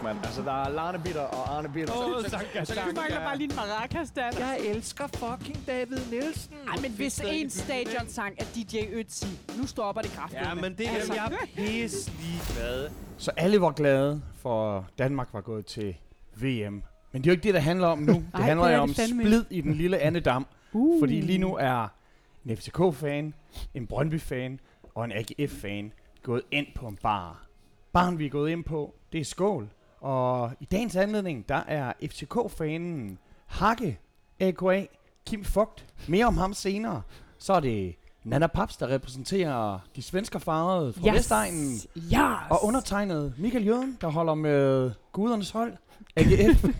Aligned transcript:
fuck, 0.00 0.04
mand. 0.04 0.18
Altså, 0.24 0.42
der 0.42 0.64
er 0.64 0.68
Larne 0.70 0.98
Bitter 0.98 1.20
og 1.20 1.56
Arne 1.56 1.68
Bitter. 1.68 1.94
Åh, 1.94 2.12
Så- 2.22 2.22
så- 2.22 2.30
Sanka, 2.30 2.64
så- 2.64 2.74
Du 2.74 2.94
mangler 2.96 3.18
bare 3.20 3.36
lige 3.38 3.50
en 3.50 3.56
maracas, 3.56 4.10
Dan. 4.10 4.32
Jeg 4.38 4.58
elsker 4.64 5.06
fucking 5.06 5.66
David 5.66 5.98
Nielsen. 6.10 6.54
Ej, 6.68 6.76
men 6.82 6.90
hvis 6.90 7.20
en 7.26 7.50
stadionsang 7.50 8.34
er 8.38 8.44
DJ 8.54 8.76
Ötzi, 8.78 9.26
nu 9.60 9.66
stopper 9.66 10.02
det 10.02 10.10
kraftigt. 10.10 10.42
Ja, 10.42 10.54
men 10.54 10.74
det 10.78 10.86
er 10.88 10.90
Altså. 10.94 11.14
jeg 11.14 11.32
pisse 11.56 12.10
glade. 12.54 12.90
Så 13.18 13.30
alle 13.36 13.60
var 13.60 13.70
glade, 13.72 14.22
for 14.36 14.86
Danmark 14.98 15.28
var 15.32 15.40
gået 15.40 15.66
til 15.66 15.96
VM. 16.36 16.82
Men 17.12 17.22
det 17.22 17.26
er 17.26 17.30
jo 17.30 17.30
ikke 17.30 17.42
det, 17.42 17.54
der 17.54 17.60
handler 17.60 17.86
om 17.86 17.98
nu. 17.98 18.12
Det 18.12 18.26
Ej, 18.34 18.40
handler 18.40 18.66
det 18.66 18.74
jo 18.76 18.80
om 18.80 18.88
det 18.94 19.08
splid 19.08 19.44
i 19.50 19.60
den 19.60 19.74
lille 19.74 19.98
Annedam. 19.98 20.46
Uh. 20.72 21.02
Fordi 21.02 21.20
lige 21.20 21.38
nu 21.38 21.56
er 21.56 21.88
en 22.46 22.56
FCK-fan, 22.56 23.34
en 23.74 23.86
Brøndby-fan 23.86 24.60
og 24.94 25.04
en 25.04 25.12
AGF-fan 25.12 25.92
gået 26.22 26.42
ind 26.50 26.66
på 26.74 26.86
en 26.86 26.96
bar. 27.02 27.46
Baren, 27.92 28.18
vi 28.18 28.26
er 28.26 28.30
gået 28.30 28.50
ind 28.50 28.64
på, 28.64 28.94
det 29.12 29.20
er 29.20 29.24
Skål. 29.24 29.68
Og 30.00 30.52
i 30.60 30.64
dagens 30.64 30.96
anledning, 30.96 31.48
der 31.48 31.62
er 31.66 31.92
FCK-fanen 32.02 33.18
Hakke, 33.46 33.98
AKA, 34.40 34.86
Kim 35.26 35.44
Fugt. 35.44 35.86
Mere 36.08 36.26
om 36.26 36.36
ham 36.36 36.54
senere. 36.54 37.02
Så 37.38 37.52
er 37.52 37.60
det 37.60 37.94
Nana 38.24 38.46
Paps, 38.46 38.76
der 38.76 38.88
repræsenterer 38.88 39.78
de 39.96 40.02
svenske 40.02 40.40
farvede 40.40 40.92
fra 40.92 41.08
yes. 41.08 41.14
Vestegnen. 41.14 41.72
Yes. 41.96 42.14
Og 42.50 42.64
undertegnet 42.64 43.34
Michael 43.38 43.66
Jøden, 43.66 43.98
der 44.00 44.08
holder 44.08 44.34
med 44.34 44.90
gudernes 45.12 45.50
hold, 45.50 45.72
AGF. 46.16 46.64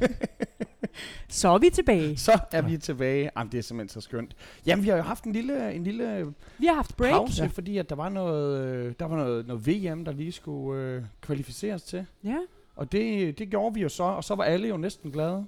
Så 1.28 1.48
er 1.48 1.58
vi 1.58 1.70
tilbage. 1.70 2.16
så 2.16 2.38
er 2.52 2.62
vi 2.62 2.76
tilbage. 2.78 3.30
Jamen, 3.36 3.52
det 3.52 3.58
er 3.58 3.62
simpelthen 3.62 4.00
så 4.00 4.04
skønt. 4.08 4.36
Jamen, 4.66 4.84
vi 4.84 4.88
har 4.88 4.96
jo 4.96 5.02
haft 5.02 5.24
en 5.24 5.32
lille, 5.32 5.72
en 5.72 5.84
lille 5.84 6.34
Vi 6.58 6.66
har 6.66 6.74
haft 6.74 6.96
break. 6.96 7.12
pause, 7.12 7.42
ja. 7.42 7.48
fordi 7.48 7.78
at 7.78 7.90
der 7.90 7.96
var 7.96 8.08
noget, 8.08 8.64
øh, 8.64 8.94
der 8.98 9.04
var 9.04 9.16
noget, 9.16 9.46
noget 9.46 9.66
VM, 9.66 10.04
der 10.04 10.12
lige 10.12 10.32
skulle 10.32 10.82
øh, 10.82 11.02
kvalificeres 11.20 11.82
til. 11.82 12.06
Ja. 12.24 12.36
Og 12.76 12.92
det, 12.92 13.38
det 13.38 13.50
gjorde 13.50 13.74
vi 13.74 13.82
jo 13.82 13.88
så, 13.88 14.02
og 14.02 14.24
så 14.24 14.34
var 14.34 14.44
alle 14.44 14.68
jo 14.68 14.76
næsten 14.76 15.10
glade. 15.10 15.46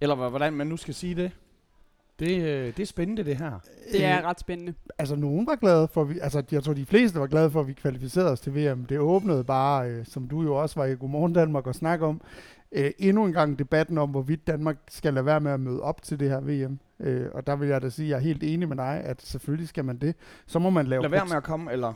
Eller 0.00 0.28
hvordan 0.28 0.52
man 0.52 0.66
nu 0.66 0.76
skal 0.76 0.94
sige 0.94 1.14
det. 1.14 1.30
Det, 2.18 2.42
øh, 2.42 2.66
det 2.66 2.80
er 2.80 2.86
spændende, 2.86 3.24
det 3.24 3.36
her. 3.36 3.58
Det 3.92 4.04
er 4.04 4.22
ret 4.22 4.40
spændende. 4.40 4.74
Altså, 4.98 5.16
nogen 5.16 5.46
var 5.46 5.56
glade 5.56 5.88
for, 5.88 6.04
vi, 6.04 6.18
altså, 6.22 6.42
jeg 6.52 6.62
tror, 6.62 6.72
de 6.72 6.86
fleste 6.86 7.20
var 7.20 7.26
glade 7.26 7.50
for, 7.50 7.60
at 7.60 7.68
vi 7.68 7.72
kvalificerede 7.72 8.30
os 8.30 8.40
til 8.40 8.54
VM. 8.54 8.84
Det 8.84 8.98
åbnede 8.98 9.44
bare, 9.44 9.90
øh, 9.90 10.06
som 10.06 10.28
du 10.28 10.42
jo 10.42 10.54
også 10.54 10.80
var 10.80 10.86
i 10.86 10.94
Godmorgen 10.94 11.32
Danmark 11.32 11.66
og 11.66 11.74
snakke 11.74 12.06
om, 12.06 12.20
øh, 12.72 12.90
endnu 12.98 13.24
en 13.24 13.32
gang 13.32 13.58
debatten 13.58 13.98
om, 13.98 14.10
hvorvidt 14.10 14.46
Danmark 14.46 14.76
skal 14.88 15.14
lade 15.14 15.26
være 15.26 15.40
med 15.40 15.52
at 15.52 15.60
møde 15.60 15.82
op 15.82 16.02
til 16.02 16.20
det 16.20 16.30
her 16.30 16.40
VM. 16.40 16.78
Øh, 17.00 17.26
og 17.34 17.46
der 17.46 17.56
vil 17.56 17.68
jeg 17.68 17.82
da 17.82 17.88
sige, 17.88 18.06
at 18.06 18.10
jeg 18.10 18.16
er 18.16 18.20
helt 18.20 18.42
enig 18.42 18.68
med 18.68 18.76
dig, 18.76 19.00
at 19.04 19.22
selvfølgelig 19.22 19.68
skal 19.68 19.84
man 19.84 19.98
det. 19.98 20.14
Så 20.46 20.58
må 20.58 20.70
man 20.70 20.86
lave... 20.86 21.02
Lad 21.02 21.10
være 21.10 21.26
med 21.26 21.36
at 21.36 21.42
komme, 21.42 21.72
eller... 21.72 21.92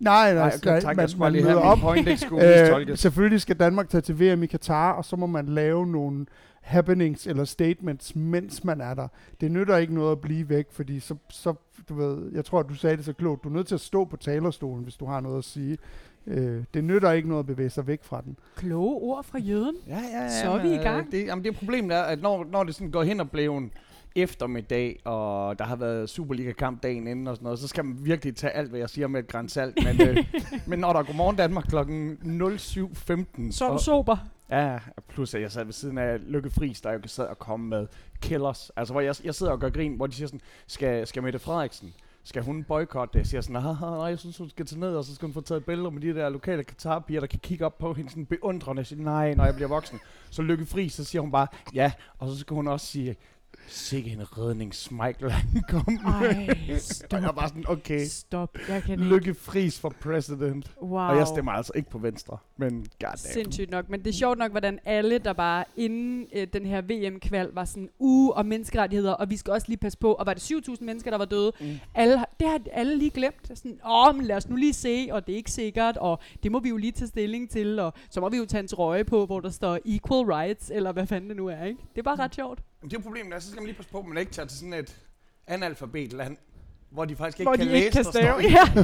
Nej, 0.00 0.34
nej, 0.34 0.34
Nej, 0.34 0.42
nej, 0.64 0.74
okay, 0.76 0.80
tak, 0.80 0.96
man, 0.96 1.08
man 1.18 1.32
lige 1.32 1.44
møder 1.44 1.56
op. 1.56 1.78
point, 1.78 2.08
ikke 2.08 2.20
skulle 2.20 2.80
Øh, 2.90 2.96
selvfølgelig 2.98 3.40
skal 3.40 3.56
Danmark 3.56 3.88
tage 3.88 4.00
til 4.00 4.20
VM 4.20 4.42
i 4.42 4.46
Katar, 4.46 4.92
og 4.92 5.04
så 5.04 5.16
må 5.16 5.26
man 5.26 5.46
lave 5.46 5.86
nogle 5.86 6.26
happenings 6.62 7.26
eller 7.26 7.44
statements, 7.44 8.16
mens 8.16 8.64
man 8.64 8.80
er 8.80 8.94
der. 8.94 9.08
Det 9.40 9.50
nytter 9.52 9.76
ikke 9.76 9.94
noget 9.94 10.12
at 10.12 10.20
blive 10.20 10.48
væk, 10.48 10.66
fordi 10.70 11.00
så, 11.00 11.14
så 11.28 11.54
du 11.88 11.94
ved, 11.94 12.32
jeg 12.32 12.44
tror, 12.44 12.60
at 12.60 12.68
du 12.68 12.74
sagde 12.74 12.96
det 12.96 13.04
så 13.04 13.12
klogt, 13.12 13.44
du 13.44 13.48
er 13.48 13.52
nødt 13.52 13.66
til 13.66 13.74
at 13.74 13.80
stå 13.80 14.04
på 14.04 14.16
talerstolen, 14.16 14.82
hvis 14.82 14.96
du 14.96 15.06
har 15.06 15.20
noget 15.20 15.38
at 15.38 15.44
sige. 15.44 15.78
Øh, 16.26 16.64
det 16.74 16.84
nytter 16.84 17.12
ikke 17.12 17.28
noget 17.28 17.42
at 17.42 17.46
bevæge 17.46 17.70
sig 17.70 17.86
væk 17.86 18.04
fra 18.04 18.20
den. 18.24 18.36
Kloge 18.56 18.94
ord 19.02 19.24
fra 19.24 19.38
jøden. 19.38 19.74
Ja, 19.86 19.98
ja, 20.12 20.22
ja. 20.22 20.42
Så 20.42 20.50
er 20.50 20.62
vi 20.62 20.68
i 20.68 20.76
øh, 20.76 20.82
gang. 20.82 21.12
Det, 21.12 21.26
jamen, 21.26 21.44
det 21.44 21.56
problemet 21.56 21.96
er, 21.96 22.02
at 22.02 22.22
når, 22.22 22.46
når 22.50 22.64
det 22.64 22.74
sådan 22.74 22.90
går 22.90 23.02
hen 23.02 23.20
og 23.20 23.30
bliver 23.30 23.58
en 23.58 23.70
eftermiddag, 24.16 25.00
og 25.04 25.58
der 25.58 25.64
har 25.64 25.76
været 25.76 26.10
Superliga-kamp 26.10 26.82
dagen 26.82 27.06
inden 27.06 27.26
og 27.28 27.36
sådan 27.36 27.44
noget, 27.44 27.58
så 27.58 27.68
skal 27.68 27.84
man 27.84 27.98
virkelig 28.04 28.36
tage 28.36 28.50
alt, 28.52 28.70
hvad 28.70 28.80
jeg 28.80 28.90
siger 28.90 29.06
med 29.08 29.20
et 29.20 29.28
græns 29.28 29.52
salt. 29.52 29.78
Men, 29.84 30.08
øh, 30.08 30.16
men 30.66 30.78
når 30.78 30.92
der 30.92 31.00
er 31.00 31.04
Godmorgen 31.04 31.36
Danmark 31.36 31.64
kl. 31.64 31.76
07.15, 31.76 33.52
Så 33.52 33.64
er 33.68 33.72
du 33.72 33.78
sober. 33.78 34.16
Ja, 34.50 34.78
plus 35.08 35.34
at 35.34 35.42
jeg 35.42 35.52
sad 35.52 35.64
ved 35.64 35.72
siden 35.72 35.98
af 35.98 36.18
Lykke 36.32 36.50
Friis, 36.50 36.80
der 36.80 36.92
jo 36.92 36.98
kan 36.98 37.08
sidde 37.08 37.28
og 37.28 37.38
komme 37.38 37.68
med 37.68 37.86
killers. 38.22 38.70
Altså, 38.76 38.94
hvor 38.94 39.00
jeg, 39.00 39.14
jeg 39.24 39.34
sidder 39.34 39.52
og 39.52 39.58
gør 39.60 39.68
grin, 39.70 39.94
hvor 39.96 40.06
de 40.06 40.12
siger 40.14 40.26
sådan, 40.26 40.40
skal, 40.66 41.06
skal 41.06 41.22
Mette 41.22 41.38
Frederiksen, 41.38 41.94
skal 42.24 42.42
hun 42.42 42.64
boykotte 42.64 43.12
det? 43.12 43.18
Jeg 43.18 43.26
siger 43.26 43.40
sådan, 43.40 43.56
"Ah, 43.56 43.80
nej, 43.80 44.06
jeg 44.06 44.18
synes, 44.18 44.38
hun 44.38 44.50
skal 44.50 44.66
tage 44.66 44.80
ned, 44.80 44.96
og 44.96 45.04
så 45.04 45.14
skal 45.14 45.26
hun 45.26 45.32
få 45.34 45.40
taget 45.40 45.64
billeder 45.64 45.90
med 45.90 46.00
de 46.02 46.14
der 46.14 46.28
lokale 46.28 46.64
Katar-piger, 46.64 47.20
der 47.20 47.26
kan 47.26 47.38
kigge 47.38 47.66
op 47.66 47.78
på 47.78 47.92
hende 47.94 48.10
sådan 48.10 48.26
beundrende 48.26 48.80
og 48.80 48.86
sige, 48.86 49.02
nej, 49.04 49.34
når 49.34 49.44
jeg 49.44 49.54
bliver 49.54 49.68
voksen. 49.68 50.00
Så 50.30 50.42
Lykke 50.42 50.66
Friis, 50.66 50.92
så 50.92 51.04
siger 51.04 51.22
hun 51.22 51.32
bare, 51.32 51.46
ja, 51.74 51.92
og 52.18 52.28
så 52.28 52.38
skal 52.38 52.54
hun 52.54 52.68
også 52.68 52.86
sige, 52.86 53.16
sikke 53.68 54.10
en 54.10 54.38
redningsmichael, 54.38 55.30
han 55.30 55.62
kom. 55.68 55.98
Ej, 56.06 56.48
Og 56.74 56.80
stop. 56.80 57.20
jeg 57.20 57.30
var 57.34 57.46
sådan, 57.46 57.64
okay, 57.68 58.06
Stop. 58.06 58.58
Jeg 58.68 58.82
kan 58.82 58.92
ikke. 58.92 59.04
Lykke 59.04 59.34
Friis 59.34 59.80
for 59.80 59.94
president. 60.00 60.70
Wow. 60.82 61.00
Og 61.00 61.16
jeg 61.16 61.26
stemmer 61.26 61.52
altså 61.52 61.72
ikke 61.74 61.90
på 61.90 61.98
Venstre, 61.98 62.38
men 62.56 62.86
goddamn. 63.00 63.16
Sindssygt 63.18 63.70
nok, 63.70 63.88
men 63.88 64.00
det 64.00 64.06
er 64.06 64.12
sjovt 64.12 64.38
nok, 64.38 64.50
hvordan 64.50 64.78
alle, 64.84 65.18
der 65.18 65.32
bare 65.32 65.64
inden 65.76 66.26
øh, 66.32 66.46
den 66.52 66.66
her 66.66 66.82
VM-kval, 66.82 67.50
var 67.52 67.64
sådan, 67.64 67.88
uge 67.98 68.34
og 68.34 68.46
menneskerettigheder, 68.46 69.12
og 69.12 69.30
vi 69.30 69.36
skal 69.36 69.52
også 69.52 69.66
lige 69.68 69.78
passe 69.78 69.98
på, 69.98 70.12
og 70.12 70.26
var 70.26 70.34
det 70.34 70.52
7.000 70.52 70.76
mennesker, 70.80 71.10
der 71.10 71.18
var 71.18 71.24
døde? 71.24 71.52
Mm. 71.60 71.66
Alle, 71.94 72.24
det 72.40 72.48
har 72.48 72.60
alle 72.72 72.98
lige 72.98 73.10
glemt. 73.10 73.50
Sådan, 73.54 73.78
åh, 73.90 74.16
men 74.16 74.26
lad 74.26 74.36
os 74.36 74.48
nu 74.48 74.56
lige 74.56 74.72
se, 74.72 75.08
og 75.10 75.26
det 75.26 75.32
er 75.32 75.36
ikke 75.36 75.50
sikkert, 75.52 75.96
og 75.96 76.18
det 76.42 76.52
må 76.52 76.60
vi 76.60 76.68
jo 76.68 76.76
lige 76.76 76.92
tage 76.92 77.08
stilling 77.08 77.50
til, 77.50 77.78
og 77.78 77.92
så 78.10 78.20
må 78.20 78.28
vi 78.28 78.36
jo 78.36 78.44
tage 78.46 78.60
en 78.62 78.68
trøje 78.68 79.04
på, 79.04 79.26
hvor 79.26 79.40
der 79.40 79.50
står 79.50 79.78
equal 79.84 80.26
rights, 80.26 80.70
eller 80.74 80.92
hvad 80.92 81.06
fanden 81.06 81.30
det 81.30 81.36
nu 81.36 81.46
er, 81.46 81.64
ikke? 81.64 81.80
Det 81.92 81.98
er 81.98 82.02
bare 82.02 82.16
ret 82.16 82.34
sjovt. 82.34 82.58
Men 82.84 82.90
det 82.90 82.96
er 82.96 83.00
problemet, 83.02 83.34
er, 83.34 83.38
så 83.38 83.48
skal 83.48 83.60
man 83.60 83.66
lige 83.66 83.76
passe 83.76 83.90
på, 83.90 83.98
at 83.98 84.06
man 84.06 84.18
ikke 84.18 84.32
tager 84.32 84.46
til 84.46 84.58
sådan 84.58 84.72
et 84.72 84.96
analfabetland, 85.46 86.36
hvor 86.90 87.04
de 87.04 87.16
faktisk 87.16 87.40
ikke 87.40 87.48
hvor 87.48 87.56
kan 87.56 87.66
de 87.66 87.72
læse, 87.72 87.84
ikke 87.84 87.94
kan 87.94 88.04
stave. 88.04 88.36
Ja. 88.42 88.74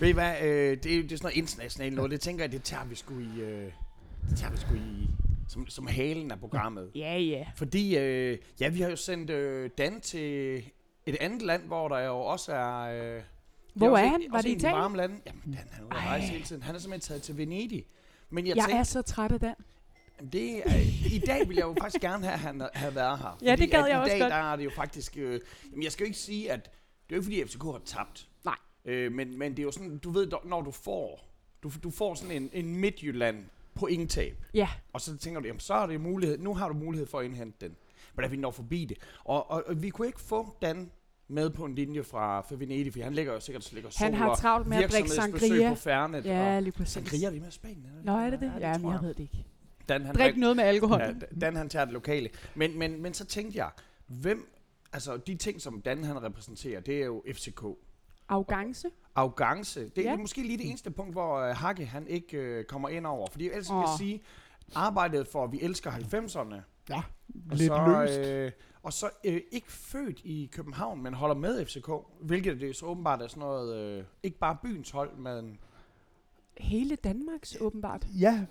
Ved 0.00 0.08
I 0.08 0.12
hvad, 0.12 0.34
øh, 0.42 0.76
det, 0.82 0.92
er, 0.92 0.96
jo- 0.96 1.02
det 1.02 1.12
er 1.12 1.16
sådan 1.16 1.18
noget 1.22 1.36
internationalt 1.36 1.94
noget, 1.96 2.10
det 2.10 2.20
tænker 2.20 2.44
jeg, 2.44 2.52
det 2.52 2.62
tager 2.62 2.84
vi 2.84 2.94
sgu 2.94 3.18
i, 3.18 3.40
øh, 3.40 3.72
det 4.30 4.38
tager 4.38 4.50
vi 4.50 4.56
sgu 4.56 4.74
i, 4.74 5.08
som, 5.48 5.66
som 5.68 5.86
halen 5.86 6.30
af 6.30 6.40
programmet. 6.40 6.90
ja, 6.94 7.18
ja. 7.18 7.46
Fordi, 7.56 7.98
øh, 7.98 8.38
ja, 8.60 8.68
vi 8.68 8.80
har 8.80 8.90
jo 8.90 8.96
sendt 8.96 9.30
øh, 9.30 9.70
Dan 9.78 10.00
til 10.00 10.56
et 11.06 11.16
andet 11.20 11.42
land, 11.42 11.62
hvor 11.66 11.88
der 11.88 11.98
jo 11.98 12.18
også 12.20 12.52
er... 12.52 12.80
Øh, 12.80 13.14
det 13.16 13.22
Hvor 13.74 13.88
også 13.90 14.04
er 14.04 14.08
han? 14.08 14.22
Var 14.30 14.36
også 14.36 14.48
det 14.48 14.52
en 14.52 14.54
af 14.54 14.54
de 14.58 14.58
Italien? 14.58 14.80
varme 14.80 14.96
lande. 14.96 15.14
Jamen, 15.26 15.42
Dan, 15.44 15.54
han 15.54 15.68
er 15.80 15.84
ude 15.84 15.88
at 15.90 15.96
Ej. 15.98 16.06
rejse 16.08 16.26
hele 16.26 16.44
tiden. 16.44 16.62
Han 16.62 16.74
er 16.74 16.78
simpelthen 16.78 17.08
taget 17.08 17.22
til 17.22 17.38
Venedig. 17.38 17.86
Men 18.30 18.46
jeg, 18.46 18.56
Jeg 18.56 18.64
tænkte, 18.64 18.78
er 18.78 18.82
så 18.82 19.02
træt 19.02 19.32
af 19.32 19.40
den. 19.40 19.54
Det 20.32 20.58
er, 20.58 20.80
I 21.12 21.18
dag 21.26 21.48
vil 21.48 21.56
jeg 21.56 21.64
jo 21.64 21.74
faktisk 21.80 22.02
gerne 22.02 22.26
have, 22.26 22.38
han 22.38 22.62
havde 22.74 22.94
været 22.94 23.18
her. 23.18 23.38
Ja, 23.42 23.56
det 23.56 23.70
gad 23.70 23.86
jeg 23.86 23.96
i 23.96 24.00
også 24.00 24.12
dag, 24.12 24.20
godt. 24.20 24.30
der 24.30 24.52
er 24.52 24.56
det 24.56 24.64
jo 24.64 24.70
faktisk... 24.70 25.16
Øh, 25.16 25.40
jamen, 25.70 25.82
jeg 25.82 25.92
skal 25.92 26.04
jo 26.04 26.06
ikke 26.06 26.18
sige, 26.18 26.52
at... 26.52 26.64
Det 26.64 27.14
er 27.14 27.16
jo 27.16 27.20
ikke, 27.20 27.24
fordi 27.24 27.44
FCK 27.44 27.62
har 27.62 27.80
tabt. 27.84 28.28
Nej. 28.44 28.56
Øh, 28.84 29.12
men, 29.12 29.38
men 29.38 29.50
det 29.50 29.58
er 29.58 29.62
jo 29.62 29.70
sådan, 29.70 29.98
du 29.98 30.10
ved, 30.10 30.30
når 30.44 30.60
du 30.62 30.70
får... 30.70 31.20
Du, 31.62 31.70
du 31.82 31.90
får 31.90 32.14
sådan 32.14 32.42
en, 32.42 32.50
en 32.52 32.80
Midtjylland 32.80 33.44
på 33.74 33.88
tab. 34.08 34.44
Ja, 34.54 34.68
Og 34.92 35.00
så 35.00 35.16
tænker 35.16 35.40
du, 35.40 35.46
jamen 35.46 35.60
så 35.60 35.74
er 35.74 35.86
det 35.86 36.00
mulighed, 36.00 36.38
nu 36.38 36.54
har 36.54 36.68
du 36.68 36.74
mulighed 36.74 37.06
for 37.06 37.18
at 37.18 37.24
indhente 37.24 37.66
den. 37.66 37.76
Men 38.14 38.22
da 38.22 38.28
vi 38.28 38.36
når 38.36 38.50
forbi 38.50 38.84
det. 38.84 38.98
Og, 39.24 39.50
og, 39.50 39.64
og 39.66 39.82
vi 39.82 39.90
kunne 39.90 40.06
ikke 40.06 40.20
få 40.20 40.56
Dan 40.62 40.90
med 41.28 41.50
på 41.50 41.64
en 41.64 41.74
linje 41.74 42.02
fra, 42.02 42.40
fra 42.40 42.56
Venedig, 42.56 42.92
for 42.92 43.00
han 43.02 43.14
ligger 43.14 43.32
jo 43.32 43.40
sikkert 43.40 43.72
ligger 43.72 43.90
han 43.96 44.14
har 44.14 44.34
travlt 44.34 44.66
med 44.66 44.76
at 44.76 44.92
drikke 44.92 45.10
sangria. 45.10 45.68
på 45.68 45.74
Fernet. 45.74 46.24
Ja, 46.24 46.60
lige 46.60 46.72
præcis. 46.72 46.92
sangria, 46.92 47.30
det 47.30 47.36
er 47.36 47.40
med 47.40 47.50
Spanien. 47.50 47.92
Nå, 48.04 48.12
er 48.12 48.30
det 48.30 48.40
det? 48.40 48.52
Ja, 48.60 48.78
men 48.78 48.92
jeg 48.92 49.02
ved 49.02 49.14
det 49.14 49.20
ikke. 49.20 49.44
Dan, 49.88 50.04
han 50.04 50.14
Drik 50.14 50.36
noget 50.36 50.56
med 50.56 50.64
alkohol. 50.64 51.00
Ja, 51.00 51.12
Dan 51.40 51.56
han 51.56 51.68
tager 51.68 51.84
det 51.84 51.94
lokale. 51.94 52.28
Men, 52.54 52.78
men, 52.78 53.02
men 53.02 53.14
så 53.14 53.24
tænkte 53.24 53.58
jeg, 53.58 53.70
hvem, 54.06 54.52
altså 54.92 55.16
de 55.16 55.34
ting, 55.34 55.60
som 55.60 55.80
Dan 55.80 56.04
han 56.04 56.22
repræsenterer, 56.22 56.80
det 56.80 57.00
er 57.00 57.04
jo 57.04 57.22
FCK. 57.32 57.62
Arrogance. 58.28 58.88
Arrogance, 59.14 59.80
det, 59.80 59.92
ja. 59.96 60.02
Ja. 60.02 60.12
er 60.12 60.16
måske 60.16 60.42
lige 60.42 60.58
det 60.58 60.68
eneste 60.68 60.90
punkt, 60.90 61.12
hvor 61.14 61.48
uh, 61.50 61.56
Hakke 61.56 61.86
han 61.86 62.06
ikke 62.08 62.58
uh, 62.58 62.64
kommer 62.64 62.88
ind 62.88 63.06
over. 63.06 63.26
Fordi 63.30 63.48
ellers 63.48 63.70
vil 63.70 63.76
jeg 63.76 63.94
sige, 63.98 64.22
arbejdet 64.74 65.26
for, 65.26 65.44
at 65.44 65.52
vi 65.52 65.60
elsker 65.60 65.90
90'erne, 65.90 66.54
Ja, 66.88 67.02
og 67.50 67.56
lidt 67.56 67.66
så, 67.66 68.04
løst. 68.06 68.18
Øh, 68.18 68.52
og 68.82 68.92
så 68.92 69.10
øh, 69.24 69.40
ikke 69.52 69.72
født 69.72 70.20
i 70.24 70.48
København, 70.52 71.02
men 71.02 71.14
holder 71.14 71.34
med 71.34 71.66
FCK. 71.66 71.90
Hvilket 72.20 72.60
det 72.60 72.76
så 72.76 72.86
åbenbart 72.86 73.22
er 73.22 73.26
sådan 73.26 73.40
noget, 73.40 73.76
øh, 73.76 74.04
ikke 74.22 74.38
bare 74.38 74.56
byens 74.62 74.90
hold, 74.90 75.16
men 75.16 75.58
Hele 76.56 76.96
Danmarks, 76.96 77.56
åbenbart. 77.60 78.06
Ja, 78.20 78.44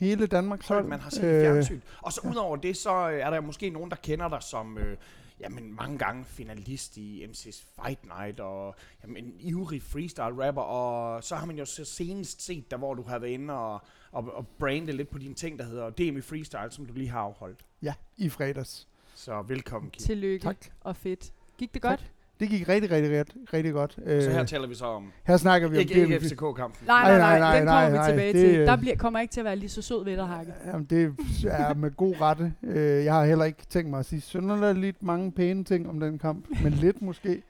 hele 0.00 0.26
Danmarks 0.26 0.68
hold, 0.68 0.86
man 0.86 1.00
har 1.00 1.10
set 1.10 1.24
øh. 1.24 1.40
fjernsyn. 1.40 1.80
Og 2.02 2.12
så 2.12 2.20
udover 2.30 2.56
det, 2.56 2.76
så 2.76 3.10
øh, 3.10 3.18
er 3.20 3.30
der 3.30 3.40
måske 3.40 3.70
nogen, 3.70 3.90
der 3.90 3.96
kender 3.96 4.28
dig 4.28 4.42
som... 4.42 4.78
Øh, 4.78 4.96
Jamen, 5.40 5.74
mange 5.74 5.98
gange 5.98 6.24
finalist 6.24 6.96
i 6.96 7.24
MC's 7.24 7.64
Fight 7.76 8.04
Night, 8.04 8.40
og 8.40 8.74
jamen, 9.02 9.24
en 9.24 9.34
ivrig 9.38 9.82
freestyle 9.82 10.46
rapper, 10.46 10.62
og 10.62 11.24
så 11.24 11.36
har 11.36 11.46
man 11.46 11.58
jo 11.58 11.64
så 11.64 11.84
senest 11.84 12.42
set 12.42 12.70
der, 12.70 12.76
hvor 12.76 12.94
du 12.94 13.02
har 13.02 13.18
været 13.18 13.30
inde 13.30 13.54
og, 13.54 13.82
og, 14.12 14.34
og 14.34 14.46
brande 14.58 14.92
lidt 14.92 15.08
på 15.08 15.18
dine 15.18 15.34
ting, 15.34 15.58
der 15.58 15.64
hedder 15.64 15.90
DM 15.90 16.20
Freestyle, 16.20 16.70
som 16.70 16.86
du 16.86 16.92
lige 16.92 17.08
har 17.08 17.20
afholdt. 17.20 17.64
Ja, 17.82 17.94
i 18.16 18.28
fredags. 18.28 18.88
Så 19.14 19.42
velkommen, 19.42 19.90
Kim. 19.90 20.00
Tillykke 20.06 20.44
Tak. 20.44 20.66
og 20.80 20.96
fedt. 20.96 21.32
Gik 21.58 21.74
det 21.74 21.82
godt? 21.82 22.10
Det 22.40 22.48
gik 22.48 22.68
rigtig, 22.68 22.90
rigtig, 22.90 23.18
rigtig, 23.18 23.34
rigtig 23.52 23.72
godt. 23.72 23.98
Øh, 24.06 24.22
Så 24.22 24.30
her 24.30 24.44
taler 24.44 24.68
vi 24.68 24.74
så 24.74 24.84
om, 24.84 25.12
her 25.24 25.36
snakker 25.36 25.68
vi 25.68 25.76
om 25.76 25.80
ikke, 25.80 25.94
ikke 25.94 26.18
DM. 26.18 26.22
FCK-kampen. 26.24 26.86
Nej, 26.86 27.02
nej, 27.10 27.18
nej, 27.18 27.38
nej, 27.38 27.56
den 27.56 27.64
nej, 27.64 27.74
kommer 27.84 27.90
vi 27.90 27.96
nej, 27.96 28.10
tilbage 28.10 28.32
det, 28.32 28.50
til. 28.50 28.60
øh, 28.60 28.66
Der 28.66 28.76
bliver, 28.76 28.96
kommer 28.96 29.20
ikke 29.20 29.32
til 29.32 29.40
at 29.40 29.44
være 29.44 29.56
lige 29.56 29.68
så 29.68 29.82
sød 29.82 30.04
ved 30.04 30.16
dig, 30.16 30.26
Hakke. 30.26 30.52
Jamen, 30.66 30.84
det 30.90 31.14
er 31.48 31.74
med 31.74 31.90
god 31.96 32.20
rette. 32.20 32.52
Øh, 32.62 33.04
jeg 33.04 33.14
har 33.14 33.24
heller 33.24 33.44
ikke 33.44 33.62
tænkt 33.68 33.90
mig 33.90 33.98
at 33.98 34.06
sige 34.06 34.20
synderligt 34.20 35.02
mange 35.02 35.32
pæne 35.32 35.64
ting 35.64 35.88
om 35.88 36.00
den 36.00 36.18
kamp, 36.18 36.46
men 36.62 36.72
lidt 36.72 37.02
måske. 37.02 37.42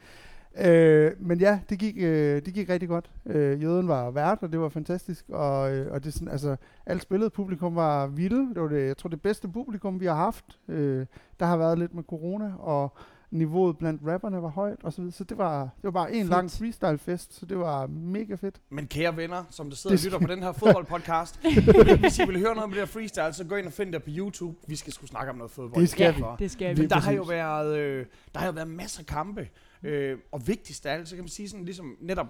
Øh, 0.60 1.10
men 1.18 1.40
ja, 1.40 1.58
det 1.70 1.78
gik, 1.78 1.94
øh, 1.98 2.42
det 2.46 2.54
gik 2.54 2.68
rigtig 2.68 2.88
godt. 2.88 3.10
Øh, 3.26 3.62
jøden 3.62 3.88
var 3.88 4.10
vært, 4.10 4.38
og 4.42 4.52
det 4.52 4.60
var 4.60 4.68
fantastisk. 4.68 5.24
Og, 5.28 5.72
øh, 5.76 5.92
og 5.92 6.00
det 6.04 6.08
er 6.08 6.12
sådan, 6.12 6.28
altså, 6.28 6.56
alt 6.86 7.02
spillet 7.02 7.32
publikum 7.32 7.76
var 7.76 8.06
vilde. 8.06 8.54
Det 8.54 8.62
var 8.62 8.68
det, 8.68 8.86
jeg 8.86 8.96
tror, 8.96 9.08
det 9.08 9.22
bedste 9.22 9.48
publikum, 9.48 10.00
vi 10.00 10.06
har 10.06 10.14
haft. 10.14 10.44
Øh, 10.68 11.06
der 11.40 11.46
har 11.46 11.56
været 11.56 11.78
lidt 11.78 11.94
med 11.94 12.02
corona, 12.02 12.52
og 12.58 12.92
niveauet 13.30 13.78
blandt 13.78 14.02
rapperne 14.06 14.42
var 14.42 14.48
højt 14.48 14.78
og 14.82 14.92
så 14.92 15.00
videre. 15.00 15.12
Så 15.12 15.24
det 15.24 15.38
var, 15.38 15.60
det 15.62 15.84
var 15.84 15.90
bare 15.90 16.12
en 16.12 16.20
Fedt. 16.22 16.30
lang 16.30 16.50
freestyle-fest, 16.50 17.34
så 17.34 17.46
det 17.46 17.58
var 17.58 17.86
mega 17.86 18.34
fedt. 18.34 18.60
Men 18.70 18.86
kære 18.86 19.16
venner, 19.16 19.44
som 19.50 19.68
der 19.70 19.76
sidder 19.76 19.96
og 19.96 20.00
lytter 20.04 20.18
på 20.18 20.26
den 20.26 20.42
her 20.42 20.52
fodboldpodcast, 20.52 21.40
hvis 22.00 22.18
I 22.18 22.26
vil 22.26 22.38
høre 22.38 22.54
noget 22.54 22.70
med 22.70 22.76
det 22.78 22.82
her 22.82 22.86
freestyle, 22.92 23.32
så 23.32 23.44
gå 23.44 23.54
ind 23.56 23.66
og 23.66 23.72
find 23.72 23.92
det 23.92 24.02
på 24.02 24.10
YouTube. 24.12 24.58
Vi 24.66 24.76
skal 24.76 24.92
sgu 24.92 25.06
snakke 25.06 25.30
om 25.30 25.36
noget 25.36 25.50
fodbold. 25.50 25.80
Det 25.82 25.90
skal 25.90 26.04
ja, 26.04 26.30
vi. 26.30 26.44
det 26.44 26.50
skal 26.50 26.76
Vi-. 26.76 26.80
Men 26.82 26.90
der 26.90 26.96
har 26.96 27.12
jo 27.12 27.22
været, 27.22 27.78
øh, 27.78 28.06
der 28.34 28.38
har 28.40 28.46
jo 28.46 28.52
været 28.52 28.68
masser 28.68 29.00
af 29.00 29.06
kampe. 29.06 29.48
Øh, 29.82 30.18
og 30.32 30.46
vigtigst 30.48 30.86
af 30.86 30.94
alt, 30.94 31.08
så 31.08 31.14
kan 31.14 31.22
man 31.24 31.28
sige 31.28 31.48
sådan 31.48 31.64
ligesom 31.64 31.96
netop, 32.00 32.26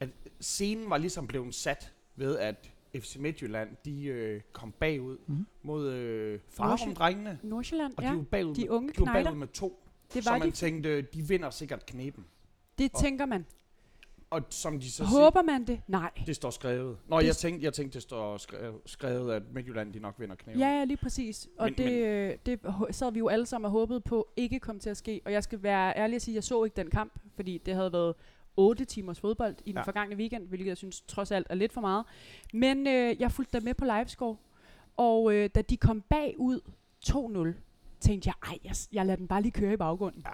at 0.00 0.08
scenen 0.40 0.90
var 0.90 0.96
ligesom 0.98 1.26
blevet 1.26 1.54
sat 1.54 1.92
ved, 2.16 2.38
at 2.38 2.70
FC 2.98 3.16
Midtjylland, 3.20 3.68
de 3.84 4.04
øh, 4.04 4.40
kom 4.52 4.72
bagud 4.80 5.16
Mhm. 5.26 5.46
mod 5.62 5.92
øh, 5.92 6.38
Farum-drengene. 6.48 7.38
Nordsjælland, 7.42 7.92
Og 7.96 8.02
ja. 8.02 8.10
de 8.10 8.16
var 8.16 8.22
bagud, 8.22 8.54
De 8.54 8.70
unge 8.70 8.92
de 8.98 9.06
var 9.06 9.12
bagud 9.12 9.36
med 9.38 9.46
to. 9.48 9.80
Det 10.14 10.24
så 10.24 10.30
var 10.30 10.38
man 10.38 10.48
de. 10.48 10.52
tænkte, 10.54 11.02
de 11.02 11.22
vinder 11.22 11.50
sikkert 11.50 11.86
kneben. 11.86 12.24
Det 12.78 12.90
og- 12.94 13.00
tænker 13.00 13.26
man. 13.26 13.46
Og 14.30 14.42
som 14.50 14.80
de 14.80 14.90
så 14.92 15.04
Håber 15.04 15.42
man 15.42 15.64
det? 15.66 15.80
Nej. 15.88 16.10
siger, 16.16 16.24
det 16.26 16.36
står 16.36 16.50
skrevet. 16.50 16.96
Nå, 17.08 17.20
Det- 17.20 17.26
jeg 17.26 17.36
tænkte, 17.36 17.64
jeg 17.64 17.72
tænkte, 17.72 17.94
det 17.94 18.02
står 18.02 18.36
skrevet, 18.86 19.32
at 19.34 19.42
Midtjylland, 19.52 19.92
de 19.92 19.98
nok 19.98 20.14
vinder 20.18 20.34
kneben. 20.36 20.60
Ja, 20.60 20.68
ja, 20.68 20.84
lige 20.84 20.96
præcis. 20.96 21.48
Og 21.58 21.64
Men- 21.64 21.74
men, 21.78 21.86
det, 21.88 22.06
øh, 22.06 22.36
det 22.46 22.60
sad 22.90 23.12
vi 23.12 23.18
jo 23.18 23.28
alle 23.28 23.46
sammen 23.46 23.64
og 23.66 23.70
håbede 23.70 24.00
på 24.00 24.28
ikke 24.36 24.58
kom 24.60 24.78
til 24.78 24.90
at 24.90 24.96
ske. 24.96 25.20
Og 25.24 25.32
jeg 25.32 25.44
skal 25.44 25.62
være 25.62 25.96
ærlig 25.96 26.16
at 26.16 26.22
sige, 26.22 26.32
at 26.32 26.34
jeg 26.34 26.44
så 26.44 26.64
ikke 26.64 26.76
den 26.76 26.90
kamp, 26.90 27.12
fordi 27.34 27.58
det 27.58 27.74
havde 27.74 27.92
været 27.92 28.14
8 28.56 28.84
timers 28.84 29.20
fodbold 29.20 29.54
i 29.64 29.68
den 29.72 29.78
Ja. 29.78 29.82
forgangne 29.82 30.16
weekend, 30.16 30.48
hvilket 30.48 30.66
jeg 30.66 30.76
synes 30.76 31.00
trods 31.00 31.30
alt 31.30 31.46
er 31.50 31.54
lidt 31.54 31.72
for 31.72 31.80
meget. 31.80 32.04
Men 32.52 32.86
øh, 32.86 33.20
jeg 33.20 33.32
fulgte 33.32 33.58
da 33.60 33.64
med 33.64 33.74
på 33.74 33.84
livescore, 33.84 34.36
og 34.96 35.34
øh, 35.34 35.50
da 35.54 35.62
de 35.62 35.76
kom 35.76 36.00
bagud 36.00 36.60
2-0, 37.06 37.54
tænkte 38.04 38.26
jeg, 38.28 38.34
ej, 38.50 38.58
jeg, 38.64 38.74
jeg 38.92 39.06
lader 39.06 39.16
den 39.16 39.28
bare 39.28 39.42
lige 39.42 39.52
køre 39.52 39.72
i 39.72 39.76
baggrunden. 39.76 40.22
Ja. 40.26 40.32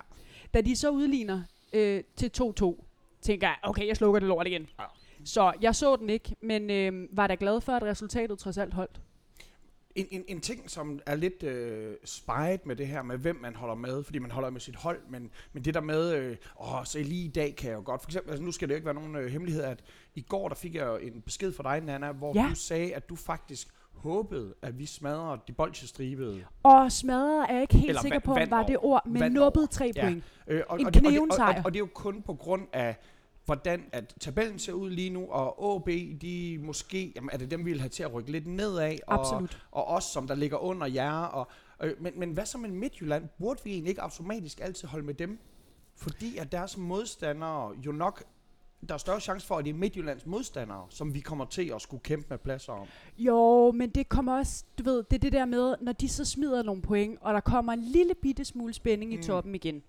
Da 0.54 0.60
de 0.60 0.76
så 0.76 0.90
udligner 0.90 1.42
øh, 1.72 2.02
til 2.16 2.30
2-2, 2.62 2.84
tænker 3.20 3.46
jeg, 3.46 3.56
okay, 3.62 3.86
jeg 3.86 3.96
slukker 3.96 4.20
det 4.20 4.28
lort 4.28 4.46
igen. 4.46 4.68
Ja. 4.78 4.84
Så 5.24 5.52
jeg 5.60 5.74
så 5.74 5.96
den 5.96 6.10
ikke, 6.10 6.36
men 6.40 6.70
øh, 6.70 7.08
var 7.12 7.26
da 7.26 7.36
glad 7.40 7.60
for, 7.60 7.72
at 7.72 7.82
resultatet 7.82 8.38
trods 8.38 8.58
alt 8.58 8.74
holdt. 8.74 9.00
En, 9.94 10.06
en, 10.10 10.24
en 10.28 10.40
ting, 10.40 10.70
som 10.70 11.00
er 11.06 11.14
lidt 11.14 11.42
øh, 11.42 11.94
spejet 12.04 12.66
med 12.66 12.76
det 12.76 12.86
her, 12.86 13.02
med 13.02 13.18
hvem 13.18 13.36
man 13.36 13.54
holder 13.54 13.74
med, 13.74 14.04
fordi 14.04 14.18
man 14.18 14.30
holder 14.30 14.50
med 14.50 14.60
sit 14.60 14.76
hold, 14.76 15.00
men, 15.08 15.30
men 15.52 15.64
det 15.64 15.74
der 15.74 15.80
med, 15.80 16.14
øh, 16.14 16.36
åh, 16.60 16.84
så 16.84 16.98
lige 16.98 17.24
i 17.24 17.28
dag 17.28 17.56
kan 17.56 17.70
jeg 17.70 17.76
jo 17.76 17.82
godt, 17.84 18.02
for 18.02 18.08
eksempel, 18.08 18.30
altså 18.30 18.44
nu 18.44 18.52
skal 18.52 18.68
det 18.68 18.74
jo 18.74 18.76
ikke 18.76 18.84
være 18.86 18.94
nogen 18.94 19.16
øh, 19.16 19.26
hemmelighed, 19.30 19.62
at 19.62 19.84
i 20.14 20.20
går, 20.20 20.48
der 20.48 20.54
fik 20.54 20.74
jeg 20.74 20.86
jo 20.86 20.96
en 20.96 21.20
besked 21.22 21.52
fra 21.52 21.62
dig, 21.74 21.86
Nana, 21.86 22.12
hvor 22.12 22.32
Ja. 22.34 22.46
du 22.50 22.54
sagde, 22.54 22.94
at 22.94 23.08
du 23.08 23.16
faktisk 23.16 23.68
håbede, 24.02 24.54
at 24.62 24.78
vi 24.78 24.86
smadrer 24.86 25.36
de 25.36 25.52
bolsjestribede. 25.52 26.44
Og 26.62 26.92
smadret 26.92 27.46
er 27.50 27.52
jeg 27.52 27.62
ikke 27.62 27.74
helt 27.76 27.88
Eller 27.88 28.02
sikker 28.02 28.18
på, 28.18 28.32
om 28.32 28.38
var 28.50 28.66
det 28.66 28.76
ord, 28.80 29.06
men 29.06 29.36
over. 29.36 29.66
tre 29.70 29.92
Ja. 29.96 30.02
point. 30.04 30.24
Øh, 30.46 30.62
og, 30.68 30.80
En 30.80 30.86
og, 30.86 30.94
det- 30.94 31.06
og, 31.06 31.12
det- 31.12 31.20
og, 31.20 31.38
og, 31.48 31.54
og 31.64 31.72
det 31.72 31.76
er 31.76 31.84
jo 31.84 31.88
kun 31.94 32.22
på 32.22 32.34
grund 32.34 32.62
af, 32.72 32.96
hvordan 33.44 33.84
at 33.92 34.14
tabellen 34.20 34.58
ser 34.58 34.72
ud 34.72 34.90
lige 34.90 35.10
nu, 35.10 35.26
og 35.30 35.74
AB, 35.76 35.88
de 36.22 36.58
måske, 36.62 37.12
jamen 37.16 37.30
er 37.32 37.36
det 37.36 37.50
dem, 37.50 37.64
vi 37.66 37.70
vil 37.70 37.80
have 37.80 37.88
til 37.88 38.02
at 38.02 38.14
rykke 38.14 38.32
lidt 38.32 38.46
nedad, 38.46 38.96
og, 39.06 39.20
Absolut. 39.20 39.62
og 39.70 39.86
os, 39.88 40.04
som 40.04 40.26
der 40.26 40.34
ligger 40.34 40.56
under 40.58 40.86
jer. 40.86 41.12
Og, 41.22 41.48
øh, 41.82 41.94
men, 42.00 42.12
men 42.16 42.30
hvad 42.32 42.46
så 42.46 42.58
med 42.58 42.70
Midtjylland? 42.70 43.28
Burde 43.38 43.60
vi 43.64 43.70
egentlig 43.70 43.88
ikke 43.90 44.02
automatisk 44.02 44.60
altid 44.60 44.88
holde 44.88 45.06
med 45.06 45.14
dem? 45.14 45.38
Fordi 45.96 46.36
at 46.36 46.52
deres 46.52 46.76
modstandere 46.76 47.72
jo 47.86 47.92
nok, 47.92 48.22
der 48.88 48.94
er 48.94 48.98
større 48.98 49.20
chance 49.20 49.46
for, 49.46 49.56
at 49.56 49.64
det 49.64 49.70
er 49.70 49.74
Midtjyllands 49.74 50.26
modstandere, 50.26 50.86
som 50.90 51.14
vi 51.14 51.20
kommer 51.20 51.44
til 51.44 51.72
at 51.74 51.82
skulle 51.82 52.02
kæmpe 52.02 52.26
med 52.30 52.38
pladser 52.38 52.72
om. 52.72 52.86
Jo, 53.18 53.70
men 53.72 53.90
det 53.90 54.08
kommer 54.08 54.38
også, 54.38 54.64
du 54.78 54.82
ved, 54.82 55.02
det 55.10 55.16
er 55.16 55.18
det 55.20 55.32
der 55.32 55.44
med, 55.44 55.74
når 55.80 55.92
de 55.92 56.08
så 56.08 56.24
smider 56.24 56.62
nogle 56.62 56.82
point, 56.82 57.18
og 57.20 57.34
der 57.34 57.40
kommer 57.40 57.72
en 57.72 57.82
lille 57.82 58.14
bitte 58.14 58.44
smule 58.44 58.72
spænding 58.74 59.12
Mm. 59.12 59.18
i 59.20 59.22
toppen 59.22 59.54
igen. 59.54 59.82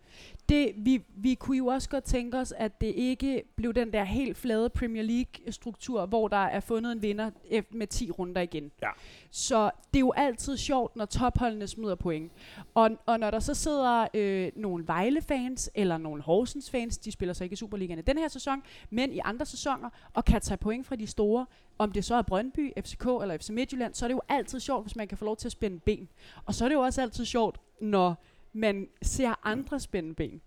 Det, 0.50 0.72
vi, 0.78 1.04
vi 1.16 1.34
kunne 1.34 1.58
jo 1.58 1.66
også 1.68 1.90
godt 1.90 2.04
tænke 2.04 2.38
os, 2.38 2.52
at 2.58 2.82
det 2.82 2.88
ikke 2.96 3.44
blev 3.56 3.74
den 3.74 3.94
der 3.94 4.04
helt 4.04 4.38
flade 4.38 4.70
Premier 4.70 5.04
League-struktur, 5.04 6.06
hvor 6.06 6.28
der 6.28 6.38
er 6.38 6.60
fundet 6.60 6.92
en 6.92 7.02
vinder 7.02 7.32
med 7.72 7.88
10 7.88 8.12
runder 8.12 8.42
igen. 8.42 8.72
Ja. 8.82 8.90
Så 9.32 9.72
det 9.94 9.98
er 9.98 10.00
jo 10.00 10.14
altid 10.16 10.58
sjovt, 10.58 10.96
når 10.96 11.06
topholdene 11.06 11.68
smider 11.68 11.96
point. 11.96 12.32
Og, 12.74 12.90
og 13.06 13.20
når 13.20 13.32
der 13.32 13.40
så 13.40 13.54
sidder 13.54 14.08
øh, 14.14 14.52
nogle 14.56 14.88
Vejle-fans, 14.88 15.70
eller 15.76 15.98
nogle 15.98 16.22
Horsens-fans, 16.22 16.98
de 16.98 17.12
spiller 17.12 17.34
så 17.34 17.44
ikke 17.44 17.54
i 17.54 17.58
Superligaen 17.58 18.00
i 18.00 18.02
den 18.02 18.18
her 18.18 18.28
sæson, 18.28 18.64
men 18.90 19.14
i 19.14 19.20
andre 19.24 19.46
sæsoner, 19.46 19.90
og 20.14 20.26
kan 20.26 20.42
tage 20.42 20.58
point 20.58 20.88
fra 20.88 20.96
de 20.96 21.08
store, 21.08 21.46
om 21.78 21.92
det 21.92 22.06
så 22.06 22.16
er 22.16 22.22
Brøndby, 22.22 22.72
FCK 22.80 23.06
eller 23.22 23.38
FC 23.38 23.50
Midtjylland, 23.50 23.94
så 23.94 24.06
er 24.06 24.08
det 24.08 24.16
jo 24.16 24.22
altid 24.30 24.60
sjovt, 24.60 24.84
hvis 24.86 24.96
man 24.96 25.08
kan 25.08 25.18
få 25.18 25.26
lov 25.26 25.38
til 25.38 25.48
at 25.48 25.52
spænde 25.52 25.80
ben. 25.80 26.10
Og 26.46 26.56
så 26.56 26.66
er 26.66 26.70
det 26.70 26.76
jo 26.76 26.82
også 26.82 27.02
altid 27.02 27.26
sjovt, 27.26 27.60
når 27.82 28.24
man 28.54 28.88
ser 29.02 29.48
andre 29.48 29.80
spænde 29.80 30.14
ben. 30.14 30.42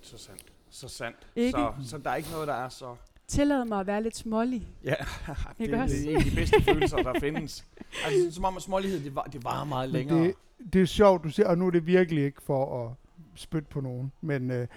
Så 0.00 0.18
sandt. 0.18 0.44
Så 0.70 0.88
sandt. 0.88 1.16
Ikke? 1.36 1.50
Så, 1.50 1.72
så 1.88 1.98
der 1.98 2.10
er 2.10 2.14
ikke 2.14 2.30
noget, 2.30 2.48
der 2.48 2.54
er 2.54 2.68
så... 2.68 2.96
Tillad 3.26 3.64
mig 3.64 3.80
at 3.80 3.86
være 3.86 4.02
lidt 4.02 4.16
smålig. 4.16 4.66
Ja, 4.84 4.94
det, 5.58 5.70
det, 5.70 5.80
også? 5.80 5.96
det 5.96 6.06
er 6.06 6.10
en 6.10 6.16
af 6.16 6.22
de 6.22 6.34
bedste 6.34 6.62
følelser, 6.62 6.96
der 6.96 7.20
findes. 7.20 7.66
Altså, 8.04 8.34
som 8.34 8.44
om 8.44 8.56
at 8.56 8.62
smålighed, 8.62 9.04
det 9.04 9.14
var, 9.14 9.22
det 9.22 9.44
var 9.44 9.64
meget 9.64 9.90
længere. 9.90 10.18
Det, 10.18 10.34
det 10.72 10.82
er 10.82 10.86
sjovt, 10.86 11.24
du 11.24 11.30
siger, 11.30 11.48
og 11.48 11.58
nu 11.58 11.66
er 11.66 11.70
det 11.70 11.86
virkelig 11.86 12.24
ikke 12.24 12.42
for 12.42 12.86
at 12.86 12.92
spytte 13.34 13.68
på 13.68 13.80
nogen, 13.80 14.12
men 14.20 14.50
øh, 14.50 14.68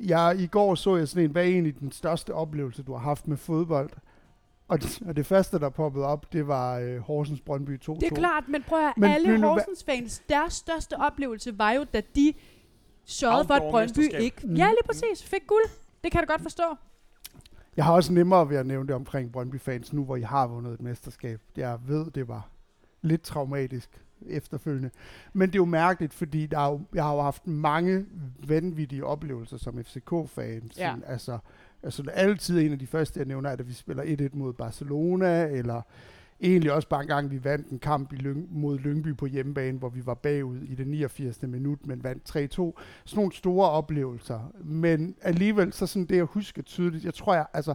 jeg, 0.00 0.36
i 0.38 0.46
går 0.46 0.74
så 0.74 0.96
jeg 0.96 1.08
sådan 1.08 1.24
en, 1.24 1.30
hvad 1.30 1.42
er 1.42 1.48
egentlig 1.48 1.80
den 1.80 1.92
største 1.92 2.34
oplevelse, 2.34 2.82
du 2.82 2.92
har 2.92 3.00
haft 3.00 3.28
med 3.28 3.36
fodbold? 3.36 3.90
Og 4.68 4.82
det, 4.82 5.02
og 5.06 5.16
det 5.16 5.26
første, 5.26 5.58
der 5.58 5.68
poppede 5.68 6.04
op, 6.06 6.32
det 6.32 6.48
var 6.48 6.78
øh, 6.78 6.98
Horsens 6.98 7.40
Brøndby 7.40 7.80
2-2. 7.82 7.94
Det 7.94 8.02
er 8.02 8.14
klart, 8.14 8.44
men 8.48 8.62
prøv 8.62 8.86
at 8.86 8.92
Men 8.96 9.10
alle 9.10 9.40
Horsens 9.40 9.84
fans, 9.84 10.22
deres 10.28 10.52
største 10.52 10.94
oplevelse 10.96 11.58
var 11.58 11.72
jo, 11.72 11.86
da 11.94 12.02
de 12.14 12.32
sørgede 13.04 13.46
for, 13.46 13.54
at 13.54 13.62
Brøndby 13.70 14.20
ikke... 14.20 14.46
Mm. 14.46 14.54
Ja, 14.54 14.68
lige 14.68 14.84
præcis. 14.86 15.24
Fik 15.24 15.46
guld. 15.46 15.64
Det 16.04 16.12
kan 16.12 16.20
da 16.20 16.26
godt 16.26 16.42
forstå. 16.42 16.76
Jeg 17.76 17.84
har 17.84 17.92
også 17.92 18.12
nemmere 18.12 18.48
ved 18.48 18.56
at 18.56 18.66
nævne 18.66 18.86
det 18.86 18.94
omkring 18.94 19.32
Brøndby-fans 19.32 19.92
nu, 19.92 20.04
hvor 20.04 20.16
I 20.16 20.22
har 20.22 20.46
vundet 20.46 20.72
et 20.72 20.80
mesterskab. 20.80 21.40
Jeg 21.56 21.78
ved, 21.86 22.10
det 22.10 22.28
var 22.28 22.48
lidt 23.02 23.22
traumatisk 23.22 23.90
efterfølgende. 24.26 24.90
Men 25.32 25.48
det 25.48 25.54
er 25.54 25.60
jo 25.60 25.64
mærkeligt, 25.64 26.14
fordi 26.14 26.46
der 26.46 26.58
er 26.58 26.70
jo, 26.70 26.80
jeg 26.94 27.04
har 27.04 27.14
jo 27.14 27.20
haft 27.20 27.46
mange 27.46 28.06
vanvittige 28.48 29.04
oplevelser 29.04 29.56
som 29.56 29.84
FCK-fan. 29.84 30.70
Ja. 30.76 30.88
Sådan, 30.88 31.02
altså, 31.06 31.38
altså 31.82 32.02
altid 32.12 32.58
en 32.58 32.72
af 32.72 32.78
de 32.78 32.86
første, 32.86 33.20
jeg 33.20 33.26
nævner, 33.26 33.50
er, 33.50 33.52
at 33.52 33.68
vi 33.68 33.72
spiller 33.72 34.28
1-1 34.32 34.36
mod 34.36 34.52
Barcelona, 34.52 35.46
eller 35.46 35.82
egentlig 36.40 36.72
også 36.72 36.88
bare 36.88 37.02
en 37.02 37.08
gang, 37.08 37.30
vi 37.30 37.44
vandt 37.44 37.68
en 37.68 37.78
kamp 37.78 38.12
i 38.12 38.16
Lyng, 38.16 38.48
mod 38.50 38.78
Lyngby 38.78 39.16
på 39.16 39.26
hjemmebane, 39.26 39.78
hvor 39.78 39.88
vi 39.88 40.06
var 40.06 40.14
bagud 40.14 40.62
i 40.62 40.74
det 40.74 40.86
89. 40.86 41.42
minut, 41.42 41.86
men 41.86 42.04
vandt 42.04 42.30
3-2. 42.30 42.34
Sådan 42.34 42.74
nogle 43.14 43.32
store 43.32 43.70
oplevelser. 43.70 44.52
Men 44.64 45.14
alligevel, 45.22 45.72
så 45.72 45.86
sådan 45.86 46.06
det, 46.06 46.16
jeg 46.16 46.24
husker 46.24 46.62
tydeligt, 46.62 47.04
jeg 47.04 47.14
tror, 47.14 47.34
jeg, 47.34 47.46
altså, 47.52 47.74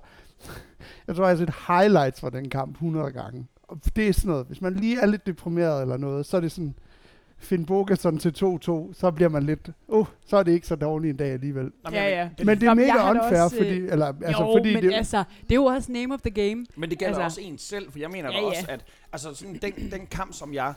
jeg 1.07 1.15
tror, 1.15 1.27
jeg 1.27 1.37
har 1.37 1.45
set 1.45 1.55
highlights 1.67 2.21
fra 2.21 2.29
den 2.29 2.49
kamp 2.49 2.71
100 2.71 3.11
gange. 3.11 3.47
Det 3.95 4.07
er 4.07 4.13
sådan 4.13 4.29
noget, 4.29 4.45
hvis 4.47 4.61
man 4.61 4.73
lige 4.73 4.99
er 5.01 5.05
lidt 5.05 5.25
deprimeret 5.25 5.81
eller 5.81 5.97
noget, 5.97 6.25
så 6.25 6.37
er 6.37 6.41
det 6.41 6.51
sådan, 6.51 6.75
Finn 7.37 7.65
Bogason 7.65 8.17
til 8.17 8.29
2-2, 8.29 8.93
så 8.93 9.11
bliver 9.15 9.29
man 9.29 9.43
lidt, 9.43 9.69
uh, 9.87 10.07
så 10.25 10.37
er 10.37 10.43
det 10.43 10.51
ikke 10.51 10.67
så 10.67 10.75
dårlig 10.75 11.09
en 11.09 11.17
dag 11.17 11.31
alligevel. 11.31 11.71
Ja, 11.91 12.09
ja. 12.09 12.29
Men 12.37 12.47
det 12.47 12.63
er 12.63 12.67
Jamen, 12.71 12.87
mega 12.87 13.11
unfair, 13.11 13.41
også, 13.41 13.55
øh, 13.55 13.61
fordi, 13.63 13.77
eller, 13.77 14.05
altså, 14.05 14.43
jo, 14.43 14.53
fordi 14.57 14.73
men 14.73 14.83
det, 14.83 14.93
altså, 14.93 15.23
det 15.43 15.51
er 15.51 15.55
jo 15.55 15.65
også 15.65 15.91
name 15.91 16.13
of 16.13 16.21
the 16.21 16.29
game. 16.31 16.65
Men 16.75 16.89
det 16.89 16.99
gælder 16.99 17.15
Altså- 17.19 17.23
også 17.23 17.41
en 17.41 17.57
selv, 17.57 17.91
for 17.91 17.99
jeg 17.99 18.09
mener 18.09 18.29
ja, 18.31 18.39
ja. 18.39 18.45
også, 18.45 18.65
at 18.69 18.85
altså 19.13 19.33
sådan 19.33 19.59
den, 19.61 19.91
den 19.91 20.05
kamp, 20.11 20.33
som 20.33 20.53
jeg, 20.53 20.73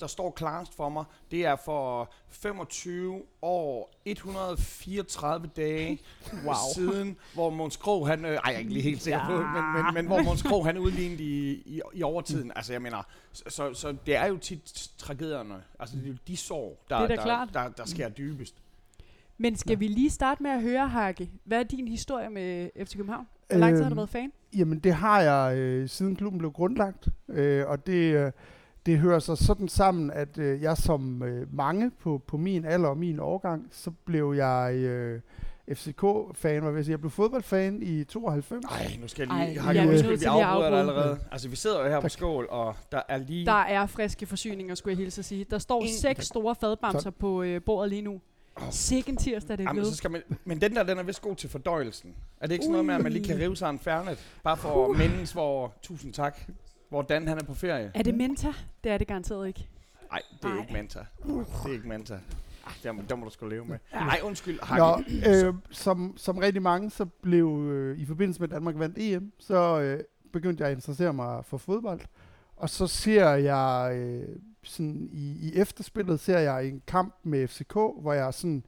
der 0.00 0.06
står 0.06 0.30
klarest 0.30 0.74
for 0.74 0.88
mig, 0.88 1.04
det 1.30 1.46
er 1.46 1.56
for 1.56 2.12
25 2.30 3.22
år, 3.42 3.92
134 4.04 5.46
dage 5.56 5.98
Wow. 6.46 6.54
siden, 6.74 7.16
hvor 7.34 7.50
Måns 7.50 7.76
Krog, 7.76 8.06
han, 8.08 8.24
øh, 8.24 8.30
ej, 8.30 8.40
jeg 8.46 8.54
er 8.54 8.58
ikke 8.58 8.72
lige 8.72 8.82
helt 8.82 9.02
sikker 9.02 9.26
på, 9.26 9.32
Ja. 9.32 9.62
men, 9.62 9.84
men, 9.84 9.94
men 9.94 10.06
hvor 10.06 10.22
Måns 10.22 10.42
Krog, 10.42 10.66
han 10.66 10.78
udlignede 10.78 11.22
i, 11.22 11.50
i, 11.66 11.80
i 11.94 12.02
overtiden. 12.02 12.52
Altså, 12.56 12.72
jeg 12.72 12.82
mener, 12.82 13.02
så, 13.32 13.42
så, 13.48 13.74
så 13.74 13.94
det 14.06 14.16
er 14.16 14.26
jo 14.26 14.36
tit 14.36 14.90
tragedierne, 14.98 15.62
altså 15.80 15.96
det 15.96 16.04
er 16.04 16.08
jo 16.08 16.16
de 16.26 16.36
sår, 16.36 16.84
der, 16.90 16.96
Det 17.02 17.10
er 17.10 17.16
der, 17.16 17.22
klart. 17.22 17.48
der, 17.54 17.68
der 17.68 17.86
sker 17.86 18.08
dybest. 18.08 18.54
Men 19.38 19.56
skal 19.56 19.80
vi 19.80 19.86
lige 19.86 20.10
starte 20.10 20.42
med 20.42 20.50
at 20.50 20.62
høre, 20.62 20.88
Hakke, 20.88 21.30
hvad 21.44 21.58
er 21.58 21.62
din 21.62 21.88
historie 21.88 22.30
med 22.30 22.70
FC 22.86 22.96
København? 22.96 23.26
Hvor 23.48 23.58
lang 23.58 23.74
tid 23.74 23.82
har 23.82 23.88
du 23.90 23.92
Øhm, 23.92 23.96
været 23.96 24.08
fan? 24.08 24.32
Jamen, 24.56 24.78
det 24.78 24.94
har 24.94 25.20
jeg 25.20 25.56
øh, 25.58 25.88
siden 25.88 26.16
klubben 26.16 26.38
blev 26.38 26.52
grundlagt, 26.52 27.08
øh, 27.28 27.66
og 27.68 27.86
det, 27.86 28.14
øh, 28.14 28.32
det 28.90 28.98
hører 28.98 29.18
sig 29.18 29.38
sådan 29.38 29.68
sammen, 29.68 30.10
at 30.10 30.38
øh, 30.38 30.62
jeg 30.62 30.76
som 30.76 31.22
øh, 31.22 31.54
mange 31.54 31.90
på, 31.90 32.22
på 32.26 32.36
min 32.36 32.64
alder 32.64 32.88
og 32.88 32.96
min 32.98 33.20
årgang, 33.20 33.66
så 33.70 33.90
blev 34.04 34.34
jeg 34.36 34.74
øh, 34.74 35.20
FCK-fan, 35.74 36.62
hvad 36.62 36.72
vil 36.72 36.78
jeg 36.78 36.84
sige, 36.84 36.92
jeg 36.92 37.00
blev 37.00 37.10
fodboldfan 37.10 37.82
i 37.82 38.04
92. 38.04 38.64
Ej, 38.64 38.96
nu 39.00 39.08
skal 39.08 39.28
jeg 39.28 39.36
Ej, 39.36 39.44
lige, 39.44 39.54
jeg 39.54 39.62
har 39.62 39.72
jeg 39.72 39.88
vi 39.88 39.94
at 40.14 40.26
afbryder 40.26 40.78
allerede. 40.78 41.18
Altså, 41.32 41.48
vi 41.48 41.56
sidder 41.56 41.82
jo 41.82 41.88
her 41.88 41.96
på 41.96 42.02
Tak. 42.02 42.10
skål, 42.10 42.46
og 42.50 42.74
der 42.92 43.00
er 43.08 43.16
lige... 43.16 43.46
Der 43.46 43.52
er 43.52 43.86
friske 43.86 44.26
forsyninger, 44.26 44.74
skulle 44.74 44.92
jeg 44.92 44.98
hilse 44.98 45.18
at 45.18 45.24
sige. 45.24 45.46
Der 45.50 45.58
står 45.58 45.82
En- 45.82 45.88
seks 45.88 46.26
store 46.26 46.54
fadbamser 46.54 47.10
på 47.10 47.42
øh, 47.42 47.62
bordet 47.62 47.90
lige 47.90 48.02
nu. 48.02 48.20
Sikke 48.70 49.10
en 49.10 49.16
tirsdag, 49.16 49.58
det 49.58 49.64
er 49.64 49.68
Jamen, 49.68 49.82
så 49.84 49.88
blevet. 49.88 49.96
skal 49.96 50.10
man, 50.10 50.22
men 50.44 50.60
den 50.60 50.74
der, 50.76 50.82
den 50.82 50.98
er 50.98 51.02
vist 51.02 51.22
god 51.22 51.36
til 51.36 51.50
fordøjelsen. 51.50 52.14
Er 52.40 52.46
det 52.46 52.52
ikke 52.54 52.62
sådan 52.62 52.72
noget 52.72 52.86
med, 52.86 52.94
at 52.94 53.02
man 53.02 53.12
lige 53.12 53.24
kan 53.24 53.38
rive 53.38 53.56
sig 53.56 53.70
en 53.70 53.78
færnet? 53.78 54.18
Bare 54.44 54.56
for 54.56 54.90
at 54.92 54.98
mindes, 54.98 55.32
hvor, 55.32 55.72
tusind 55.82 56.12
tak, 56.12 56.40
hvor 56.90 57.02
Dan 57.02 57.28
han 57.28 57.38
er 57.38 57.44
på 57.44 57.54
ferie. 57.54 57.90
Er 57.94 58.02
det 58.02 58.14
Menta? 58.14 58.52
Det 58.84 58.92
er 58.92 58.98
det 58.98 59.06
garanteret 59.06 59.48
ikke. 59.48 59.68
Nej, 60.10 60.22
det 60.42 60.44
er 60.44 60.54
Ej. 60.54 60.60
ikke 60.60 60.72
Manta. 60.72 60.98
Det 61.26 61.68
er 61.68 61.72
ikke 61.72 61.88
Manta. 61.88 62.14
Ah, 62.66 62.72
Der 62.82 62.92
må, 62.92 63.02
der 63.08 63.16
må 63.16 63.24
du 63.24 63.30
sgu 63.30 63.48
leve 63.48 63.64
med. 63.64 63.78
Nej, 63.92 64.20
undskyld. 64.22 64.58
Nå, 64.78 65.02
øh, 65.48 65.54
som, 65.70 66.14
som 66.16 66.38
rigtig 66.38 66.62
mange, 66.62 66.90
så 66.90 67.04
blev 67.04 67.66
øh, 67.70 67.98
i 67.98 68.06
forbindelse 68.06 68.40
med 68.40 68.48
Danmark 68.48 68.78
vandt 68.78 68.96
EM, 68.98 69.32
så 69.38 69.80
øh, 69.80 70.04
begyndte 70.32 70.62
jeg 70.62 70.70
at 70.70 70.76
interessere 70.76 71.12
mig 71.12 71.44
for 71.44 71.58
fodbold. 71.58 72.00
Og 72.56 72.70
så 72.70 72.86
ser 72.86 73.28
jeg 73.30 73.92
øh, 73.96 74.36
sådan 74.62 75.08
i, 75.12 75.48
i 75.48 75.56
efterspillet 75.56 76.20
ser 76.20 76.38
jeg 76.38 76.66
en 76.68 76.82
kamp 76.86 77.14
med 77.22 77.48
FCK, 77.48 77.72
hvor 77.72 78.12
jeg 78.12 78.26
er 78.26 78.30
sådan, 78.30 78.64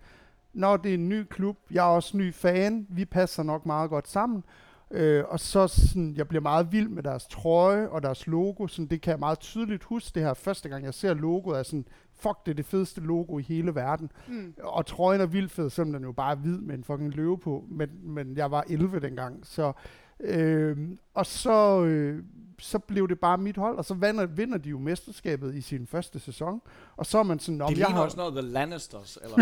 når 0.53 0.77
det 0.77 0.91
er 0.91 0.95
en 0.95 1.09
ny 1.09 1.25
klub, 1.25 1.59
jeg 1.71 1.85
er 1.87 1.91
også 1.91 2.17
ny 2.17 2.35
fan, 2.35 2.87
vi 2.91 3.05
passer 3.05 3.43
nok 3.43 3.67
meget 3.67 3.91
godt 3.91 4.09
sammen. 4.09 4.45
Øh, 4.93 5.25
og 5.29 5.41
så 5.41 5.67
sådan, 5.67 6.15
jeg 6.17 6.29
bliver 6.29 6.43
meget 6.43 6.73
vild 6.73 6.89
med 6.89 7.03
deres 7.03 7.27
trøje 7.27 7.89
og 7.89 8.03
deres 8.03 8.27
logo, 8.27 8.67
sådan, 8.67 8.87
det 8.87 9.01
kan 9.01 9.11
jeg 9.11 9.19
meget 9.19 9.39
tydeligt 9.39 9.85
huske 9.85 10.11
det 10.15 10.23
her 10.23 10.35
første 10.35 10.69
gang, 10.69 10.85
jeg 10.85 10.95
ser 10.95 11.15
logoet, 11.15 11.59
er 11.59 11.63
sådan, 11.63 11.87
fuck, 12.15 12.47
det 12.47 12.53
er 12.53 12.57
det 12.57 12.67
fedeste 12.67 13.01
logo 13.01 13.39
i 13.39 13.43
hele 13.43 13.75
verden. 13.75 14.11
Mm. 14.29 14.55
Og 14.63 14.87
trøjen 14.87 15.21
er 15.21 15.27
vildt 15.27 15.53
fed, 15.53 15.71
selvom 15.71 15.93
den 15.93 16.03
jo 16.03 16.13
bare 16.13 16.33
er 16.33 16.37
hvid 16.37 16.59
med 16.59 16.75
en 16.75 16.85
fucking 16.85 17.15
løve 17.15 17.39
på. 17.39 17.65
Men, 17.69 17.89
men 18.03 18.37
jeg 18.37 18.51
var 18.51 18.65
11 18.69 19.01
dengang. 19.01 19.47
Så, 19.47 19.73
øh, 20.21 20.77
og 21.15 21.27
så, 21.27 21.85
øh, 21.85 22.25
så 22.59 22.79
blev 22.79 23.09
det 23.09 23.21
bare 23.21 23.39
mit 23.39 23.57
hold, 23.57 23.79
og 23.79 23.85
så 23.85 23.95
vinder, 23.95 24.27
vinder 24.27 24.59
de 24.59 24.69
jo 24.69 24.79
mesterskabet 24.79 25.55
i 25.55 25.61
sin 25.61 25.87
første 25.87 26.21
sæson. 26.21 26.61
Og 26.97 27.07
så 27.07 27.19
er 27.19 27.23
man 27.23 27.39
sådan, 27.39 27.61
om 27.61 27.69
Det 27.69 27.79
jeg 27.79 27.87
har, 27.87 28.03
også 28.03 28.17
noget 28.17 28.33
The 28.33 28.43
Lannisters. 28.43 29.19
Eller 29.25 29.37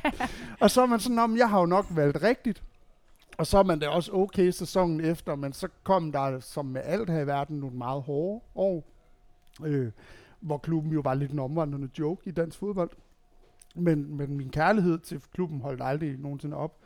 og 0.60 0.70
så 0.70 0.82
er 0.82 0.86
man 0.86 1.00
sådan, 1.00 1.18
om 1.18 1.36
jeg 1.36 1.50
har 1.50 1.60
jo 1.60 1.66
nok 1.66 1.86
valgt 1.90 2.22
rigtigt. 2.22 2.62
Og 3.38 3.46
så 3.46 3.58
er 3.58 3.62
man 3.62 3.78
da 3.78 3.88
også 3.88 4.12
okay 4.12 4.50
sæsonen 4.50 5.00
efter, 5.00 5.34
men 5.34 5.52
så 5.52 5.68
kom 5.82 6.12
der, 6.12 6.40
som 6.40 6.66
med 6.66 6.80
alt 6.84 7.10
her 7.10 7.20
i 7.20 7.26
verden, 7.26 7.56
nogle 7.56 7.76
meget 7.76 8.02
hårde 8.02 8.40
år, 8.54 8.84
øh, 9.64 9.92
hvor 10.40 10.58
klubben 10.58 10.92
jo 10.92 11.00
var 11.00 11.14
lidt 11.14 11.32
en 11.32 11.38
omvandrende 11.38 11.88
joke 11.98 12.28
i 12.28 12.30
dansk 12.30 12.58
fodbold. 12.58 12.90
Men, 13.74 14.16
men 14.16 14.36
min 14.36 14.50
kærlighed 14.50 14.98
til 14.98 15.22
klubben 15.34 15.60
holdt 15.60 15.82
aldrig 15.84 16.18
nogensinde 16.18 16.56
op. 16.56 16.76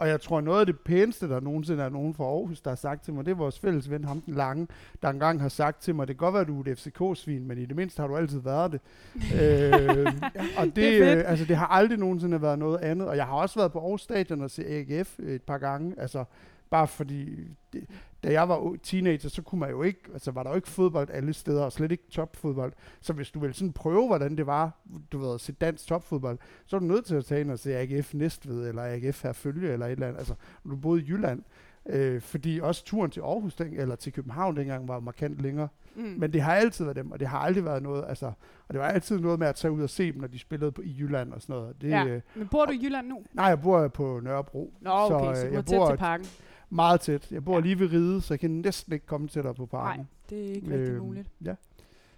Og 0.00 0.08
jeg 0.08 0.20
tror, 0.20 0.40
noget 0.40 0.60
af 0.60 0.66
det 0.66 0.80
pæneste, 0.80 1.28
der 1.28 1.40
nogensinde 1.40 1.82
er 1.82 1.88
nogen 1.88 2.14
fra 2.14 2.24
Aarhus, 2.24 2.60
der 2.60 2.70
har 2.70 2.76
sagt 2.76 3.04
til 3.04 3.14
mig, 3.14 3.24
det 3.24 3.30
er 3.30 3.36
vores 3.36 3.58
fælles 3.58 3.90
ven, 3.90 4.04
ham 4.04 4.20
den 4.20 4.34
lange, 4.34 4.66
der 5.02 5.08
engang 5.08 5.40
har 5.40 5.48
sagt 5.48 5.82
til 5.82 5.94
mig, 5.94 6.08
det 6.08 6.16
kan 6.16 6.24
godt 6.24 6.32
være, 6.32 6.40
at 6.40 6.48
du 6.48 6.62
er 6.62 6.72
et 6.72 6.78
FCK-svin, 6.78 7.46
men 7.46 7.58
i 7.58 7.66
det 7.66 7.76
mindste 7.76 8.00
har 8.00 8.06
du 8.06 8.16
altid 8.16 8.40
været 8.40 8.72
det. 8.72 8.80
øh, 9.42 10.12
og 10.58 10.66
det, 10.66 10.76
Det 10.76 11.16
øh, 11.16 11.30
altså, 11.30 11.44
det 11.44 11.56
har 11.56 11.66
aldrig 11.66 11.98
nogensinde 11.98 12.42
været 12.42 12.58
noget 12.58 12.78
andet. 12.78 13.08
Og 13.08 13.16
jeg 13.16 13.26
har 13.26 13.34
også 13.34 13.58
været 13.58 13.72
på 13.72 13.78
Aarhus 13.78 14.02
Stadion 14.02 14.42
og 14.42 14.50
se 14.50 14.66
AGF 14.66 15.18
et 15.18 15.42
par 15.42 15.58
gange. 15.58 15.94
Altså, 15.98 16.24
bare 16.70 16.86
fordi, 16.86 17.48
det, 17.72 17.84
da 18.22 18.32
jeg 18.32 18.48
var 18.48 18.76
teenager, 18.82 19.28
så 19.28 19.42
kunne 19.42 19.58
man 19.58 19.70
jo 19.70 19.82
ikke, 19.82 20.00
altså 20.12 20.30
var 20.30 20.42
der 20.42 20.50
jo 20.50 20.56
ikke 20.56 20.68
fodbold 20.68 21.08
alle 21.12 21.32
steder, 21.32 21.64
og 21.64 21.72
slet 21.72 21.92
ikke 21.92 22.04
topfodbold. 22.10 22.72
Så 23.00 23.12
hvis 23.12 23.30
du 23.30 23.40
ville 23.40 23.54
sådan 23.54 23.72
prøve, 23.72 24.06
hvordan 24.06 24.36
det 24.36 24.46
var, 24.46 24.80
du 25.12 25.18
ved, 25.18 25.34
at 25.34 25.40
se 25.40 25.52
dansk 25.52 25.86
topfodbold, 25.86 26.38
så 26.66 26.76
er 26.76 26.80
du 26.80 26.86
nødt 26.86 27.04
til 27.04 27.14
at 27.14 27.24
tage 27.24 27.40
ind 27.40 27.50
og 27.50 27.58
se 27.58 27.76
AGF 27.76 28.14
Næstved, 28.14 28.68
eller 28.68 28.82
AGF 28.82 29.22
Herfølge, 29.22 29.72
eller 29.72 29.86
et 29.86 29.92
eller 29.92 30.06
andet. 30.06 30.18
Altså, 30.18 30.34
du 30.64 30.76
boede 30.76 31.02
i 31.02 31.04
Jylland. 31.08 31.42
Øh, 31.88 32.20
fordi 32.20 32.60
også 32.62 32.84
turen 32.84 33.10
til 33.10 33.20
Aarhus, 33.20 33.54
den, 33.54 33.80
eller 33.80 33.96
til 33.96 34.12
København 34.12 34.56
dengang, 34.56 34.88
var 34.88 35.00
markant 35.00 35.40
længere. 35.40 35.68
Mm. 35.96 36.02
Men 36.02 36.32
det 36.32 36.40
har 36.42 36.54
altid 36.54 36.84
været 36.84 36.96
dem, 36.96 37.12
og 37.12 37.20
det 37.20 37.28
har 37.28 37.38
aldrig 37.38 37.64
været 37.64 37.82
noget, 37.82 38.04
altså, 38.08 38.26
og 38.68 38.74
det 38.74 38.78
var 38.78 38.86
altid 38.86 39.18
noget 39.18 39.38
med 39.38 39.46
at 39.46 39.54
tage 39.54 39.72
ud 39.72 39.82
og 39.82 39.90
se 39.90 40.12
dem, 40.12 40.20
når 40.20 40.28
de 40.28 40.38
spillede 40.38 40.72
på, 40.72 40.82
i 40.82 40.96
Jylland 40.98 41.32
og 41.32 41.42
sådan 41.42 41.56
noget. 41.56 41.82
Det, 41.82 41.88
ja. 41.88 42.06
øh, 42.06 42.20
Men 42.34 42.48
bor 42.48 42.64
du 42.66 42.72
i 42.72 42.80
Jylland 42.82 43.06
nu? 43.06 43.22
nej, 43.32 43.46
jeg 43.46 43.60
bor 43.60 43.88
på 43.88 44.20
Nørrebro. 44.22 44.72
Nå, 44.80 44.90
okay, 44.90 45.24
så, 45.24 45.30
øh, 45.30 45.36
så 45.36 45.46
jeg 45.46 45.66
tæt 45.66 45.76
bor 45.76 45.90
til 45.90 45.96
parken. 45.96 46.26
Meget 46.70 47.00
tæt. 47.00 47.32
Jeg 47.32 47.44
bor 47.44 47.54
Ja. 47.54 47.60
lige 47.60 47.78
ved 47.78 47.92
Ride, 47.92 48.20
så 48.22 48.34
jeg 48.34 48.40
kan 48.40 48.50
næsten 48.50 48.92
ikke 48.92 49.06
komme 49.06 49.28
tættere 49.28 49.54
på 49.54 49.68
Nej, 49.72 49.82
parken. 49.82 50.08
det 50.30 50.50
er 50.50 50.54
ikke 50.54 50.70
rigtig 50.70 50.88
Øhm, 50.88 51.04
muligt. 51.04 51.28
Ja. 51.44 51.54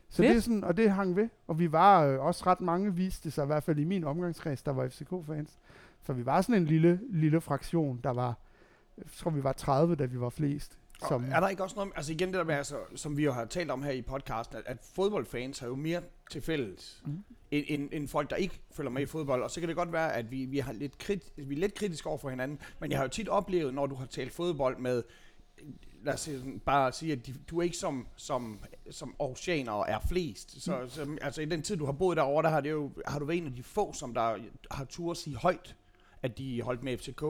Så 0.08 0.16
Fedt. 0.16 0.28
det 0.28 0.36
er 0.36 0.40
sådan, 0.40 0.64
og 0.64 0.76
det 0.76 0.90
hang 0.90 1.16
ved. 1.16 1.28
Og 1.46 1.58
vi 1.58 1.72
var 1.72 2.04
øh, 2.06 2.20
også 2.20 2.46
ret 2.46 2.60
mange, 2.60 2.94
viste 2.94 3.30
sig 3.30 3.42
i 3.42 3.46
hvert 3.46 3.62
fald 3.62 3.78
i 3.78 3.84
min 3.84 4.04
omgangskreds, 4.04 4.62
der 4.62 4.72
var 4.72 4.88
FCK-fans. 4.88 5.58
Så 6.06 6.12
vi 6.12 6.26
var 6.26 6.40
sådan 6.40 6.54
en 6.62 6.64
lille, 6.68 7.00
lille 7.10 7.40
fraktion, 7.40 8.00
der 8.04 8.10
var, 8.10 8.36
jeg 8.98 9.04
tror 9.16 9.30
vi 9.30 9.44
var 9.44 9.52
30, 9.52 9.94
da 9.96 10.04
vi 10.04 10.20
var 10.20 10.28
flest. 10.30 10.78
Som, 11.08 11.24
er 11.32 11.40
der 11.40 11.48
ikke 11.48 11.62
også 11.62 11.76
noget, 11.76 11.92
altså 11.96 12.12
igen 12.12 12.28
det 12.28 12.36
der 12.36 12.44
med, 12.44 12.54
altså, 12.54 12.76
som 12.94 13.16
vi 13.16 13.24
jo 13.24 13.32
har 13.32 13.44
talt 13.44 13.70
om 13.70 13.82
her 13.82 13.90
i 13.90 14.02
podcasten, 14.02 14.56
at, 14.56 14.62
at 14.66 14.76
fodboldfans 14.94 15.58
har 15.58 15.66
jo 15.66 15.74
mere 15.74 16.02
til 16.30 16.42
fælles, 16.42 17.02
mm. 17.06 17.24
end, 17.50 17.64
end, 17.68 17.88
end 17.92 18.08
folk, 18.08 18.30
der 18.30 18.36
ikke 18.36 18.60
følger 18.70 18.90
med 18.90 19.02
i 19.02 19.06
fodbold. 19.06 19.42
Og 19.42 19.50
så 19.50 19.60
kan 19.60 19.68
det 19.68 19.76
godt 19.76 19.92
være, 19.92 20.14
at 20.14 20.30
vi, 20.30 20.44
vi, 20.44 20.58
har 20.58 20.72
lidt 20.72 20.98
krit, 20.98 21.32
vi 21.36 21.54
er 21.54 21.58
lidt 21.58 21.74
kritiske 21.74 22.08
over 22.08 22.18
for 22.18 22.30
hinanden, 22.30 22.58
men 22.80 22.90
jeg 22.90 22.98
har 22.98 23.04
jo 23.04 23.10
tit 23.10 23.28
oplevet, 23.28 23.74
når 23.74 23.86
du 23.86 23.94
har 23.94 24.06
talt 24.06 24.32
fodbold 24.32 24.78
med, 24.78 25.02
lad 26.04 26.14
os 26.14 26.30
bare 26.66 26.92
sige, 26.92 27.12
at 27.12 27.26
de, 27.26 27.34
du 27.50 27.58
er 27.58 27.62
ikke 27.62 27.76
som, 27.76 28.06
som, 28.16 28.60
som 28.90 29.14
Aarhusianer 29.20 29.84
er 29.84 29.98
flest. 30.08 30.62
Så, 30.62 30.84
så, 30.88 31.16
altså 31.20 31.42
i 31.42 31.44
den 31.44 31.62
tid, 31.62 31.76
du 31.76 31.84
har 31.84 31.92
boet 31.92 32.16
derovre, 32.16 32.42
der 32.42 32.48
har, 32.48 32.60
det 32.60 32.70
jo, 32.70 32.90
har 33.06 33.18
du 33.18 33.24
været 33.24 33.38
en 33.38 33.46
af 33.46 33.54
de 33.54 33.62
få, 33.62 33.92
som 33.92 34.14
der 34.14 34.36
har 34.70 34.84
tur 34.84 35.10
at 35.10 35.16
sige 35.16 35.36
højt, 35.36 35.76
at 36.22 36.38
de 36.38 36.62
holdt 36.62 36.82
med 36.82 36.98
FCK. 36.98 37.22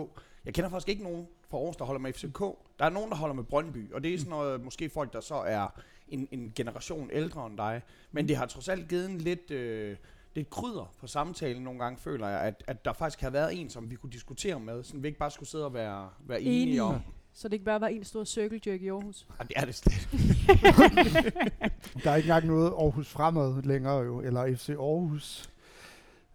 Jeg 0.44 0.54
kender 0.54 0.70
faktisk 0.70 0.88
ikke 0.88 1.02
nogen 1.02 1.26
fra 1.52 1.58
Aarhus, 1.58 1.76
der 1.76 1.84
holder 1.84 2.00
med 2.00 2.12
FCK. 2.12 2.40
Der 2.78 2.84
er 2.84 2.90
nogen, 2.90 3.10
der 3.10 3.16
holder 3.16 3.34
med 3.34 3.44
Brøndby, 3.44 3.92
og 3.92 4.04
det 4.04 4.14
er 4.14 4.18
sådan 4.18 4.30
noget, 4.30 4.64
måske 4.64 4.90
folk, 4.90 5.12
der 5.12 5.20
så 5.20 5.34
er 5.34 5.80
en, 6.08 6.28
en 6.30 6.52
generation 6.56 7.10
ældre 7.12 7.46
end 7.46 7.56
dig. 7.56 7.82
Men 8.12 8.28
det 8.28 8.36
har 8.36 8.46
trods 8.46 8.68
alt 8.68 8.88
givet 8.88 9.10
en 9.10 9.18
lidt, 9.18 9.50
øh, 9.50 9.96
lidt 10.34 10.50
krydder 10.50 10.94
på 11.00 11.06
samtalen 11.06 11.62
nogle 11.62 11.80
gange, 11.80 11.98
føler 11.98 12.28
jeg, 12.28 12.40
at, 12.40 12.64
at 12.66 12.84
der 12.84 12.92
faktisk 12.92 13.20
har 13.20 13.30
været 13.30 13.60
en, 13.60 13.70
som 13.70 13.90
vi 13.90 13.96
kunne 13.96 14.12
diskutere 14.12 14.60
med, 14.60 14.84
så 14.84 14.96
vi 14.96 15.08
ikke 15.08 15.18
bare 15.18 15.30
skulle 15.30 15.48
sidde 15.48 15.64
og 15.64 15.74
være, 15.74 16.08
være 16.26 16.40
enige 16.42 16.62
Enige. 16.62 16.82
om. 16.82 17.00
Så 17.34 17.48
det 17.48 17.52
ikke 17.52 17.64
bare 17.64 17.80
var 17.80 17.88
en 17.88 18.04
stor 18.04 18.24
circle 18.24 18.60
jerk 18.66 18.82
i 18.82 18.88
Aarhus. 18.88 19.26
Og 19.38 19.48
det 19.48 19.52
er 19.56 19.64
det 19.64 19.74
slet. 19.74 20.08
der 22.04 22.10
er 22.10 22.16
ikke 22.16 22.26
engang 22.26 22.46
noget 22.46 22.70
Aarhus 22.70 23.08
Fremad 23.08 23.62
længere 23.62 23.98
jo, 23.98 24.20
eller 24.20 24.56
FC 24.56 24.68
Aarhus. 24.68 25.51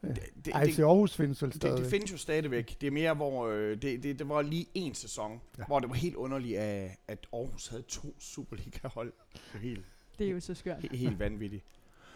Det, 0.01 0.19
det, 0.45 0.53
Ej, 0.53 0.71
FC 0.71 0.79
Aarhus 0.79 1.15
findes 1.15 1.41
vel 1.41 1.49
det, 1.49 1.55
stadig. 1.55 1.77
det 1.77 1.89
findes 1.89 2.11
jo 2.11 2.17
stadigvæk. 2.17 2.77
Det 2.81 2.87
er 2.87 2.91
mere, 2.91 3.13
hvor 3.13 3.47
øh, 3.47 3.81
det, 3.81 4.03
det, 4.03 4.19
det 4.19 4.29
var 4.29 4.41
lige 4.41 4.65
en 4.73 4.93
sæson, 4.95 5.41
Ja. 5.57 5.63
hvor 5.67 5.79
det 5.79 5.89
var 5.89 5.95
helt 5.95 6.15
underligt, 6.15 6.59
at, 6.59 6.91
at 7.07 7.27
Aarhus 7.33 7.67
havde 7.67 7.83
to 7.83 8.15
Superliga-hold. 8.19 9.13
Det 9.53 9.61
helt, 9.61 9.85
Det 10.19 10.27
er 10.27 10.31
jo 10.31 10.39
så 10.39 10.53
skørt. 10.53 10.81
helt, 10.81 10.95
helt 10.97 11.19
vanvittigt. 11.19 11.63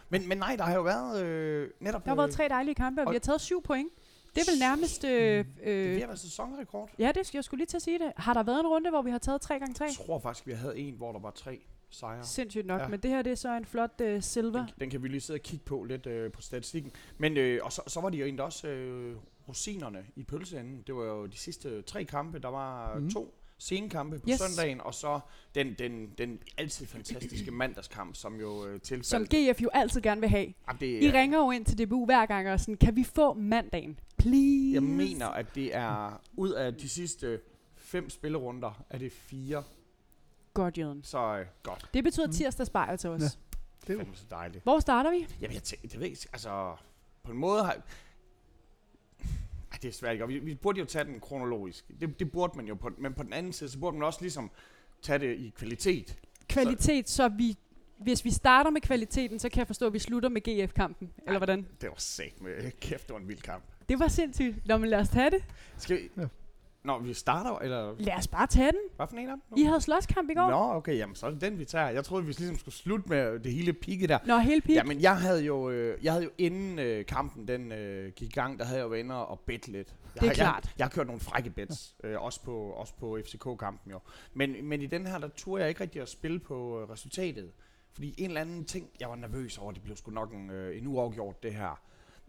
Men, 0.08 0.28
men 0.28 0.38
nej, 0.38 0.56
der 0.56 0.64
har 0.64 0.74
jo 0.74 0.82
været 0.82 1.24
øh, 1.24 1.70
netop... 1.80 2.04
Der 2.04 2.10
har 2.10 2.16
været 2.16 2.28
øh, 2.28 2.32
tre 2.34 2.48
dejlige 2.48 2.74
kampe, 2.74 3.00
og 3.02 3.06
og- 3.06 3.10
vi 3.12 3.14
har 3.14 3.20
taget 3.20 3.40
syv 3.40 3.62
point. 3.62 3.88
Det 4.34 4.40
er 4.48 4.50
vel 4.52 4.58
nærmest... 4.58 5.04
Øh, 5.04 5.10
Det 5.10 5.38
er 5.62 5.94
øh, 5.96 6.02
at 6.02 6.08
være 6.08 6.16
sæsonrekord. 6.16 6.90
ja, 6.98 7.12
det, 7.14 7.34
jeg 7.34 7.44
skulle 7.44 7.58
lige 7.58 7.66
til 7.66 7.76
at 7.76 7.82
sige 7.82 7.98
det. 7.98 8.12
Har 8.16 8.34
der 8.34 8.42
været 8.42 8.60
en 8.60 8.66
runde, 8.66 8.90
hvor 8.90 9.02
vi 9.02 9.10
har 9.10 9.18
taget 9.18 9.40
3 9.40 9.58
gange 9.58 9.74
3 9.74 9.84
Jeg 9.84 9.94
tror 10.06 10.18
faktisk, 10.18 10.46
vi 10.46 10.52
havde 10.52 10.78
en, 10.78 10.94
hvor 10.94 11.12
der 11.12 11.18
var 11.20 11.30
tre 11.30 11.60
sejre. 11.92 12.24
Sindssygt 12.24 12.66
nok. 12.66 12.78
Ja. 12.78 12.84
Ja. 12.84 12.88
Men 12.90 13.00
det 13.00 13.10
her, 13.10 13.22
det 13.22 13.30
er 13.30 13.36
så 13.36 13.56
en 13.56 13.64
flot 13.64 14.00
øh, 14.00 14.22
silver. 14.22 14.66
Den, 14.66 14.74
den 14.80 14.90
kan 14.90 15.02
vi 15.02 15.08
lige 15.08 15.20
sidde 15.20 15.36
og 15.36 15.42
kigge 15.42 15.64
på 15.64 15.84
lidt 15.84 16.06
øh, 16.06 16.32
på 16.32 16.42
statistikken. 16.42 16.92
Men 17.18 17.36
øh, 17.36 17.60
og 17.62 17.72
så, 17.72 17.82
så 17.86 18.00
var 18.00 18.10
de 18.10 18.18
jo 18.18 18.24
egentlig 18.24 18.44
også 18.44 18.68
øh, 18.68 19.16
rosinerne 19.48 20.04
i 20.16 20.22
pølseenden. 20.22 20.82
Det 20.86 20.94
var 20.94 21.04
jo 21.04 21.26
de 21.26 21.36
sidste 21.36 21.82
tre 21.82 22.04
kampe. 22.04 22.38
Der 22.38 22.48
var 22.48 22.98
mm. 22.98 23.10
to 23.10 23.34
senkampe 23.58 24.18
på 24.18 24.26
Yes. 24.30 24.40
søndagen, 24.40 24.80
og 24.80 24.94
så 24.94 25.20
den, 25.54 25.74
den, 25.78 26.10
den 26.18 26.38
altid 26.58 26.86
fantastiske 26.86 27.50
mandagskamp, 27.62 28.14
som 28.16 28.34
jo 28.40 28.66
øh, 28.66 28.80
tilfaldt. 28.80 29.06
Som 29.06 29.26
GF 29.26 29.62
jo 29.62 29.68
altid 29.72 30.00
gerne 30.00 30.20
vil 30.20 30.30
have. 30.30 30.54
Jamen, 30.68 30.80
det, 30.80 30.86
I 30.86 31.06
er- 31.06 31.12
ringer 31.12 31.38
jo 31.38 31.50
ind 31.50 31.64
til 31.64 31.86
DBU 31.86 32.04
hver 32.04 32.26
gang 32.26 32.48
og 32.50 32.60
sådan, 32.60 32.76
kan 32.76 32.96
vi 32.96 33.04
få 33.04 33.32
mandagen? 33.34 33.98
Please. 34.18 34.70
Jeg 34.74 34.82
mener, 34.82 35.26
at 35.26 35.54
det 35.54 35.76
er 35.76 36.20
ud 36.36 36.50
af 36.50 36.74
de 36.74 36.88
sidste 36.88 37.40
fem 37.76 38.10
spillerunder, 38.10 38.84
er 38.90 38.98
det 38.98 39.12
fire. 39.12 39.62
Godt, 40.54 40.78
Jøden. 40.78 41.00
Så 41.04 41.36
øh, 41.38 41.46
godt. 41.62 41.88
Det 41.94 42.04
betyder 42.04 42.26
Mm. 42.26 42.32
tirsdags 42.32 42.70
bajer 42.70 42.96
til 42.96 43.10
os. 43.10 43.22
Ja. 43.22 43.26
Det 43.94 44.00
er 44.00 44.04
så 44.14 44.24
dejligt. 44.30 44.62
Hvor 44.64 44.80
starter 44.80 45.10
vi? 45.10 45.26
Jamen, 45.40 45.54
jeg 45.54 45.62
tænker, 45.62 45.88
det 45.88 45.98
ved 46.00 46.06
jeg 46.06 46.10
ikke, 46.10 46.28
altså, 46.32 46.76
på 47.22 47.32
en 47.32 47.38
måde 47.38 47.64
har... 47.64 47.72
Ej, 49.72 49.78
det 49.82 49.88
er 49.88 49.92
svært, 49.92 50.12
ikke? 50.12 50.26
Vi, 50.28 50.38
vi 50.38 50.54
burde 50.54 50.78
jo 50.78 50.84
tage 50.84 51.04
den 51.04 51.20
kronologisk. 51.20 51.84
Det, 52.00 52.18
det 52.18 52.32
burde 52.32 52.52
man 52.56 52.66
jo, 52.66 52.74
på, 52.74 52.90
men 52.98 53.14
på 53.14 53.22
den 53.22 53.32
anden 53.32 53.52
side, 53.52 53.70
så 53.70 53.78
burde 53.78 53.96
man 53.96 54.06
også 54.06 54.18
ligesom 54.20 54.50
tage 55.02 55.18
det 55.18 55.36
i 55.38 55.52
kvalitet. 55.56 56.18
Kvalitet, 56.48 57.10
så 57.10 57.28
vi... 57.28 57.56
Hvis 57.98 58.24
vi 58.24 58.30
starter 58.30 58.70
med 58.70 58.80
kvaliteten, 58.80 59.38
så 59.38 59.48
kan 59.48 59.58
jeg 59.58 59.66
forstå, 59.66 59.86
at 59.86 59.92
vi 59.92 59.98
slutter 59.98 60.28
med 60.28 60.40
GF-kampen. 60.40 61.10
Eller 61.26 61.38
hvordan? 61.38 61.66
Det 61.80 61.88
var 61.88 61.94
sæt 61.98 62.40
med 62.40 62.70
kæft, 62.80 63.06
det 63.06 63.14
var 63.14 63.20
en 63.20 63.28
vild 63.28 63.40
kamp. 63.42 63.64
Det 63.88 63.98
var 63.98 64.08
sindssygt. 64.08 64.66
Nå, 64.66 64.76
men 64.78 64.90
lad 64.90 64.98
os 65.00 65.08
tage 65.08 65.30
det. 65.30 65.44
Skal 65.78 65.96
vi... 65.96 66.08
Ja. 66.16 66.26
Nå, 66.84 66.98
vi 66.98 67.14
starter, 67.14 67.58
eller 67.58 67.94
Lad 67.98 68.14
os 68.18 68.28
bare 68.28 68.46
tage 68.46 68.66
den. 68.72 68.80
hvad 68.96 69.06
for 69.06 69.16
en 69.16 69.28
af 69.28 69.34
dem? 69.48 69.58
I 69.58 69.62
havde 69.62 69.80
slåskamp 69.80 70.30
i 70.30 70.34
går. 70.34 70.50
Nå, 70.50 70.76
okay, 70.76 70.96
jamen 70.98 71.16
så 71.16 71.26
er 71.26 71.30
det 71.30 71.40
den, 71.40 71.58
vi 71.58 71.64
tager. 71.64 71.88
Jeg 71.88 72.04
troede, 72.04 72.24
vi 72.26 72.32
ligesom 72.32 72.58
skulle 72.58 72.74
slutte 72.74 73.08
med 73.08 73.38
det 73.40 73.52
hele 73.52 73.72
pigge 73.72 74.06
der. 74.06 74.18
Nå, 74.26 74.38
hele 74.38 74.60
pik. 74.60 74.74
Jamen, 74.76 75.00
jeg 75.00 75.16
havde 75.20 75.44
jo, 75.44 75.70
øh, 75.70 76.04
jeg 76.04 76.12
havde 76.12 76.24
jo 76.24 76.30
inden 76.38 76.78
øh, 76.78 77.06
kampen 77.06 77.48
den 77.48 77.72
øh, 77.72 78.12
gik 78.12 78.28
i 78.28 78.32
gang, 78.32 78.58
der 78.58 78.64
havde 78.64 78.78
jeg 78.80 78.86
jo 78.88 78.92
inde 78.92 79.26
og 79.26 79.40
bedt 79.40 79.68
lidt. 79.68 79.88
Jeg 80.14 80.14
Det 80.14 80.22
er 80.22 80.26
har, 80.26 80.34
klart. 80.34 80.64
Jeg, 80.64 80.72
jeg 80.78 80.84
har 80.84 80.90
kørt 80.90 81.06
nogle 81.06 81.20
frække 81.20 81.50
bets, 81.50 81.96
øh, 82.04 82.22
også 82.22 82.42
på, 82.42 82.56
også 82.58 82.94
på 82.94 83.18
FCK-kampen 83.26 83.92
jo. 83.92 83.98
Men, 84.34 84.64
men 84.64 84.82
i 84.82 84.86
den 84.86 85.06
her, 85.06 85.18
der 85.18 85.28
turde 85.28 85.60
jeg 85.62 85.68
ikke 85.68 85.80
rigtig 85.80 86.02
at 86.02 86.08
spille 86.08 86.38
på 86.38 86.80
øh, 86.80 86.90
resultatet. 86.90 87.50
Fordi 87.92 88.14
en 88.18 88.26
eller 88.30 88.40
anden 88.40 88.64
ting, 88.64 88.90
jeg 89.00 89.08
var 89.08 89.16
nervøs 89.16 89.58
over, 89.58 89.72
det 89.72 89.82
blev 89.82 89.96
sgu 89.96 90.10
nok 90.10 90.32
en, 90.32 90.50
øh, 90.50 90.78
en 90.78 90.86
uafgjort 90.86 91.42
det 91.42 91.54
her. 91.54 91.80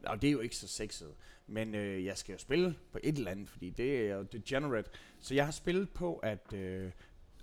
Og 0.04 0.22
det 0.22 0.28
er 0.28 0.32
jo 0.32 0.40
ikke 0.40 0.56
så 0.56 0.68
sexet. 0.68 1.14
Men 1.48 1.76
øh, 1.76 2.06
jeg 2.06 2.18
skal 2.18 2.34
jo 2.34 2.40
spille 2.40 2.76
på 2.92 3.00
et 3.04 3.18
eller 3.18 3.32
andet, 3.32 3.50
fordi 3.50 3.70
det 3.70 4.10
er 4.10 4.16
jo 4.16 4.24
degenerate. 4.24 4.90
Så 5.20 5.34
jeg 5.36 5.46
har 5.46 5.52
spillet 5.52 5.90
på, 5.90 6.16
at 6.16 6.54
øh, 6.54 6.92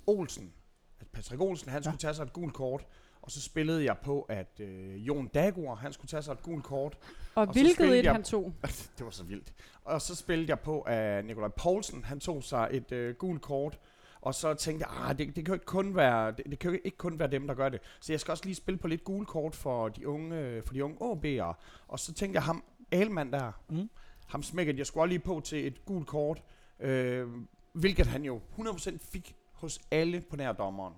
Olsen, 0.07 0.52
at 1.00 1.07
Patrick 1.07 1.40
Olsen, 1.40 1.69
han 1.71 1.83
skulle 1.83 1.99
tage 1.99 2.14
sig 2.14 2.23
et 2.23 2.33
gult 2.33 2.55
kort. 2.55 2.87
Og 3.23 3.31
så 3.31 3.40
spillede 3.40 3.85
jeg 3.85 3.97
på, 4.02 4.23
at 4.23 4.61
øh, 4.61 5.07
Jon 5.07 5.29
Dagur, 5.29 5.75
han 5.75 5.93
skulle 5.93 6.09
tage 6.09 6.23
sig 6.23 6.33
et 6.33 6.43
gult 6.43 6.64
kort. 6.64 6.99
Og, 7.35 7.47
Og 7.47 7.52
hvilket 7.52 7.99
et 7.99 8.05
jeg- 8.05 8.12
han 8.12 8.23
tog. 8.23 8.52
det 8.99 9.05
var 9.05 9.11
så 9.11 9.25
vildt. 9.25 9.52
Og 9.85 10.02
så 10.02 10.14
spillede 10.14 10.49
jeg 10.50 10.61
på, 10.61 10.81
at 10.81 11.25
Nikolaj 11.25 11.49
Poulsen, 11.49 12.05
han 12.05 12.21
tog 12.21 12.45
sig 12.45 12.69
et 12.73 12.93
øh, 12.93 13.14
gult 13.14 13.43
kort. 13.43 13.79
Og 14.23 14.35
så 14.35 14.55
tænkte 14.55 14.87
jeg, 14.89 15.09
ah, 15.09 15.19
det, 15.19 15.27
det, 15.27 15.35
kan 15.35 15.47
jo 15.47 15.53
ikke 15.55 15.67
kun 15.67 15.97
være, 15.97 16.31
det, 16.33 16.45
det 16.50 16.59
kan 16.59 16.71
jo 16.71 16.79
ikke 16.85 16.97
kun 16.97 17.19
være 17.19 17.31
dem, 17.31 17.47
der 17.47 17.55
gør 17.55 17.69
det. 17.69 17.81
Så 18.00 18.12
jeg 18.12 18.21
skal 18.21 18.33
også 18.33 18.45
lige 18.45 18.55
spille 18.55 18.79
på 18.79 18.89
lidt 18.89 19.05
gule 19.05 19.27
kort 19.27 19.55
for 19.57 19.89
de 19.89 20.09
unge, 20.09 20.62
for 20.67 20.75
de 20.75 20.85
unge 20.85 20.97
OB'ere. 21.00 21.55
Og 21.89 21.99
så 21.99 22.12
tænkte 22.15 22.37
jeg, 22.37 22.43
ham 22.43 22.65
Alman 22.93 23.33
der, 23.33 23.53
Mm. 23.69 23.91
ham 24.27 24.43
smækkede 24.43 24.79
jeg 24.79 24.87
skulle 24.87 25.09
lige 25.09 25.19
på 25.19 25.41
til 25.45 25.67
et 25.67 25.85
gult 25.85 26.07
kort. 26.07 26.43
Øh, 26.81 27.29
hvilket 27.73 28.07
han 28.07 28.25
jo 28.25 28.41
100% 28.59 28.99
fik 29.12 29.35
hos 29.53 29.81
alle 29.91 30.21
på 30.21 30.37
nærdommeren. 30.37 30.95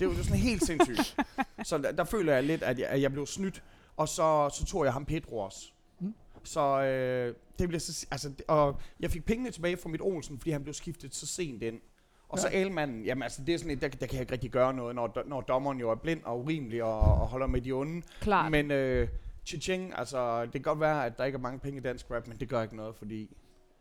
Det 0.00 0.08
var 0.08 0.14
jo 0.14 0.22
sådan 0.22 0.38
helt 0.38 0.64
sindssygt. 0.66 1.16
så 1.64 1.78
der, 1.78 1.92
der 1.92 2.04
føler 2.04 2.34
jeg 2.34 2.42
lidt, 2.42 2.62
at 2.62 2.78
jeg, 2.78 2.88
at 2.88 3.02
jeg 3.02 3.12
blev 3.12 3.26
snydt. 3.26 3.62
Og 3.96 4.08
så, 4.08 4.50
så 4.54 4.64
tog 4.66 4.84
jeg 4.84 4.92
ham 4.92 5.04
Pedro 5.04 5.38
også. 5.38 5.70
Mm. 6.00 6.14
Så 6.44 6.82
øh, 6.82 7.34
det 7.58 7.68
bliver 7.68 7.80
så, 7.80 8.06
altså, 8.10 8.32
og 8.48 8.80
jeg 9.00 9.10
fik 9.10 9.24
pengene 9.24 9.50
tilbage 9.50 9.76
fra 9.76 9.88
mit 9.88 10.00
Olsen, 10.00 10.38
fordi 10.38 10.50
han 10.50 10.62
blev 10.62 10.74
skiftet 10.74 11.14
så 11.14 11.26
sent 11.26 11.62
ind. 11.62 11.80
Og 12.28 12.38
ja. 12.38 12.42
så 12.42 12.48
Ja. 12.52 12.58
Almanden, 12.58 13.04
jamen 13.04 13.22
altså 13.22 13.42
det 13.46 13.54
er 13.54 13.58
sådan 13.58 13.72
et, 13.72 13.80
der, 13.82 13.88
der 13.88 14.06
kan 14.06 14.12
jeg 14.12 14.20
ikke 14.20 14.32
rigtig 14.32 14.50
gøre 14.50 14.74
noget, 14.74 14.94
når, 14.94 15.22
når 15.26 15.40
dommeren 15.40 15.78
jo 15.78 15.90
er 15.90 15.94
blind 15.94 16.20
og 16.24 16.40
urimelig 16.40 16.82
og, 16.82 17.00
og 17.00 17.26
holder 17.26 17.46
med 17.46 17.60
de 17.60 17.72
onde. 17.72 18.02
Klart. 18.20 18.50
Men 18.50 18.70
øh, 18.70 19.08
Chiching, 19.46 19.92
altså 19.98 20.42
det 20.42 20.52
kan 20.52 20.62
godt 20.62 20.80
være, 20.80 21.06
at 21.06 21.18
der 21.18 21.24
ikke 21.24 21.36
er 21.36 21.40
mange 21.40 21.58
penge 21.58 21.78
i 21.78 21.82
dansk 21.82 22.06
rap, 22.10 22.26
men 22.28 22.36
det 22.40 22.48
gør 22.48 22.62
ikke 22.62 22.76
noget, 22.76 22.94
fordi... 22.96 23.36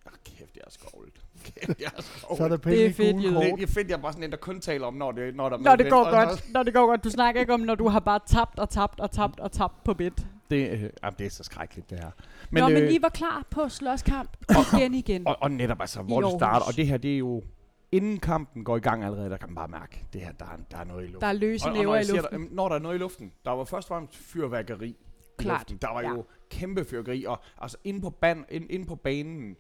Ah, 0.06 0.12
kæft, 0.26 0.56
jeg 0.56 0.62
er 0.68 0.72
skovlet. 0.72 1.14
Kæft, 1.46 1.82
jeg 1.82 1.92
er 1.98 2.02
skovlet. 2.02 2.38
Så 2.38 2.44
er 2.44 2.48
der 2.50 2.58
penge 2.58 2.78
Det 2.78 2.86
er 2.86 2.90
i 2.90 2.94
fedt, 2.94 3.34
kort. 3.34 3.44
det, 3.46 3.54
det 3.58 3.64
er 3.64 3.74
fedt, 3.74 3.90
jeg 3.90 3.98
er 3.98 4.02
bare 4.02 4.14
sådan 4.14 4.24
en, 4.24 4.32
der 4.32 4.38
kun 4.38 4.60
taler 4.60 4.88
om, 4.88 4.94
når, 4.94 5.12
det, 5.12 5.36
når 5.36 5.50
der 5.50 5.58
er 5.58 5.62
Når 5.62 5.76
det 5.76 5.90
går 5.90 6.04
Og 6.06 6.12
godt. 6.12 6.54
Når 6.54 6.64
det 6.64 6.74
går 6.74 6.86
godt. 6.88 7.04
Du 7.04 7.10
snakker 7.10 7.42
ikke 7.42 7.54
om, 7.54 7.60
når 7.60 7.76
du 7.76 7.88
har 7.88 8.00
bare 8.00 8.20
tabt 8.28 8.60
og 8.60 8.70
tabt 8.70 9.00
og 9.00 9.12
tabt 9.12 9.40
og 9.40 9.52
tabt 9.52 9.84
på 9.84 9.94
bit. 9.94 10.14
Det, 10.50 10.70
øh, 10.72 10.82
jamen, 10.82 11.16
det 11.18 11.26
er 11.26 11.30
så 11.30 11.44
skrækkeligt, 11.44 11.90
det 11.90 12.00
her. 12.00 12.12
Men, 12.50 12.64
Nå, 12.64 12.70
men 12.70 12.84
øh, 12.84 12.94
I 12.94 13.02
var 13.02 13.10
klar 13.10 13.44
på 13.50 13.70
slåskamp 13.70 14.30
igen 14.74 14.94
igen. 14.94 15.28
og, 15.28 15.38
og 15.42 15.52
netop 15.52 15.82
altså, 15.82 16.02
hvor 16.02 16.22
det 16.22 16.26
Aarhus. 16.26 16.40
starter, 16.40 16.66
og 16.66 16.76
det 16.76 16.88
her, 16.88 16.98
det 16.98 17.14
er 17.14 17.18
jo... 17.18 17.44
Inden 17.96 18.18
kampen 18.20 18.64
går 18.64 18.78
i 18.78 18.80
gang 18.80 19.04
allerede, 19.04 19.30
der 19.30 19.38
kan 19.38 19.50
man 19.50 19.56
bare 19.56 19.68
mærke, 19.68 20.06
det 20.14 20.22
her, 20.22 20.32
der 20.32 20.46
er, 20.46 20.58
der 20.72 20.78
er 20.78 20.84
noget 20.84 21.04
i 21.04 21.08
luften. 21.08 21.22
Der 21.22 21.28
er 21.28 21.34
løse 21.34 21.66
og, 21.66 21.72
og 21.72 21.84
når, 21.84 21.96
i 21.96 22.04
luften. 22.04 22.42
der, 22.42 22.48
når 22.52 22.68
der 22.70 22.76
er 22.76 22.80
noget 22.80 22.96
i 22.96 23.00
luften, 23.00 23.32
der 23.46 23.52
var 23.52 23.64
først 23.64 23.86
og 23.92 23.96
fremmest 23.96 24.16
fyrværkeri 24.18 24.90
i 24.90 24.96
Klart, 25.38 25.60
luften. 25.60 25.78
Der 25.78 25.94
var 25.94 26.02
ja. 26.02 26.10
jo 26.10 26.26
kæmpe 26.50 26.86
fyrværkeri, 26.86 27.24
og 27.26 27.40
altså 27.58 27.78
inde 27.84 28.02
på, 28.02 28.10
ban, 28.10 28.46
ind, 28.50 28.66
inde 28.70 28.86
på 28.86 28.96
banen 28.96 29.56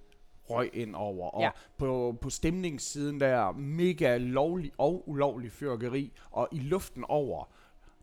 røg 0.50 0.70
ind 0.74 0.96
over, 0.96 1.30
og 1.30 1.42
Ja. 1.42 1.50
på, 1.78 2.18
på 2.22 2.30
stemningssiden 2.30 3.20
der 3.20 3.52
mega 3.52 4.18
lovlig 4.18 4.72
og 4.78 5.10
ulovlig 5.10 5.52
fyrværkeri, 5.52 6.14
og 6.32 6.48
i 6.52 6.60
luften 6.60 7.04
over, 7.08 7.44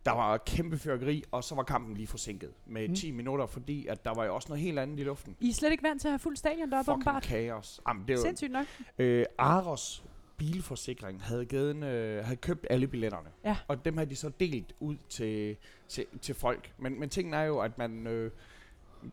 der 0.05 0.11
var 0.11 0.37
kæmpe 0.37 0.77
fyrværkeri, 0.77 1.23
og 1.31 1.43
så 1.43 1.55
var 1.55 1.63
kampen 1.63 1.95
lige 1.95 2.07
forsinket 2.07 2.51
med 2.67 2.87
Mm. 2.89 2.95
10 2.95 3.11
minutter, 3.11 3.45
fordi 3.45 3.87
at 3.87 4.05
der 4.05 4.13
var 4.15 4.25
jo 4.25 4.35
også 4.35 4.47
noget 4.49 4.63
helt 4.63 4.79
andet 4.79 4.99
i 4.99 5.03
luften. 5.03 5.35
I 5.39 5.49
er 5.49 5.53
slet 5.53 5.71
ikke 5.71 5.83
vant 5.83 6.01
til 6.01 6.07
at 6.07 6.11
have 6.11 6.19
fuld 6.19 6.35
stadion 6.35 6.71
deroppe, 6.71 6.91
Fucking 6.91 7.07
åbenbart. 7.07 7.23
kaos. 7.23 7.81
Jamen, 7.87 8.03
det 8.07 8.09
er 8.13 8.17
jo, 8.17 8.21
Sindssygt 8.21 8.51
nok. 8.51 8.65
Øh, 8.99 9.25
Aros 9.37 10.03
bilforsikring 10.37 11.23
havde, 11.23 11.45
givet 11.45 11.71
en, 11.71 11.83
øh, 11.83 12.25
havde 12.25 12.37
købt 12.37 12.67
alle 12.69 12.87
billetterne. 12.87 13.29
Ja. 13.43 13.57
Og 13.67 13.85
dem 13.85 13.97
havde 13.97 14.09
de 14.09 14.15
så 14.15 14.29
delt 14.39 14.73
ud 14.79 14.95
til, 15.09 15.55
til, 15.87 16.05
til 16.21 16.35
folk. 16.35 16.73
Men, 16.77 16.99
men 16.99 17.09
tingen 17.09 17.33
er 17.33 17.43
jo, 17.43 17.59
at 17.59 17.77
man... 17.77 18.07
Øh, 18.07 18.31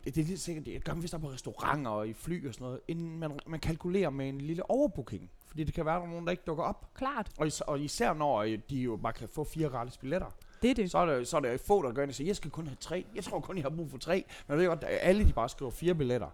det 0.05 0.19
er 0.19 0.25
lidt 0.25 0.41
sikkert, 0.41 0.67
det 0.67 0.85
gør 0.85 0.95
man 0.95 1.03
vist 1.03 1.21
på 1.21 1.31
restauranter 1.31 1.91
og 1.91 2.09
i 2.09 2.13
fly 2.13 2.49
og 2.49 2.55
sådan 2.55 2.65
noget, 2.65 2.81
inden 2.89 3.19
man, 3.19 3.39
man 3.47 3.61
kalkulerer 3.61 4.11
med 4.11 4.29
en 4.29 4.41
lille 4.41 4.71
overbooking. 4.71 5.31
Fordi 5.47 5.65
det 5.65 5.75
kan 5.75 5.85
være, 5.85 5.95
at 5.95 6.01
der 6.01 6.07
er 6.07 6.11
nogen, 6.11 6.25
der 6.25 6.31
ikke 6.31 6.43
dukker 6.47 6.65
op. 6.65 6.95
Klart. 6.95 7.31
Og, 7.39 7.47
is- 7.47 7.61
og 7.61 7.81
især 7.81 8.15
når 8.15 8.37
øh, 8.43 8.59
de 8.71 8.77
jo 8.77 8.97
bare 8.97 9.13
kan 9.13 9.29
få 9.29 9.45
fire 9.45 9.69
gratis 9.69 9.97
billetter. 9.97 10.27
Det 10.63 10.71
er 10.71 10.75
det. 10.75 10.91
Så 10.91 10.99
er, 10.99 11.07
der, 11.07 11.25
så 11.25 11.37
er 11.37 11.41
der 11.41 11.57
få, 11.67 11.83
der 11.83 11.93
gør 11.93 12.07
det 12.07 12.15
siger, 12.15 12.29
jeg 12.29 12.37
skal 12.37 12.51
kun 12.51 12.67
have 12.67 12.77
tre. 12.81 13.07
Jeg 13.15 13.25
tror 13.25 13.41
kun, 13.41 13.57
jeg 13.57 13.65
har 13.65 13.71
brug 13.71 13.91
for 13.91 13.99
tre. 13.99 14.25
Men 14.47 14.53
jeg 14.53 14.59
ved 14.59 14.67
godt, 14.67 14.85
at 14.85 14.99
alle 15.03 15.27
de 15.27 15.33
bare 15.33 15.49
skriver 15.49 15.71
fire 15.71 15.95
billetter. 15.95 16.29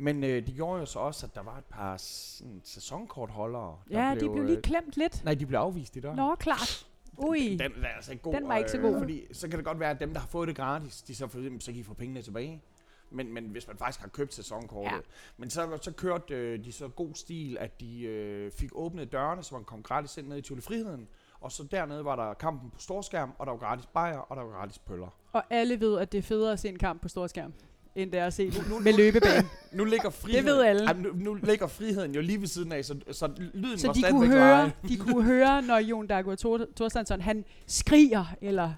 Men 0.00 0.24
øh, 0.24 0.46
de 0.46 0.52
gjorde 0.52 0.80
jo 0.80 0.86
så 0.86 0.98
også, 0.98 1.26
at 1.26 1.34
der 1.34 1.42
var 1.42 1.58
et 1.58 1.64
par 1.64 1.96
sådan, 1.96 2.60
sæsonkortholdere. 2.64 3.78
der 3.90 4.06
Ja, 4.06 4.14
de 4.14 4.18
blev 4.18 4.44
lige 4.44 4.56
øh, 4.56 4.62
klemt 4.62 4.96
lidt. 4.96 5.24
Nej, 5.24 5.34
de 5.34 5.46
blev 5.46 5.58
afvist 5.58 5.96
i 5.96 6.00
døren. 6.00 6.16
Nå, 6.16 6.34
klart. 6.34 6.86
Ui. 7.16 7.56
Den, 7.60 7.74
den, 7.74 7.84
er 7.84 7.88
altså 7.88 8.12
ikke 8.12 8.22
god. 8.22 8.32
Den 8.32 8.48
var 8.48 8.56
ikke 8.56 8.70
så 8.70 8.78
god. 8.78 8.98
Fordi 8.98 9.26
så 9.32 9.48
kan 9.48 9.58
det 9.58 9.66
godt 9.66 9.80
være, 9.80 9.90
at 9.90 10.00
dem, 10.00 10.12
der 10.12 10.20
har 10.20 10.28
fået 10.28 10.48
det 10.48 10.56
gratis, 10.56 11.02
de 11.02 11.14
så, 11.14 11.28
for 11.28 11.38
eksempel, 11.38 11.62
så 11.62 11.72
kan 11.72 11.80
I 11.80 11.82
få 11.82 11.94
pengene 11.94 12.22
tilbage. 12.22 12.62
Men, 13.10 13.32
men 13.32 13.44
hvis 13.44 13.68
man 13.68 13.76
faktisk 13.76 14.00
har 14.00 14.08
købt 14.08 14.34
sæsonkortet. 14.34 14.92
Ja. 14.92 15.00
Men 15.36 15.50
så, 15.50 15.78
så 15.82 15.92
kørte 15.92 16.34
øh, 16.34 16.64
de 16.64 16.72
så 16.72 16.88
god 16.88 17.14
stil, 17.14 17.56
at 17.60 17.80
de 17.80 18.02
øh, 18.02 18.52
fik 18.52 18.70
åbnet 18.72 19.12
dørene, 19.12 19.42
så 19.42 19.54
man 19.54 19.64
kom 19.64 19.82
gratis 19.82 20.16
ind 20.16 20.28
ned 20.28 20.38
i 20.38 20.42
Tivoli 20.42 20.62
Friheden. 20.62 21.08
Og 21.40 21.52
så 21.52 21.62
dernede 21.70 22.04
var 22.04 22.16
der 22.16 22.34
kampen 22.34 22.70
på 22.70 22.80
storskærm, 22.80 23.32
og 23.38 23.46
der 23.46 23.52
var 23.52 23.58
gratis 23.58 23.86
bajer, 23.86 24.18
og 24.18 24.36
der 24.36 24.42
var 24.42 24.50
gratis 24.50 24.78
pøller. 24.78 25.08
Og 25.32 25.44
alle 25.50 25.80
ved, 25.80 25.98
at 25.98 26.12
det 26.12 26.18
er 26.18 26.22
federe 26.22 26.52
at 26.52 26.60
se 26.60 26.68
en 26.68 26.78
kamp 26.78 27.02
på 27.02 27.08
storskærm, 27.08 27.52
end 27.98 28.12
det 28.12 28.20
er 28.20 28.26
at 28.26 28.34
se 28.34 28.50
den 28.50 28.84
med 28.84 28.92
løbebane. 28.92 29.48
Nu 29.72 29.84
ligger 29.84 30.10
friheden, 30.10 30.46
ved 30.46 30.62
alle. 30.62 30.84
Ej, 30.86 30.92
nu, 30.92 31.08
nu 31.14 31.34
ligger 31.34 31.66
friheden 31.66 32.14
jo 32.14 32.20
lige 32.20 32.40
ved 32.40 32.48
siden 32.48 32.72
af, 32.72 32.84
så, 32.84 32.96
så 33.10 33.30
lyden 33.54 33.78
Så 33.78 33.86
var 33.86 33.94
de 33.94 34.02
kunne, 34.10 34.26
høre, 34.26 34.70
de 34.88 34.96
kunne 34.96 35.24
høre, 35.24 35.62
når 35.62 35.78
Jon 35.78 36.06
Dagur 36.06 36.34
Thor- 36.34 36.74
Thorstensson, 36.76 37.20
han 37.20 37.44
skriger, 37.66 38.24
eller... 38.40 38.72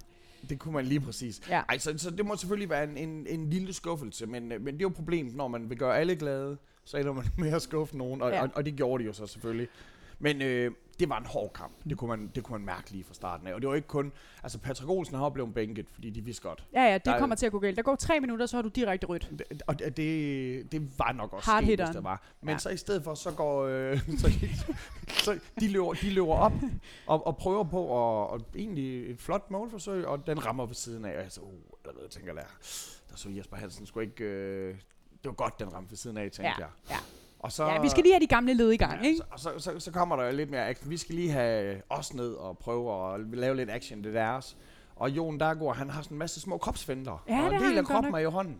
Det 0.48 0.58
kunne 0.58 0.74
man 0.74 0.84
lige 0.84 1.00
præcis. 1.00 1.40
Ja. 1.48 1.62
Ej, 1.68 1.78
så, 1.78 1.94
så 1.96 2.10
det 2.10 2.26
må 2.26 2.36
selvfølgelig 2.36 2.70
være 2.70 2.84
en, 2.84 2.96
en, 2.96 3.26
en 3.28 3.50
lille 3.50 3.72
skuffelse, 3.72 4.26
men, 4.26 4.52
øh, 4.52 4.60
men 4.60 4.74
det 4.74 4.80
er 4.80 4.84
jo 4.84 4.88
problemet, 4.88 5.36
når 5.36 5.48
man 5.48 5.70
vil 5.70 5.78
gøre 5.78 5.98
alle 5.98 6.16
glade, 6.16 6.56
så 6.84 6.96
ender 6.96 7.12
man 7.12 7.24
med 7.38 7.52
at 7.52 7.62
skuffe 7.62 7.96
nogen, 7.98 8.22
og, 8.22 8.30
ja. 8.30 8.42
og, 8.42 8.48
og 8.54 8.64
det 8.64 8.76
gjorde 8.76 9.02
de 9.02 9.06
jo 9.06 9.12
så 9.12 9.26
selvfølgelig. 9.26 9.68
Men 10.18 10.42
øh, 10.42 10.70
det 11.00 11.08
var 11.08 11.18
en 11.18 11.26
hård 11.26 11.52
kamp, 11.52 11.72
det 11.88 11.98
kunne, 11.98 12.08
man, 12.08 12.30
det 12.34 12.44
kunne 12.44 12.58
man 12.58 12.66
mærke 12.66 12.90
lige 12.90 13.04
fra 13.04 13.14
starten 13.14 13.46
af, 13.46 13.54
og 13.54 13.60
det 13.60 13.68
var 13.68 13.74
ikke 13.74 13.88
kun, 13.88 14.12
altså 14.42 14.58
Patrick 14.58 14.90
Olsen 14.90 15.14
har 15.16 15.28
blevet 15.30 15.54
bænket, 15.54 15.90
fordi 15.90 16.10
de 16.10 16.20
vidste 16.20 16.42
godt. 16.42 16.64
Ja, 16.72 16.82
ja, 16.82 16.94
det 16.94 17.04
Der 17.04 17.12
er- 17.12 17.18
kommer 17.18 17.36
til 17.36 17.46
at 17.46 17.52
gå 17.52 17.58
galt. 17.58 17.76
Der 17.76 17.82
går 17.82 17.96
tre 17.96 18.20
minutter, 18.20 18.46
så 18.46 18.56
har 18.56 18.62
du 18.62 18.68
direkte 18.68 19.06
rødt. 19.06 19.30
Det, 19.38 19.62
og 19.66 19.78
det, 19.78 19.96
det, 20.72 20.98
var 20.98 21.12
nok 21.12 21.32
også 21.32 21.50
sket, 21.62 21.80
hvis 21.80 21.88
det 21.94 22.04
var. 22.04 22.22
Men 22.40 22.52
ja. 22.52 22.58
så 22.58 22.68
i 22.68 22.76
stedet 22.76 23.04
for, 23.04 23.14
så 23.14 23.30
går 23.30 23.62
øh, 23.62 23.98
så, 24.22 24.32
så 25.08 25.38
de, 25.60 25.68
løber, 25.68 25.92
de 25.92 26.10
løber 26.10 26.34
op 26.34 26.52
og, 27.06 27.26
og 27.26 27.36
prøver 27.36 27.64
på 27.64 27.84
at, 27.84 28.30
og 28.30 28.40
egentlig 28.56 29.10
et 29.10 29.20
flot 29.20 29.50
målforsøg, 29.50 30.06
og 30.06 30.26
den 30.26 30.46
rammer 30.46 30.66
ved 30.66 30.74
siden 30.74 31.04
af, 31.04 31.16
og 31.16 31.22
jeg 31.22 31.32
så, 31.32 31.40
uh, 31.40 31.52
allerede 31.88 32.08
tænker 32.08 32.32
der, 32.34 32.42
der 33.10 33.16
så 33.16 33.28
Jesper 33.30 33.56
Hansen 33.56 33.86
skulle 33.86 34.06
ikke, 34.06 34.24
øh, 34.24 34.74
det 35.12 35.24
var 35.24 35.32
godt, 35.32 35.60
den 35.60 35.74
ramte 35.74 35.90
ved 35.90 35.96
siden 35.96 36.16
af, 36.16 36.22
tænkte 36.22 36.42
Ja, 36.42 36.54
jeg. 36.58 36.68
ja. 36.90 36.96
Og 37.40 37.52
så, 37.52 37.64
Ja, 37.66 37.80
vi 37.80 37.88
skal 37.88 38.02
lige 38.02 38.12
have 38.12 38.20
de 38.20 38.26
gamle 38.26 38.54
led 38.54 38.70
i 38.70 38.76
gang, 38.76 39.02
ja, 39.02 39.08
ikke? 39.08 39.20
Så, 39.36 39.42
så, 39.42 39.58
så, 39.58 39.80
så 39.80 39.90
kommer 39.90 40.16
der 40.16 40.24
jo 40.24 40.32
lidt 40.36 40.50
mere 40.50 40.66
action. 40.68 40.90
Vi 40.90 40.96
skal 40.96 41.14
lige 41.14 41.30
have 41.30 41.82
os 41.90 42.14
ned 42.14 42.32
og 42.32 42.58
prøve 42.58 43.14
at 43.14 43.20
lave 43.20 43.56
lidt 43.56 43.70
action, 43.70 44.04
det 44.04 44.14
deres. 44.14 44.56
Og 44.96 45.10
Jon 45.10 45.38
Dagur, 45.38 45.72
han 45.72 45.90
har 45.90 46.02
sådan 46.02 46.14
en 46.14 46.18
masse 46.18 46.40
små 46.40 46.58
kropsfænder. 46.58 47.24
Ja, 47.28 47.46
og 47.46 47.54
en 47.54 47.60
del 47.62 47.78
af 47.78 47.84
kroppen 47.84 48.14
er 48.14 48.18
i 48.18 48.24
hånden. 48.24 48.58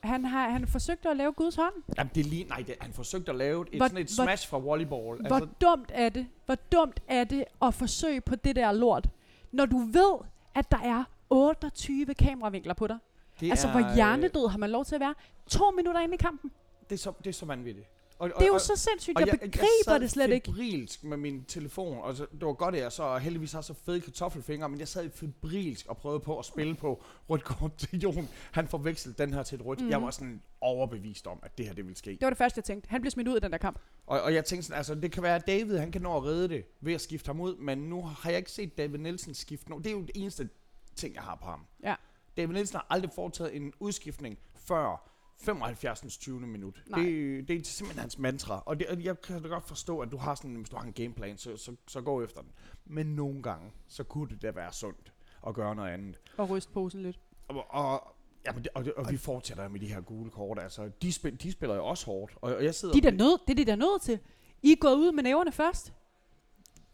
Han 0.00 0.24
har 0.24 0.48
han 0.48 0.66
forsøgt 0.66 1.06
at 1.06 1.16
lave 1.16 1.32
Guds 1.32 1.56
hånd. 1.56 1.74
Jamen, 1.98 2.10
det 2.14 2.20
er 2.26 2.30
lige, 2.30 2.44
nej, 2.44 2.64
det, 2.66 2.74
han 2.80 2.92
forsøgte 2.92 3.30
at 3.30 3.36
lave 3.36 3.66
et, 3.72 3.76
Hvor- 3.78 3.86
sådan 3.88 4.02
et 4.04 4.14
hvor- 4.16 4.24
smash 4.24 4.48
fra 4.48 4.58
volleyball. 4.58 5.26
Hvor 5.26 5.48
dumt 5.60 5.90
er 5.94 6.08
det? 6.08 6.26
Hvor 6.46 6.54
dumt 6.72 7.00
er 7.08 7.24
det 7.24 7.44
at 7.62 7.74
forsøge 7.74 8.20
på 8.20 8.34
det 8.36 8.56
der 8.56 8.72
lort, 8.72 9.08
når 9.52 9.66
du 9.66 9.78
ved, 9.78 10.14
at 10.54 10.70
der 10.70 10.78
er 10.84 11.04
28 11.30 12.14
kameravinkler 12.14 12.74
på 12.74 12.86
dig? 12.86 12.98
det 13.40 13.50
altså, 13.50 13.68
hvor 13.68 13.94
hjernedød 13.94 14.48
har 14.48 14.58
man 14.58 14.70
lov 14.70 14.84
til 14.84 14.94
at 14.94 15.00
være? 15.00 15.14
To 15.46 15.70
minutter 15.70 16.00
inde 16.00 16.14
i 16.14 16.18
kampen. 16.18 16.50
Det 16.88 16.94
er 16.94 16.98
så, 16.98 17.12
det 17.18 17.26
er 17.26 17.32
så 17.34 17.46
vanvittigt. 17.46 17.86
Og, 18.18 18.28
Det 18.28 18.42
er 18.42 18.46
jo 18.46 18.58
så 18.58 18.76
sindssygt. 18.76 19.18
Jeg 19.18 19.28
begriber 19.40 19.66
sad 19.84 20.00
det 20.00 20.10
slet 20.10 20.30
ikke. 20.30 20.46
febrilsk 20.46 21.04
med 21.04 21.16
min 21.16 21.44
telefon, 21.44 21.98
og 21.98 22.16
så, 22.16 22.26
det 22.32 22.46
var 22.46 22.52
godt, 22.52 22.74
at 22.74 22.80
jeg 22.82 22.92
så 22.92 23.18
heldigvis 23.18 23.52
har 23.52 23.60
så 23.60 23.74
fede 23.74 24.00
kartoffelfingre, 24.00 24.68
men 24.68 24.78
jeg 24.78 24.88
sad 24.88 25.10
febrilsk 25.10 25.86
og 25.86 25.96
prøvede 25.96 26.20
på 26.20 26.38
at 26.38 26.44
spille 26.44 26.74
på 26.74 27.02
rødt 27.30 27.44
kort 27.44 27.76
til 27.76 28.00
Jon. 28.00 28.28
Han 28.52 28.68
forvekslede 28.68 29.18
den 29.18 29.34
her 29.34 29.42
til 29.42 29.58
et 29.60 29.66
rødt. 29.66 29.78
Mhm. 29.78 29.86
Mm. 29.86 29.90
Jeg 29.90 30.02
var 30.02 30.10
sådan 30.10 30.42
overbevist 30.60 31.26
om, 31.26 31.38
at 31.42 31.58
det 31.58 31.66
her 31.66 31.74
det 31.74 31.84
ville 31.84 31.96
ske. 31.98 32.10
Det 32.10 32.18
var 32.22 32.30
det 32.30 32.38
første, 32.38 32.58
jeg 32.58 32.64
tænkte. 32.64 32.88
Han 32.88 33.00
blev 33.00 33.10
smidt 33.10 33.28
ud 33.28 33.34
af 33.34 33.40
den 33.40 33.52
der 33.52 33.58
kamp. 33.58 33.78
Og, 34.06 34.20
og 34.22 34.34
jeg 34.34 34.44
tænkte 34.44 34.66
sådan, 34.66 34.78
altså 34.78 34.94
det 34.94 35.12
kan 35.12 35.22
være, 35.22 35.34
at 35.36 35.46
David 35.46 35.76
han 35.78 35.92
kan 35.92 36.02
nå 36.02 36.16
at 36.16 36.24
redde 36.24 36.48
det 36.48 36.64
ved 36.80 36.92
at 36.94 37.00
skifte 37.00 37.26
ham 37.28 37.40
ud, 37.40 37.56
men 37.56 37.78
nu 37.78 38.02
har 38.02 38.30
jeg 38.30 38.38
ikke 38.38 38.50
set 38.50 38.78
David 38.78 38.98
Nielsen 38.98 39.34
skifte 39.34 39.70
nu. 39.70 39.78
Det 39.78 39.86
er 39.86 39.90
jo 39.90 40.00
det 40.00 40.10
eneste 40.14 40.48
ting, 40.96 41.14
jeg 41.14 41.22
har 41.22 41.34
på 41.34 41.44
ham. 41.50 41.60
Ja. 41.82 41.94
David 42.36 42.54
Nielsen 42.54 42.76
har 42.76 42.86
aldrig 42.90 43.10
foretaget 43.14 43.56
en 43.56 43.72
udskiftning 43.80 44.38
før 44.54 45.10
75. 45.38 46.16
20. 46.16 46.40
minut. 46.40 46.82
Nej. 46.86 47.00
Det, 47.00 47.48
det 47.48 47.60
er 47.60 47.64
simpelthen 47.64 48.00
hans 48.00 48.18
mantra. 48.18 48.62
Og, 48.66 48.78
det, 48.78 48.86
og 48.86 49.04
jeg 49.04 49.20
kan 49.20 49.42
da 49.42 49.48
godt 49.48 49.68
forstå, 49.68 49.98
at 50.00 50.10
du 50.10 50.16
har 50.16 50.34
sådan, 50.34 50.54
hvis 50.54 50.68
du 50.68 50.76
har 50.76 50.84
en 50.84 50.92
gameplan, 50.92 51.38
så, 51.38 51.56
så, 51.56 51.76
så 51.88 52.00
gå 52.00 52.22
efter 52.22 52.40
den. 52.40 52.50
Men 52.84 53.06
nogle 53.06 53.42
gange, 53.42 53.70
så 53.88 54.04
kunne 54.04 54.28
det 54.28 54.42
da 54.42 54.50
være 54.50 54.72
sundt 54.72 55.12
at 55.46 55.54
gøre 55.54 55.74
noget 55.74 55.90
andet. 55.90 56.18
Og 56.36 56.50
ryste 56.50 56.72
posen 56.72 57.02
lidt. 57.02 57.20
Og, 57.48 57.64
og, 57.68 58.14
jamen 58.46 58.62
det, 58.62 58.68
og, 58.74 58.84
det, 58.84 58.94
og 58.94 59.10
vi 59.10 59.16
fortsætter 59.16 59.68
med 59.68 59.80
de 59.80 59.86
her 59.86 60.00
gule 60.00 60.30
kort. 60.30 60.58
Altså, 60.62 60.90
de, 61.02 61.12
spil, 61.12 61.42
de 61.42 61.52
spiller 61.52 61.76
jo 61.76 61.86
også 61.86 62.06
hårdt. 62.06 62.32
Og, 62.40 62.56
og 62.56 62.64
jeg 62.64 62.74
sidder 62.74 62.94
De 62.94 62.98
er 62.98 63.10
der 63.10 63.16
nødt, 63.16 63.40
det 63.46 63.50
er 63.50 63.64
de 63.64 63.70
der 63.70 63.76
nødt 63.76 64.02
til. 64.02 64.18
I 64.62 64.72
er 64.72 64.76
gået 64.76 64.94
ud 64.94 65.12
med 65.12 65.22
næverne 65.22 65.52
først. 65.52 65.92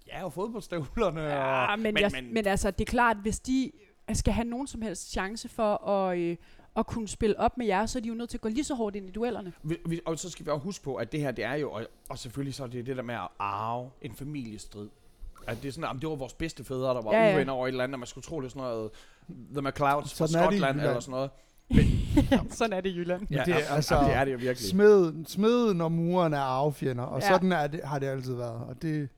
Ja, 0.07 0.25
og 0.25 0.33
fodboldstøvlerne. 0.33 1.21
Ja, 1.21 1.73
og, 1.73 1.79
men, 1.79 1.95
men, 1.95 2.03
jeg, 2.03 2.11
men, 2.15 2.35
men 2.35 2.47
altså, 2.47 2.71
det 2.71 2.81
er 2.81 2.91
klart, 2.91 3.17
hvis 3.17 3.41
de 3.41 3.73
skal 4.13 4.33
have 4.33 4.45
nogen 4.45 4.67
som 4.67 4.83
helst 4.83 5.11
chance 5.11 5.49
for 5.49 5.89
at, 5.89 6.19
øh, 6.19 6.37
at 6.77 6.87
kunne 6.87 7.09
spille 7.09 7.39
op 7.39 7.59
med 7.59 7.67
jer, 7.67 7.87
så 7.87 7.99
er 7.99 8.01
de 8.01 8.09
jo 8.09 8.15
nødt 8.15 8.31
til 8.31 8.37
at 8.37 8.41
gå 8.41 8.49
lige 8.49 8.65
så 8.65 8.75
hårdt 8.75 8.97
ind 8.97 9.09
i 9.09 9.13
duellerne. 9.13 9.53
Vi, 9.63 9.77
vi, 9.87 10.01
og 10.05 10.19
så 10.19 10.31
skal 10.31 10.47
vi 10.47 10.51
også 10.51 10.65
huske 10.65 10.85
på, 10.85 10.95
at 10.95 11.13
det 11.13 11.21
her, 11.21 11.31
det 11.31 11.45
er 11.45 11.55
jo, 11.55 11.71
og, 11.73 11.87
og 12.09 12.19
selvfølgelig 12.19 12.55
så 12.55 12.63
er 12.63 12.67
det 12.67 12.87
det 12.87 12.97
der 12.97 13.03
med 13.03 13.15
at 13.15 13.29
arve 13.39 13.91
en 14.03 14.15
familiestrid. 14.15 14.89
At 15.47 15.63
det 15.63 15.69
er 15.69 15.73
sådan, 15.73 15.97
at 15.97 16.03
det 16.03 16.09
var 16.09 16.15
vores 16.17 16.33
bedste 16.35 16.65
fædre, 16.65 16.89
der 16.95 17.03
var 17.03 17.13
Ja, 17.13 17.29
ja, 17.29 17.35
uvenner 17.35 17.53
over 17.53 17.67
et 17.67 17.71
eller 17.71 17.85
andet, 17.85 17.95
og 17.95 17.99
man 17.99 18.07
skulle 18.07 18.23
tro, 18.25 18.41
det 18.41 18.47
er 18.47 18.51
sådan 18.51 18.63
noget 18.63 18.91
The 19.53 19.63
McClouds 19.63 20.15
fra 20.15 20.25
er 20.25 20.29
Skotland 20.29 20.81
eller 20.81 21.01
sådan 21.01 21.11
noget. 21.11 21.31
Sådan 22.51 22.73
er 22.73 22.81
det 22.81 22.91
i 22.91 22.97
Jylland. 22.97 23.21
Men 23.21 23.39
Ja, 23.39 23.45
det 23.45 23.55
er 23.55 23.75
altså- 23.75 24.05
det 24.05 24.15
er 24.15 24.25
det 24.25 24.33
jo 24.33 24.37
virkelig. 24.39 24.69
Smeden, 24.71 25.27
smeden 25.27 25.81
og 25.81 25.93
muren 25.93 26.33
er 26.33 26.39
arvefjender, 26.39 27.05
og 27.05 27.21
Ja. 27.21 27.29
sådan 27.29 27.53
er 27.53 27.67
det, 27.67 27.81
har 27.85 27.99
det 27.99 28.07
altid 28.07 28.35
været. 28.35 28.61
Og 28.69 28.83
det, 28.83 29.09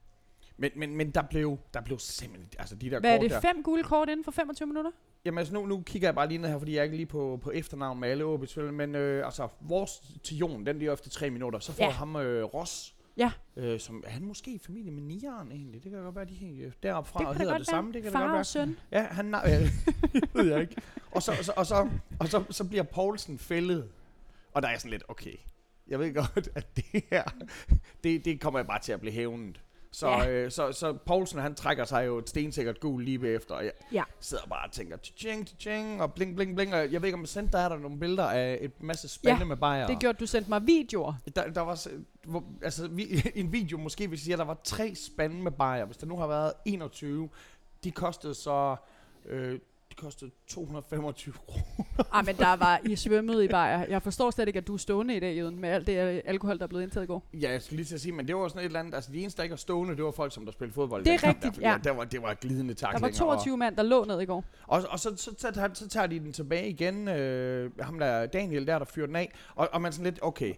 Men, 0.57 0.71
men, 0.75 0.95
men 0.95 1.11
der 1.11 1.21
blev, 1.21 1.57
der 1.73 1.81
blev 1.81 1.99
simpelthen, 1.99 2.49
altså 2.59 2.75
de 2.75 2.89
der 2.89 2.99
Hvad 2.99 3.11
er 3.11 3.17
kort 3.17 3.23
det, 3.23 3.31
der. 3.31 3.39
fem 3.39 3.63
gule 3.63 3.83
kort 3.83 4.09
inden 4.09 4.23
for 4.23 4.31
25 4.31 4.67
minutter? 4.67 4.91
Jamen 5.25 5.37
altså 5.37 5.53
nu, 5.53 5.65
nu 5.65 5.81
kigger 5.81 6.07
jeg 6.07 6.15
bare 6.15 6.27
lige 6.27 6.37
ned 6.37 6.49
her, 6.49 6.57
fordi 6.59 6.71
jeg 6.73 6.79
er 6.79 6.83
ikke 6.83 6.95
lige 6.95 7.05
på, 7.05 7.39
på 7.43 7.51
efternavn 7.51 7.99
med 7.99 8.09
alle 8.09 8.23
OB 8.25 8.45
men 8.73 8.95
øh, 8.95 9.25
altså 9.25 9.47
vores 9.61 9.91
til 10.23 10.37
Jon, 10.37 10.65
den 10.65 10.77
bliver 10.77 10.93
efter 10.93 11.09
tre 11.09 11.29
minutter, 11.29 11.59
så 11.59 11.71
får 11.73 11.83
Ja. 11.83 11.89
ham 11.89 12.15
øh, 12.15 12.43
Ross, 12.43 12.95
Ja. 13.17 13.31
øh, 13.55 13.79
som 13.79 14.03
er 14.05 14.09
han 14.09 14.25
måske 14.25 14.51
i 14.53 14.57
familie 14.59 14.91
med 14.91 15.01
Nieren 15.01 15.51
egentlig, 15.51 15.83
det 15.83 15.91
kan 15.91 16.01
godt 16.03 16.15
være, 16.15 16.25
de 16.25 16.63
er 16.65 16.71
deroppe 16.83 17.09
fra 17.09 17.19
Det 17.19 17.27
og 17.27 17.35
hedder 17.35 17.51
godt 17.51 17.59
det 17.59 17.67
være. 17.71 17.77
samme, 17.77 17.93
det 17.93 18.03
kan 18.03 18.11
det 18.11 18.17
Far 18.17 18.19
godt 18.21 18.29
og 18.31 18.35
være. 18.35 18.43
søn. 18.43 18.77
Ja, 18.91 19.03
han 19.03 19.25
nej, 19.25 19.43
øh, 19.61 19.69
ved 20.35 20.51
jeg 20.51 20.61
ikke. 20.61 20.75
Og 21.11 21.23
så, 21.23 21.31
og 21.31 21.43
så, 21.45 21.53
og 21.57 21.65
så, 21.65 21.89
og 22.19 22.27
så, 22.27 22.43
så 22.49 22.63
bliver 22.63 22.83
Poulsen 22.83 23.37
fældet, 23.39 23.89
og 24.53 24.61
der 24.61 24.67
er 24.67 24.77
sådan 24.77 24.91
lidt, 24.91 25.03
okay, 25.07 25.35
jeg 25.87 25.99
ved 25.99 26.13
godt, 26.13 26.49
at 26.55 26.75
det 26.75 27.03
her, 27.11 27.23
det, 28.03 28.25
det 28.25 28.41
kommer 28.41 28.59
jeg 28.59 28.67
bare 28.67 28.79
til 28.79 28.91
at 28.91 28.99
blive 28.99 29.13
hævnet. 29.13 29.61
Så, 29.95 30.07
Ja. 30.09 30.29
øh, 30.29 30.51
så, 30.51 30.71
så 30.71 30.93
Poulsen, 30.93 31.39
han 31.39 31.55
trækker 31.55 31.85
sig 31.85 32.05
jo 32.05 32.17
et 32.17 32.29
stensikkert 32.29 32.79
gul 32.79 33.03
lige 33.03 33.19
bagefter, 33.19 33.55
og 33.55 33.63
jeg 33.65 33.71
Ja. 33.91 34.03
sidder 34.19 34.43
bare 34.49 34.65
og 34.67 34.71
tænker, 34.71 34.97
tjing, 34.97 35.59
tjing, 35.59 36.01
og 36.01 36.13
bling, 36.13 36.35
bling, 36.35 36.55
bling, 36.55 36.73
og 36.73 36.91
jeg 36.91 37.01
ved 37.01 37.07
ikke, 37.07 37.13
om 37.13 37.21
jeg 37.21 37.27
sendte 37.27 37.57
dig 37.57 37.69
der 37.69 37.77
nogle 37.77 37.99
billeder 37.99 38.23
af 38.29 38.57
et 38.61 38.83
masse 38.83 39.07
spande 39.07 39.39
Ja, 39.39 39.45
med 39.45 39.57
bajer. 39.57 39.87
Det 39.87 39.99
gjorde, 39.99 40.17
du 40.17 40.25
sendte 40.25 40.49
mig 40.49 40.67
videoer. 40.67 41.13
Der, 41.35 41.49
der 41.49 41.61
var, 41.61 41.87
hvor, 42.27 42.43
altså, 42.61 42.87
vi, 42.87 43.03
en 43.35 43.51
video 43.51 43.77
måske, 43.77 44.07
hvis 44.07 44.19
jeg 44.19 44.23
siger, 44.23 44.37
der 44.37 44.43
var 44.45 44.61
tre 44.63 44.95
spande 44.95 45.35
med 45.35 45.51
bajer. 45.51 45.85
Hvis 45.85 45.97
der 45.97 46.07
nu 46.07 46.17
har 46.17 46.27
været 46.27 46.53
21, 46.65 47.29
de 47.83 47.91
kostede 47.91 48.33
så... 48.33 48.75
Øh, 49.25 49.59
de 49.95 50.01
kostede 50.01 50.31
225 50.47 51.33
kroner. 51.33 51.63
Ah, 52.11 52.25
men 52.25 52.37
der 52.37 52.55
var 52.55 52.79
I 52.85 52.95
svømmet 52.95 53.43
i 53.43 53.47
bajer. 53.47 53.85
Jeg 53.89 54.01
forstår 54.01 54.31
slet 54.31 54.47
ikke, 54.47 54.57
at 54.57 54.67
du 54.67 54.73
er 54.73 54.77
stående 54.77 55.15
i 55.15 55.19
dag, 55.19 55.37
Jøden, 55.37 55.59
med 55.59 55.69
alt 55.69 55.87
det 55.87 56.21
alkohol, 56.25 56.57
der 56.57 56.63
er 56.63 56.67
blevet 56.67 56.83
indtaget 56.83 57.03
i 57.03 57.07
går. 57.07 57.27
Ja, 57.33 57.51
jeg 57.51 57.61
skulle 57.61 57.77
lige 57.77 57.85
til 57.85 57.95
at 57.95 58.01
sige, 58.01 58.11
men 58.11 58.27
det 58.27 58.35
var 58.35 58.47
sådan 58.47 58.59
et 58.59 58.65
eller 58.65 58.79
andet... 58.79 58.93
Altså, 58.95 59.11
de 59.11 59.21
eneste, 59.21 59.37
der 59.37 59.43
ikke 59.43 59.51
var 59.51 59.57
stående, 59.57 59.95
det 59.95 60.03
var 60.03 60.11
folk, 60.11 60.33
som 60.33 60.45
der 60.45 60.51
spillede 60.51 60.73
fodbold. 60.73 61.05
Det 61.05 61.13
er 61.13 61.27
rigtigt, 61.27 61.55
der, 61.55 61.61
ja. 61.61 61.73
fordi 61.73 61.83
Der 61.83 61.91
var, 61.91 62.03
det 62.03 62.21
var 62.21 62.33
glidende 62.33 62.73
Der 62.73 62.79
taklinger. 62.79 63.07
var 63.07 63.13
22 63.13 63.57
mand, 63.57 63.75
der 63.75 63.83
lå 63.83 64.03
ned 64.05 64.21
i 64.21 64.25
går. 64.25 64.43
Og, 64.67 64.83
og 64.89 64.99
så, 64.99 65.15
så, 65.15 65.35
så, 65.37 65.51
tager, 65.53 65.73
så 65.73 65.89
tager 65.89 66.07
de 66.07 66.19
den 66.19 66.33
tilbage 66.33 66.69
igen. 66.69 67.07
Øh, 67.07 67.71
ham 67.79 67.99
der, 67.99 68.25
Daniel 68.25 68.67
der, 68.67 68.79
der 68.79 68.85
fyrer 68.85 69.07
den 69.07 69.15
af. 69.15 69.33
Og, 69.55 69.69
og 69.73 69.81
man 69.81 69.91
sådan 69.93 70.03
lidt, 70.03 70.19
okay. 70.21 70.53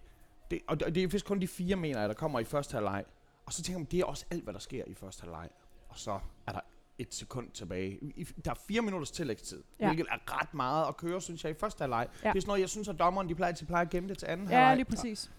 Det, 0.52 0.60
og 0.68 0.80
det 0.80 0.96
det 0.96 1.04
er 1.04 1.08
vist 1.08 1.26
kun 1.26 1.42
de 1.42 1.48
fire, 1.48 1.76
mener 1.76 2.00
jeg, 2.00 2.10
der 2.10 2.16
kommer 2.16 2.40
i 2.40 2.44
første 2.44 2.74
halvleg. 2.74 3.04
Og 3.46 3.54
så 3.54 3.64
tænker 3.64 3.80
man, 3.80 3.88
det 3.92 4.00
er 4.00 4.06
også 4.06 4.26
alt, 4.32 4.44
hvad 4.44 4.54
der 4.54 4.60
sker 4.60 4.84
i 4.88 4.94
første 4.94 5.22
halvleg. 5.22 5.50
Og 5.90 6.00
så 6.00 6.20
er 6.48 6.52
der 6.52 6.60
et 7.00 7.14
sekund 7.16 7.50
tilbage. 7.52 7.98
I, 8.02 8.24
der 8.46 8.52
er 8.52 8.56
fire 8.68 8.82
minutters 8.82 9.12
tillægstid, 9.12 9.64
Ja. 9.80 9.86
ja. 9.86 9.94
hvilket 9.94 10.08
er 10.12 10.40
ret 10.42 10.54
meget 10.54 10.88
at 10.88 10.98
køre, 10.98 11.22
synes 11.22 11.44
jeg, 11.44 11.52
i 11.52 11.56
første 11.60 11.82
halvleg. 11.82 12.08
Ja. 12.24 12.28
Ja. 12.28 12.34
Det 12.34 12.38
er 12.38 12.42
sådan 12.42 12.48
noget, 12.50 12.62
jeg 12.62 12.70
synes, 12.70 12.88
at 12.88 13.00
dommeren 13.00 13.30
de 13.30 13.36
plejer, 13.36 13.52
de 13.54 13.66
plejer 13.66 13.86
at 13.86 13.92
gemme 13.92 14.10
det 14.10 14.18
til 14.18 14.26
anden 14.26 14.48
Ja, 14.50 14.54
halvleg. 14.56 14.76
lige 14.76 14.86
præcis. 14.86 15.32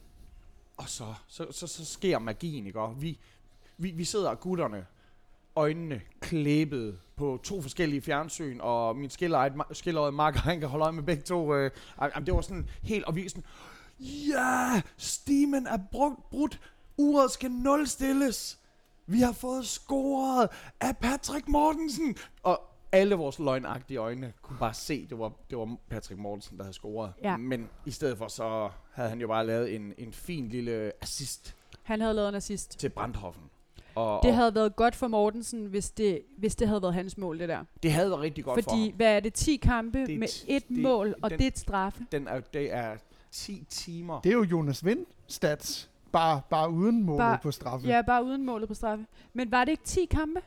Og 0.76 0.88
så, 0.88 1.14
så, 1.28 1.46
så, 1.50 1.66
så 1.66 1.84
sker 1.84 2.18
magien, 2.18 2.66
ikke? 2.66 2.80
Og 2.80 3.02
vi, 3.02 3.18
vi, 3.78 3.90
vi 3.90 4.04
sidder 4.04 4.34
gutterne, 4.34 4.86
øjnene 5.56 6.00
klæbet 6.20 7.00
på 7.16 7.40
to 7.42 7.62
forskellige 7.62 8.00
fjernsyn, 8.02 8.58
og 8.60 8.96
min 8.96 9.10
skilløjet 9.72 10.14
Mark, 10.14 10.34
han 10.34 10.60
kan 10.60 10.68
holde 10.68 10.82
øje 10.84 10.92
med 10.92 11.02
begge 11.02 11.22
to. 11.22 11.54
Øh, 11.54 11.70
ej, 11.98 12.08
det 12.10 12.34
var 12.34 12.40
sådan 12.40 12.68
helt, 12.82 13.04
og 13.04 13.16
vi 13.16 13.28
sådan, 13.28 13.44
ja, 14.00 14.82
stimen 14.96 15.66
er 15.66 15.78
brugt, 15.92 16.30
brudt, 16.30 16.60
uret 16.96 17.30
skal 17.30 17.50
nulstilles. 17.50 18.58
Vi 19.10 19.20
har 19.20 19.32
fået 19.32 19.66
scoret 19.66 20.48
af 20.80 20.96
Patrick 20.96 21.48
Mortensen. 21.48 22.16
Og 22.42 22.60
alle 22.92 23.14
vores 23.14 23.38
løgnagtige 23.38 23.98
øjne 23.98 24.32
kunne 24.42 24.58
bare 24.58 24.74
se, 24.74 25.06
det 25.06 25.18
var, 25.18 25.32
det 25.50 25.58
var 25.58 25.76
Patrick 25.90 26.20
Mortensen, 26.20 26.56
der 26.56 26.62
havde 26.64 26.74
scoret. 26.74 27.12
Ja. 27.22 27.36
Men 27.36 27.68
i 27.86 27.90
stedet 27.90 28.18
for, 28.18 28.28
så 28.28 28.70
havde 28.92 29.08
han 29.08 29.20
jo 29.20 29.26
bare 29.28 29.46
lavet 29.46 29.74
en, 29.74 29.92
en 29.98 30.12
fin 30.12 30.48
lille 30.48 30.92
assist 31.02 31.56
Han 31.82 32.00
havde 32.00 32.14
lavet 32.14 32.28
en 32.28 32.34
assist. 32.34 32.78
til 32.78 32.88
Brandhoffen. 32.88 33.42
Og, 33.94 34.20
Det 34.22 34.34
havde 34.34 34.54
været 34.54 34.76
godt 34.76 34.94
for 34.96 35.08
Mortensen, 35.08 35.66
hvis 35.66 35.90
det, 35.90 36.20
hvis 36.38 36.54
det 36.56 36.68
havde 36.68 36.82
været 36.82 36.94
hans 36.94 37.18
mål, 37.18 37.38
det 37.38 37.48
der. 37.48 37.64
det 37.82 37.92
havde 37.92 38.10
været 38.10 38.20
rigtig 38.22 38.44
godt 38.44 38.64
for 38.64 38.70
Fordi, 38.70 38.88
ham. 38.88 38.96
hvad 38.96 39.16
er 39.16 39.20
det, 39.20 39.34
10 39.34 39.56
kampe 39.56 40.06
Det 40.06 40.18
med 40.18 40.28
et 40.48 40.68
det- 40.68 40.78
mål, 40.78 41.14
og 41.22 41.30
den- 41.30 41.38
det 41.38 41.44
er 41.44 41.48
et 41.48 41.58
straffe. 41.58 42.06
Den 42.12 42.28
er, 42.28 42.40
det 42.40 42.72
er 42.74 42.96
10 43.32 43.64
timer. 43.70 44.20
det 44.20 44.30
er 44.30 44.34
jo 44.34 44.42
Jonas 44.42 44.84
Vind 44.84 45.06
stats, 45.26 45.90
bare, 46.12 46.40
bare 46.50 46.70
uden 46.70 47.02
målet 47.02 47.18
Bare- 47.18 47.38
på 47.42 47.50
straffe. 47.50 47.86
Ja, 47.86 48.02
bare 48.02 48.24
uden 48.24 48.46
målet 48.46 48.68
på 48.68 48.74
straffe. 48.74 49.06
Men 49.34 49.50
var 49.52 49.64
det 49.64 49.70
ikke 49.72 49.84
10 49.84 50.04
kampe? 50.10 50.40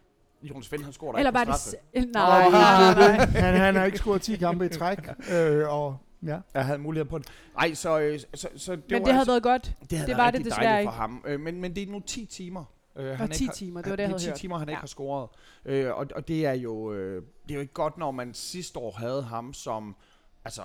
Jonas 0.44 0.72
Vind, 0.72 0.84
han 0.84 0.94
scorer 0.94 1.12
der 1.12 1.20
Eller 1.20 1.32
ikke 1.32 1.40
var 1.40 1.46
på 1.46 1.52
det... 1.52 1.60
straffe. 1.60 1.78
s- 1.78 2.14
Nej, 2.14 2.44
det- 2.44 2.52
nej, 2.52 2.94
nej. 2.94 3.18
det- 3.18 3.28
Han, 3.42 3.56
han 3.58 3.76
har 3.76 3.86
ikke 3.86 3.98
scoret 3.98 4.22
10 4.22 4.36
kampe 4.38 4.66
i 4.66 4.70
træk, 4.70 4.98
øh, 5.34 5.70
og 5.70 5.98
ja. 6.26 6.38
Jeg 6.54 6.66
havde 6.66 6.80
mulighed 6.80 7.06
på 7.10 7.18
det. 7.18 7.28
Nej, 7.56 7.74
så, 7.74 8.00
øh, 8.00 8.20
så, 8.34 8.48
så 8.56 8.76
det 8.76 8.84
Men 8.90 9.00
var 9.00 9.06
det 9.06 9.08
havde 9.08 9.20
altså, 9.20 9.32
været 9.32 9.44
godt. 9.44 9.76
det, 9.90 9.98
havde 9.98 10.10
det 10.12 10.18
var 10.18 10.32
det 10.32 10.46
desværre 10.46 10.64
dejligt 10.66 10.82
ikke. 10.82 10.92
for 10.92 11.02
ham. 11.02 11.24
Øh, 11.28 11.40
men, 11.40 11.62
men 11.62 11.76
det 11.76 11.84
er 11.88 11.92
nu 11.92 12.00
10 12.00 12.26
timer. 12.26 12.64
Øh, 12.96 13.22
Og 13.22 13.32
10 13.32 13.48
timer, 13.56 13.82
det 13.82 13.90
var 13.90 13.96
det, 13.96 14.04
jeg 14.04 14.10
havde 14.10 14.20
10 14.22 14.28
hørt. 14.28 14.38
timer, 14.38 14.58
han 14.58 14.70
ikke 14.70 14.78
Ja. 14.78 14.80
har 14.80 14.88
scoret. 14.88 15.30
Øh, 15.66 15.96
og, 15.98 16.08
og 16.16 16.28
det 16.28 16.46
er 16.46 16.54
jo 16.54 16.94
øh, 16.94 17.24
det 17.44 17.52
er 17.52 17.56
jo 17.56 17.62
ikke 17.62 17.74
godt, 17.74 17.98
når 17.98 18.12
man 18.12 18.34
sidste 18.34 18.80
år 18.80 18.92
havde 18.98 19.24
ham 19.24 19.54
som 19.54 19.96
altså 20.46 20.62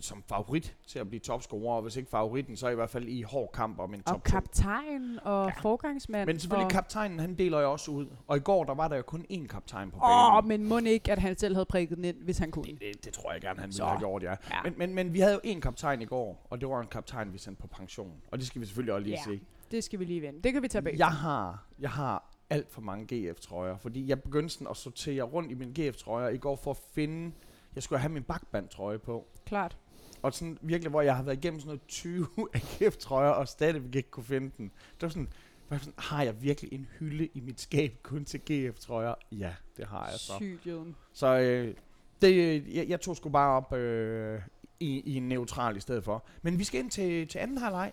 som 0.00 0.22
favorit 0.28 0.76
til 0.86 0.98
at 0.98 1.08
blive 1.08 1.20
topscorer, 1.20 1.76
og 1.76 1.82
hvis 1.82 1.96
ikke 1.96 2.10
favoritten, 2.10 2.56
så 2.56 2.68
i 2.68 2.74
hvert 2.74 2.90
fald 2.90 3.08
i 3.08 3.22
hård 3.22 3.50
kamp 3.54 3.78
om 3.78 3.94
en 3.94 4.02
Og 4.06 4.12
top 4.12 4.24
2. 4.24 4.30
kaptajn 4.30 5.18
og 5.22 5.46
Ja. 5.46 5.52
forgangsmand. 5.62 6.26
Men 6.26 6.38
selvfølgelig 6.40 6.64
og... 6.66 6.70
kaptajnen, 6.72 7.18
han 7.20 7.34
deler 7.34 7.60
jo 7.60 7.72
også 7.72 7.90
ud. 7.90 8.06
Og 8.26 8.36
i 8.36 8.40
går, 8.40 8.64
der 8.64 8.74
var 8.74 8.88
der 8.88 8.96
jo 8.96 9.02
kun 9.02 9.26
én 9.32 9.46
kaptajn 9.46 9.90
på 9.90 9.96
Åh, 9.96 10.42
banen. 10.42 10.48
men 10.48 10.68
må 10.68 10.78
ikke, 10.78 11.12
at 11.12 11.18
han 11.18 11.36
selv 11.38 11.54
havde 11.54 11.66
prikket 11.66 11.96
den 11.96 12.04
ind, 12.04 12.16
hvis 12.16 12.38
han 12.38 12.50
kunne. 12.50 12.64
Det, 12.64 12.78
det, 12.80 13.04
det 13.04 13.12
tror 13.12 13.32
jeg 13.32 13.40
gerne, 13.40 13.60
han 13.60 13.72
Så. 13.72 13.82
ville 13.82 13.88
have 13.90 13.98
gjort, 13.98 14.22
ja. 14.22 14.30
Ja. 14.30 14.62
Men, 14.64 14.74
men, 14.76 14.94
men 14.94 15.12
vi 15.14 15.20
havde 15.20 15.32
jo 15.44 15.52
én 15.52 15.60
kaptajn 15.60 16.02
i 16.02 16.04
går, 16.04 16.46
og 16.50 16.60
det 16.60 16.68
var 16.68 16.80
en 16.80 16.86
kaptajn, 16.86 17.32
vi 17.32 17.38
sendte 17.38 17.60
på 17.60 17.66
pension. 17.66 18.12
Og 18.30 18.38
det 18.38 18.46
skal 18.46 18.60
vi 18.60 18.66
selvfølgelig 18.66 18.94
også 18.94 19.04
lige 19.04 19.18
Ja. 19.26 19.32
se. 19.32 19.40
Det 19.70 19.84
skal 19.84 19.98
vi 19.98 20.04
lige 20.04 20.22
vende. 20.22 20.42
Det 20.42 20.52
kan 20.52 20.62
vi 20.62 20.68
tage 20.68 20.82
bag. 20.82 20.94
Jeg 20.98 21.08
har, 21.12 21.64
jeg 21.80 21.90
har 21.90 22.30
alt 22.50 22.70
for 22.72 22.80
mange 22.80 23.06
GF-trøjer, 23.14 23.76
fordi 23.76 24.08
jeg 24.08 24.22
begyndte 24.22 24.48
sådan 24.54 24.66
at 24.70 24.76
sortere 24.76 25.22
rundt 25.22 25.50
i 25.50 25.54
mine 25.54 25.72
GF-trøjer 25.80 26.28
i 26.28 26.36
går 26.38 26.56
for 26.56 26.70
at 26.70 26.76
finde... 26.94 27.32
Jeg 27.74 27.82
skulle 27.82 27.98
have 27.98 28.12
min 28.12 28.22
bakband-trøje 28.22 28.98
på. 28.98 29.26
Klart. 29.50 29.76
Og 30.22 30.32
sådan 30.34 30.58
virkelig, 30.62 30.90
hvor 30.90 31.02
jeg 31.02 31.16
har 31.16 31.22
været 31.22 31.36
igennem 31.36 31.60
sådan 31.60 31.68
noget 31.68 31.86
20 31.88 32.26
AGF-trøjer, 32.54 33.30
og 33.30 33.48
stadigvæk 33.48 33.94
ikke 33.94 34.10
kunne 34.10 34.24
finde 34.24 34.50
den. 34.58 34.64
Det 34.94 35.02
var 35.02 35.08
sådan, 35.08 35.28
var 35.68 35.78
sådan, 35.78 35.94
har 35.98 36.22
jeg 36.22 36.42
virkelig 36.42 36.72
en 36.72 36.86
hylde 36.98 37.26
i 37.34 37.40
mit 37.40 37.60
skab 37.60 37.98
kun 38.02 38.24
til 38.24 38.40
GF-trøjer? 38.40 39.14
Ja, 39.32 39.54
det 39.76 39.86
har 39.86 40.08
jeg 40.08 40.18
så. 40.18 40.32
Sygt. 40.36 40.68
Så 41.12 41.38
øh, 41.38 41.74
det, 42.22 42.64
jeg, 42.74 42.88
jeg 42.88 43.00
tog 43.00 43.16
sgu 43.16 43.28
bare 43.28 43.56
op 43.56 43.72
øh, 43.72 44.40
i, 44.80 45.00
i 45.00 45.14
en 45.16 45.28
neutral 45.28 45.76
i 45.76 45.80
stedet 45.80 46.04
for. 46.04 46.24
Men 46.42 46.58
vi 46.58 46.64
skal 46.64 46.80
ind 46.80 46.90
til, 46.90 47.28
til 47.28 47.38
anden 47.38 47.58
halvleg, 47.58 47.92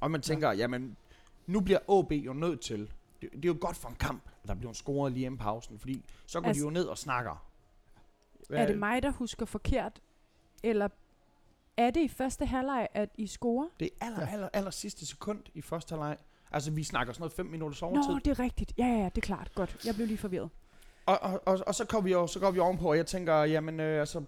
og 0.00 0.10
man 0.10 0.20
tænker, 0.20 0.48
ja. 0.48 0.56
jamen, 0.56 0.96
nu 1.46 1.60
bliver 1.60 1.78
AB 2.00 2.12
jo 2.12 2.32
nødt 2.32 2.60
til. 2.60 2.92
Det, 3.22 3.32
det 3.32 3.44
er 3.44 3.48
jo 3.48 3.56
godt 3.60 3.76
for 3.76 3.88
en 3.88 3.94
kamp, 3.94 4.22
at 4.42 4.48
der 4.48 4.54
bliver 4.54 4.72
scoret 4.72 5.12
lige 5.12 5.26
inden 5.26 5.38
pausen, 5.38 5.78
fordi 5.78 6.04
så 6.26 6.40
går 6.40 6.48
Altså- 6.48 6.60
de 6.60 6.64
jo 6.66 6.70
ned 6.70 6.84
og 6.84 6.98
snakker. 6.98 7.48
Er 8.50 8.66
det 8.66 8.78
mig, 8.78 9.02
der 9.02 9.10
husker 9.10 9.46
forkert? 9.46 10.00
Eller 10.62 10.88
er 11.76 11.90
det 11.90 12.00
i 12.00 12.08
første 12.08 12.46
halvleg, 12.46 12.88
at 12.94 13.08
I 13.18 13.26
scorer? 13.26 13.68
Det 13.80 13.90
er 14.00 14.06
aller, 14.06 14.26
aller, 14.26 14.48
aller 14.52 14.70
sidste 14.70 15.06
sekund 15.06 15.40
i 15.54 15.62
første 15.62 15.92
halvleg. 15.92 16.16
Altså, 16.50 16.70
vi 16.70 16.84
snakker 16.84 17.12
sådan 17.12 17.22
noget 17.22 17.32
5 17.32 17.46
minutters 17.46 17.82
overtid. 17.82 18.12
Nå, 18.12 18.18
det 18.18 18.30
er 18.30 18.38
rigtigt. 18.38 18.72
Ja, 18.78 18.86
ja, 18.86 18.96
ja, 18.96 19.04
det 19.04 19.16
er 19.16 19.20
klart. 19.26 19.50
Godt. 19.54 19.76
Jeg 19.86 19.94
blev 19.94 20.06
lige 20.06 20.18
forvirret. 20.18 20.50
Og, 21.06 21.18
og, 21.22 21.42
og, 21.46 21.58
og 21.66 21.74
så, 21.74 21.84
går 21.84 22.00
vi 22.00 22.12
jo, 22.12 22.26
så 22.26 22.40
går 22.40 22.50
vi 22.50 22.58
ovenpå, 22.58 22.90
og 22.90 22.96
jeg 22.96 23.06
tænker, 23.06 23.34
jamen, 23.34 23.80
øh, 23.80 24.00
altså, 24.00 24.24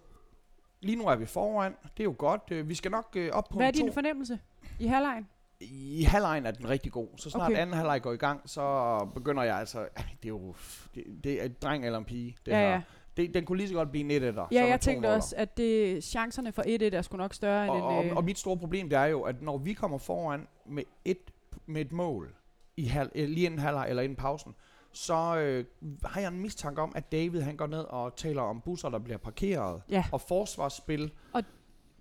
lige 0.80 0.96
nu 0.96 1.06
er 1.06 1.16
vi 1.16 1.26
foran. 1.26 1.72
Det 1.82 2.00
er 2.00 2.04
jo 2.04 2.14
godt. 2.18 2.42
Øh, 2.50 2.68
vi 2.68 2.74
skal 2.74 2.90
nok 2.90 3.08
øh, 3.16 3.32
op 3.32 3.48
på 3.50 3.56
Hvad 3.56 3.66
er 3.66 3.68
en 3.72 3.78
to. 3.78 3.84
din 3.86 3.92
fornemmelse 3.92 4.38
i 4.80 4.86
halvlejen? 4.86 5.28
I 5.60 6.02
halvlejen 6.02 6.46
er 6.46 6.50
den 6.50 6.68
rigtig 6.68 6.92
god. 6.92 7.08
Så 7.16 7.30
snart 7.30 7.42
Okay. 7.42 7.52
okay. 7.52 7.62
anden 7.62 7.76
halvleg 7.76 8.02
går 8.02 8.12
i 8.12 8.16
gang, 8.16 8.50
så 8.50 8.98
begynder 9.14 9.42
jeg 9.42 9.56
altså... 9.56 9.88
Det 9.96 10.24
er 10.24 10.28
jo... 10.28 10.54
Det, 10.94 11.04
det 11.24 11.40
er 11.40 11.44
et 11.44 11.62
dreng 11.62 11.86
eller 11.86 11.98
en 11.98 12.04
pige, 12.04 12.36
det 12.46 12.52
ja, 12.52 12.58
her. 12.58 12.68
ja. 12.68 12.82
Det, 13.16 13.34
den 13.34 13.44
kunne 13.44 13.58
lige 13.58 13.68
så 13.68 13.74
godt 13.74 13.90
blive 13.90 14.04
en 14.04 14.10
1 14.10 14.34
Ja, 14.52 14.64
jeg 14.66 14.80
tænkte 14.80 15.14
også, 15.14 15.34
at 15.36 15.56
det, 15.56 16.04
chancerne 16.04 16.52
for 16.52 16.62
1-1 16.62 16.96
er 16.96 17.02
sgu 17.02 17.16
nok 17.16 17.34
større 17.34 17.70
Og, 17.70 17.76
end 17.76 17.84
og, 17.84 18.04
en... 18.04 18.10
Øh, 18.10 18.16
og 18.16 18.24
mit 18.24 18.38
store 18.38 18.56
problem, 18.56 18.88
det 18.88 18.98
er 18.98 19.04
jo, 19.04 19.22
at 19.22 19.42
når 19.42 19.58
vi 19.58 19.72
kommer 19.72 19.98
foran 19.98 20.46
med 20.66 20.82
et, 21.04 21.18
med 21.66 21.80
et 21.80 21.92
mål, 21.92 22.34
i 22.76 22.84
halv, 22.84 23.10
øh, 23.14 23.28
lige 23.28 23.46
inden 23.46 23.60
halvleg 23.60 23.86
eller 23.88 24.02
inden 24.02 24.16
pausen, 24.16 24.54
så 24.92 25.36
øh, 25.36 25.64
har 26.04 26.20
jeg 26.20 26.28
en 26.28 26.40
mistanke 26.40 26.82
om, 26.82 26.92
at 26.96 27.12
David 27.12 27.40
han 27.40 27.56
går 27.56 27.66
ned 27.66 27.78
og 27.78 28.16
taler 28.16 28.42
om 28.42 28.60
busser, 28.60 28.88
der 28.88 28.98
bliver 28.98 29.18
parkeret, 29.18 29.82
Ja. 29.90 30.04
og 30.12 30.20
forsvarsspil. 30.20 31.12
Og 31.32 31.42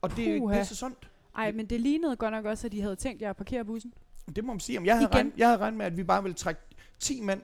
og 0.01 0.15
det 0.17 0.23
er 0.23 0.29
jo 0.29 0.33
ikke 0.33 0.59
pisse 0.59 0.75
sundt. 0.75 1.09
ej, 1.35 1.51
men 1.51 1.65
det 1.65 1.81
lignede 1.81 2.15
godt 2.15 2.31
nok 2.31 2.45
også, 2.45 2.67
at 2.67 2.71
de 2.71 2.81
havde 2.81 2.95
tænkt 2.95 3.21
jer 3.21 3.29
at 3.29 3.37
parkere 3.37 3.65
bussen. 3.65 3.93
Det 4.35 4.43
må 4.43 4.53
man 4.53 4.59
sige. 4.59 4.77
Om 4.77 4.85
jeg 4.85 4.95
havde, 4.97 5.09
regnet, 5.13 5.33
jeg 5.37 5.47
havde 5.47 5.59
regnet 5.59 5.77
med, 5.77 5.85
at 5.85 5.97
vi 5.97 6.03
bare 6.03 6.23
ville 6.23 6.35
trække 6.35 6.61
10 6.99 7.21
mænd 7.21 7.41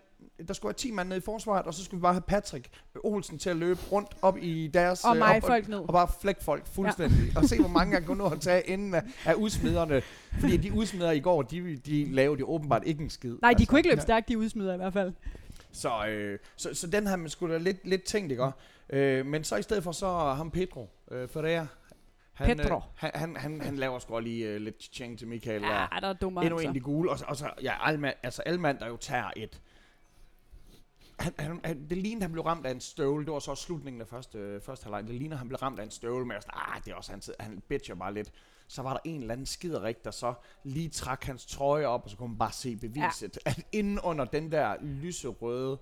der 0.48 0.54
skulle 0.54 0.70
være 0.70 0.78
10 0.78 0.92
mand 0.92 1.10
nede 1.10 1.18
i 1.18 1.22
forsvaret, 1.22 1.66
og 1.66 1.74
så 1.74 1.84
skulle 1.86 2.00
vi 2.00 2.02
bare 2.02 2.14
have 2.14 2.22
Patrick 2.22 2.70
Olsen 3.04 3.38
til 3.40 3.50
at 3.50 3.56
løbe 3.56 3.80
rundt 3.92 4.10
op 4.22 4.38
i 4.42 4.68
deres... 4.74 5.04
Og 5.06 5.12
øh, 5.16 5.18
mig 5.20 5.36
op, 5.36 5.42
folk 5.42 5.68
ned. 5.68 5.78
og 5.80 5.88
bare 5.94 6.08
flække 6.22 6.44
folk 6.44 6.68
fuldstændig. 6.68 7.32
Ja. 7.36 7.40
Og 7.40 7.46
se, 7.46 7.60
hvor 7.60 7.68
mange 7.70 7.96
jeg 7.96 8.06
kunne 8.06 8.18
nå 8.18 8.30
at 8.30 8.42
tage 8.42 8.62
inden 8.68 8.94
af, 8.94 9.04
af 9.26 9.34
udsmiderne. 9.34 10.02
Fordi 10.40 10.58
de 10.58 10.74
udsmidere 10.74 11.18
i 11.18 11.20
går, 11.20 11.42
de, 11.42 11.76
de 11.78 12.12
lavede 12.12 12.40
jo 12.40 12.50
åbenbart 12.50 12.84
ikke 12.86 13.04
en 13.04 13.10
skid. 13.10 13.38
Nej, 13.42 13.54
de 13.54 13.66
kunne 13.66 13.80
ikke 13.80 13.90
løbe 13.90 14.02
stærkt, 14.02 14.28
de 14.30 14.38
udsmider 14.38 14.74
i 14.74 14.78
hvert 14.78 14.94
fald. 14.94 15.14
Så, 15.72 16.06
øh, 16.08 16.40
så, 16.56 16.74
så 16.74 16.88
den 16.88 17.08
har 17.08 17.16
man 17.16 17.30
sgu 17.30 17.48
da 17.50 17.58
lidt, 17.58 17.88
lidt 17.88 18.04
tænkt, 18.04 18.32
ikke? 18.32 18.52
Øh, 18.90 19.26
men 19.26 19.44
så 19.44 19.56
i 19.56 19.62
stedet 19.62 19.84
for 19.84 19.92
så 19.92 20.08
ham 20.34 20.52
Pedro 20.52 20.90
øh, 21.12 21.28
Ferreira. 21.30 21.66
Han, 22.34 22.58
Pedro. 22.58 22.76
Øh, 22.76 22.82
han, 22.96 23.12
han, 23.16 23.36
han, 23.36 23.62
han 23.62 23.76
laver 23.76 24.00
sgu 24.00 24.20
lige 24.20 24.48
øh, 24.48 24.62
lidt 24.62 24.84
ching 24.94 25.20
til 25.20 25.28
Michael. 25.28 25.62
Ja, 25.62 25.86
der 26.02 26.08
er 26.08 26.14
dummer 26.14 26.42
endnu 26.42 26.56
altså. 26.56 26.70
en 26.70 26.76
de 26.76 26.80
gule. 26.80 27.12
Og, 27.12 27.20
så- 27.20 27.26
og 27.28 27.36
så, 27.36 27.50
ja, 27.64 27.88
Alman, 27.88 28.14
altså 28.24 28.42
Alman, 28.42 28.80
der 28.80 28.88
jo 28.88 28.98
tager 28.98 29.32
et... 29.36 29.62
Han, 31.20 31.34
han, 31.40 31.60
han, 31.64 31.90
det 31.90 31.98
lignede, 31.98 32.24
han 32.24 32.32
blev 32.32 32.44
ramt 32.44 32.66
af 32.66 32.72
en 32.72 32.82
støvle. 32.82 33.26
Det 33.26 33.34
var 33.34 33.40
så 33.40 33.52
også 33.52 33.64
slutningen 33.64 34.02
af 34.02 34.08
første, 34.08 34.38
øh, 34.38 34.62
første 34.62 34.84
halvleg. 34.84 35.08
Det 35.08 35.16
ligner, 35.16 35.38
han 35.38 35.48
blev 35.48 35.58
ramt 35.58 35.80
af 35.80 35.84
en 35.84 35.92
støvle. 35.92 36.26
Men 36.26 36.32
jeg 36.32 36.42
sådan, 36.42 36.60
ah, 36.76 36.82
det 36.86 36.92
er 36.92 36.96
også, 36.96 37.12
han, 37.12 37.22
han 37.40 37.62
bitcher 37.68 37.96
bare 37.96 38.14
lidt. 38.14 38.32
Så 38.68 38.82
var 38.82 38.94
der 38.94 39.00
en 39.04 39.22
eller 39.22 39.34
anden 39.34 39.46
skiderik, 39.46 40.04
der 40.04 40.12
så 40.12 40.34
lige 40.64 40.90
trak 40.90 41.24
hans 41.24 41.46
trøje 41.46 41.86
op, 41.86 42.04
og 42.04 42.10
så 42.10 42.18
kunne 42.18 42.30
man 42.30 42.38
bare 42.38 42.52
se 42.52 42.76
beviset. 42.76 43.40
Ja. 43.46 43.52
At 43.52 43.66
inden 43.72 44.00
under 44.00 44.26
den 44.26 44.52
der 44.52 44.76
lyserøde, 44.82 45.80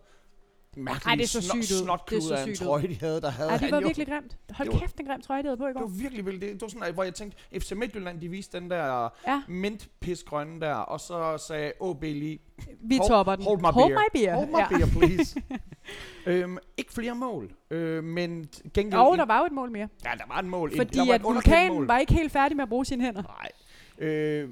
mærkelige 0.77 1.09
Ej, 1.09 1.15
det 1.15 1.29
så 1.29 1.41
sygt 1.41 1.53
ud. 1.55 1.61
Det 1.61 1.71
er 1.71 1.83
snotklud 1.83 2.21
så 2.21 2.35
af 2.35 2.43
en 2.47 2.55
trøje, 2.55 2.87
de 2.87 2.95
havde, 2.99 3.21
der 3.21 3.29
havde 3.29 3.51
Ja, 3.51 3.57
det 3.57 3.71
var 3.71 3.79
virkelig 3.79 4.07
grimt. 4.07 4.37
Hold 4.51 4.67
Det 4.67 4.73
var- 4.73 4.79
kæft, 4.79 4.99
en 4.99 5.05
grim 5.05 5.21
trøje, 5.21 5.41
de 5.41 5.47
havde 5.47 5.57
på 5.57 5.63
i 5.65 5.67
Det 5.67 5.75
går. 5.75 5.81
var 5.81 5.87
virkelig 5.87 6.25
vildt. 6.25 6.41
Det, 6.41 6.53
det 6.53 6.61
var 6.61 6.67
sådan, 6.67 6.83
at, 6.83 6.93
hvor 6.93 7.03
jeg 7.03 7.13
tænkte, 7.13 7.59
FC 7.59 7.71
Midtjylland, 7.71 8.21
de 8.21 8.29
viste 8.29 8.59
den 8.59 8.69
der 8.69 9.09
Ja, 9.27 9.41
mintpisgrønne 9.47 10.61
der, 10.61 10.73
og 10.75 10.99
så 10.99 11.43
sagde 11.47 11.71
OB 11.79 12.03
lige, 12.03 12.39
vi 12.81 12.97
Hold- 12.97 13.09
topper 13.09 13.35
den. 13.35 13.45
hold 13.45 13.59
my 13.59 13.65
hold 13.65 13.93
beer. 13.93 13.99
my 13.99 14.19
beer. 14.19 14.35
hold 14.35 14.47
my 14.47 14.57
ja. 14.57 14.67
beer, 14.67 14.87
please. 15.15 15.41
øhm, 16.25 16.57
ikke 16.77 16.93
flere 16.93 17.15
mål, 17.15 17.51
øh, 17.71 18.03
men 18.03 18.49
gengæld... 18.73 18.99
Og 19.01 19.17
der 19.17 19.25
var 19.25 19.39
jo 19.39 19.45
et 19.45 19.51
mål 19.51 19.71
mere. 19.71 19.87
Ja, 20.05 20.09
der 20.17 20.23
var 20.27 20.39
et 20.39 20.45
mål. 20.45 20.75
Fordi 20.77 20.97
der 20.97 21.05
var 21.05 21.13
at 21.13 21.19
et 21.21 21.23
vulkanen 21.23 21.87
var 21.87 21.97
ikke 21.97 22.13
helt 22.13 22.31
færdig 22.31 22.57
med 22.57 22.63
at 22.63 22.69
bruge 22.69 22.85
sine 22.85 23.03
hænder. 23.05 23.21
Nej. 23.23 24.07
Øh, 24.07 24.49
det, 24.49 24.51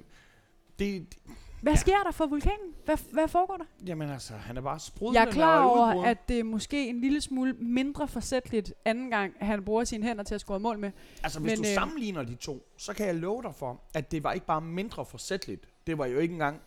det, 0.80 1.18
Hvad 1.66 1.74
Ja. 1.74 1.78
sker 1.80 2.04
der 2.06 2.12
for 2.12 2.26
vulkanen? 2.26 2.74
Hvad, 2.86 2.98
hvad 3.12 3.28
foregår 3.28 3.58
der? 3.58 3.64
jamen 3.88 4.10
altså, 4.10 4.34
han 4.34 4.58
er 4.58 4.62
bare 4.62 4.80
sprudlende. 4.80 5.20
Jeg 5.20 5.28
er 5.28 5.32
klar 5.34 5.64
over, 5.64 6.04
at 6.04 6.28
det 6.30 6.40
er 6.40 6.44
måske 6.44 6.88
en 6.90 7.02
lille 7.02 7.22
smule 7.22 7.54
mindre 7.54 8.08
forsætligt 8.08 8.74
anden 8.86 9.10
gang, 9.10 9.34
han 9.40 9.64
bruger 9.64 9.84
sine 9.84 10.04
hænder 10.06 10.24
til 10.24 10.36
at 10.36 10.42
score 10.42 10.60
mål 10.60 10.80
med. 10.80 10.92
Altså, 11.24 11.40
hvis 11.40 11.52
men, 11.52 11.58
du 11.64 11.70
øh, 11.70 11.74
sammenligner 11.74 12.24
de 12.24 12.36
to, 12.36 12.68
så 12.78 12.94
kan 12.94 13.06
jeg 13.08 13.16
love 13.16 13.44
dig 13.44 13.56
for, 13.56 13.82
at 13.94 14.12
det 14.12 14.24
var 14.24 14.34
ikke 14.34 14.46
bare 14.46 14.62
mindre 14.62 15.06
forsætligt. 15.06 15.66
Det 15.88 15.98
var 15.98 16.06
jo 16.06 16.20
ikke 16.20 16.32
engang... 16.34 16.62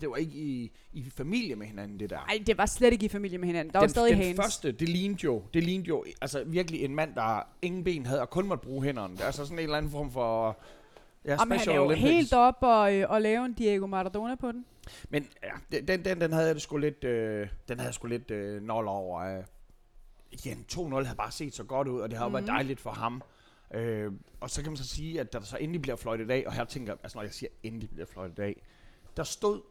Det 0.00 0.10
var 0.10 0.16
ikke 0.16 0.36
i, 0.38 0.72
i 0.92 1.10
familie 1.10 1.56
med 1.56 1.66
hinanden, 1.66 2.00
det 2.00 2.10
der. 2.10 2.16
Nej, 2.26 2.42
det 2.46 2.58
var 2.58 2.66
slet 2.66 2.92
ikke 2.92 3.06
i 3.06 3.08
familie 3.08 3.38
med 3.38 3.46
hinanden. 3.46 3.72
Der 3.72 3.78
var 3.78 3.86
den, 3.86 3.90
stadig 3.90 4.16
den 4.16 4.22
hands. 4.24 4.36
første, 4.36 4.72
det 4.72 4.88
lignede 4.88 5.20
jo, 5.24 5.42
det 5.54 5.64
lignede 5.64 5.88
jo, 5.88 6.04
altså 6.20 6.44
virkelig 6.44 6.84
en 6.84 6.94
mand, 6.94 7.14
der 7.14 7.40
ingen 7.62 7.84
ben 7.84 8.06
havde 8.06 8.20
og 8.20 8.30
kun 8.30 8.46
måtte 8.46 8.66
bruge 8.66 8.84
hænderne. 8.84 9.14
Det 9.14 9.20
er 9.22 9.26
altså 9.26 9.44
sådan 9.44 9.58
en 9.58 9.62
eller 9.62 9.76
anden 9.76 9.90
form 9.90 10.10
for 10.12 10.58
ja, 11.26 11.32
Jamen, 11.40 11.58
han 11.58 11.68
er 11.68 11.74
jo 11.74 11.84
Olympics. 11.84 12.10
helt 12.10 12.32
op 12.32 12.54
og, 12.60 12.94
øh, 12.94 13.10
og 13.10 13.22
lave 13.22 13.44
en 13.44 13.52
Diego 13.52 13.86
Maradona 13.86 14.34
på 14.34 14.52
den. 14.52 14.66
Men 15.08 15.28
ja, 15.42 15.78
den, 15.80 16.04
den, 16.04 16.20
den 16.20 16.32
havde 16.32 16.48
jeg 16.48 16.60
sgu 16.60 16.76
lidt, 16.76 17.04
øh, 17.04 17.48
den 17.68 17.78
havde 17.78 17.88
jeg 17.88 17.94
sgu 17.94 18.06
lidt 18.06 18.30
øh, 18.30 18.62
nold 18.62 18.88
over. 18.88 19.20
Øh. 19.38 19.44
Igen, 20.30 20.64
2-0 20.72 21.04
havde 21.04 21.16
bare 21.16 21.30
set 21.30 21.54
så 21.54 21.64
godt 21.64 21.88
ud, 21.88 22.00
og 22.00 22.10
det 22.10 22.18
har 22.18 22.26
Mhm. 22.28 22.34
været 22.34 22.46
dejligt 22.46 22.80
for 22.80 22.90
ham. 22.90 23.22
Øh, 23.74 24.12
og 24.40 24.50
så 24.50 24.62
kan 24.62 24.70
man 24.72 24.76
så 24.76 24.86
sige, 24.88 25.20
at 25.20 25.32
da 25.32 25.38
der 25.38 25.44
så 25.44 25.56
endelig 25.56 25.82
bliver 25.82 25.96
fløjtet 25.96 26.30
af, 26.30 26.44
og 26.46 26.52
her 26.52 26.64
tænker 26.64 26.92
jeg, 26.92 26.98
altså 27.02 27.18
når 27.18 27.22
jeg 27.22 27.32
siger 27.34 27.50
endelig 27.62 27.90
bliver 27.90 28.06
fløjtet 28.06 28.38
af, 28.42 28.62
der 29.16 29.22
stod, 29.22 29.62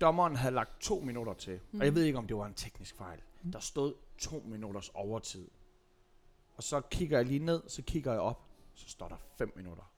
dommeren 0.00 0.36
havde 0.36 0.54
lagt 0.54 0.80
to 0.80 1.00
minutter 1.00 1.32
til, 1.34 1.60
mm. 1.72 1.78
og 1.80 1.84
jeg 1.86 1.90
Mhm. 1.92 1.96
ved 1.96 2.04
ikke, 2.04 2.18
om 2.18 2.26
det 2.26 2.36
var 2.36 2.46
en 2.46 2.54
teknisk 2.54 2.96
fejl. 2.96 3.18
Der 3.52 3.58
stod 3.60 3.94
to 4.18 4.42
minutters 4.46 4.88
overtid. 4.94 5.48
Og 6.56 6.62
så 6.62 6.80
kigger 6.80 7.18
jeg 7.18 7.26
lige 7.26 7.38
ned, 7.44 7.62
så 7.68 7.82
kigger 7.82 8.12
jeg 8.12 8.20
op, 8.20 8.42
så 8.74 8.88
står 8.88 9.08
der 9.08 9.16
5 9.38 9.52
minutter. 9.56 9.89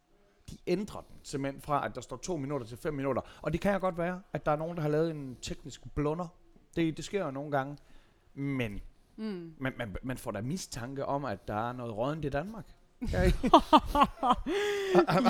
De 0.50 0.57
ændrer 0.66 1.00
den 1.00 1.16
simpelthen 1.22 1.62
fra, 1.62 1.87
at 1.87 1.94
der 1.94 2.00
står 2.00 2.16
2 2.16 2.37
minutter 2.37 2.66
til 2.66 2.76
5 2.78 2.94
minutter. 2.94 3.22
Og 3.42 3.52
det 3.52 3.61
kan 3.61 3.72
jo 3.72 3.78
godt 3.81 3.98
være, 3.98 4.22
at 4.33 4.46
der 4.46 4.52
er 4.52 4.57
nogen, 4.57 4.76
der 4.76 4.83
har 4.83 4.88
lavet 4.88 5.11
en 5.11 5.37
teknisk 5.42 5.81
blunder. 5.94 6.26
Det, 6.76 6.96
det 6.96 7.05
sker 7.05 7.24
jo 7.24 7.31
nogle 7.31 7.50
gange. 7.50 7.78
Men 8.35 8.81
Mm. 9.16 9.55
man, 9.59 9.72
man, 9.78 9.96
man 10.02 10.18
får 10.18 10.31
da 10.31 10.40
mistanke 10.40 11.07
om, 11.07 11.24
at 11.24 11.48
der 11.48 11.68
er 11.68 11.72
noget 11.72 11.96
rådent 11.96 12.24
i 12.24 12.28
Danmark. 12.28 12.64
Ja, 13.12 13.32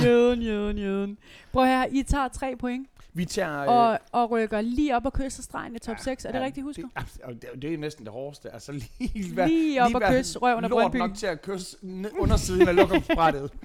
jøden, 0.05 0.43
jøden, 0.43 0.79
jøden. 0.79 1.19
Prøv 1.53 1.67
her, 1.67 1.87
I 1.91 2.03
tager 2.03 2.29
tre 2.29 2.57
point, 2.59 2.89
Vi 3.13 3.25
tager... 3.25 3.61
øh, 3.61 3.69
og, 3.69 3.99
og 4.13 4.31
rykker 4.31 4.61
lige 4.61 4.97
op 4.97 5.07
og 5.07 5.13
kysser 5.13 5.43
stregen 5.43 5.77
i 5.77 5.79
top 5.79 5.97
6. 5.99 6.25
Er 6.25 6.33
det 6.33 6.39
ja, 6.39 6.45
rigtigt 6.45 6.65
husket? 6.65 6.85
Det, 6.85 6.91
altså, 6.97 7.19
og 7.25 7.33
det, 7.35 7.63
det 7.63 7.75
er 7.75 7.79
næsten 7.79 8.05
det 8.05 8.13
hårdeste. 8.13 8.53
Altså 8.55 8.73
lige, 8.99 9.35
hvad, 9.35 9.49
Lige 9.49 9.83
op 9.83 9.95
og 9.95 10.01
hvad 10.01 10.19
kysse 10.19 10.39
røven 10.39 10.65
af 10.65 10.71
Brøndby. 10.71 10.97
nok 10.97 11.15
til 11.15 11.27
at 11.27 11.43
kysse 11.43 11.77
undersiden 12.19 12.69
af 12.69 12.77
lokumsbrættet. 12.77 13.53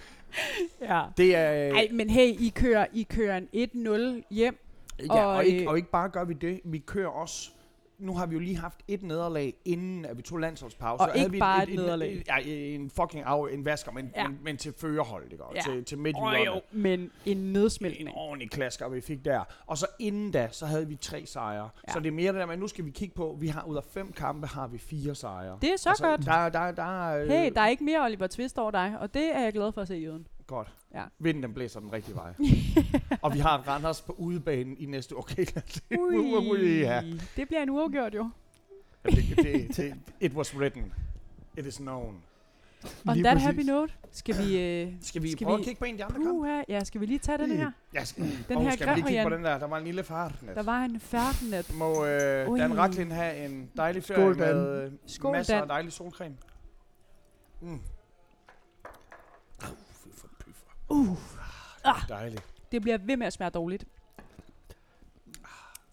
Ja. 0.82 1.02
Det 1.17 1.36
er... 1.36 1.50
Ej, 1.50 1.88
men 1.91 2.10
hey, 2.10 2.28
I 2.39 2.52
kører, 2.56 2.86
I 2.93 3.04
kører 3.04 3.38
en 3.54 3.70
1-0 4.22 4.36
hjem. 4.36 4.65
Ja, 5.00 5.13
og, 5.13 5.28
Og, 5.28 5.36
og, 5.36 5.46
ikke, 5.46 5.62
øh, 5.62 5.67
og 5.70 5.78
ikke 5.78 5.91
bare 5.91 6.10
gør 6.10 6.24
vi 6.24 6.34
det, 6.34 6.60
vi 6.63 6.78
kører 6.78 7.10
også 7.10 7.50
nu 8.00 8.16
har 8.16 8.26
vi 8.26 8.34
jo 8.34 8.40
lige 8.40 8.58
haft 8.58 8.80
et 8.88 9.04
nederlag, 9.04 9.54
inden 9.66 10.06
at 10.06 10.18
vi 10.18 10.22
tog 10.22 10.38
landsholdspause. 10.40 11.02
Og 11.02 11.08
havde 11.08 11.20
ikke 11.20 11.32
vi 11.32 11.40
bare 11.40 11.64
et, 11.64 11.70
et 11.70 11.76
nederlag. 11.76 12.24
Ja, 12.28 12.38
en 12.76 12.90
fucking 12.90 13.24
af, 13.24 13.54
en 13.54 13.66
vasker, 13.66 13.92
men, 13.92 14.12
Ja. 14.16 14.28
men, 14.28 14.38
men 14.44 14.58
til 14.58 14.74
førerhold, 14.78 15.32
ikke? 15.32 15.44
Og 15.44 15.56
Ja. 15.56 15.62
til, 15.62 15.84
til 15.86 15.98
Oh, 15.98 16.04
midtjylerne. 16.04 16.38
jo, 16.46 16.62
men 16.72 17.00
en 17.00 17.38
En 17.38 17.54
nedsmeltning. 17.54 18.10
ordentlig 18.16 18.52
klasker, 18.52 18.90
vi 18.90 19.02
fik 19.02 19.26
der. 19.26 19.44
Og 19.66 19.78
så 19.78 19.86
inden 20.00 20.32
da, 20.32 20.48
så 20.52 20.66
havde 20.66 20.88
vi 20.88 20.96
tre 20.96 21.26
sejre. 21.26 21.70
Ja. 21.88 21.94
Så 21.94 22.00
det 22.00 22.08
er 22.08 22.12
mere 22.12 22.32
det 22.34 22.40
der 22.40 22.46
med, 22.46 22.58
nu 22.58 22.68
skal 22.68 22.86
vi 22.86 22.92
kigge 22.92 23.16
på, 23.16 23.38
vi 23.40 23.48
har 23.48 23.64
ud 23.64 23.76
af 23.76 23.84
fem 23.94 24.12
kampe, 24.12 24.48
har 24.48 24.68
vi 24.68 24.78
fire 24.78 25.16
sejre. 25.16 25.58
Det 25.62 25.70
er 25.70 25.78
så 25.78 25.96
godt. 26.04 26.26
Der, 26.26 26.50
der, 26.50 26.72
der, 26.72 27.04
er, 27.08 27.22
øh, 27.24 27.28
Hey, 27.30 27.52
der 27.56 27.62
er 27.62 27.68
ikke 27.68 27.84
mere 27.84 28.04
Oliver 28.06 28.28
Twist 28.28 28.58
over 28.60 28.72
dig, 28.72 28.96
og 29.00 29.14
det 29.14 29.36
er 29.36 29.40
jeg 29.44 29.54
glad 29.54 29.72
for 29.72 29.82
at 29.82 29.88
se, 29.88 29.96
Jøden. 29.96 30.28
Godt. 30.48 30.74
Ja. 30.94 31.04
Vinden 31.20 31.44
den 31.44 31.54
blæser 31.54 31.80
den 31.80 31.94
rigtige 31.94 32.16
vej. 32.16 32.34
og 33.24 33.34
vi 33.34 33.40
har 33.40 33.58
Randers 33.68 34.02
på 34.02 34.14
udebanen 34.18 34.78
i 34.78 34.86
næste 34.86 35.16
uge. 35.16 35.24
Okay, 35.28 35.46
Ui, 36.00 36.80
ja. 36.80 37.02
det 37.36 37.48
bliver 37.48 37.64
en 37.64 37.70
uafgjort 37.70 38.16
jo. 38.16 38.30
det, 39.06 39.16
det, 39.38 39.78
det, 39.78 39.94
it 40.20 40.34
was 40.34 40.56
written. 40.56 40.94
It 41.58 41.66
is 41.66 41.78
known. 41.78 42.22
On 43.08 43.14
Lige 43.14 43.24
that 43.24 43.34
præcis. 43.36 43.46
happy 43.46 43.60
note, 43.62 43.94
skal 44.12 44.38
vi... 44.38 44.62
Øh, 44.62 44.94
Skal 45.02 45.22
vi 45.22 45.32
Skal 45.32 45.46
prøve 45.46 45.58
vi- 45.58 45.62
at 45.62 45.66
kigge 45.66 45.80
på 45.80 45.86
en 45.86 45.92
af 45.92 45.98
de 45.98 46.04
andre 46.04 46.16
kampe? 46.16 46.32
uh, 46.32 46.48
ja, 46.70 46.84
skal 46.84 47.02
vi 47.02 47.06
lige 47.06 47.20
tage 47.20 47.38
den 47.38 47.52
her? 47.52 47.72
Ja, 47.94 48.04
skal, 48.04 48.24
Den 48.50 48.62
her 48.62 48.72
skal 48.72 48.90
vi 48.90 48.94
lige 48.96 49.08
kigge 49.08 49.24
på 49.24 49.30
den 49.30 49.44
der. 49.44 49.58
Der 49.58 49.68
var 49.68 49.78
en 49.78 49.84
lille 49.84 50.04
fartnet. 50.04 50.56
Der 50.56 50.64
var 50.64 50.84
en 50.84 51.00
færdenet. 51.00 51.74
Må 51.74 52.06
øh, 52.06 52.50
Ui. 52.50 52.60
Dan 52.60 52.78
Racklin 52.78 53.12
have 53.12 53.46
en 53.46 53.72
dejlig 53.78 54.04
ferie 54.04 54.34
Skål, 54.34 54.40
Dan. 54.48 54.56
med 54.56 54.84
øh, 54.86 54.92
Skål, 55.06 55.32
masser 55.32 55.54
Dan. 55.54 55.62
af 55.62 55.68
dejlig 55.68 55.92
solcreme. 55.94 56.36
Mm. 57.62 57.70
Uh, 57.74 57.80
fy 59.92 60.08
for 60.18 60.28
pyffer. 60.40 60.72
Uh, 60.89 61.17
Ah, 61.84 61.95
det 62.02 62.12
er 62.12 62.17
dejligt. 62.17 62.43
det 62.71 62.82
bliver 62.82 62.97
ved 62.97 63.17
med 63.17 63.28
at 63.28 63.34
smage 63.34 63.50
dårligt. 63.52 63.86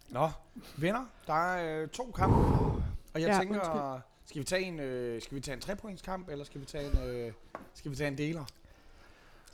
Nå, 0.09 0.31
venner, 0.77 1.05
der 1.27 1.53
er 1.55 1.83
øh, 1.83 1.89
to 1.89 2.13
kampe. 2.17 2.37
Og 2.37 2.81
jeg 3.15 3.21
Ja, 3.21 3.33
ja, 3.35 3.39
tænker, 3.39 3.55
undskyld. 3.61 4.03
skal 4.27 4.41
vi 4.41 4.45
tage 4.45 4.63
en, 4.63 4.81
øh, 4.81 5.23
skal 5.23 5.35
vi 5.35 5.41
tage 5.41 5.55
en 5.55 5.61
trepointskamp, 5.61 6.29
eller 6.29 6.45
skal 6.45 6.61
vi 6.61 6.67
tage 6.67 6.87
en, 6.91 7.09
øh, 7.09 7.33
skal 7.75 7.91
vi 7.91 7.97
tage 7.97 8.09
en 8.09 8.19
deler? 8.19 8.45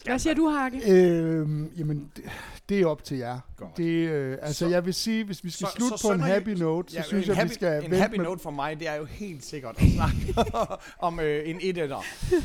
Hvad 0.05 0.19
siger 0.19 0.35
du, 0.35 0.49
Hakke? 0.49 0.81
Øhm, 0.93 1.67
jamen, 1.77 2.13
det, 2.17 2.25
det 2.69 2.81
er 2.81 2.87
op 2.87 3.05
til 3.05 3.17
jer. 3.19 3.41
Godt. 3.57 3.77
Det, 3.77 3.85
øh, 4.09 4.39
altså, 4.43 4.59
Så- 4.65 4.69
jeg 4.71 4.85
vil 4.87 4.95
sige, 4.95 5.25
hvis 5.25 5.45
vi 5.45 5.51
skal 5.51 5.67
så- 5.67 5.73
slutte 5.77 5.99
så 5.99 6.09
på 6.09 6.13
en 6.15 6.21
Sønderjy- 6.21 6.33
happy 6.33 6.49
note, 6.49 6.93
så 6.93 7.03
synes 7.03 7.25
en 7.25 7.29
jeg, 7.29 7.37
happy, 7.37 7.49
vi 7.49 7.55
skal 7.55 7.77
En 7.77 7.83
vente 7.83 7.97
happy 7.97 8.17
med- 8.17 8.25
note 8.25 8.43
for 8.43 8.51
mig, 8.51 8.81
det 8.81 8.89
er 8.89 8.95
jo 8.95 9.05
helt 9.05 9.45
sikkert 9.45 9.77
at 9.79 9.85
snakke 9.95 10.35
om 10.99 11.21
øh, 11.21 11.49
en 11.49 11.59
et 11.63 11.93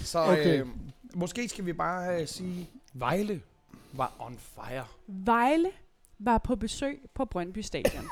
Så 0.03 0.19
Okay. 0.19 0.59
øh, 0.61 0.67
måske 1.13 1.49
skal 1.49 1.65
vi 1.65 1.73
bare 1.73 2.21
øh, 2.21 2.27
sige, 2.27 2.69
Vejle 2.97 3.41
var 3.93 4.13
on 4.19 4.37
fire. 4.37 4.85
Vejle 5.07 5.71
var 6.19 6.37
på 6.37 6.55
besøg 6.55 7.01
på 7.13 7.25
Brøndby 7.25 7.59
Stadion. 7.59 8.05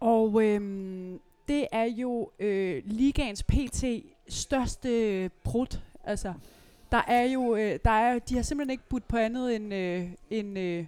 Og 0.00 0.42
øhm, 0.42 1.20
det 1.48 1.66
er 1.72 1.84
jo 1.84 2.30
øh, 2.38 2.82
ligaens 2.84 3.42
PT 3.42 3.84
største 4.28 5.30
brud. 5.44 5.80
Altså, 6.04 6.34
der 6.92 7.02
er 7.06 7.22
jo, 7.22 7.56
øh, 7.56 7.78
der 7.84 7.90
er, 7.90 8.18
de 8.18 8.34
har 8.34 8.42
simpelthen 8.42 8.70
ikke 8.70 8.88
budt 8.88 9.08
på 9.08 9.16
andet 9.16 9.56
end 9.56 9.74
øh, 9.74 10.08
en 10.30 10.56
øh, 10.56 10.86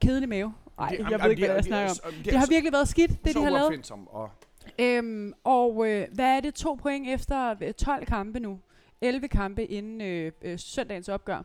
kedelig 0.00 0.28
mave. 0.28 0.54
Nej, 0.78 0.96
jeg 1.10 1.20
ved 1.22 1.30
ikke, 1.30 1.46
hvad 1.46 1.54
jeg 1.54 1.64
snakker 1.64 1.92
om. 2.04 2.12
Det 2.24 2.32
har 2.32 2.46
virkelig 2.46 2.72
været 2.72 2.88
skidt, 2.88 3.24
det 3.24 3.34
de 3.34 3.42
har 3.42 3.50
lavet. 3.50 3.90
Og 3.90 4.30
Øhm, 4.78 5.32
og 5.44 5.88
øh, 5.88 6.06
hvad 6.12 6.36
er 6.36 6.40
det? 6.40 6.54
To 6.54 6.74
point 6.74 7.08
efter 7.08 7.54
øh, 7.60 7.72
12 7.72 8.06
kampe 8.06 8.40
nu. 8.40 8.58
11 9.00 9.28
kampe 9.28 9.64
inden 9.64 10.00
øh, 10.00 10.32
øh, 10.42 10.58
søndagens 10.58 11.08
opgør. 11.08 11.42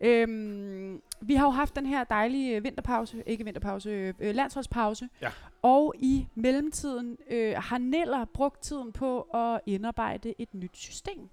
Øhm, 0.00 1.02
vi 1.20 1.34
har 1.34 1.46
jo 1.46 1.50
haft 1.50 1.76
den 1.76 1.86
her 1.86 2.04
dejlige 2.04 2.56
øh, 2.56 2.64
vinterpause, 2.64 3.22
ikke 3.26 3.44
vinterpause, 3.44 3.90
øh, 3.90 4.14
øh, 4.20 4.34
landsholdspause. 4.34 5.08
Ja. 5.22 5.30
Og 5.62 5.94
i 5.98 6.26
mellemtiden 6.34 7.16
øh, 7.30 7.54
har 7.56 7.78
Neller 7.78 8.24
brugt 8.24 8.62
tiden 8.62 8.92
på 8.92 9.20
at 9.20 9.60
indarbejde 9.66 10.34
et 10.38 10.54
nyt 10.54 10.76
system. 10.76 11.28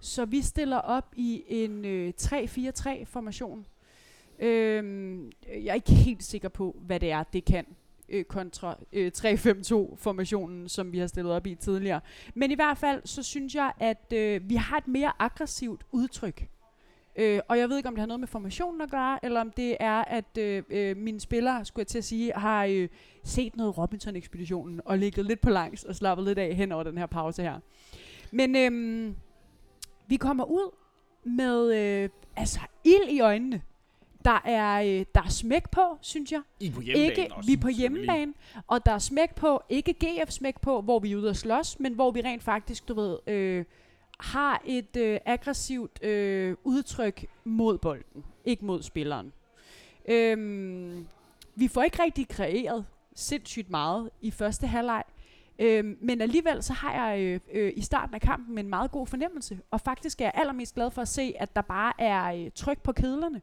Så 0.00 0.24
vi 0.24 0.42
stiller 0.42 0.76
op 0.76 1.14
i 1.16 1.42
en 1.48 1.84
øh, 1.84 2.12
3-4-3 2.20 3.04
formation. 3.04 3.66
Øhm, 4.38 5.32
jeg 5.48 5.70
er 5.70 5.74
ikke 5.74 5.94
helt 5.94 6.22
sikker 6.22 6.48
på, 6.48 6.76
hvad 6.80 7.00
det 7.00 7.10
er, 7.10 7.22
det 7.22 7.44
kan 7.44 7.66
øh, 8.08 8.24
kontra 8.24 8.76
øh, 8.92 9.10
3-5-2-formationen, 9.18 10.68
som 10.68 10.92
vi 10.92 10.98
har 10.98 11.06
stillet 11.06 11.32
op 11.32 11.46
i 11.46 11.54
tidligere. 11.54 12.00
Men 12.34 12.50
i 12.50 12.54
hvert 12.54 12.78
fald, 12.78 13.02
så 13.04 13.22
synes 13.22 13.54
jeg, 13.54 13.72
at 13.80 14.12
øh, 14.12 14.50
vi 14.50 14.54
har 14.54 14.76
et 14.76 14.88
mere 14.88 15.12
aggressivt 15.18 15.82
udtryk. 15.92 16.48
Øh, 17.16 17.40
og 17.48 17.58
jeg 17.58 17.68
ved 17.68 17.76
ikke, 17.76 17.88
om 17.88 17.94
det 17.94 18.00
har 18.00 18.06
noget 18.06 18.20
med 18.20 18.28
formationen 18.28 18.80
at 18.80 18.90
gøre, 18.90 19.24
eller 19.24 19.40
om 19.40 19.50
det 19.50 19.76
er, 19.80 20.04
at 20.04 20.38
øh, 20.38 20.62
øh, 20.70 20.96
mine 20.96 21.20
spillere, 21.20 21.64
skulle 21.64 21.82
jeg 21.82 21.86
til 21.86 21.98
at 21.98 22.04
sige, 22.04 22.32
har 22.32 22.64
øh, 22.64 22.88
set 23.24 23.56
noget 23.56 23.78
Robinson-ekspeditionen, 23.78 24.80
og 24.84 24.98
ligget 24.98 25.26
lidt 25.26 25.40
på 25.40 25.50
langs 25.50 25.84
og 25.84 25.94
slappet 25.94 26.26
lidt 26.26 26.38
af 26.38 26.54
hen 26.54 26.72
over 26.72 26.82
den 26.82 26.98
her 26.98 27.06
pause 27.06 27.42
her. 27.42 27.60
Men 28.30 28.56
øh, 28.56 29.12
vi 30.06 30.16
kommer 30.16 30.44
ud 30.44 30.74
med 31.24 31.74
øh, 31.74 32.08
altså 32.36 32.60
ild 32.84 33.08
i 33.08 33.20
øjnene. 33.20 33.62
Der 34.28 34.40
er, 34.44 34.82
øh, 34.82 35.06
der 35.14 35.22
er 35.22 35.28
smæk 35.28 35.70
på, 35.70 35.98
synes 36.00 36.32
jeg. 36.32 36.42
I 36.60 36.70
på 36.70 36.80
hjemmebane 36.80 37.22
Ikke, 37.22 37.34
også. 37.34 37.46
vi 37.46 37.52
er 37.52 37.60
på 37.60 37.68
hjemmebane, 37.68 38.34
og 38.66 38.86
der 38.86 38.92
er 38.92 38.98
smæk 38.98 39.34
på, 39.34 39.62
ikke 39.68 39.94
GF 39.94 40.30
smæk 40.30 40.60
på, 40.60 40.80
hvor 40.80 40.98
vi 40.98 41.12
er 41.12 41.16
ude 41.16 41.30
at 41.30 41.36
slås, 41.36 41.80
men 41.80 41.92
hvor 41.92 42.10
vi 42.10 42.20
rent 42.20 42.42
faktisk, 42.42 42.88
du 42.88 42.94
ved, 42.94 43.18
øh, 43.26 43.64
har 44.20 44.62
et 44.64 44.96
øh, 44.96 45.18
aggressivt 45.26 46.04
øh, 46.04 46.56
udtryk 46.64 47.24
mod 47.44 47.78
bolden, 47.78 48.24
ikke 48.44 48.64
mod 48.64 48.82
spilleren. 48.82 49.32
Øhm, 50.08 51.06
vi 51.54 51.68
får 51.68 51.82
ikke 51.82 52.02
rigtig 52.02 52.28
kreeret 52.28 52.86
sindssygt 53.14 53.70
meget 53.70 54.10
i 54.20 54.30
første 54.30 54.66
halvleg, 54.66 55.04
øhm, 55.58 55.98
men 56.00 56.20
alligevel 56.20 56.62
så 56.62 56.72
har 56.72 57.06
jeg 57.06 57.20
øh, 57.20 57.40
øh, 57.52 57.72
i 57.76 57.80
starten 57.80 58.14
af 58.14 58.20
kampen 58.20 58.58
en 58.58 58.68
meget 58.68 58.90
god 58.90 59.06
fornemmelse, 59.06 59.60
og 59.70 59.80
faktisk 59.80 60.20
er 60.20 60.24
jeg 60.24 60.32
allermest 60.34 60.74
glad 60.74 60.90
for 60.90 61.02
at 61.02 61.08
se, 61.08 61.34
at 61.38 61.56
der 61.56 61.62
bare 61.62 61.92
er 61.98 62.44
øh, 62.44 62.50
tryk 62.54 62.82
på 62.82 62.92
kedlerne. 62.92 63.40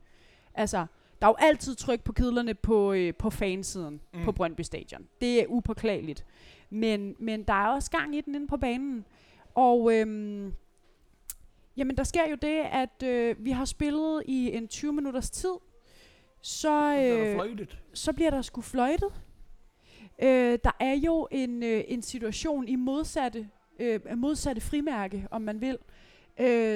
Altså, 0.55 0.85
der 1.21 1.27
er 1.27 1.31
jo 1.31 1.35
altid 1.47 1.75
tryk 1.75 2.03
på 2.03 2.13
kedlerne 2.13 2.53
på, 2.53 2.93
øh, 2.93 3.13
på 3.13 3.29
fansiden 3.29 4.01
mm. 4.13 4.23
på 4.23 4.31
Brøndby 4.31 4.61
Stadion. 4.61 5.07
Det 5.21 5.41
er 5.41 5.45
upåklageligt. 5.47 6.25
Men, 6.69 7.15
men 7.19 7.43
der 7.43 7.53
er 7.53 7.67
også 7.67 7.91
gang 7.91 8.15
i 8.15 8.21
den 8.21 8.35
inde 8.35 8.47
på 8.47 8.57
banen. 8.57 9.05
Og 9.55 9.93
øhm, 9.93 10.53
jamen, 11.77 11.97
der 11.97 12.03
sker 12.03 12.29
jo 12.29 12.35
det, 12.41 12.59
at 12.71 13.03
øh, 13.03 13.35
vi 13.39 13.51
har 13.51 13.65
spillet 13.65 14.23
i 14.25 14.51
en 14.51 14.67
20 14.67 14.93
minutters 14.93 15.29
tid. 15.29 15.53
Så, 16.41 16.69
Der 16.69 17.29
øh, 17.29 17.33
fløjtet. 17.33 17.79
så 17.93 18.13
bliver 18.13 18.29
der 18.29 18.41
sgu 18.41 18.61
fløjtet. 18.61 19.13
Øh, 20.23 20.59
der 20.63 20.71
er 20.79 20.93
jo 20.93 21.27
en, 21.31 21.63
øh, 21.63 21.83
en 21.87 22.01
situation 22.01 22.67
i 22.67 22.75
modsatte, 22.75 23.49
øh, 23.79 23.99
modsatte 24.17 24.61
frimærke, 24.61 25.27
om 25.31 25.41
man 25.41 25.61
vil, 25.61 25.77
øh, 25.81 26.04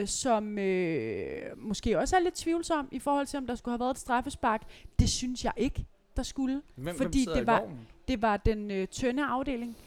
som 0.08 0.58
øh, 0.58 1.42
måske 1.58 2.00
også 2.00 2.16
er 2.16 2.20
lidt 2.20 2.36
tvivlsom 2.36 2.88
i 2.92 3.00
forhold 3.00 3.28
til, 3.28 3.38
om 3.38 3.48
der 3.48 3.56
skulle 3.56 3.74
have 3.74 3.80
været 3.80 3.92
et 3.92 3.98
straffespark. 4.00 4.62
Det 5.00 5.10
synes 5.10 5.44
jeg 5.46 5.54
ikke, 5.58 5.86
der 6.18 6.24
skulle. 6.24 6.62
Hvem, 6.76 6.96
fordi 6.96 7.26
hvem 7.26 7.34
det 7.36 7.44
i 7.44 7.48
var-? 7.48 7.70
Det 8.08 8.22
var 8.22 8.38
den 8.38 8.72
øh, 8.72 8.88
tynde 8.88 9.26
afdeling. 9.26 9.78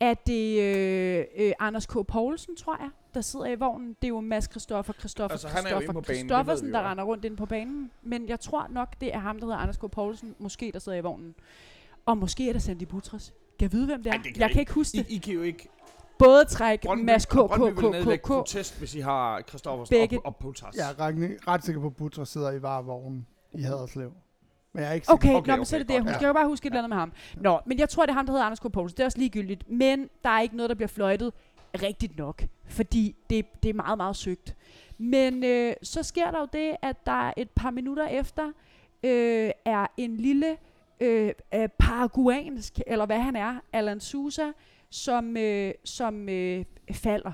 Er 0.00 0.14
det 0.14 0.60
øh, 0.60 1.24
øh, 1.36 1.52
Anders 1.58 1.86
K. 1.86 1.92
Poulsen, 2.08 2.56
tror 2.56 2.76
jeg, 2.80 2.90
der 3.14 3.20
sidder 3.20 3.46
i 3.46 3.54
vognen? 3.54 3.88
Det 3.88 4.04
er 4.04 4.08
jo 4.08 4.20
Mads 4.20 4.44
Christoffer, 4.50 4.92
Christoffer, 4.92 5.32
Altså, 5.32 5.46
er 5.48 5.50
Christoffer 5.50 5.92
det 5.92 6.04
Christoffersen, 6.04 6.66
ved 6.66 6.72
vi 6.72 6.76
der 6.78 6.90
render 6.90 7.04
rundt 7.04 7.24
inde 7.24 7.36
på 7.36 7.46
banen. 7.46 7.90
Men 8.02 8.28
jeg 8.28 8.40
tror 8.40 8.66
nok, 8.70 9.00
det 9.00 9.14
er 9.14 9.18
ham, 9.18 9.38
der 9.38 9.46
hedder 9.46 9.58
Anders 9.58 9.76
K. 9.76 9.90
Poulsen, 9.90 10.34
måske 10.38 10.70
der 10.72 10.78
sidder 10.78 10.98
i 10.98 11.00
vognen. 11.00 11.34
Og 12.06 12.18
måske 12.18 12.48
er 12.48 12.52
det 12.52 12.62
Sandy 12.62 12.82
Butras. 12.82 13.34
Kan 13.58 13.64
jeg 13.64 13.72
vide, 13.72 13.86
hvem 13.86 14.02
det 14.02 14.10
er? 14.10 14.16
Ej, 14.16 14.22
det 14.22 14.32
kan 14.34 14.40
jeg 14.40 14.50
I- 14.50 14.52
kan 14.52 14.60
ikke 14.60 14.72
huske 14.72 14.98
I, 14.98 15.02
det. 15.02 15.10
I 15.10 15.18
kan 15.18 15.34
jo 15.34 15.42
ikke... 15.42 15.68
Både 16.18 16.44
træk 16.44 16.82
Brøndby, 16.82 17.04
Mads 17.04 17.26
K. 17.26 17.28
K. 17.28 17.34
Brøndby 17.34 17.80
vil 17.80 17.90
nedlægge 17.90 18.26
protest, 18.26 18.78
hvis 18.78 18.94
I 18.94 19.00
har 19.00 19.42
Christoffers 19.48 19.88
Begge- 19.88 20.18
og, 20.18 20.26
og 20.26 20.36
Potas. 20.36 20.74
Jeg 20.76 20.90
er 20.90 21.48
ret, 21.48 21.64
sikker 21.64 21.80
på, 21.80 21.86
at 21.86 21.96
Butra 21.96 22.24
sidder 22.24 22.52
i 22.52 22.62
varevognen 22.62 23.26
i 23.52 23.62
Haderslev. 23.62 24.12
Men 24.72 24.82
jeg 24.82 24.90
er 24.90 24.94
ikke 24.94 25.06
sikker. 25.06 25.14
Okay, 25.14 25.28
Okay, 25.28 25.38
okay, 25.38 25.50
nå, 25.50 25.56
men 25.56 25.64
så 25.66 25.76
er 25.76 25.80
okay, 25.80 25.82
det 25.82 25.88
det, 25.88 25.94
jeg 25.94 26.02
husker. 26.02 26.10
ja. 26.12 26.18
Jeg 26.18 26.28
kan 26.28 26.34
bare 26.34 26.46
huske 26.48 26.66
et 26.66 26.70
eller 26.70 26.78
andet 26.78 26.88
med 26.88 26.96
ham. 26.98 27.12
Nå, 27.36 27.60
men 27.66 27.78
jeg 27.78 27.88
tror, 27.88 28.02
det 28.06 28.10
er 28.10 28.14
ham, 28.14 28.26
der 28.26 28.32
hedder 28.32 28.44
Anders 28.46 28.60
K. 28.60 28.72
Poulsen. 28.72 28.96
Det 28.96 29.02
er 29.02 29.06
også 29.06 29.18
ligegyldigt. 29.18 29.70
Men 29.70 30.08
der 30.24 30.30
er 30.30 30.40
ikke 30.40 30.56
noget, 30.56 30.70
der 30.70 30.74
bliver 30.76 30.88
fløjtet 30.88 31.32
rigtigt 31.82 32.18
nok. 32.18 32.42
Fordi 32.68 33.16
det, 33.30 33.46
det 33.62 33.68
er 33.68 33.74
meget, 33.74 33.96
meget 33.96 34.16
søgt. 34.16 34.56
Men 34.98 35.44
øh, 35.44 35.74
så 35.82 36.02
sker 36.02 36.30
der 36.30 36.40
jo 36.40 36.46
det, 36.52 36.76
at 36.82 37.06
der 37.06 37.32
et 37.36 37.50
par 37.50 37.70
minutter 37.70 38.06
efter 38.06 38.44
øh, 39.02 39.50
er 39.64 39.86
en 39.96 40.16
lille 40.16 40.56
øh, 41.00 41.32
øh, 41.54 41.68
paraguansk, 41.78 42.80
eller 42.86 43.06
hvad 43.06 43.20
han 43.20 43.36
er, 43.36 43.54
Alan 43.72 44.00
Sousa, 44.00 44.46
som, 44.94 45.36
øh, 45.36 45.74
som 45.84 46.28
øh, 46.28 46.64
falder 46.92 47.32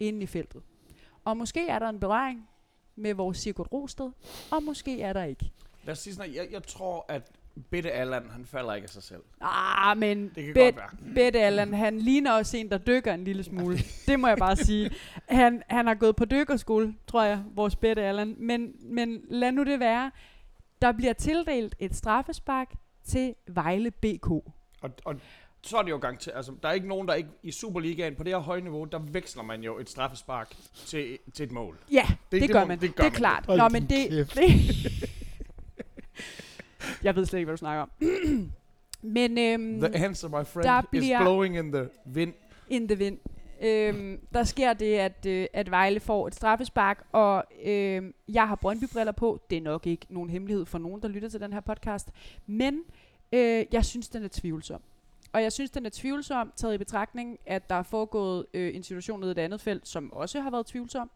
inde 0.00 0.22
i 0.22 0.26
feltet. 0.26 0.62
Og 1.24 1.36
måske 1.36 1.68
er 1.68 1.78
der 1.78 1.88
en 1.88 2.00
berøring 2.00 2.48
med 2.96 3.14
vores 3.14 3.38
Sigurd 3.38 3.72
Rosted, 3.72 4.10
og 4.50 4.62
måske 4.62 5.02
er 5.02 5.12
der 5.12 5.24
ikke. 5.24 5.50
Lad 5.84 5.92
os 5.92 5.98
sige 5.98 6.14
sådan, 6.14 6.34
jeg, 6.34 6.48
jeg 6.50 6.62
tror, 6.62 7.04
at 7.08 7.30
Bitte 7.70 7.90
Allan, 7.92 8.30
han 8.30 8.44
falder 8.46 8.74
ikke 8.74 8.84
af 8.84 8.90
sig 8.90 9.02
selv. 9.02 9.22
Ah, 9.40 9.98
men 9.98 10.28
Det 10.34 10.44
kan 10.44 10.54
Bet- 10.54 10.74
godt 10.74 10.76
være. 10.76 11.14
Bette 11.14 11.40
Allan, 11.40 11.74
han 11.74 11.98
ligner 11.98 12.32
også 12.32 12.56
en, 12.56 12.70
der 12.70 12.78
dykker 12.78 13.14
en 13.14 13.24
lille 13.24 13.42
smule. 13.44 13.78
Det 14.06 14.20
må 14.20 14.28
jeg 14.28 14.36
bare 14.38 14.56
sige. 14.56 14.90
Han, 15.28 15.62
han 15.68 15.86
har 15.86 15.94
gået 15.94 16.16
på 16.16 16.24
dykkerskole, 16.24 16.94
tror 17.06 17.24
jeg, 17.24 17.42
vores 17.54 17.76
Bette 17.76 18.02
Allan. 18.02 18.34
Men, 18.38 18.72
men 18.80 19.20
lad 19.28 19.52
nu 19.52 19.64
det 19.64 19.80
være. 19.80 20.10
Der 20.82 20.92
bliver 20.92 21.12
tildelt 21.12 21.74
et 21.78 21.96
straffespark 21.96 22.74
til 23.04 23.34
Vejle 23.46 23.90
BK. 23.90 24.30
Og, 24.30 24.90
og 25.04 25.14
så 25.62 25.76
er 25.76 25.82
det 25.82 25.90
jo 25.90 25.96
gang 25.98 26.18
til, 26.18 26.30
altså 26.30 26.52
der 26.62 26.68
er 26.68 26.72
ikke 26.72 26.88
nogen, 26.88 27.08
der 27.08 27.14
ikke 27.14 27.28
i 27.42 27.50
Superligaen 27.50 28.14
på 28.14 28.24
det 28.24 28.32
her 28.32 28.38
høje 28.40 28.60
niveau, 28.60 28.84
der 28.84 28.98
veksler 28.98 29.42
man 29.42 29.62
jo 29.62 29.78
et 29.78 29.90
straffespark 29.90 30.54
til, 30.86 31.18
til 31.34 31.44
et 31.44 31.52
mål. 31.52 31.78
Ja, 31.92 32.06
det, 32.08 32.18
det, 32.32 32.42
det 32.42 32.50
gør 32.50 32.64
man. 32.64 32.80
det 32.80 32.94
gør 32.94 33.04
det 33.04 33.10
er 33.12 33.16
klart. 33.16 33.46
Hold 33.46 33.58
Nå, 33.58 33.68
men 33.68 33.82
det, 33.82 34.08
kæft. 34.10 34.34
det 34.34 34.52
Jeg 37.02 37.16
ved 37.16 37.26
slet 37.26 37.38
ikke, 37.38 37.44
hvad 37.46 37.56
du 37.56 37.58
snakker 37.58 37.82
om. 37.82 37.90
men 39.02 39.38
øhm, 39.38 39.80
The 39.80 40.04
answer, 40.04 40.28
my 40.28 40.46
friend, 40.46 40.64
der 40.68 40.80
is 40.82 40.86
bliver- 40.90 41.20
blowing 41.22 41.56
in 41.56 41.72
the 41.72 41.88
wind. 42.12 42.32
in 42.68 42.88
the 42.88 42.98
wind. 42.98 43.18
Øhm, 43.62 44.20
der 44.34 44.44
sker 44.44 44.72
det, 44.72 44.94
at, 44.94 45.26
øh, 45.26 45.46
at 45.52 45.70
Vejle 45.70 46.00
får 46.00 46.26
et 46.26 46.34
straffespark, 46.34 47.04
og 47.12 47.44
øh, 47.64 48.02
jeg 48.28 48.48
har 48.48 48.54
Brøndby-briller 48.54 49.12
på. 49.12 49.40
Det 49.50 49.58
er 49.58 49.62
nok 49.62 49.86
ikke 49.86 50.06
nogen 50.08 50.30
hemmelighed 50.30 50.66
for 50.66 50.78
nogen, 50.78 51.02
der 51.02 51.08
lytter 51.08 51.28
til 51.28 51.40
den 51.40 51.52
her 51.52 51.60
podcast. 51.60 52.08
Men 52.46 52.80
øh, 53.32 53.64
jeg 53.72 53.84
synes, 53.84 54.08
den 54.08 54.24
er 54.24 54.28
tvivlsom. 54.32 54.80
Og 55.32 55.42
jeg 55.42 55.52
synes, 55.52 55.70
den 55.70 55.86
er 55.86 55.90
tvivlsom, 55.92 56.52
taget 56.56 56.74
i 56.74 56.78
betragtning, 56.78 57.38
at 57.46 57.70
der 57.70 57.74
er 57.76 57.82
foregået 57.82 58.46
øh, 58.54 58.74
en 58.74 58.82
situation 58.82 59.20
nede 59.20 59.30
i 59.30 59.32
et 59.32 59.38
andet 59.38 59.60
felt, 59.60 59.88
som 59.88 60.12
også 60.12 60.40
har 60.40 60.50
været 60.50 60.66
tvivlsom. 60.66 61.10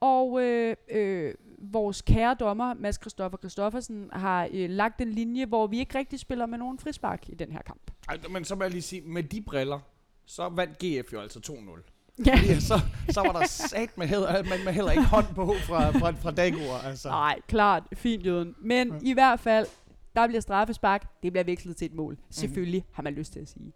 Og 0.00 0.42
øh, 0.42 0.76
øh, 0.90 1.34
vores 1.58 2.02
kære 2.02 2.34
dommer, 2.40 2.74
Mads 2.74 2.96
Christoffer 2.96 3.38
Christoffersen, 3.38 4.08
har 4.12 4.48
øh, 4.52 4.70
lagt 4.70 5.00
en 5.00 5.10
linje, 5.10 5.46
hvor 5.46 5.66
vi 5.66 5.78
ikke 5.78 5.98
rigtig 5.98 6.20
spiller 6.20 6.46
med 6.46 6.58
nogen 6.58 6.78
frispark 6.78 7.28
i 7.28 7.34
den 7.34 7.52
her 7.52 7.62
kamp. 7.62 7.90
Ej, 8.08 8.18
men 8.30 8.44
så 8.44 8.54
må 8.54 8.62
jeg 8.62 8.70
lige 8.70 8.82
sige, 8.82 9.02
med 9.02 9.22
de 9.22 9.40
briller, 9.40 9.78
så 10.26 10.48
vandt 10.48 10.78
GF 10.78 11.12
jo 11.12 11.20
altså 11.20 11.38
2-0. 11.46 11.90
Ja. 12.26 12.40
Ja, 12.46 12.60
så, 12.60 12.80
så 13.10 13.20
var 13.20 13.32
der 13.32 13.46
sat 13.46 13.98
med, 13.98 14.06
heller, 14.06 14.42
men 14.42 14.64
med 14.64 14.72
heller 14.72 14.90
ikke 14.90 15.04
hånd 15.04 15.26
på 15.34 15.54
fra, 15.66 15.90
fra, 15.90 16.10
fra 16.10 16.30
Dagur. 16.30 16.72
Altså. 16.84 17.08
Nej, 17.08 17.40
klart. 17.48 17.82
Fint, 17.94 18.26
Jøden. 18.26 18.54
Men 18.58 18.88
Ja. 18.88 18.98
i 19.02 19.12
hvert 19.12 19.40
fald, 19.40 19.66
der 20.16 20.26
bliver 20.26 20.40
straffespark. 20.40 21.22
Det 21.22 21.32
bliver 21.32 21.44
vekslet 21.44 21.76
til 21.76 21.86
et 21.86 21.94
mål. 21.94 22.18
Selvfølgelig 22.30 22.84
har 22.92 23.02
man 23.02 23.12
lyst 23.14 23.32
til 23.32 23.40
at 23.40 23.48
sige. 23.48 23.72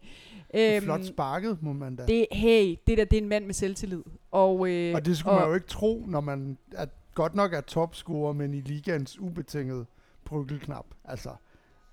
Øhm, 0.54 0.82
Flot 0.84 1.04
sparket, 1.04 1.62
må 1.62 1.72
man 1.72 1.96
da. 1.96 2.06
det, 2.06 2.26
hey, 2.32 2.76
det 2.86 2.98
der, 2.98 3.04
det 3.04 3.18
er 3.18 3.22
en 3.22 3.28
mand 3.28 3.44
med 3.46 3.54
selvtillid. 3.54 4.02
Og, 4.30 4.70
øh, 4.70 4.94
og 4.94 5.04
det 5.04 5.18
skulle 5.18 5.36
man 5.38 5.48
jo 5.48 5.54
ikke 5.54 5.66
tro, 5.66 6.04
når 6.06 6.20
man 6.20 6.58
er, 6.72 6.86
godt 7.14 7.34
nok 7.34 7.52
er 7.52 7.60
topscorer, 7.60 8.32
men 8.32 8.54
i 8.54 8.60
ligaens 8.60 9.18
ubetingede 9.18 9.86
bryggelknap. 10.24 10.86
Altså, 11.04 11.30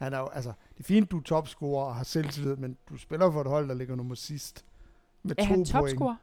han 0.02 0.14
er 0.14 0.20
jo, 0.20 0.28
altså, 0.28 0.54
det 0.74 0.80
er 0.80 0.84
fint, 0.84 1.12
du 1.12 1.18
er 1.18 1.22
topscorer 1.22 1.86
og 1.86 1.96
har 1.96 2.04
selvtillid, 2.04 2.56
men 2.56 2.78
du 2.90 2.98
spiller 2.98 3.32
for 3.32 3.42
et 3.42 3.48
hold, 3.48 3.68
der 3.70 3.74
ligger 3.76 3.96
nummer 3.96 4.16
sidst. 4.16 4.66
Med 5.24 5.32
Er 5.38 5.42
to 5.44 5.48
han 5.48 5.56
point. 5.56 5.68
topscorer? 5.70 6.16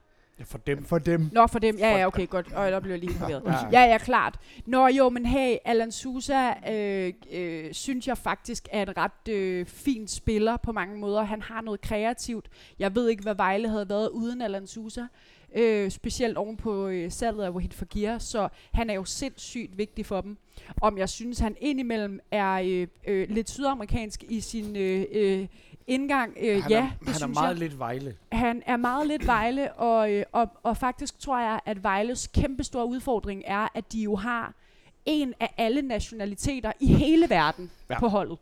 Ja, 0.43 0.47
for 0.47 0.59
dem. 0.59 0.85
For 0.85 0.99
dem. 0.99 1.29
Nå, 1.33 1.47
for 1.47 1.59
dem. 1.59 1.77
Ja, 1.79 1.99
ja, 1.99 2.07
okay, 2.07 2.29
godt. 2.29 2.53
Og 2.53 2.73
der 2.73 2.81
blev 2.81 2.93
jeg 2.93 3.01
lige 3.01 3.15
forvirret. 3.15 3.43
Ja. 3.47 3.81
Ja, 3.81 3.91
ja, 3.91 3.99
klart. 3.99 4.39
Nå 4.67 4.87
jo, 4.87 5.09
men 5.09 5.27
hey, 5.27 5.57
Alan 5.65 5.93
Sousa 5.93 6.71
øh, 6.73 7.13
øh, 7.33 7.73
synes 7.73 8.09
jeg 8.09 8.19
faktisk 8.19 8.69
er 8.73 8.83
en 8.83 8.97
ret 8.97 9.29
øh, 9.29 9.67
fin 9.67 10.09
spiller 10.09 10.57
på 10.57 10.73
mange 10.73 10.99
måder. 10.99 11.23
Han 11.23 11.43
har 11.43 11.61
noget 11.61 11.81
kreativt. 11.81 12.47
Jeg 12.79 12.95
ved 12.95 13.09
ikke, 13.09 13.23
hvad 13.23 13.35
Vejle 13.35 13.69
havde 13.69 13.89
været 13.89 14.09
uden 14.09 14.43
Alan 14.43 14.67
Sousa. 14.67 15.03
Øh, 15.55 15.91
specielt 15.91 16.37
oven 16.37 16.57
på 16.57 16.89
øh, 16.89 17.11
salget 17.11 17.45
af 17.45 17.51
Wahid 17.51 17.71
Fagir, 17.71 18.19
så 18.19 18.49
han 18.73 18.91
er 18.91 18.95
jo 18.95 19.05
sindssygt 19.05 19.79
vigtig 19.79 20.07
for 20.07 20.21
dem. 20.21 20.37
Om 20.81 20.99
jeg 20.99 21.09
synes, 21.09 21.39
han 21.39 21.57
indimellem 21.61 22.21
er 22.31 22.53
øh, 22.53 22.87
øh, 23.07 23.31
lidt 23.31 23.51
sydamerikansk 23.51 24.25
i 24.29 24.41
sin 24.41 24.77
øh, 24.77 25.05
øh, 25.13 25.47
indgang, 25.87 26.37
øh, 26.41 26.63
han 26.63 26.71
ja, 26.71 26.79
er, 26.79 26.83
det 26.83 26.91
han 27.01 27.09
er 27.09 27.13
synes 27.19 27.35
meget 27.35 27.49
jeg. 27.49 27.57
lidt 27.59 27.79
Vejle. 27.79 28.17
Han 28.33 28.63
er 28.67 28.77
meget 28.77 29.07
lidt 29.07 29.27
Vejle, 29.27 29.73
og, 29.91 30.13
øh, 30.13 30.25
og, 30.33 30.49
og 30.63 30.77
faktisk 30.77 31.19
tror 31.19 31.41
jeg, 31.41 31.61
at 31.67 31.83
Vejles 31.83 32.27
kæmpe 32.27 32.65
store 32.65 32.87
udfordring 32.87 33.43
er, 33.47 33.69
at 33.75 33.93
de 33.93 34.03
jo 34.03 34.17
har 34.17 34.55
en 35.07 35.35
af 35.41 35.55
alle 35.59 35.83
nationaliteter 35.83 36.73
i 36.81 36.87
hele 36.95 37.31
verden 37.31 37.71
Ja. 37.91 37.99
på 37.99 38.09
holdet. 38.09 38.39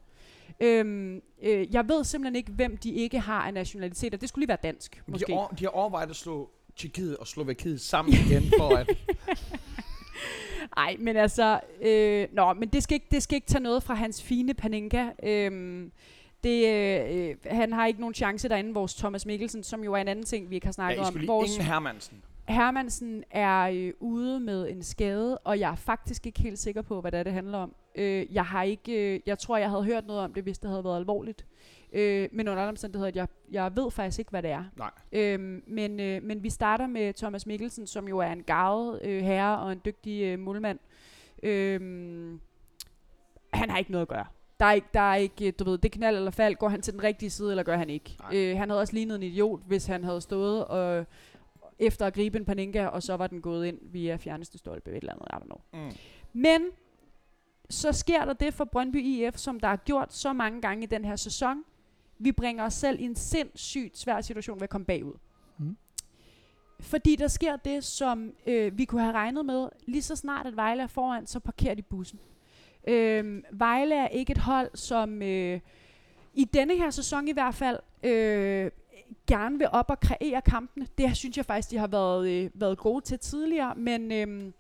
Øhm, 0.61 1.21
øh, 1.43 1.75
jeg 1.75 1.89
ved 1.89 2.05
simpelthen 2.05 2.37
ikke, 2.37 2.53
hvem 2.53 2.77
de 2.77 2.91
ikke 2.93 3.21
har 3.21 3.41
af 3.43 3.55
nationaliteter. 3.55 4.19
Det 4.19 4.29
skulle 4.29 4.43
lige 4.43 4.49
være 4.49 4.59
dansk, 4.63 5.03
Men 5.07 5.13
måske. 5.13 5.27
De, 5.27 5.33
har, 5.33 5.39
over- 5.39 5.49
de 5.49 5.65
har 5.65 5.71
overvejet 5.71 6.11
at 6.11 6.17
slå 6.17 6.51
Tjekkiet 6.77 7.17
og 7.17 7.27
Slovakiet 7.27 7.81
sammen 7.81 8.15
igen, 8.15 8.43
for 8.59 8.77
at... 8.77 8.89
Nej, 10.77 10.97
men 10.99 11.17
altså, 11.17 11.61
øh, 11.83 12.29
nå, 12.33 12.53
men 12.53 12.69
det 12.69 12.83
skal, 12.83 12.95
ikke, 12.95 13.07
det 13.11 13.23
skal 13.23 13.35
ikke 13.37 13.47
tage 13.47 13.63
noget 13.63 13.83
fra 13.83 13.95
hans 13.95 14.23
fine 14.23 14.55
Panenka. 14.55 15.09
Øhm, 15.23 15.93
Det, 16.45 16.67
øh, 16.69 17.29
øh, 17.29 17.37
han 17.47 17.73
har 17.73 17.87
ikke 17.87 18.01
nogen 18.01 18.15
chance 18.15 18.49
derinde, 18.49 18.75
vores 18.75 18.95
Thomas 18.95 19.27
Mikkelsen, 19.27 19.63
som 19.63 19.85
jo 19.85 19.93
er 19.93 20.01
en 20.01 20.09
anden 20.09 20.25
ting, 20.25 20.51
vi 20.51 20.55
ikke 20.55 20.67
har 20.67 20.71
Ja, 20.71 20.95
snakket 20.95 21.23
I 21.23 21.23
om. 21.23 21.29
Vores 21.29 21.57
ingen 21.57 21.67
Hermansen. 21.67 22.23
Hermansen 22.49 23.25
er 23.31 23.71
øh, 23.75 23.93
ude 24.01 24.41
med 24.41 24.71
en 24.71 24.83
skade, 24.83 25.39
og 25.39 25.61
jeg 25.61 25.71
er 25.71 25.77
faktisk 25.77 26.27
ikke 26.27 26.41
helt 26.41 26.59
sikker 26.59 26.83
på, 26.83 27.01
hvad 27.01 27.13
det, 27.13 27.19
er, 27.19 27.23
det 27.23 27.33
handler 27.33 27.59
om. 27.59 27.75
Øh, 27.95 28.35
jeg 28.35 28.45
har 28.45 28.63
ikke, 28.63 29.15
øh, 29.15 29.21
jeg 29.27 29.39
tror, 29.39 29.57
jeg 29.57 29.71
havde 29.71 29.85
hørt 29.85 30.07
noget 30.07 30.23
om 30.23 30.33
det, 30.35 30.43
hvis 30.43 30.59
det 30.59 30.71
havde 30.71 30.85
været 30.85 30.97
alvorligt. 30.97 31.47
Øh, 31.93 32.29
men 32.33 32.49
under 32.49 32.63
alle 32.63 32.69
omstændigheder, 32.69 33.13
jeg, 33.15 33.29
jeg 33.51 33.77
ved 33.77 33.91
faktisk 33.91 34.19
ikke, 34.19 34.31
hvad 34.31 34.43
det 34.43 34.51
er. 34.51 34.65
Nej. 34.77 34.91
Øhm, 35.13 35.63
men, 35.67 36.01
øh, 36.01 36.23
men 36.23 36.43
vi 36.43 36.51
starter 36.51 36.87
med 36.87 37.15
Thomas 37.15 37.47
Mikkelsen, 37.47 37.87
som 37.87 38.09
jo 38.09 38.19
er 38.19 38.33
en 38.33 38.43
gavet 38.43 39.01
øh, 39.05 39.23
herre 39.23 39.59
og 39.59 39.73
en 39.73 39.81
dygtig 39.85 40.23
øh, 40.23 40.39
målmand. 40.39 40.79
Øhm, 41.43 42.41
han 43.53 43.71
har 43.71 43.79
ikke 43.79 43.91
noget 43.91 44.03
at 44.03 44.09
gøre. 44.09 44.27
Der 44.61 44.67
er 44.67 44.73
ikke, 44.73 44.89
der 44.95 45.01
er 45.01 45.17
ikke, 45.17 45.47
øh, 45.47 45.53
du 45.59 45.65
ved, 45.65 45.79
det 45.79 45.93
knald 45.93 46.17
eller 46.17 46.31
fald. 46.31 46.55
Går 46.55 46.69
han 46.69 46.83
til 46.83 46.93
den 46.93 47.03
rigtige 47.03 47.31
side, 47.31 47.51
eller 47.51 47.63
gør 47.63 47.77
han 47.77 47.91
ikke? 47.91 48.17
Nej. 48.21 48.37
Øh, 48.37 48.59
han 48.59 48.71
havde 48.71 48.81
også 48.81 48.95
lignet 48.95 49.17
en 49.17 49.23
idiot, 49.23 49.61
hvis 49.67 49.87
han 49.87 50.05
havde 50.05 50.21
stået 50.21 50.65
og, 50.65 51.07
efter 51.79 52.07
at 52.07 52.15
gribe 52.15 52.39
en 52.39 52.45
paninka, 52.45 52.87
og 52.87 53.03
så 53.03 53.17
var 53.17 53.27
den 53.27 53.43
gået 53.43 53.67
ind 53.67 53.79
via 53.83 54.17
fjerneste 54.17 54.59
stolpe, 54.59 54.91
et 54.91 54.97
eller 54.97 55.13
andet, 55.13 55.27
I 55.31 55.35
don't 55.35 55.45
know. 55.45 55.61
Mm. 55.73 55.97
Men 56.33 56.63
så 57.71 57.93
sker 57.93 58.25
der 58.25 58.33
det 58.33 58.55
for 58.55 58.65
Brøndby 58.65 59.05
IF, 59.05 59.37
som 59.37 59.61
der 59.61 59.69
har 59.69 59.77
gjort 59.77 60.15
så 60.15 60.33
mange 60.33 60.61
gange 60.61 60.83
i 60.83 60.87
den 60.87 61.05
her 61.05 61.17
sæson. 61.17 61.65
Vi 62.19 62.33
bringer 62.33 62.65
os 62.65 62.75
selv 62.75 63.01
i 63.01 63.05
en 63.05 63.17
sindssygt 63.17 63.99
svær 63.99 64.21
situation 64.21 64.57
ved 64.57 64.63
at 64.63 64.71
komme 64.71 64.85
bagud. 64.85 65.15
Mm. 65.59 65.77
Fordi 66.81 67.17
der 67.17 67.29
sker 67.29 67.57
det, 67.57 67.85
som 67.85 68.33
øh, 68.47 68.79
vi 68.79 68.85
kunne 68.85 69.03
have 69.03 69.15
regnet 69.15 69.47
med. 69.47 69.69
Lige 69.87 70.03
så 70.03 70.17
snart 70.17 70.47
at 70.47 70.57
Vejle 70.57 70.83
er 70.83 70.87
foran, 70.87 71.27
så 71.27 71.41
parkerer 71.41 71.75
de 71.75 71.83
bussen. 71.83 72.21
Øh, 72.89 73.43
Vejle 73.53 73.95
er 73.95 74.09
ikke 74.09 74.31
et 74.31 74.39
hold, 74.39 74.71
som 74.75 75.23
øh, 75.23 75.61
i 76.35 76.45
denne 76.45 76.77
her 76.77 76.91
sæson 76.91 77.29
i 77.29 77.33
hvert 77.33 77.55
fald 77.55 77.79
øh, 78.03 78.71
gerne 79.27 79.59
vil 79.59 79.69
op 79.73 79.91
og 79.91 80.01
kreere 80.01 80.41
kampene. 80.41 80.87
Det 80.99 81.17
synes 81.17 81.37
jeg 81.37 81.45
faktisk, 81.47 81.71
de 81.71 81.79
har 81.79 81.87
været, 81.87 82.29
øh, 82.29 82.51
været 82.55 82.79
gode 82.79 83.05
til 83.05 83.19
tidligere, 83.19 83.75
men 83.75 84.13
øh, 84.13 84.53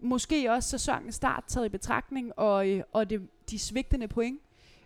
måske 0.00 0.52
også 0.52 0.68
sæsonens 0.68 1.14
start 1.14 1.44
taget 1.46 1.66
i 1.66 1.68
betragtning, 1.68 2.38
og, 2.38 2.68
øh, 2.68 2.82
og 2.92 3.10
det, 3.10 3.28
de 3.50 3.58
svigtende 3.58 4.08
point. 4.08 4.40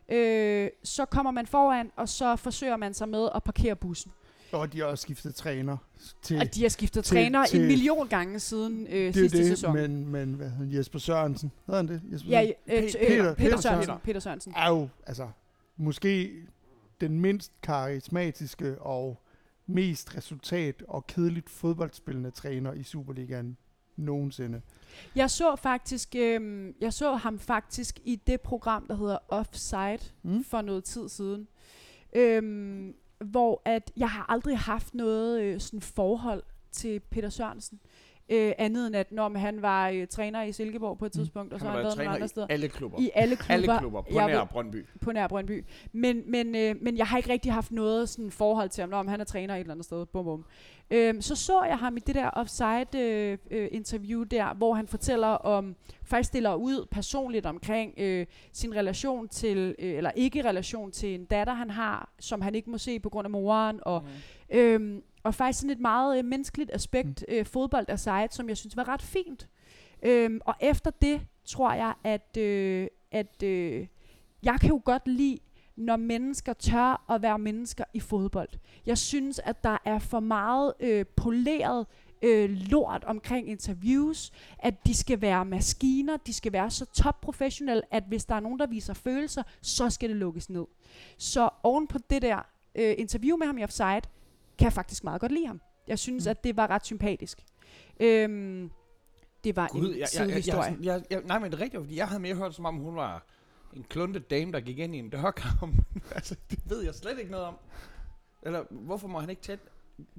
Øh, 0.09 0.68
så 0.83 1.05
kommer 1.05 1.31
man 1.31 1.47
foran, 1.47 1.91
og 1.97 2.09
så 2.09 2.37
forsøger 2.37 2.76
man 2.76 2.95
sig 2.95 3.09
med 3.09 3.28
at 3.35 3.43
parkere 3.43 3.76
bussen. 3.76 4.12
Og 4.53 4.72
de 4.72 4.78
har 4.78 4.84
også 4.86 5.03
skiftet 5.03 5.34
træner 5.34 5.76
til... 6.22 6.38
Og 6.40 6.55
de 6.55 6.62
har 6.62 6.68
skiftet 6.68 7.05
til- 7.05 7.14
træner 7.16 7.46
til- 7.46 7.61
en 7.61 7.66
million 7.66 8.09
gange 8.09 8.40
siden 8.40 8.86
øh, 8.86 8.92
det 9.07 9.14
sidste 9.14 9.38
det, 9.38 9.46
sæson. 9.46 9.74
men, 9.74 10.07
men 10.09 10.32
hvad 10.34 10.51
hedder? 10.51 10.76
Jesper 10.78 10.98
Sørensen. 10.98 11.53
Hedder 11.66 11.76
han 11.82 11.88
det? 11.88 12.03
Jesper 12.12 12.30
ja, 12.30 12.42
øh, 12.66 12.78
Pe- 12.78 12.92
Peter- 12.92 13.09
Peter, 13.09 13.34
Peter 13.34 13.61
Sørensen. 13.61 13.94
Peter 14.05 14.20
Sørensen. 14.20 14.53
er 14.57 14.68
jo, 14.68 14.88
altså, 15.07 15.28
måske 15.76 16.32
den 17.01 17.20
mindst 17.20 17.53
karismatiske 17.62 18.78
og 18.82 19.22
mest 19.66 20.16
resultat- 20.16 20.82
og 20.88 21.07
kedeligt 21.07 21.51
fodboldspillende 21.51 22.30
træner 22.30 22.72
i 22.72 22.82
Superligaen 22.82 23.57
nogensinde. 23.96 24.61
Jeg 25.16 25.30
så 25.30 25.57
faktisk, 25.57 26.14
øh, 26.18 26.72
jeg 26.80 26.92
så 26.92 27.14
ham 27.14 27.38
faktisk 27.38 27.98
i 28.05 28.16
det 28.26 28.40
program, 28.40 28.86
der 28.86 28.96
hedder 28.96 29.18
Offside, 29.28 29.98
mm. 30.22 30.44
for 30.44 30.61
noget 30.62 30.84
tid 30.84 31.09
siden. 31.09 31.48
Øhm, 32.12 32.94
hvor 33.24 33.62
at 33.64 33.90
jeg 33.96 34.10
har 34.10 34.26
aldrig 34.28 34.58
haft 34.58 34.94
noget 34.94 35.40
øh, 35.40 35.60
sådan 35.60 35.80
forhold 35.80 36.42
til 36.72 37.00
Peter 37.00 37.28
Sørensen. 37.28 37.80
Øh, 38.33 38.53
andet 38.59 38.87
end 38.87 38.97
at 38.97 39.12
når 39.12 39.39
han 39.39 39.62
var 39.62 39.89
øh, 39.89 40.07
træner 40.07 40.43
i 40.43 40.53
Silkeborg 40.53 40.99
på 40.99 41.07
et 41.07 41.14
Mm. 41.14 41.18
tidspunkt, 41.20 41.53
og 41.53 41.61
så 41.61 41.66
har 41.66 41.72
han 41.72 41.85
været 41.85 41.97
nogle 41.97 42.11
andre 42.14 42.28
steder. 42.28 42.47
i 42.51 42.53
alle 42.53 42.68
klubber. 42.68 43.01
I 43.01 43.11
alle 43.14 43.37
klubber, 43.37 43.55
alle 43.55 43.78
klubber 43.78 44.01
på 44.03 44.09
Jeg 44.14 44.26
nær 44.26 44.45
Brøndby. 44.45 44.87
på 45.01 45.12
nær 45.12 45.28
Brøndby. 45.28 45.64
Men, 45.93 46.22
men, 46.26 46.55
øh, 46.55 46.76
men 46.83 46.97
jeg 46.97 47.07
har 47.07 47.16
ikke 47.16 47.33
rigtig 47.33 47.53
haft 47.53 47.72
noget 47.72 48.09
sådan 48.09 48.31
forhold 48.31 48.68
til 48.68 48.83
ham, 48.83 48.91
når 48.91 49.03
han 49.11 49.20
er 49.20 49.24
træner 49.24 49.55
et 49.55 49.61
eller 49.61 49.72
andet 49.74 49.85
sted. 49.85 50.07
Bum, 50.07 50.24
bum. 50.24 50.45
Øhm, 50.91 51.20
så 51.20 51.37
så 51.37 51.62
jeg 51.62 51.78
ham 51.78 51.97
i 51.97 52.01
det 52.01 52.14
der 52.14 52.31
offside-interview 52.31 53.37
øh, 53.51 53.68
interview 53.72 54.22
der, 54.22 54.55
hvor 54.55 54.74
han 54.74 54.87
fortæller 54.87 55.26
om, 55.28 55.76
faktisk 56.05 56.28
stiller 56.28 56.55
ud 56.55 56.87
personligt 56.91 57.47
omkring 57.47 57.95
øh, 57.99 58.26
sin 58.53 58.74
relation 58.76 59.28
til, 59.28 59.74
øh, 59.78 59.95
eller 59.97 60.11
ikke 60.16 60.45
relation 60.49 60.91
til 60.91 61.14
en 61.14 61.24
datter, 61.24 61.55
han 61.55 61.70
har, 61.70 62.11
som 62.18 62.41
han 62.41 62.55
ikke 62.55 62.70
må 62.70 62.78
se 62.78 63.01
på 63.01 63.09
grund 63.09 63.24
af 63.26 63.31
moren, 63.31 63.81
og 63.83 64.03
Mm. 64.03 64.57
Øhm, 64.59 65.03
og 65.22 65.34
faktisk 65.34 65.60
sådan 65.60 65.70
et 65.70 65.80
meget 65.80 66.18
øh, 66.18 66.24
menneskeligt 66.24 66.70
aspekt, 66.74 67.24
øh, 67.28 67.46
fodbold 67.46 67.84
er 67.88 67.96
sejt, 67.96 68.34
som 68.34 68.48
jeg 68.48 68.56
synes 68.56 68.76
var 68.76 68.88
ret 68.88 69.02
fint. 69.02 69.48
Øhm, 70.02 70.40
og 70.44 70.54
efter 70.60 70.90
det 70.90 71.20
tror 71.44 71.72
jeg, 71.72 71.94
at, 72.04 72.36
øh, 72.36 72.86
at 73.10 73.42
øh, 73.42 73.86
jeg 74.42 74.60
kan 74.60 74.68
jo 74.68 74.80
godt 74.84 75.08
lide, 75.08 75.38
når 75.76 75.96
mennesker 75.96 76.52
tør 76.52 77.04
at 77.10 77.22
være 77.22 77.38
mennesker 77.38 77.84
i 77.94 78.00
fodbold. 78.00 78.48
Jeg 78.86 78.98
synes, 78.98 79.38
at 79.38 79.64
der 79.64 79.78
er 79.84 79.98
for 79.98 80.20
meget 80.20 80.72
øh, 80.80 81.04
poleret 81.16 81.86
øh, 82.22 82.50
lort 82.50 83.04
omkring 83.04 83.48
interviews, 83.48 84.32
at 84.58 84.86
de 84.86 84.94
skal 84.94 85.20
være 85.20 85.44
maskiner, 85.44 86.16
de 86.16 86.32
skal 86.32 86.52
være 86.52 86.70
så 86.70 86.84
topprofessionelle, 86.86 87.82
at 87.94 88.04
hvis 88.08 88.24
der 88.24 88.34
er 88.34 88.40
nogen, 88.40 88.58
der 88.58 88.66
viser 88.66 88.94
følelser, 88.94 89.42
så 89.62 89.90
skal 89.90 90.08
det 90.08 90.16
lukkes 90.16 90.50
ned. 90.50 90.64
Så 91.18 91.48
oven 91.62 91.86
på 91.86 91.98
det 92.10 92.22
der 92.22 92.46
øh, 92.74 92.94
interview 92.98 93.36
med 93.36 93.46
ham 93.46 93.58
i 93.58 93.64
Offside, 93.64 94.02
kan 94.61 94.64
jeg 94.64 94.72
faktisk 94.72 95.04
meget 95.04 95.20
godt 95.20 95.32
lide 95.32 95.46
ham. 95.46 95.61
Jeg 95.88 95.98
synes, 95.98 96.24
Mm. 96.26 96.30
at 96.30 96.44
det 96.44 96.56
var 96.56 96.70
ret 96.70 96.86
sympatisk. 96.86 97.38
Øhm, 98.00 98.70
det 99.44 99.56
var 99.56 99.68
Gud, 99.68 99.80
en 99.94 99.98
jeg, 99.98 100.08
jeg, 100.18 100.28
jeg, 100.28 100.46
jeg, 100.46 100.54
jeg, 100.56 100.76
jeg, 100.82 101.02
jeg, 101.11 101.20
nej, 101.24 101.38
men 101.38 101.50
det 101.52 101.58
er 101.58 101.62
rigtigt, 101.62 101.82
fordi 101.82 101.96
jeg 101.96 102.08
havde 102.08 102.22
mere 102.22 102.34
hørt, 102.34 102.54
som 102.54 102.64
om 102.64 102.76
hun 102.76 102.96
var 102.96 103.26
en 103.76 103.84
kluntet 103.88 104.30
dame, 104.30 104.52
der 104.52 104.61
gik 104.61 104.78
ind 104.78 104.94
i 104.94 104.98
en 104.98 105.11
dørkamp. 105.11 105.74
altså, 106.16 106.36
det 106.50 106.58
ved 106.66 106.84
jeg 106.84 106.94
slet 106.94 107.18
ikke 107.18 107.30
noget 107.30 107.46
om. 107.46 107.54
Eller, 108.42 108.62
hvorfor 108.70 109.08
må 109.08 109.18
han 109.20 109.30
ikke 109.30 109.42
tæt? 109.42 109.58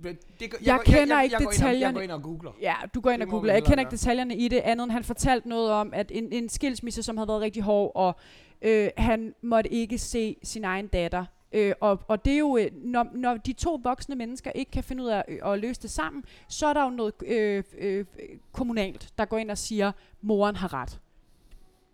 Det, 0.03 0.39
det, 0.39 0.53
Jeg 0.65 0.75
går- 0.77 0.83
kender 0.83 1.15
jeg, 1.15 1.23
ikke 1.23 1.33
jeg, 1.35 1.41
ind 1.41 1.47
og- 1.47 1.53
Jeg 1.53 1.59
detaljerne. 1.59 1.93
går 1.93 2.01
ind 2.01 2.11
og 2.11 2.23
googler. 2.23 2.51
Ja, 2.61 2.75
du 2.95 3.01
går 3.01 3.09
ind 3.11 3.21
Det 3.21 3.27
og 3.27 3.31
googler. 3.31 3.53
Jeg 3.53 3.63
kender 3.63 3.79
ikke 3.79 3.91
detaljerne 3.91 4.35
i 4.37 4.47
det, 4.47 4.57
andet 4.59 4.83
end 4.83 4.91
han 4.91 5.03
fortalte 5.03 5.49
noget 5.49 5.71
om, 5.71 5.93
at 5.93 6.11
en, 6.15 6.31
en 6.33 6.49
skilsmisse, 6.49 7.03
som 7.03 7.17
havde 7.17 7.27
været 7.27 7.41
rigtig 7.41 7.63
hård, 7.63 7.91
og 7.95 8.15
øh, 8.61 8.89
han 8.97 9.35
måtte 9.41 9.69
ikke 9.73 9.97
se 9.97 10.35
sin 10.43 10.63
egen 10.63 10.87
datter. 10.87 11.25
Øh, 11.53 11.73
og, 11.79 11.99
og 12.07 12.25
det 12.25 12.33
er 12.33 12.37
jo, 12.37 12.57
øh, 12.57 12.71
når, 12.73 13.07
når 13.13 13.37
de 13.37 13.53
to 13.53 13.79
voksne 13.83 14.15
mennesker 14.15 14.51
ikke 14.51 14.71
kan 14.71 14.83
finde 14.83 15.03
ud 15.03 15.07
af 15.07 15.23
øh, 15.27 15.53
at 15.53 15.59
løse 15.59 15.81
det 15.81 15.89
sammen, 15.89 16.23
så 16.47 16.67
er 16.67 16.73
der 16.73 16.83
jo 16.83 16.89
noget 16.89 17.13
øh, 17.25 17.63
øh, 17.77 18.05
kommunalt, 18.51 19.13
der 19.17 19.25
går 19.25 19.37
ind 19.37 19.51
og 19.51 19.57
siger, 19.57 19.91
moren 20.21 20.55
har 20.55 20.73
ret. 20.73 20.99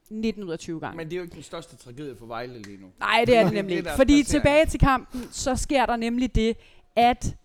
19 0.10 0.44
ud 0.44 0.52
af 0.52 0.60
20 0.60 0.80
gange. 0.80 0.98
Men 0.98 1.08
det 1.08 1.14
er 1.14 1.18
jo 1.18 1.24
ikke 1.24 1.36
den 1.36 1.44
største 1.44 1.76
tragedie 1.76 2.16
for 2.16 2.26
Vejle 2.26 2.62
lige 2.62 2.78
nu. 2.78 2.88
Nej, 3.00 3.24
det 3.28 3.38
er 3.38 3.44
det 3.44 3.54
nemlig 3.54 3.78
ikke. 3.78 3.90
Fordi 3.96 4.24
tilbage 4.24 4.66
til 4.66 4.80
kampen, 4.80 5.28
så 5.32 5.56
sker 5.56 5.86
der 5.86 5.96
nemlig 5.96 6.36
det, 6.36 6.58
at 6.96 7.36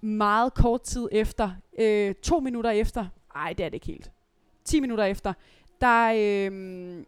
meget 0.00 0.54
kort 0.54 0.82
tid 0.82 1.08
efter, 1.12 1.50
øh, 1.78 2.14
to 2.14 2.40
minutter 2.40 2.70
efter, 2.70 3.06
ej, 3.34 3.52
det 3.52 3.64
er 3.64 3.68
det 3.68 3.74
ikke 3.74 3.86
helt, 3.86 4.10
10 4.64 4.80
minutter 4.80 5.04
efter, 5.04 5.32
der 5.80 6.12
øh, 6.16 7.04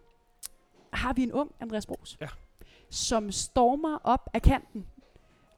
har 0.93 1.13
vi 1.13 1.23
en 1.23 1.33
ung 1.33 1.53
Andreas 1.61 1.87
Bros, 1.87 2.17
Ja. 2.21 2.27
Som 2.91 3.33
stormer 3.33 3.99
op 4.05 4.31
af 4.35 4.43
kanten. 4.43 4.87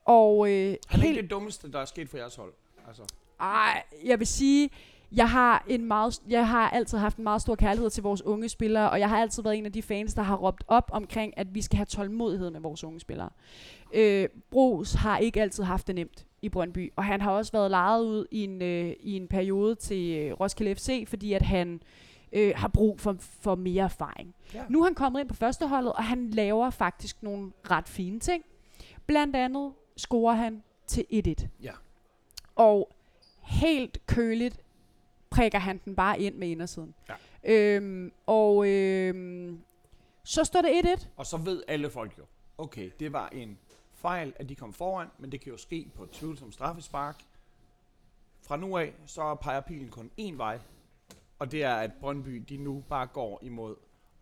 Og 0.04 0.50
øh, 0.50 0.76
Han 0.88 1.00
er 1.00 1.04
helt 1.04 1.22
det 1.22 1.30
dummeste, 1.30 1.72
der 1.72 1.78
er 1.78 1.84
sket 1.84 2.08
for 2.08 2.16
jeres 2.16 2.36
hold. 2.36 2.52
Altså, 2.88 3.02
ej, 3.40 3.82
jeg 4.04 4.18
vil 4.18 4.26
sige, 4.26 4.70
jeg 5.12 5.30
har, 5.30 5.64
en 5.68 5.84
meget, 5.84 6.20
jeg 6.28 6.48
har 6.48 6.70
altid 6.70 6.98
haft 6.98 7.16
en 7.16 7.24
meget 7.24 7.42
stor 7.42 7.54
kærlighed 7.54 7.90
til 7.90 8.02
vores 8.02 8.22
unge 8.22 8.48
spillere, 8.48 8.90
og 8.90 9.00
jeg 9.00 9.08
har 9.08 9.20
altid 9.20 9.42
været 9.42 9.58
en 9.58 9.66
af 9.66 9.72
de 9.72 9.82
fans, 9.82 10.14
der 10.14 10.22
har 10.22 10.36
råbt 10.36 10.64
op 10.68 10.90
omkring, 10.92 11.38
at 11.38 11.54
vi 11.54 11.62
skal 11.62 11.76
have 11.76 11.86
tålmodighed 11.86 12.50
med 12.50 12.60
vores 12.60 12.84
unge 12.84 13.00
spillere. 13.00 13.30
Øh, 13.94 14.28
Bros 14.50 14.92
har 14.92 15.18
ikke 15.18 15.42
altid 15.42 15.62
haft 15.64 15.86
det 15.86 15.94
nemt 15.94 16.26
i 16.42 16.48
Brøndby, 16.48 16.92
og 16.96 17.04
han 17.04 17.20
har 17.20 17.30
også 17.30 17.52
været 17.52 17.70
lejet 17.70 18.04
ud 18.04 18.26
i 18.30 18.44
en, 18.44 18.62
øh, 18.62 18.92
i 19.00 19.16
en 19.16 19.28
periode 19.28 19.74
til 19.74 20.18
øh, 20.18 20.32
Roskilde 20.32 20.74
FC, 20.74 21.04
fordi 21.08 21.32
at 21.32 21.42
han 21.42 21.74
øh, 21.74 21.80
har 22.56 22.68
brug 22.68 23.00
for, 23.00 23.16
for 23.20 23.54
mere 23.54 23.84
erfaring. 23.84 24.34
Ja. 24.54 24.64
Nu 24.68 24.80
er 24.80 24.84
han 24.84 24.94
kommet 24.94 25.20
ind 25.20 25.28
på 25.28 25.34
førsteholdet, 25.34 25.92
og 25.92 26.04
han 26.04 26.30
laver 26.30 26.70
faktisk 26.70 27.22
nogle 27.22 27.52
ret 27.70 27.88
fine 27.88 28.20
ting. 28.20 28.44
Blandt 29.06 29.36
andet 29.36 29.72
scorer 29.96 30.34
han 30.34 30.62
til 30.86 31.34
1-1. 31.40 31.46
Ja. 31.62 31.72
Og 32.56 32.92
helt 33.42 34.06
køligt 34.06 34.60
prikker 35.30 35.58
han 35.58 35.80
den 35.84 35.94
bare 35.94 36.20
ind 36.20 36.34
med 36.34 36.48
indersiden. 36.48 36.94
Ja. 37.08 37.14
Øhm, 37.44 38.12
og 38.26 38.68
øhm, 38.68 39.60
så 40.24 40.44
står 40.44 40.62
det 40.62 40.98
1-1. 40.98 41.06
Og 41.16 41.26
så 41.26 41.36
ved 41.36 41.62
alle 41.68 41.90
folk 41.90 42.18
jo, 42.18 42.24
okay, 42.58 42.90
det 43.00 43.12
var 43.12 43.28
en 43.28 43.58
fejl, 43.94 44.32
at 44.36 44.48
de 44.48 44.54
kom 44.54 44.72
foran, 44.72 45.08
men 45.18 45.32
det 45.32 45.40
kan 45.40 45.52
jo 45.52 45.58
ske 45.58 45.90
på 45.94 46.02
et 46.02 46.10
tvivlsomt 46.10 46.54
straffespark. 46.54 47.22
Fra 48.42 48.56
nu 48.56 48.76
af, 48.76 48.94
så 49.06 49.34
peger 49.34 49.60
pilen 49.60 49.88
kun 49.88 50.10
én 50.20 50.36
vej, 50.36 50.58
og 51.38 51.52
det 51.52 51.64
er, 51.64 51.74
at 51.74 51.90
Brøndby, 52.00 52.44
de 52.48 52.56
nu 52.56 52.84
bare 52.88 53.06
går 53.06 53.38
imod 53.42 53.74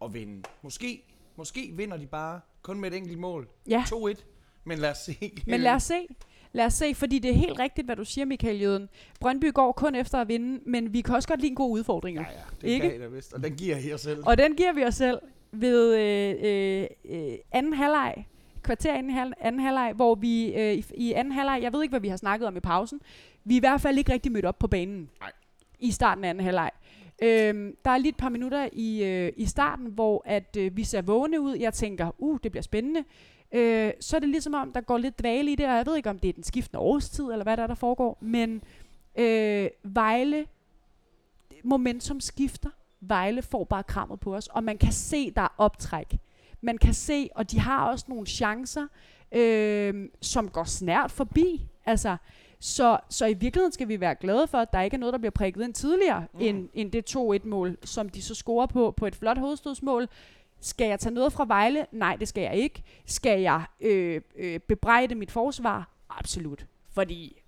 at 0.05 0.14
vinde. 0.14 0.43
Måske, 0.62 1.03
måske 1.37 1.71
vinder 1.75 1.97
de 1.97 2.07
bare 2.07 2.41
kun 2.62 2.81
med 2.81 2.91
et 2.93 2.97
enkelt 2.97 3.19
mål. 3.19 3.49
Ja, 3.69 3.85
2-1, 3.87 4.25
men 4.64 4.79
lad 4.79 4.91
os 4.91 4.99
se. 4.99 5.33
men 5.47 5.61
lad 5.61 5.73
os 5.73 5.83
se. 5.83 6.07
Lad 6.53 6.64
os 6.67 6.75
se, 6.75 6.95
fordi 6.95 7.19
det 7.19 7.31
er 7.31 7.35
helt 7.35 7.59
rigtigt, 7.59 7.87
hvad 7.87 7.97
du 7.97 8.05
siger, 8.05 8.25
Michael 8.25 8.61
Jøden. 8.61 8.89
Brøndby 9.21 9.53
går 9.53 9.73
kun 9.73 9.95
efter 9.95 10.19
at 10.19 10.29
vinde, 10.29 10.61
men 10.71 10.93
vi 10.93 11.01
kan 11.01 11.14
også 11.14 11.29
godt 11.29 11.41
lide 11.41 11.51
en 11.51 11.55
god 11.57 11.71
udfordring. 11.71 12.17
Ja, 12.19 12.23
ja, 12.23 12.41
det 12.61 12.69
Ikke? 12.69 12.89
kan 12.89 12.97
I 12.97 13.03
da 13.03 13.07
vist, 13.07 13.33
og 13.33 13.43
den 13.43 13.57
giver 13.57 13.77
I 13.77 13.89
jer 13.89 13.97
selv. 13.97 14.23
Og 14.27 14.39
den 14.39 14.57
giver 14.57 14.73
vi 14.73 14.85
os 14.85 14.95
selv 14.95 15.19
ved 15.53 15.95
øh, 15.97 16.35
øh, 16.43 16.87
øh, 17.33 17.39
anden 17.53 17.73
halvleg. 17.73 18.27
kvarter 18.62 18.95
inden 18.95 19.11
i 19.11 19.14
hal- 19.14 19.33
anden 19.41 19.61
halvleg, 19.61 19.93
hvor 19.97 20.14
vi 20.14 20.55
øh, 20.55 20.73
i, 20.75 20.85
i 20.95 21.12
anden 21.12 21.33
halvleg, 21.33 21.59
jeg 21.62 21.73
ved 21.73 21.83
ikke, 21.83 21.93
hvad 21.93 22.01
vi 22.01 22.09
har 22.09 22.17
snakket 22.17 22.49
om 22.49 22.57
i 22.57 22.61
pausen, 22.61 23.01
vi 23.45 23.55
er 23.55 23.59
i 23.59 23.61
hvert 23.61 23.81
fald 23.81 23.99
ikke 23.99 24.12
rigtig 24.12 24.33
mødt 24.33 24.45
op 24.45 24.59
på 24.59 24.67
banen 24.69 25.11
Nej. 25.21 25.33
i 25.79 25.91
starten 25.91 26.25
af 26.25 26.29
anden 26.31 26.45
halvleg. 26.45 26.71
Øhm, 27.23 27.77
der 27.85 27.91
er 27.91 27.99
lige 27.99 28.09
et 28.09 28.17
par 28.17 28.29
minutter 28.29 28.69
i, 28.73 29.05
øh, 29.05 29.33
i 29.37 29.47
starten, 29.47 29.87
hvor 29.87 30.23
at 30.25 30.57
øh, 30.59 30.77
vi 30.77 30.85
ser 30.85 31.03
vågne 31.03 31.41
ud. 31.41 31.57
Jeg 31.57 31.75
tænker, 31.75 32.11
uh, 32.19 32.39
det 32.43 32.53
bliver 32.53 32.62
spændende. 32.62 33.05
Øh, 33.53 33.93
så 34.01 34.17
er 34.17 34.21
det 34.21 34.29
ligesom 34.29 34.55
om, 34.55 34.73
der 34.73 34.81
går 34.81 34.99
lidt 34.99 35.19
dvale 35.19 35.53
i 35.53 35.55
det, 35.55 35.67
og 35.67 35.73
jeg 35.73 35.87
ved 35.87 35.97
ikke, 35.97 36.11
om 36.11 36.19
det 36.19 36.29
er 36.29 36.33
den 36.33 36.43
skiftende 36.43 36.81
årstid, 36.81 37.25
eller 37.25 37.43
hvad 37.43 37.57
der 37.57 37.62
er, 37.62 37.67
der 37.67 37.75
foregår, 37.75 38.19
men 38.21 38.62
øh, 39.19 39.69
Vejle, 39.83 40.47
momentum 41.64 42.21
skifter. 42.21 42.71
Vejle 43.01 43.43
får 43.43 43.64
bare 43.64 43.83
krammet 43.83 44.21
på 44.21 44.35
os, 44.35 44.47
og 44.47 44.64
man 44.64 44.79
kan 44.79 44.93
se, 44.93 45.31
der 45.31 45.43
er 45.43 45.55
optræk. 45.59 46.19
Man 46.61 46.79
kan 46.79 46.95
se, 46.95 47.29
og 47.35 47.51
de 47.51 47.61
har 47.61 47.89
også 47.91 48.05
nogle 48.09 48.27
chancer, 48.27 48.87
øh, 49.33 50.09
som 50.21 50.49
går 50.49 50.64
snært 50.64 51.11
forbi. 51.11 51.67
Altså, 51.87 52.17
så, 52.59 52.98
så 53.11 53.26
i 53.26 53.34
virkeligheden 53.34 53.72
skal 53.72 53.88
vi 53.88 54.00
være 54.00 54.14
glade 54.14 54.46
for, 54.46 54.59
at 54.59 54.72
der 54.72 54.82
ikke 54.82 54.94
er 54.94 54.98
noget, 54.98 55.12
der 55.12 55.18
bliver 55.18 55.30
prikket 55.30 55.64
ind 55.64 55.74
tidligere, 55.74 56.26
mm. 56.34 56.40
end, 56.40 56.68
end 56.74 56.92
det 56.92 57.16
2-1-mål, 57.16 57.78
som 57.84 58.09
de 58.09 58.22
så 58.22 58.34
scorer 58.34 58.66
på, 58.66 58.94
på 58.96 59.07
et 59.07 59.16
flot 59.16 59.38
hovedstødsmål. 59.38 60.09
Skal 60.61 60.88
jeg 60.88 61.00
tage 61.00 61.14
noget 61.14 61.32
fra 61.32 61.44
Vejle? 61.44 61.86
Nej, 61.92 62.16
det 62.16 62.28
skal 62.28 62.42
jeg 62.42 62.57
ikke. 62.57 62.82
Skal 63.07 63.40
jeg 63.40 63.64
øh, 63.80 64.20
øh, 64.36 64.61
bebrejde 64.61 65.14
mit 65.14 65.30
forsvar? 65.30 65.90
Absolut. 66.09 66.66
Fordi 66.90 67.42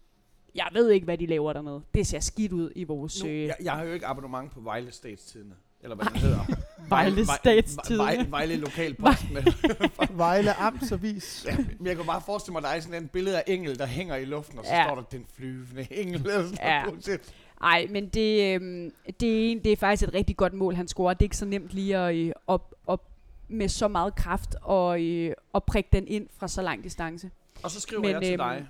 jeg 0.54 0.68
ved 0.72 0.90
ikke, 0.90 1.04
hvad 1.04 1.18
de 1.18 1.26
laver 1.26 1.52
dernede. 1.52 1.82
Det 1.94 2.06
ser 2.06 2.20
skidt 2.20 2.52
ud 2.52 2.72
i 2.76 2.84
vores... 2.84 3.24
Nu, 3.24 3.30
Øh, 3.30 3.42
jeg, 3.42 3.56
jeg 3.62 3.72
har 3.72 3.84
jo 3.84 3.92
ikke 3.92 4.06
abonnement 4.06 4.52
på 4.52 4.60
Vejle 4.60 4.92
Statstidende. 4.92 5.54
Eller 5.82 5.96
hvad 5.96 6.06
den 6.06 6.16
hedder. 6.16 6.40
Vejle 6.88 7.22
Vej- 7.26 7.36
Statstidende. 7.36 7.98
Vejle, 8.04 8.30
Vejle 8.30 8.56
Lokalposten. 8.56 9.36
Vejle 10.10 10.52
Amtsavis. 10.54 11.46
Ja, 11.48 11.56
men 11.78 11.86
jeg 11.86 11.96
kan 11.96 12.04
bare 12.04 12.20
forestille 12.26 12.52
mig, 12.52 12.58
at 12.58 12.64
der 12.64 12.70
er 12.70 12.80
sådan 12.80 13.04
et 13.04 13.10
billede 13.10 13.36
af 13.38 13.44
engel, 13.46 13.78
der 13.78 13.86
hænger 13.86 14.16
i 14.16 14.24
luften, 14.24 14.58
og 14.58 14.64
så 14.64 14.74
Ja. 14.74 14.84
står 14.86 14.94
der, 14.94 15.02
den 15.02 15.26
flyvende 15.36 15.86
engel. 15.90 16.20
Eller 16.20 16.44
Ja. 16.62 16.82
noget. 16.84 17.20
Ej, 17.62 17.86
men 17.90 18.08
det, 18.08 18.54
øhm, 18.54 18.92
det, 19.20 19.46
er, 19.46 19.50
en- 19.52 19.64
det 19.64 19.72
er 19.72 19.76
faktisk 19.76 20.08
et 20.08 20.14
rigtig 20.14 20.36
godt 20.36 20.52
mål, 20.54 20.74
han 20.74 20.88
scorer. 20.88 21.14
Det 21.14 21.20
er 21.22 21.26
ikke 21.26 21.36
så 21.36 21.44
nemt 21.44 21.70
lige 21.70 21.96
at 21.98 22.14
øh, 22.16 22.32
op, 22.46 22.74
op 22.86 23.04
med 23.48 23.68
så 23.68 23.88
meget 23.88 24.14
kraft 24.14 24.54
og, 24.62 25.02
øh, 25.04 25.32
og 25.52 25.64
prikke 25.64 25.88
den 25.92 26.06
ind 26.08 26.26
fra 26.38 26.48
så 26.48 26.62
lang 26.62 26.84
distance. 26.84 27.30
Og 27.62 27.70
så 27.70 27.80
skriver 27.80 28.02
Men, 28.02 28.10
jeg 28.10 28.22
til 28.22 28.32
øhm, 28.32 28.38
dig, 28.38 28.66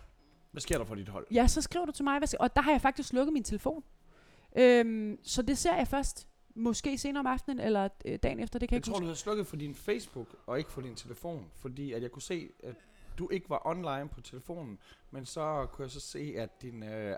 hvad 0.53 0.61
sker 0.61 0.79
der 0.79 0.85
for 0.85 0.95
dit 0.95 1.09
hold? 1.09 1.27
Ja, 1.31 1.47
så 1.47 1.63
skriver 1.63 1.87
du 1.87 1.93
til 1.93 2.05
mig, 2.05 2.19
hvad 2.19 2.29
skal, 2.29 2.37
og 2.41 2.57
der 2.57 2.63
har 2.63 2.71
jeg 2.71 2.81
faktisk 2.81 3.09
slukket 3.09 3.33
min 3.33 3.43
telefon. 3.45 3.83
Øhm, 4.59 5.19
så 5.23 5.43
det 5.43 5.59
ser 5.59 5.75
jeg 5.77 5.89
først. 5.89 6.27
Måske 6.59 6.99
senere 6.99 7.21
om 7.21 7.27
aftenen, 7.27 7.61
eller 7.61 7.89
øh, 8.05 8.19
dagen 8.23 8.41
efter, 8.41 8.59
det 8.59 8.69
kan 8.69 8.75
jeg 8.77 8.77
Jeg 8.77 8.79
ikke 8.79 8.87
tror, 8.87 8.93
huske. 8.93 9.03
du 9.03 9.07
havde 9.07 9.19
slukket 9.19 9.47
for 9.47 9.57
din 9.57 9.75
Facebook, 9.75 10.27
og 10.47 10.59
ikke 10.59 10.71
for 10.73 10.81
din 10.81 10.95
telefon, 10.95 11.45
fordi 11.61 11.93
at 11.93 12.03
jeg 12.03 12.11
kunne 12.11 12.23
se, 12.23 12.49
at 12.65 12.75
du 13.19 13.29
ikke 13.33 13.51
var 13.51 13.63
online 13.67 14.09
på 14.09 14.21
telefonen, 14.21 14.79
men 15.11 15.27
så 15.27 15.67
kunne 15.73 15.83
jeg 15.83 15.91
så 15.91 16.01
se, 16.01 16.35
at 16.37 16.63
din... 16.63 16.83
Øh, 16.83 17.17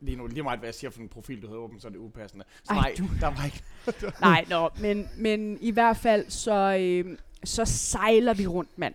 lige 0.00 0.16
nu, 0.16 0.26
lige 0.26 0.42
meget 0.42 0.58
hvad 0.58 0.66
jeg 0.66 0.74
siger 0.74 0.90
for 0.90 1.00
en 1.00 1.08
profil, 1.08 1.42
du 1.42 1.46
havde 1.46 1.58
åbent, 1.58 1.82
så 1.82 1.88
er 1.88 1.92
det 1.92 1.98
upassende. 1.98 2.44
Så 2.64 2.72
Ej, 2.72 2.76
nej, 2.80 2.94
du- 2.98 3.04
der 3.20 3.26
var 3.26 3.44
ikke... 3.44 3.62
Nej, 4.20 4.44
nå, 4.50 4.68
men, 4.80 5.08
men 5.16 5.58
i 5.60 5.70
hvert 5.70 5.96
fald, 5.96 6.30
så, 6.30 6.76
øh, 6.80 7.18
så 7.44 7.64
sejler 7.64 8.34
vi 8.34 8.46
rundt, 8.46 8.78
mand. 8.78 8.94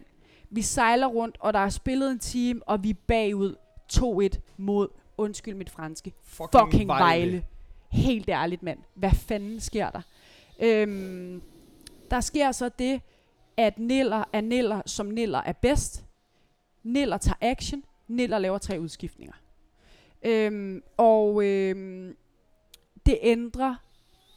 Vi 0.49 0.61
sejler 0.61 1.07
rundt, 1.07 1.37
og 1.39 1.53
der 1.53 1.59
er 1.59 1.69
spillet 1.69 2.11
en 2.11 2.19
time, 2.19 2.61
og 2.67 2.83
vi 2.83 2.89
er 2.89 2.93
bagud 3.07 3.55
2-1 3.93 4.39
mod, 4.57 4.87
undskyld 5.17 5.55
mit 5.55 5.69
franske, 5.69 6.13
Fucking, 6.23 6.61
fucking 6.71 6.87
Vejle. 6.87 7.05
Vejle. 7.31 7.45
Helt 7.89 8.29
ærligt, 8.29 8.63
mand. 8.63 8.79
Hvad 8.93 9.11
fanden 9.11 9.59
sker 9.59 9.89
der? 9.89 10.01
Øhm, 10.59 11.41
der 12.11 12.21
sker 12.21 12.51
så 12.51 12.69
det, 12.79 13.01
at 13.57 13.79
Niller 13.79 14.23
er 14.33 14.41
Niller, 14.41 14.81
som 14.85 15.05
Niller 15.05 15.39
er 15.39 15.53
bedst. 15.53 16.05
Niller 16.83 17.17
tager 17.17 17.37
action. 17.41 17.83
Niller 18.07 18.39
laver 18.39 18.57
tre 18.57 18.79
udskiftninger. 18.79 19.33
Øhm, 20.23 20.83
og 20.97 21.45
øhm, 21.45 22.15
det 23.05 23.19
ændrer 23.21 23.75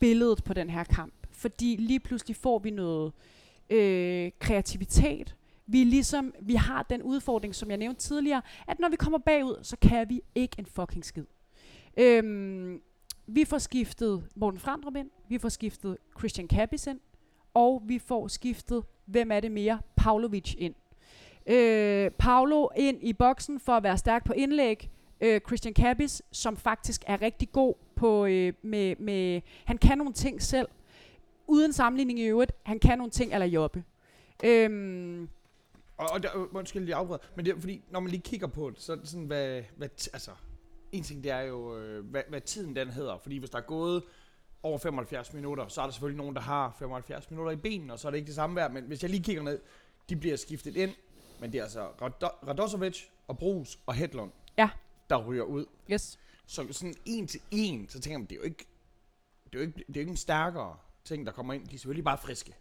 billedet 0.01 0.45
på 0.45 0.55
den 0.55 0.71
her 0.71 0.85
kamp. 0.85 1.15
Fordi 1.33 1.77
lige 1.77 2.01
pludselig 2.01 2.37
får 2.37 2.59
vi 2.59 2.71
noget 2.71 3.13
øh, 3.71 4.31
kreativitet. 4.39 5.37
Vi, 5.67 5.85
ligesom, 5.85 6.35
vi 6.41 6.55
har 6.55 6.83
den 6.83 7.03
udfordring, 7.03 7.55
som 7.55 7.71
jeg 7.71 7.79
nævnte 7.79 8.01
tidligere, 8.01 8.43
at 8.69 8.79
når 8.79 8.89
vi 8.89 8.97
kommer 8.97 9.19
bagud, 9.19 9.59
så 9.63 9.77
kan 9.77 10.09
vi 10.09 10.21
ikke 10.35 10.57
en 10.59 10.67
fucking 10.67 11.05
skid. 11.05 11.25
Øhm, 11.97 12.81
vi 13.29 13.45
får 13.45 13.59
skiftet 13.59 14.25
Morten 14.35 14.61
Frandrup 14.61 14.97
ind, 14.97 15.11
vi 15.29 15.39
får 15.39 15.49
skiftet 15.49 15.97
Christian 16.19 16.49
Kappis 16.49 16.87
ind, 16.87 17.01
og 17.55 17.83
vi 17.87 17.99
får 17.99 18.29
skiftet, 18.29 18.85
hvem 19.07 19.33
er 19.33 19.41
det 19.41 19.53
mere, 19.53 19.81
Pavlovic 19.97 20.55
ind. 20.59 20.75
Øh, 21.47 22.11
Paolo 22.11 22.69
ind 22.77 22.99
i 23.03 23.13
boksen 23.13 23.61
for 23.61 23.73
at 23.73 23.83
være 23.83 23.99
stærk 23.99 24.25
på 24.25 24.33
indlæg. 24.33 24.91
Øh, 25.21 25.41
Christian 25.47 25.75
Kappis, 25.75 26.23
som 26.33 26.57
faktisk 26.57 27.03
er 27.07 27.23
rigtig 27.23 27.53
god 27.53 27.75
på, 27.97 28.27
øh, 28.27 28.53
med, 28.63 28.97
med, 28.97 29.41
han 29.65 29.79
kan 29.79 29.99
nogle 29.99 30.13
ting 30.13 30.43
selv, 30.43 30.69
uden 31.47 31.73
sammenligning 31.73 32.19
i 32.19 32.25
øvrigt, 32.25 32.53
han 32.63 32.79
kan 32.79 32.99
nogle 32.99 33.11
ting 33.11 33.33
eller 33.33 33.47
jobbe. 33.47 33.85
Øhm, 34.45 35.29
Og, 35.97 36.07
og 36.13 36.23
der, 36.23 36.29
undskyld, 36.57 36.89
jeg 36.89 36.99
afbryder, 36.99 37.21
men 37.37 37.45
det 37.45 37.57
er 37.57 37.61
fordi, 37.61 37.83
når 37.91 38.01
man 38.01 38.11
lige 38.11 38.21
kigger 38.23 38.47
på 38.47 38.71
det, 38.71 38.81
så 38.81 38.93
er 38.93 38.97
det 38.97 39.09
sådan, 39.09 39.27
hvad, 39.27 39.63
hvad 39.77 39.89
t- 40.01 40.09
altså, 40.13 40.31
en 40.93 41.03
ting 41.03 41.25
det 41.25 41.33
er 41.33 41.41
jo, 41.41 41.77
øh, 41.79 42.05
hvad, 42.05 42.23
hvad 42.29 42.41
tiden 42.41 42.77
den 42.77 42.89
hedder, 42.91 43.19
fordi 43.19 43.37
hvis 43.39 43.51
der 43.51 43.59
er 43.59 43.63
gået 43.63 44.03
over 44.63 44.79
75 44.79 45.33
minutter, 45.33 45.69
så 45.69 45.81
er 45.81 45.85
der 45.85 45.93
selvfølgelig 45.93 46.19
nogen, 46.19 46.35
der 46.35 46.41
har 46.41 46.77
75 46.79 47.31
minutter 47.31 47.53
i 47.53 47.57
benene, 47.57 47.93
og 47.93 47.99
så 47.99 48.09
er 48.09 48.11
det 48.11 48.19
ikke 48.19 48.27
det 48.27 48.35
samme 48.35 48.57
værd, 48.57 48.73
men 48.73 48.85
hvis 48.85 49.03
jeg 49.03 49.11
lige 49.11 49.23
kigger 49.23 49.43
ned, 49.43 49.61
de 50.09 50.17
bliver 50.17 50.37
skiftet 50.37 50.77
ind, 50.77 50.91
men 51.41 51.53
det 51.53 51.59
er 51.59 51.63
altså 51.63 51.87
Rado- 51.89 52.47
Radosovic 52.49 53.03
og 53.29 53.39
Brugs 53.39 53.79
og 53.87 53.95
Hedlund, 53.95 54.31
Ja. 54.59 54.71
der 55.11 55.17
ryger 55.27 55.43
ud. 55.45 55.67
yes. 55.93 56.19
Så 56.47 56.67
sådan 56.73 56.95
en 57.05 57.27
til 57.27 57.41
en, 57.51 57.89
så 57.89 58.01
tænker 58.01 58.19
man, 58.19 58.27
det 58.27 58.33
er 58.33 58.37
jo 58.37 58.43
ikke, 58.45 58.67
det 59.45 59.55
er 59.55 59.59
jo 59.59 59.67
ikke, 59.67 59.77
det 59.79 59.83
er 59.89 59.93
jo 59.95 60.01
ikke 60.01 60.11
en 60.11 60.17
stærkere 60.17 60.77
ting, 61.05 61.27
der 61.27 61.33
kommer 61.33 61.53
ind. 61.55 61.67
De 61.67 61.75
er 61.75 61.79
selvfølgelig 61.79 62.05
bare 62.05 62.19
friske. 62.19 62.53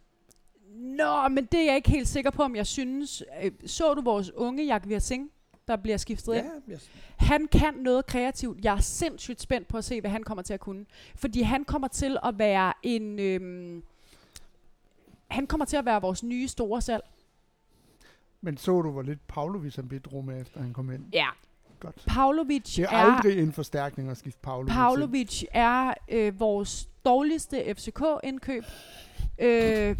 Nå, 0.74 1.28
men 1.28 1.44
det 1.52 1.60
er 1.60 1.64
jeg 1.64 1.76
ikke 1.76 1.90
helt 1.90 2.08
sikker 2.08 2.30
på, 2.30 2.42
om 2.42 2.56
jeg 2.56 2.66
synes. 2.66 3.22
Øh, 3.42 3.52
Så 3.66 3.94
du 3.94 4.02
vores 4.02 4.30
unge 4.32 4.64
Jagvir 4.66 4.98
Singh, 4.98 5.30
der 5.68 5.76
bliver 5.76 5.96
skiftet 5.96 6.34
ind? 6.34 6.46
yes. 6.72 6.90
Han 7.16 7.48
kan 7.52 7.74
noget 7.74 8.06
kreativt. 8.06 8.64
Jeg 8.64 8.74
er 8.76 8.80
sindssygt 8.80 9.40
spændt 9.42 9.68
på 9.68 9.76
at 9.78 9.84
se, 9.84 10.00
hvad 10.00 10.10
han 10.10 10.22
kommer 10.22 10.42
til 10.42 10.54
at 10.54 10.60
kunne. 10.60 10.86
Fordi 11.16 11.42
han 11.42 11.64
kommer 11.64 11.88
til 11.88 12.16
at 12.24 12.38
være 12.38 12.72
en... 12.82 13.18
Øhm, 13.18 13.82
han 15.28 15.46
kommer 15.46 15.64
til 15.64 15.76
at 15.76 15.84
være 15.84 16.00
vores 16.00 16.22
nye 16.22 16.48
store 16.48 16.82
salg. 16.82 17.02
Men 18.40 18.56
så 18.56 18.82
du, 18.82 18.90
hvor 18.90 19.02
lidt 19.02 19.26
Pavlovic 19.28 19.76
han 19.76 19.88
bidrog 19.88 20.24
med, 20.24 20.40
efter 20.40 20.60
han 20.60 20.72
kom 20.72 20.90
ind? 20.92 21.04
Ja. 21.12 21.26
Godt. 21.80 22.04
Pavlovic 22.06 22.74
Det 22.76 22.84
er 22.84 22.88
er, 22.88 22.96
aldrig 22.96 23.38
en 23.42 23.52
forstærkning 23.52 24.10
at 24.10 24.16
skifte 24.16 24.40
Pavlovic. 24.42 24.68
ind. 24.70 24.74
Pavlovic 24.76 25.44
er 25.50 25.94
øh, 26.08 26.40
vores 26.40 26.88
dårligste 27.04 27.74
FCK-indkøb. 27.74 28.64
Øh, 29.38 29.96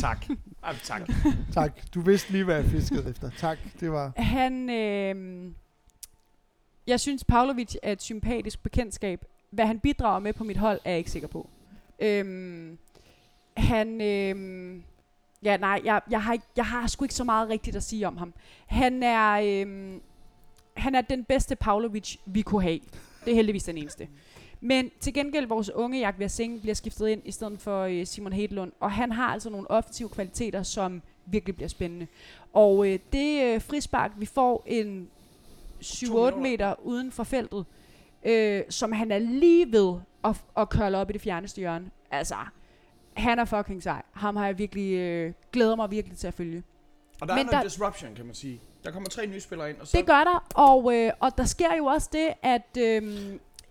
Tak. 0.00 0.26
Ej, 0.64 0.74
tak. 0.82 1.02
Tak. 1.54 1.94
Du 1.94 2.00
vidste 2.00 2.32
lige, 2.32 2.44
hvad 2.44 2.54
jeg 2.56 2.64
fiskede 2.64 3.08
efter. 3.10 3.30
Tak. 3.38 3.58
Det 3.80 3.92
var... 3.92 4.12
Han, 4.16 4.70
øh, 4.70 5.50
jeg 6.86 7.00
synes, 7.00 7.24
Pavlovic 7.24 7.74
er 7.82 7.92
et 7.92 8.02
sympatisk 8.02 8.62
bekendtskab. 8.62 9.24
Hvad 9.50 9.66
han 9.66 9.78
bidrager 9.80 10.18
med 10.18 10.32
på 10.32 10.44
mit 10.44 10.56
hold, 10.56 10.80
er 10.84 10.90
jeg 10.90 10.98
ikke 10.98 11.10
sikker 11.10 11.28
på. 11.28 11.50
Øhm, 12.00 12.78
han, 13.56 14.00
øh, 14.00 14.36
ja 15.42 15.56
nej, 15.56 15.80
jeg, 15.84 16.00
jeg, 16.10 16.22
har, 16.22 16.32
ikke- 16.32 16.46
jeg 16.56 16.66
har 16.66 16.86
sgu 16.86 17.04
ikke 17.04 17.14
så 17.14 17.24
meget 17.24 17.48
rigtigt 17.48 17.76
at 17.76 17.82
sige 17.82 18.06
om 18.06 18.16
ham. 18.16 18.34
Han 18.66 19.02
er, 19.02 19.30
øh, 19.44 19.94
han 20.76 20.94
er 20.94 21.00
den 21.00 21.24
bedste 21.24 21.56
Pavlovic, 21.56 22.16
vi 22.26 22.42
kunne 22.42 22.62
have. 22.62 22.80
Det 23.24 23.30
er 23.30 23.34
heldigvis 23.34 23.64
den 23.64 23.78
eneste. 23.78 24.08
Men 24.66 24.90
til 25.00 25.14
gengæld, 25.14 25.46
vores 25.46 25.70
unge 25.70 25.98
Jakob 26.00 26.22
Singh 26.28 26.60
bliver 26.60 26.74
skiftet 26.74 27.08
ind 27.08 27.22
i 27.24 27.30
stedet 27.30 27.60
for 27.60 27.82
øh, 27.82 28.06
Simon 28.06 28.32
Hedlund. 28.32 28.72
Og 28.80 28.92
han 28.92 29.12
har 29.12 29.26
altså 29.26 29.50
nogle 29.50 29.70
offensive 29.70 30.08
kvaliteter, 30.08 30.62
som 30.62 31.02
virkelig 31.26 31.54
bliver 31.54 31.68
spændende. 31.68 32.06
Og 32.52 32.88
øh, 32.88 32.98
det 33.12 33.42
øh, 33.54 33.60
frispark, 33.60 34.10
vi 34.16 34.26
får 34.26 34.62
en 34.66 35.08
7-8 35.82 36.06
minutter. 36.12 36.38
meter 36.38 36.74
uden 36.82 37.12
for 37.12 37.24
feltet, 37.24 37.64
øh, 38.24 38.62
som 38.70 38.92
han 38.92 39.10
er 39.12 39.18
lige 39.18 39.72
ved 39.72 39.94
at, 40.24 40.36
at 40.56 40.68
curle 40.68 40.98
op 40.98 41.10
i 41.10 41.12
det 41.12 41.20
fjerneste 41.20 41.58
hjørne. 41.58 41.90
Altså, 42.10 42.34
han 43.14 43.38
er 43.38 43.44
fucking 43.44 43.82
sej. 43.82 44.02
Ham 44.12 44.36
har 44.36 44.46
jeg 44.46 44.58
virkelig, 44.58 44.92
øh, 44.94 45.32
glæder 45.52 45.76
mig 45.76 45.90
virkelig 45.90 46.18
til 46.18 46.26
at 46.26 46.34
følge. 46.34 46.62
Og 47.20 47.28
der 47.28 47.34
Men 47.34 47.40
er 47.46 47.50
noget 47.52 47.62
der- 47.64 47.68
disruption, 47.68 48.14
kan 48.14 48.26
man 48.26 48.34
sige. 48.34 48.60
Der 48.84 48.90
kommer 48.90 49.08
tre 49.08 49.26
nye 49.26 49.40
spillere 49.40 49.70
ind, 49.70 49.78
og 49.80 49.86
så... 49.86 49.96
Det 49.96 50.06
gør 50.06 50.24
der, 50.24 50.46
og, 50.54 50.94
øh, 50.96 51.12
og 51.20 51.38
der 51.38 51.44
sker 51.44 51.76
jo 51.78 51.84
også 51.84 52.08
det, 52.12 52.28
at 52.42 52.76
øh, 52.78 53.02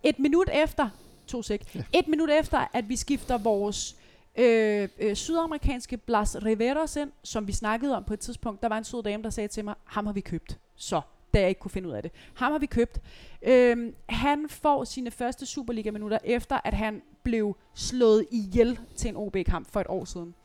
et 0.04 0.20
minut 0.20 0.50
efter, 0.54 0.90
to 1.28 1.42
sek, 1.42 1.86
et 1.94 2.08
minut 2.08 2.30
efter, 2.30 2.68
at 2.74 2.90
vi 2.90 2.96
skifter 2.96 3.38
vores 3.38 3.96
øh, 4.38 4.90
øh, 5.00 5.16
sydamerikanske 5.16 5.98
Blas 5.98 6.38
Riveros 6.46 6.96
ind, 6.96 7.12
som 7.24 7.48
vi 7.48 7.52
snakkede 7.52 7.96
om 7.98 8.04
på 8.04 8.14
et 8.14 8.20
tidspunkt, 8.20 8.62
der 8.62 8.70
var 8.70 8.78
en 8.78 8.84
sød 8.84 9.04
dame, 9.04 9.24
der 9.24 9.30
sagde 9.30 9.48
til 9.48 9.66
mig, 9.66 9.76
ham 9.86 10.06
har 10.06 10.14
vi 10.14 10.22
købt. 10.22 10.58
Så, 10.76 11.02
da 11.34 11.40
jeg 11.40 11.50
ikke 11.50 11.60
kunne 11.62 11.72
finde 11.72 11.90
ud 11.90 11.94
af 11.94 12.02
det. 12.04 12.12
Ham 12.36 12.52
har 12.52 12.60
vi 12.60 12.66
købt. 12.66 13.00
Øh, 13.42 13.94
han 14.10 14.50
får 14.50 14.84
sine 14.84 15.12
første 15.12 15.46
Superliga-minutter 15.46 16.18
efter, 16.24 16.60
at 16.64 16.74
han 16.74 17.02
blev 17.24 17.58
slået 17.76 18.26
ihjel 18.32 18.80
til 18.96 19.10
en 19.10 19.16
OB-kamp 19.16 19.72
for 19.72 19.82
et 19.82 19.88
år 19.90 20.06
siden. 20.06 20.36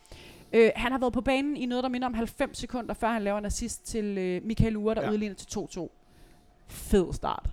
Øh, 0.53 0.71
han 0.77 0.93
har 0.93 0.99
været 0.99 1.13
på 1.13 1.21
banen 1.21 1.57
i 1.57 1.67
noget, 1.67 1.85
der 1.85 1.91
minder 1.91 2.07
om 2.07 2.15
90 2.15 2.59
sekunder, 2.59 2.95
før 2.95 3.09
han 3.09 3.23
laver 3.23 3.39
en 3.39 3.45
assist 3.45 3.87
til 3.87 4.19
øh, 4.19 4.45
Michael 4.45 4.77
Ure, 4.77 4.95
der 4.95 5.01
Ja. 5.01 5.07
ja. 5.07 5.13
udligner 5.13 5.35
til 5.35 5.59
2-2. 5.59 5.89
Fed 6.69 7.13
start. 7.13 7.51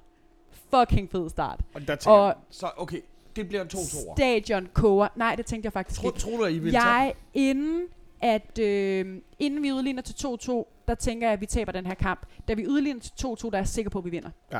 Fucking 0.73 1.11
fed 1.11 1.29
start. 1.29 1.59
Og 1.73 1.87
der 1.87 1.95
tænker 1.95 2.11
Og- 2.19 2.27
jeg, 2.27 2.35
så 2.49 2.69
okay, 2.77 3.01
det 3.35 3.47
bliver 3.47 3.63
to 3.63 3.77
toer. 3.77 4.15
Stadion 4.15 4.67
koger. 4.73 5.07
Nej, 5.15 5.35
det 5.35 5.45
tænkte 5.45 5.65
jeg 5.65 5.73
faktisk 5.73 6.01
Tror, 6.01 6.09
ikke. 6.09 6.19
tror 6.19 6.37
du, 6.37 6.45
I 6.45 6.59
vil 6.59 6.71
tage? 6.71 6.83
Jeg, 6.85 7.13
inden, 7.33 7.87
at, 8.21 8.59
øh, 8.59 9.21
inden 9.39 9.63
vi 9.63 9.71
udligner 9.71 10.01
til 10.01 10.13
2-2, 10.27 10.67
der 10.87 10.95
tænker 10.95 11.27
jeg, 11.27 11.33
at 11.33 11.41
vi 11.41 11.45
taber 11.45 11.71
den 11.71 11.85
her 11.85 11.93
kamp. 11.93 12.25
Da 12.47 12.53
vi 12.53 12.67
udligner 12.67 12.99
til 13.01 13.11
2-2, 13.27 13.49
der 13.49 13.57
er 13.57 13.61
jeg 13.61 13.67
sikker 13.67 13.89
på, 13.89 13.97
at 13.99 14.05
vi 14.05 14.09
vinder. 14.09 14.29
Ja. 14.51 14.59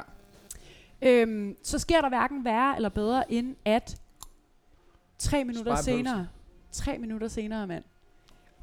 Øhm, 1.02 1.56
så 1.64 1.80
sker 1.80 2.02
der 2.02 2.10
hverken 2.10 2.46
værre 2.46 2.76
eller 2.76 2.90
bedre, 2.90 3.32
end 3.32 3.56
at 3.66 3.98
tre 5.18 5.44
minutter 5.44 5.76
senere, 5.76 6.28
tre 6.72 6.98
minutter 6.98 7.28
senere, 7.28 7.68
mand, 7.68 7.84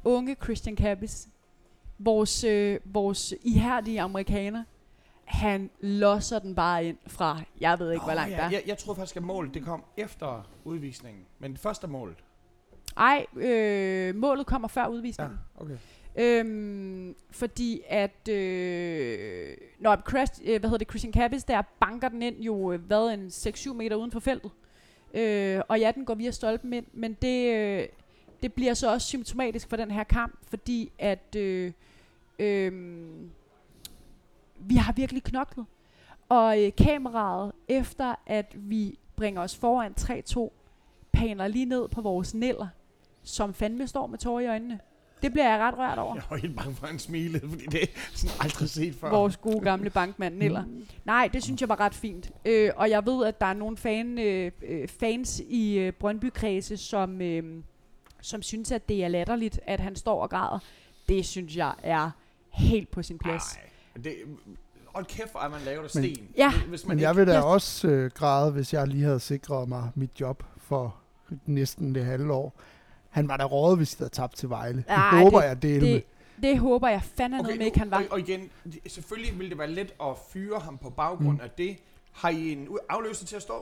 unge 0.03 0.35
Christian 0.43 0.77
Cabbis, 0.77 1.27
vores, 1.99 2.43
øh, 2.43 2.79
vores 2.85 3.33
ihærdige 3.43 4.01
amerikaner, 4.01 4.63
han 5.33 5.69
losser 5.79 6.39
den 6.39 6.55
bare 6.55 6.85
ind 6.85 6.97
fra, 7.07 7.41
jeg 7.61 7.79
ved 7.79 7.91
ikke, 7.91 8.03
hvor 8.03 8.11
Åh, 8.11 8.15
langt 8.15 8.31
ja, 8.31 8.37
der 8.37 8.43
er. 8.43 8.49
Jeg, 8.51 8.63
jeg 8.67 8.77
troede 8.77 8.97
faktisk, 8.97 9.17
at 9.17 9.23
målet 9.23 9.53
det 9.53 9.63
kom 9.65 9.83
efter 9.97 10.49
udvisningen. 10.63 11.25
Men 11.39 11.51
det 11.51 11.59
første 11.59 11.87
målet. 11.87 12.17
Ej, 12.97 13.25
øh, 13.35 14.15
målet 14.15 14.45
kommer 14.45 14.67
før 14.67 14.81
Ja, 14.81 14.87
udvisningen. 14.89 15.39
okay. 15.57 15.77
Øhm, 16.15 17.15
fordi 17.31 17.81
at 17.87 18.27
øh, 18.29 19.57
når 19.79 19.97
Christ, 20.09 20.41
øh, 20.45 20.59
hvad 20.59 20.69
hedder 20.69 20.77
det, 20.77 20.89
Christian 20.89 21.13
Cabbis 21.13 21.43
der 21.43 21.61
banker 21.79 22.09
den 22.09 22.21
ind 22.21 22.41
jo 22.41 22.71
øh, 22.71 22.81
hvad 22.85 23.13
en 23.13 23.27
6-7 23.27 23.73
meter 23.73 23.95
uden 23.95 24.11
for 24.11 24.19
feltet. 24.19 24.51
Øh, 25.13 25.61
og 25.67 25.79
ja, 25.79 25.91
den 25.95 26.05
går 26.05 26.15
via 26.15 26.31
stolpen 26.31 26.73
ind, 26.73 26.85
men 26.93 27.13
det, 27.21 27.53
øh, 27.55 27.85
det 28.43 28.53
bliver 28.53 28.73
så 28.73 28.91
også 28.93 29.07
symptomatisk 29.07 29.69
for 29.69 29.75
den 29.77 29.91
her 29.91 30.03
kamp, 30.03 30.39
fordi 30.49 30.91
at 30.99 31.35
øh, 31.35 31.71
øh, 32.39 32.71
vi 34.65 34.75
har 34.75 34.93
virkelig 34.93 35.23
knoklet. 35.23 35.65
Og 36.29 36.63
øh, 36.63 36.71
kameraet, 36.77 37.51
efter 37.67 38.15
at 38.27 38.55
vi 38.55 38.99
bringer 39.15 39.41
os 39.41 39.55
foran 39.55 39.93
3-2, 39.99 40.49
paner 41.11 41.47
lige 41.47 41.65
ned 41.65 41.87
på 41.87 42.01
vores 42.01 42.33
niller, 42.33 42.67
som 43.23 43.53
fandme 43.53 43.87
står 43.87 44.07
med 44.07 44.17
tårer 44.17 44.39
i 44.39 44.47
øjnene. 44.47 44.79
Det 45.21 45.31
bliver 45.31 45.49
jeg 45.49 45.59
ret 45.59 45.77
rørt 45.77 45.97
over. 45.97 46.15
Jeg 46.15 46.23
var 46.29 46.37
helt 46.37 46.55
bange 46.55 46.75
for, 46.75 46.83
at 46.83 46.89
han 46.89 46.99
smilede, 46.99 47.49
fordi 47.49 47.65
det 47.65 47.83
er 47.83 47.87
sådan 48.13 48.35
aldrig 48.39 48.69
set 48.69 48.95
før. 48.95 49.09
Vores 49.09 49.37
gode 49.37 49.59
gamle 49.59 49.89
bankmand 49.89 50.35
Niller. 50.35 50.63
Nej, 51.05 51.29
det 51.33 51.43
synes 51.43 51.61
jeg 51.61 51.69
var 51.69 51.79
ret 51.79 51.93
fint. 51.93 52.31
Øh, 52.45 52.71
og 52.75 52.89
jeg 52.89 53.05
ved, 53.05 53.25
at 53.25 53.39
der 53.39 53.45
er 53.45 53.53
nogle 53.53 53.77
fan, 53.77 54.19
øh, 54.19 54.51
øh, 54.67 54.87
fans 54.87 55.41
i 55.49 55.77
øh, 55.77 55.93
Brøndby-kredse, 55.93 56.77
som, 56.77 57.21
øh, 57.21 57.63
som 58.21 58.41
synes, 58.41 58.71
at 58.71 58.89
det 58.89 59.03
er 59.03 59.07
latterligt, 59.07 59.59
at 59.67 59.79
han 59.79 59.95
står 59.95 60.21
og 60.21 60.29
græder. 60.29 60.59
Det 61.09 61.25
synes 61.25 61.55
jeg 61.55 61.73
er 61.83 62.11
helt 62.49 62.91
på 62.91 63.03
sin 63.03 63.17
plads. 63.17 63.55
Ej, 63.55 63.61
det, 64.03 64.15
hold 64.85 65.05
kæft, 65.05 65.31
hvor 65.31 65.39
er 65.41 65.49
man 65.49 65.61
lavet 65.65 65.77
af 65.77 65.89
Men- 65.95 66.13
sten. 66.15 66.27
Ja. 66.37 66.51
Hvis 66.67 66.83
man 66.85 66.89
Men 66.89 66.99
ikke, 66.99 67.07
jeg 67.07 67.15
vil 67.15 67.27
da 67.27 67.39
også 67.41 67.87
øh, 67.87 68.11
græde, 68.11 68.51
hvis 68.51 68.73
jeg 68.73 68.87
lige 68.87 69.03
havde 69.03 69.19
sikret 69.19 69.69
mig 69.69 69.89
mit 69.95 70.11
job 70.19 70.43
for 70.57 70.95
næsten 71.45 71.95
det 71.95 72.05
halve 72.05 72.33
år. 72.33 72.53
Han 73.09 73.27
var 73.27 73.37
da 73.37 73.43
rådet, 73.43 73.77
hvis 73.77 73.91
de 73.91 73.97
havde 73.97 74.09
tabt 74.13 74.35
til 74.35 74.49
Vejle. 74.49 74.77
Det 74.77 74.85
Ej, 74.87 75.23
håber 75.23 75.39
det- 75.41 75.47
jeg 75.47 75.61
dele 75.61 75.85
Det, 75.87 76.05
med. 76.41 76.49
det 76.51 76.59
håber 76.59 76.87
jeg 76.87 77.01
fandme 77.17 77.39
okay, 77.39 77.57
med, 77.57 77.65
ikke 77.65 77.79
han 77.79 77.91
var. 77.91 77.97
Og, 77.97 78.03
og 78.11 78.19
igen, 78.19 78.49
selvfølgelig 78.87 79.37
ville 79.37 79.49
det 79.49 79.57
være 79.57 79.71
let 79.71 79.93
at 80.01 80.07
fyre 80.33 80.59
ham 80.59 80.77
på 80.77 80.89
baggrund 80.89 81.37
Mm. 81.37 81.43
af 81.43 81.49
det. 81.57 81.77
Har 82.11 82.29
I 82.29 82.51
en 82.51 82.67
afløser 82.89 83.25
til 83.25 83.35
at 83.35 83.41
stå? 83.41 83.53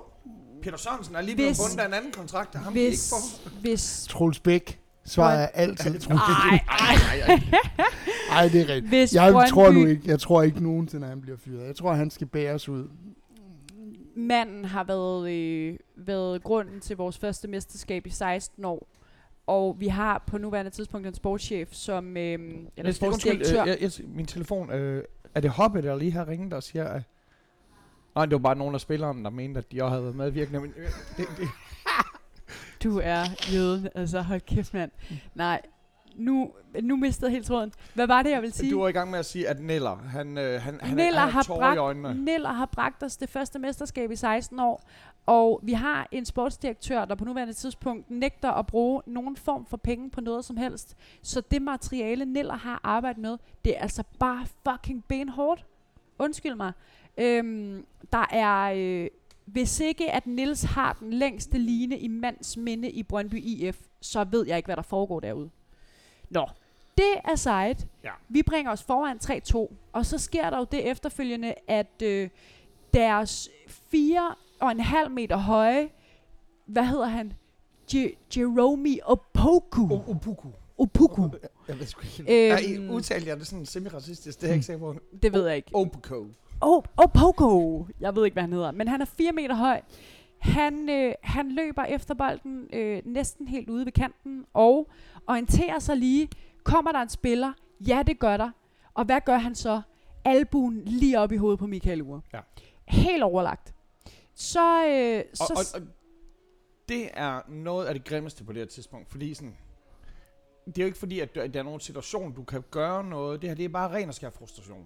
Peter 0.61 0.77
Sørensen 0.77 1.15
er 1.15 1.21
lige 1.21 1.35
blevet 1.35 1.49
Hvis- 1.49 1.59
bundet 1.59 1.79
af 1.79 1.87
en 1.87 1.93
anden 1.93 2.11
kontrakt, 2.11 2.53
der 2.53 2.59
ham 2.59 2.73
hvis, 2.73 2.87
Hvis, 2.89 3.13
ikke 3.43 3.49
får. 3.55 3.59
hvis, 3.61 4.05
Troels 4.09 4.39
Bæk 4.39 4.80
svarer 5.05 5.39
jeg 5.39 5.51
altid. 5.53 5.99
Troels 5.99 6.07
Bæk. 6.07 6.09
ej, 6.17 6.59
ej, 6.69 6.95
Ej, 7.27 7.35
ej. 7.35 7.39
Ej, 8.31 8.47
det 8.47 8.61
er 8.61 8.67
rigtigt. 8.67 8.87
hvis 8.87 9.15
Jeg 9.15 9.31
Brøndby, 9.33 9.49
tror 9.49 9.71
nu 9.71 9.85
ikke, 9.85 10.01
jeg 10.05 10.19
tror 10.19 10.41
ikke 10.41 10.63
nogensinde, 10.63 11.05
at 11.05 11.09
han 11.09 11.21
bliver 11.21 11.37
fyret. 11.37 11.67
Jeg 11.67 11.75
tror, 11.75 11.93
han 11.93 12.09
skal 12.09 12.27
bæres 12.27 12.69
ud. 12.69 12.87
manden 14.15 14.65
har 14.65 14.83
været, 14.83 15.31
øh, 15.31 15.77
været 15.95 16.43
grunden 16.43 16.79
til 16.79 16.97
vores 16.97 17.17
første 17.17 17.47
mesterskab 17.47 18.07
i 18.07 18.09
16 18.09 18.65
år. 18.65 18.87
Og 19.47 19.75
vi 19.79 19.87
har 19.87 20.23
på 20.27 20.37
nuværende 20.37 20.71
tidspunkt 20.71 21.07
en 21.07 21.13
sportschef, 21.13 21.69
som, 21.71 22.17
øh, 22.17 22.39
eller 22.77 22.91
sportsdirektør, 22.91 23.61
øh, 23.61 23.67
jeg, 23.67 23.77
jeg, 23.81 23.91
min 24.07 24.25
telefon, 24.25 24.71
øh, 24.71 25.03
er 25.35 25.41
det 25.41 25.49
Hoppe, 25.51 25.81
der 25.81 25.95
lige 25.95 26.11
har 26.11 26.27
ringet 26.27 26.53
og 26.53 26.63
siger, 26.63 26.87
at... 26.87 27.01
Nej, 28.15 28.25
det 28.25 28.31
var 28.33 28.39
bare 28.39 28.55
nogle 28.55 28.73
af 28.73 28.81
spillerne, 28.81 29.23
der 29.23 29.29
mente, 29.29 29.57
at 29.57 29.71
de 29.71 29.83
også 29.83 29.89
havde 29.89 30.03
været 30.03 30.15
medvirkende. 30.15 30.59
Men, 30.59 30.73
øh, 30.77 30.85
det, 31.17 31.25
det, 31.37 31.47
Du 32.83 32.99
er 33.03 33.23
jøden, 33.53 33.87
altså 33.95 34.21
hold 34.21 34.41
kæft 34.41 34.73
mand. 34.73 34.91
Nej, 35.35 35.61
nu, 36.15 36.51
nu 36.81 36.95
mistede 36.95 37.25
jeg 37.29 37.33
helt 37.33 37.45
tråden. 37.45 37.73
Hvad 37.93 38.07
var 38.07 38.23
det, 38.23 38.31
jeg 38.31 38.41
ville 38.41 38.53
sige? 38.53 38.71
du 38.71 38.79
var 38.79 38.87
i 38.87 38.91
gang 38.91 39.11
med 39.11 39.19
at 39.19 39.25
sige, 39.25 39.47
at 39.47 39.59
Neller, 39.59 39.95
han, 39.95 40.37
øh, 40.37 40.61
han, 40.61 40.79
han, 40.81 40.95
Niller 40.95 41.19
han 41.19 41.31
har, 41.31 41.43
i 41.43 41.47
bragt, 41.47 41.79
øjnene. 41.79 42.25
Niller 42.25 42.49
har 42.49 42.65
bragt 42.65 43.03
os 43.03 43.17
det 43.17 43.29
første 43.29 43.59
mesterskab 43.59 44.11
i 44.11 44.15
16 44.15 44.59
år, 44.59 44.83
og 45.25 45.59
vi 45.63 45.73
har 45.73 46.07
en 46.11 46.25
sportsdirektør, 46.25 47.05
der 47.05 47.15
på 47.15 47.25
nuværende 47.25 47.53
tidspunkt 47.53 48.11
nægter 48.11 48.51
at 48.51 48.67
bruge 48.67 49.01
nogen 49.05 49.35
form 49.37 49.65
for 49.65 49.77
penge 49.77 50.09
på 50.09 50.21
noget 50.21 50.45
som 50.45 50.57
helst. 50.57 50.95
Så 51.21 51.41
det 51.51 51.61
materiale, 51.61 52.25
Niller 52.25 52.57
har 52.57 52.79
arbejdet 52.83 53.21
med, 53.21 53.37
det 53.65 53.77
er 53.77 53.81
altså 53.81 54.03
bare 54.19 54.45
fucking 54.69 55.03
benhårdt. 55.07 55.65
Undskyld 56.19 56.55
mig. 56.55 56.71
Øhm, 57.17 57.85
der 58.13 58.25
er... 58.31 58.73
Øh, 58.75 59.07
hvis 59.45 59.79
ikke 59.79 60.11
at 60.11 60.27
Nils 60.27 60.63
har 60.63 60.93
den 60.99 61.13
længste 61.13 61.57
line 61.57 61.97
i 61.99 62.07
mands 62.07 62.57
minde 62.57 62.89
i 62.89 63.03
Brøndby 63.03 63.41
IF, 63.43 63.77
så 64.01 64.23
ved 64.23 64.47
jeg 64.47 64.57
ikke, 64.57 64.67
hvad 64.67 64.75
der 64.75 64.81
foregår 64.81 65.19
derude. 65.19 65.49
Nå, 66.29 66.47
det 66.97 67.13
er 67.31 67.35
sejt. 67.35 67.87
Ja. 68.03 68.11
Vi 68.29 68.43
bringer 68.43 68.71
os 68.71 68.83
foran 68.83 69.17
3-2, 69.69 69.73
og 69.93 70.05
så 70.05 70.17
sker 70.17 70.49
der 70.49 70.57
jo 70.57 70.65
det 70.71 70.89
efterfølgende, 70.91 71.53
at 71.67 72.01
øh, 72.03 72.29
deres 72.93 73.49
fire 73.67 74.35
og 74.59 74.71
en 74.71 74.79
halv 74.79 75.11
meter 75.11 75.37
høje, 75.37 75.89
hvad 76.65 76.85
hedder 76.85 77.05
han? 77.07 77.33
Je- 77.93 78.15
Jerome 78.37 78.97
Opoku. 79.03 79.87
O- 79.87 80.09
Opuku. 80.09 80.47
Opoku. 80.77 81.29
Jeg 81.67 81.79
ved 81.79 81.85
sgu 81.85 82.01
ikke. 82.19 82.75
Øhm. 82.77 82.89
Udtalte 82.89 83.27
jeg 83.29 83.37
det 83.39 83.47
sådan 83.47 83.65
semi-racistisk? 83.65 84.37
Det 84.41 84.43
er 84.43 84.47
jeg 84.47 84.55
ikke 84.55 84.65
sikker 84.65 84.79
på. 84.79 84.95
Det 85.23 85.33
ved 85.33 85.47
jeg 85.47 85.55
ikke. 85.55 85.69
Opuku. 85.73 86.25
Oh, 86.61 86.83
Opoko. 86.97 87.87
Jeg 87.99 88.15
ved 88.15 88.25
ikke, 88.25 88.35
hvad 88.35 88.43
han 88.43 88.53
hedder. 88.53 88.71
Men 88.71 88.87
han 88.87 89.01
er 89.01 89.05
4 89.05 89.31
meter 89.31 89.55
høj. 89.55 89.81
Han, 90.39 90.89
øh, 90.89 91.13
han 91.23 91.51
løber 91.51 91.83
efter 91.83 92.13
bolden 92.13 92.69
øh, 92.73 93.01
næsten 93.05 93.47
helt 93.47 93.69
ude 93.69 93.85
ved 93.85 93.91
kanten 93.91 94.45
og 94.53 94.89
orienterer 95.27 95.79
sig 95.79 95.97
lige. 95.97 96.29
Kommer 96.63 96.91
der 96.91 96.99
en 96.99 97.09
spiller? 97.09 97.53
Ja, 97.87 98.03
det 98.07 98.19
gør 98.19 98.37
der. 98.37 98.51
Og 98.93 99.05
hvad 99.05 99.21
gør 99.25 99.37
han 99.37 99.55
så? 99.55 99.81
Albuen 100.25 100.81
lige 100.85 101.19
op 101.19 101.31
i 101.31 101.37
hovedet 101.37 101.59
på 101.59 101.67
Michael 101.67 102.01
Ure. 102.01 102.21
Ja. 102.33 102.39
Helt 102.85 103.23
overlagt. 103.23 103.73
Så, 104.35 104.85
øh, 104.87 105.23
Og, 105.31 105.37
så 105.37 105.53
og, 105.75 105.81
og 105.81 105.87
det 106.89 107.09
er 107.13 107.41
noget 107.49 107.85
af 107.85 107.93
det 107.93 108.05
grimmeste 108.05 108.43
på 108.43 108.53
det 108.53 108.59
her 108.61 108.67
tidspunkt, 108.67 109.11
fordi 109.11 109.33
sådan, 109.33 109.57
det 110.65 110.77
er 110.77 110.81
jo 110.81 110.85
ikke 110.85 110.97
fordi, 110.97 111.19
at 111.19 111.35
der 111.35 111.59
er 111.59 111.63
nogen 111.63 111.79
situation, 111.79 112.33
du 112.33 112.43
kan 112.43 112.63
gøre 112.71 113.03
noget. 113.03 113.41
Det 113.41 113.49
her, 113.49 113.55
det 113.55 113.65
er 113.65 113.69
bare 113.69 113.91
ren 113.91 114.07
og 114.09 114.13
skær 114.15 114.29
frustration. 114.29 114.85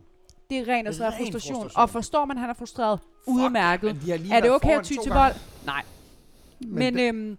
Det 0.50 0.58
er 0.58 0.68
ren 0.68 0.88
og 0.88 0.94
skær 0.94 1.06
ren 1.06 1.14
frustration. 1.14 1.56
frustration. 1.56 1.82
Og 1.82 1.90
forstår 1.90 2.26
man, 2.26 2.38
at 2.38 2.42
han 2.42 2.50
er 2.50 2.54
frustreret? 2.54 3.00
Udmærket. 3.28 3.96
Men 4.08 4.32
Er 4.32 4.40
det 4.42 4.52
okay 4.52 4.78
at 4.80 4.86
ty 4.86 4.94
til 4.94 5.12
gange. 5.12 5.20
vold? 5.24 5.34
Nej. 5.66 5.84
Men, 6.60 6.74
Men, 6.76 6.94
det, 6.96 7.08
øhm, 7.08 7.38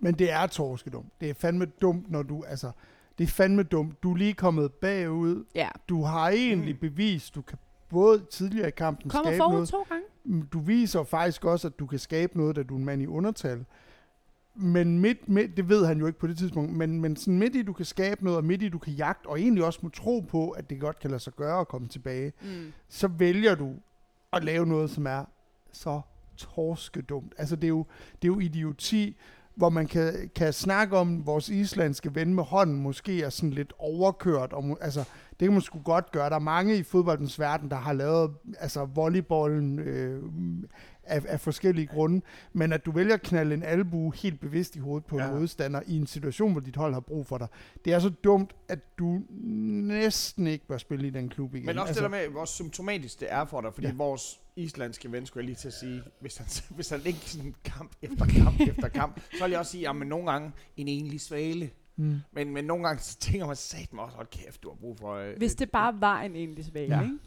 men 0.00 0.14
det 0.14 0.32
er 0.32 0.46
torskedumt. 0.46 1.12
Det 1.20 1.30
er 1.30 1.34
fandme 1.34 1.64
dumt, 1.66 2.10
når 2.10 2.22
du... 2.22 2.42
Altså, 2.48 2.70
det 3.18 3.24
er 3.24 3.28
fandme 3.28 3.62
dumt. 3.62 4.02
Du 4.02 4.12
er 4.12 4.16
lige 4.16 4.34
kommet 4.34 4.72
bagud. 4.72 5.44
ja. 5.54 5.68
Du 5.88 6.02
har 6.02 6.28
egentlig 6.30 6.74
Mm. 6.74 6.80
bevist, 6.80 7.34
du 7.34 7.42
kan 7.42 7.58
både 7.88 8.24
tidligere 8.30 8.68
i 8.68 8.70
kampen 8.70 9.10
Kommer 9.10 9.30
skabe 9.30 9.38
forud 9.42 9.52
noget. 9.52 9.68
to 9.68 9.86
gange. 9.88 10.04
Mm, 10.24 10.42
Du 10.52 10.58
viser 10.60 11.04
faktisk 11.04 11.44
også, 11.44 11.68
at 11.68 11.78
du 11.78 11.86
kan 11.86 11.98
skabe 11.98 12.36
noget, 12.38 12.56
da 12.56 12.62
du 12.62 12.74
er 12.74 12.78
en 12.78 12.84
mand 12.84 13.02
i 13.02 13.06
undertal. 13.06 13.64
Men 14.58 14.98
midt, 14.98 15.28
midt, 15.28 15.56
det 15.56 15.68
ved 15.68 15.86
han 15.86 15.98
jo 15.98 16.06
ikke 16.06 16.18
på 16.18 16.26
det 16.26 16.38
tidspunkt, 16.38 16.72
men, 16.72 17.00
men 17.00 17.16
sådan 17.16 17.38
midt 17.38 17.54
i, 17.56 17.62
du 17.62 17.72
kan 17.72 17.84
skabe 17.84 18.24
noget, 18.24 18.36
og 18.36 18.44
midt 18.44 18.62
i, 18.62 18.68
du 18.68 18.78
kan 18.78 18.92
jagte, 18.92 19.26
og 19.26 19.40
egentlig 19.40 19.64
også 19.64 19.78
må 19.82 19.88
tro 19.88 20.20
på, 20.20 20.50
at 20.50 20.70
det 20.70 20.80
godt 20.80 20.98
kan 20.98 21.10
lade 21.10 21.22
sig 21.22 21.32
gøre 21.32 21.60
at 21.60 21.68
komme 21.68 21.88
tilbage, 21.88 22.32
Mm. 22.42 22.72
så 22.88 23.08
vælger 23.08 23.54
du 23.54 23.74
at 24.32 24.44
lave 24.44 24.66
noget, 24.66 24.90
som 24.90 25.06
er 25.06 25.24
så 25.72 26.00
torskedumt. 26.36 27.34
Altså, 27.38 27.56
det 27.56 27.64
er 27.64 27.68
jo, 27.68 27.86
det 28.22 28.28
er 28.28 28.32
jo 28.32 28.38
idioti, 28.40 29.16
hvor 29.54 29.68
man 29.68 29.86
kan, 29.86 30.30
kan 30.34 30.52
snakke 30.52 30.96
om, 30.96 31.26
vores 31.26 31.48
islandske 31.48 32.14
ven 32.14 32.34
med 32.34 32.44
hånden 32.44 32.82
måske 32.82 33.22
er 33.22 33.30
sådan 33.30 33.50
lidt 33.50 33.72
overkørt. 33.78 34.52
Og, 34.52 34.78
altså, 34.80 35.04
det 35.40 35.46
kan 35.46 35.52
man 35.52 35.60
sgu 35.60 35.78
godt 35.78 36.12
gøre. 36.12 36.30
Der 36.30 36.36
er 36.36 36.40
mange 36.40 36.76
i 36.76 36.82
fodboldens 36.82 37.40
verden, 37.40 37.70
der 37.70 37.76
har 37.76 37.92
lavet 37.92 38.34
altså, 38.58 38.84
volleyballen 38.84 39.78
øh, 39.78 40.22
af, 41.04 41.22
af 41.28 41.40
forskellige 41.40 41.86
grunde. 41.86 42.20
Men 42.52 42.72
at 42.72 42.86
du 42.86 42.90
vælger 42.90 43.14
at 43.14 43.22
knalde 43.22 43.54
en 43.54 43.62
albu 43.62 44.10
helt 44.10 44.40
bevidst 44.40 44.76
i 44.76 44.78
hovedet 44.78 45.06
på 45.06 45.18
ja. 45.18 45.28
En 45.28 45.34
modstander 45.34 45.80
i 45.86 45.96
en 45.96 46.06
situation, 46.06 46.52
hvor 46.52 46.60
dit 46.60 46.76
hold 46.76 46.92
har 46.92 47.00
brug 47.00 47.26
for 47.26 47.38
dig, 47.38 47.48
det 47.84 47.92
er 47.92 47.98
så 47.98 48.10
dumt, 48.10 48.54
at 48.68 48.78
du 48.98 49.20
næsten 49.30 50.46
ikke 50.46 50.66
bør 50.66 50.78
spille 50.78 51.06
i 51.06 51.10
den 51.10 51.28
klub 51.28 51.54
igen. 51.54 51.66
Men 51.66 51.78
også 51.78 51.88
altså, 51.88 52.02
det 52.02 52.10
der 52.10 52.18
med, 52.18 52.28
hvor 52.28 52.44
symptomatisk 52.44 53.20
det 53.20 53.28
er 53.30 53.44
for 53.44 53.60
dig, 53.60 53.74
fordi 53.74 53.86
ja. 53.86 53.94
vores 53.94 54.40
islandske 54.56 55.12
ven, 55.12 55.26
skulle 55.26 55.42
jeg 55.42 55.46
lige 55.46 55.56
til 55.56 55.68
at 55.68 55.74
sige, 55.74 56.02
hvis 56.20 56.36
han, 56.36 56.46
hvis 56.76 56.88
han 56.88 57.00
ikke 57.04 57.18
sådan 57.18 57.54
kamp 57.64 57.92
efter 58.02 58.26
kamp 58.26 58.60
efter 58.60 58.88
kamp, 58.88 59.20
så 59.38 59.44
vil 59.44 59.50
jeg 59.50 59.60
også 59.60 59.72
sige, 59.72 59.88
at 59.88 59.96
nogle 59.96 60.30
gange 60.30 60.52
en 60.76 60.88
enlig 60.88 61.20
svale 61.20 61.70
Mm. 61.96 62.16
Men, 62.32 62.50
men 62.52 62.64
nogle 62.64 62.84
gange 62.86 63.02
så 63.02 63.16
tænker 63.18 63.46
man 63.46 63.56
sat 63.56 63.92
mig 63.92 64.04
også, 64.04 64.16
hold 64.16 64.26
kæft, 64.26 64.62
du 64.62 64.68
har 64.68 64.76
brug 64.76 64.98
for... 64.98 65.14
Øh, 65.14 65.36
Hvis 65.36 65.52
et- 65.52 65.58
det 65.58 65.70
bare 65.70 66.00
var 66.00 66.20
en 66.22 66.36
egentlig 66.36 66.64
svag, 66.64 66.88
Ja. 66.88 67.00
ikke? 67.02 67.18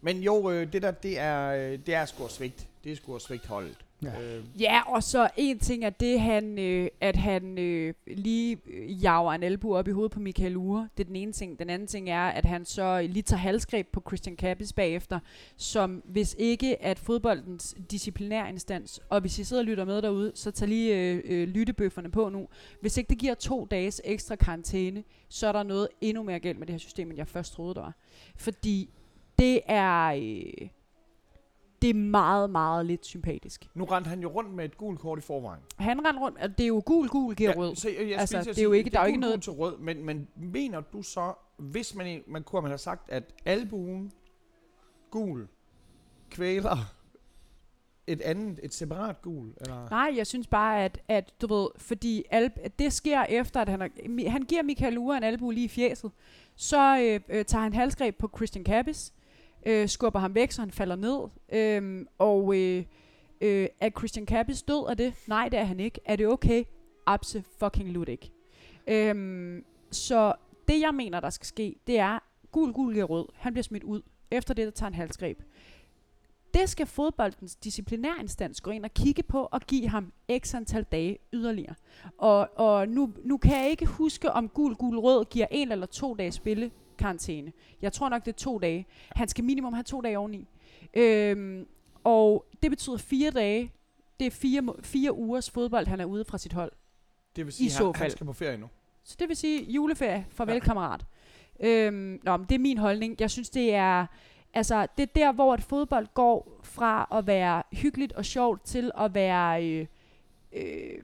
Men 0.00 0.16
jo, 0.22 0.50
øh, 0.50 0.72
det 0.72 0.82
der, 0.82 0.90
det 0.90 1.18
er, 1.18 1.48
øh, 1.72 1.78
det 1.86 1.94
er 1.94 2.04
sgu 2.04 2.28
svigt. 2.28 2.68
Det 2.84 2.92
er 2.92 2.96
sgu 2.96 3.18
svigt 3.18 3.46
holdet. 3.46 3.85
Ja. 4.02 4.36
Øh, 4.36 4.44
Ja, 4.60 4.94
og 4.94 5.02
så 5.02 5.28
en 5.36 5.58
ting 5.58 5.84
er 5.84 5.90
det, 5.90 6.20
han, 6.20 6.58
øh, 6.58 6.88
at 7.00 7.16
han 7.16 7.58
øh, 7.58 7.94
lige 8.06 8.58
øh, 8.66 9.02
jager 9.02 9.32
en 9.32 9.42
albu 9.42 9.76
op 9.76 9.88
i 9.88 9.90
hovedet 9.90 10.12
på 10.12 10.20
Michael 10.20 10.56
Ure. 10.56 10.88
Det 10.96 11.04
er 11.04 11.06
den 11.06 11.16
ene 11.16 11.32
ting. 11.32 11.58
Den 11.58 11.70
anden 11.70 11.88
ting 11.88 12.10
er, 12.10 12.22
at 12.22 12.44
han 12.44 12.64
så 12.64 13.02
lige 13.02 13.22
tager 13.22 13.40
halsgreb 13.40 13.88
på 13.92 14.02
Christian 14.08 14.36
Kappes 14.36 14.72
bagefter, 14.72 15.20
som 15.56 16.02
hvis 16.04 16.36
ikke 16.38 16.82
at 16.82 16.98
fodboldens 16.98 17.76
disciplinærinstans, 17.90 19.00
og 19.08 19.20
hvis 19.20 19.38
I 19.38 19.44
sidder 19.44 19.62
og 19.62 19.66
lytter 19.66 19.84
med 19.84 20.02
derude, 20.02 20.32
så 20.34 20.50
tag 20.50 20.68
lige 20.68 20.96
øh, 20.96 21.22
øh, 21.24 21.48
lyttebøfferne 21.48 22.10
på 22.10 22.28
nu. 22.28 22.48
Hvis 22.80 22.96
ikke 22.96 23.08
det 23.08 23.18
giver 23.18 23.34
to 23.34 23.64
dages 23.70 24.02
ekstra 24.04 24.36
karantæne, 24.36 25.04
så 25.28 25.46
er 25.46 25.52
der 25.52 25.62
noget 25.62 25.88
endnu 26.00 26.22
mere 26.22 26.40
galt 26.40 26.58
med 26.58 26.66
det 26.66 26.72
her 26.72 26.78
system, 26.78 27.08
end 27.08 27.18
jeg 27.18 27.28
først 27.28 27.52
troede, 27.52 27.74
der 27.74 27.80
var. 27.80 27.94
Fordi 28.36 28.90
det 29.38 29.60
er... 29.66 30.06
Øh, 30.06 30.68
det 31.82 31.90
er 31.90 31.94
meget, 31.94 32.50
meget 32.50 32.86
lidt 32.86 33.06
sympatisk. 33.06 33.68
nu 33.74 33.84
rendte 33.84 34.08
han 34.08 34.20
jo 34.20 34.28
rundt 34.28 34.54
med 34.54 34.64
et 34.64 34.76
gult 34.76 35.00
kort 35.00 35.18
i 35.18 35.22
forvejen. 35.22 35.60
Han 35.76 36.06
rendte 36.06 36.20
rundt, 36.22 36.38
og 36.38 36.58
det 36.58 36.64
er 36.64 36.68
jo 36.68 36.82
gul, 36.86 37.08
gul 37.08 37.34
giver 37.34 37.50
ja, 37.50 37.56
rød. 37.56 37.74
så 37.76 37.88
jeg, 37.88 38.08
jeg 38.10 38.18
Altså, 38.20 38.38
det 38.38 38.58
er 38.58 38.62
jo 38.62 38.72
ikke- 38.72 38.90
der 38.90 38.98
er 38.98 39.02
jo 39.02 39.06
ikke 39.06 39.20
noget- 39.20 39.42
til 39.42 39.52
rød, 39.52 39.78
men, 39.78 40.04
men 40.04 40.28
mener 40.36 40.80
du 40.80 41.02
så, 41.02 41.32
hvis 41.56 41.94
man, 41.94 42.22
man 42.26 42.42
kunne 42.42 42.62
man 42.62 42.70
have 42.70 42.78
sagt, 42.78 43.10
at 43.10 43.24
albuen 43.44 44.12
gul 45.10 45.48
kvæler 46.30 46.76
et 48.06 48.20
andet, 48.20 48.60
et 48.62 48.74
separat 48.74 49.22
gul? 49.22 49.52
Eller? 49.60 49.88
Nej, 49.90 50.12
jeg 50.16 50.26
synes 50.26 50.46
bare, 50.46 50.84
at, 50.84 50.98
at 51.08 51.32
du 51.42 51.54
ved, 51.54 51.68
fordi 51.76 52.24
al, 52.30 52.50
at 52.62 52.78
det 52.78 52.92
sker 52.92 53.22
efter, 53.22 53.60
at 53.60 53.68
han, 53.68 53.80
har, 53.80 53.90
han 54.30 54.42
giver 54.42 54.62
Michael 54.62 54.98
Ure 54.98 55.16
en 55.16 55.22
albu 55.22 55.50
lige 55.50 55.64
i 55.64 55.68
fjeset. 55.68 56.10
Så 56.56 56.98
øh, 57.00 57.20
øh, 57.38 57.44
tager 57.44 57.62
han 57.62 57.72
halsgreb 57.72 58.18
på 58.18 58.30
Christian 58.36 58.64
Kappes, 58.64 59.12
øh, 59.66 59.88
skubber 59.88 60.20
ham 60.20 60.34
væk, 60.34 60.50
så 60.50 60.62
han 60.62 60.70
falder 60.70 60.96
ned. 60.96 61.18
Øhm, 61.52 62.06
og 62.18 62.56
øh, 62.56 62.84
øh, 63.40 63.68
er 63.80 63.90
Christian 63.90 64.26
Kappes 64.26 64.62
død 64.62 64.88
af 64.88 64.96
det? 64.96 65.14
Nej, 65.26 65.48
det 65.48 65.58
er 65.58 65.64
han 65.64 65.80
ikke. 65.80 66.00
Er 66.04 66.16
det 66.16 66.26
okay? 66.26 66.64
Absolut 67.06 68.08
ikke. 68.08 68.30
Øhm, 68.86 69.64
så 69.90 70.32
det, 70.68 70.80
jeg 70.80 70.94
mener, 70.94 71.20
der 71.20 71.30
skal 71.30 71.46
ske, 71.46 71.76
det 71.86 71.98
er, 71.98 72.18
gul, 72.52 72.72
gul 72.72 72.94
giver 72.94 73.04
rød. 73.04 73.26
Han 73.34 73.52
bliver 73.52 73.62
smidt 73.62 73.84
ud. 73.84 74.02
Efter 74.30 74.54
det, 74.54 74.64
der 74.64 74.70
tager 74.70 74.88
en 74.88 74.94
halsgreb. 74.94 75.42
Det 76.54 76.68
skal 76.68 76.86
fodboldens 76.86 77.56
disciplinærinstans 77.56 78.60
gå 78.60 78.70
ind 78.70 78.84
og 78.84 78.94
kigge 78.94 79.22
på 79.22 79.48
og 79.52 79.60
give 79.60 79.88
ham 79.88 80.12
x 80.38 80.54
antal 80.54 80.82
dage 80.82 81.18
yderligere. 81.32 81.74
Og, 82.18 82.48
og 82.56 82.88
nu, 82.88 83.12
nu 83.24 83.36
kan 83.36 83.62
jeg 83.62 83.70
ikke 83.70 83.86
huske, 83.86 84.32
om 84.32 84.48
gul, 84.48 84.74
gul, 84.74 84.98
rød 84.98 85.24
giver 85.24 85.46
en 85.50 85.72
eller 85.72 85.86
to 85.86 86.14
dage 86.14 86.32
spille 86.32 86.70
karantæne. 86.96 87.52
Jeg 87.82 87.92
tror 87.92 88.08
nok, 88.08 88.24
det 88.24 88.32
er 88.32 88.36
to 88.36 88.58
dage. 88.58 88.86
Han 89.12 89.28
skal 89.28 89.44
minimum 89.44 89.72
have 89.72 89.84
to 89.84 90.00
dage 90.00 90.18
oveni. 90.18 90.48
Øhm, 90.94 91.66
og 92.04 92.46
det 92.62 92.70
betyder 92.70 92.96
fire 92.96 93.30
dage. 93.30 93.72
Det 94.20 94.26
er 94.26 94.30
fire, 94.30 94.74
fire 94.82 95.12
ugers 95.12 95.50
fodbold, 95.50 95.86
han 95.86 96.00
er 96.00 96.04
ude 96.04 96.24
fra 96.24 96.38
sit 96.38 96.52
hold. 96.52 96.72
Det 97.36 97.44
vil 97.44 97.52
sige, 97.52 97.64
I 97.64 97.68
at 97.68 97.72
så 97.72 97.84
han, 97.84 97.94
han 97.94 97.94
fald. 97.94 98.10
skal 98.10 98.26
på 98.26 98.32
ferie 98.32 98.56
nu. 98.58 98.68
Så 99.04 99.16
det 99.18 99.28
vil 99.28 99.36
sige 99.36 99.72
juleferie, 99.72 100.26
farvel 100.30 100.54
ja. 100.54 100.60
kammerat. 100.60 101.06
Øhm, 101.60 102.20
nå, 102.22 102.36
men 102.36 102.46
det 102.48 102.54
er 102.54 102.58
min 102.58 102.78
holdning. 102.78 103.16
Jeg 103.20 103.30
synes, 103.30 103.50
det 103.50 103.74
er, 103.74 104.06
altså, 104.54 104.86
det 104.96 105.02
er 105.02 105.12
der, 105.14 105.32
hvor 105.32 105.54
et 105.54 105.62
fodbold 105.62 106.06
går 106.14 106.60
fra 106.62 107.08
at 107.12 107.26
være 107.26 107.62
hyggeligt 107.72 108.12
og 108.12 108.24
sjovt 108.24 108.64
til 108.64 108.90
at 108.98 109.14
være 109.14 109.66
øh, 109.66 109.86
øh, 110.52 110.98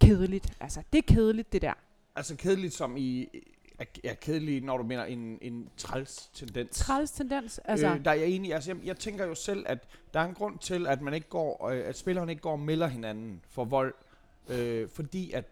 kedeligt. 0.00 0.52
Altså, 0.60 0.82
det 0.92 0.98
er 0.98 1.14
kedeligt, 1.14 1.52
det 1.52 1.62
der. 1.62 1.72
Altså 2.16 2.36
kedeligt 2.36 2.74
som 2.74 2.96
i... 2.96 3.28
er- 3.78 3.84
Er 4.04 4.14
kedeligt, 4.14 4.64
når 4.64 4.76
du 4.76 4.82
mener 4.84 5.04
en, 5.04 5.38
en 5.42 5.68
træls 5.76 6.30
tendens. 6.34 6.76
Træls 6.78 7.10
tendens. 7.10 7.58
Altså, 7.64 7.86
Øh, 7.88 8.04
der 8.04 8.10
er 8.10 8.14
jeg 8.14 8.28
enig. 8.28 8.54
Altså, 8.54 8.70
jeg, 8.70 8.84
jeg 8.86 8.96
tænker 8.98 9.26
jo 9.26 9.34
selv, 9.34 9.64
at 9.68 9.78
der 10.14 10.20
er 10.20 10.24
en 10.24 10.34
grund 10.34 10.58
til, 10.58 10.86
at 10.86 11.00
man 11.02 11.14
ikke 11.14 11.28
går, 11.28 11.68
øh, 11.68 11.82
at 11.88 11.98
spillerne 11.98 12.32
ikke 12.32 12.42
går 12.42 12.52
og 12.52 12.60
melder 12.60 12.86
hinanden 12.86 13.42
for 13.50 13.64
vold, 13.64 13.94
øh, 14.48 14.88
fordi 14.88 15.32
at 15.32 15.44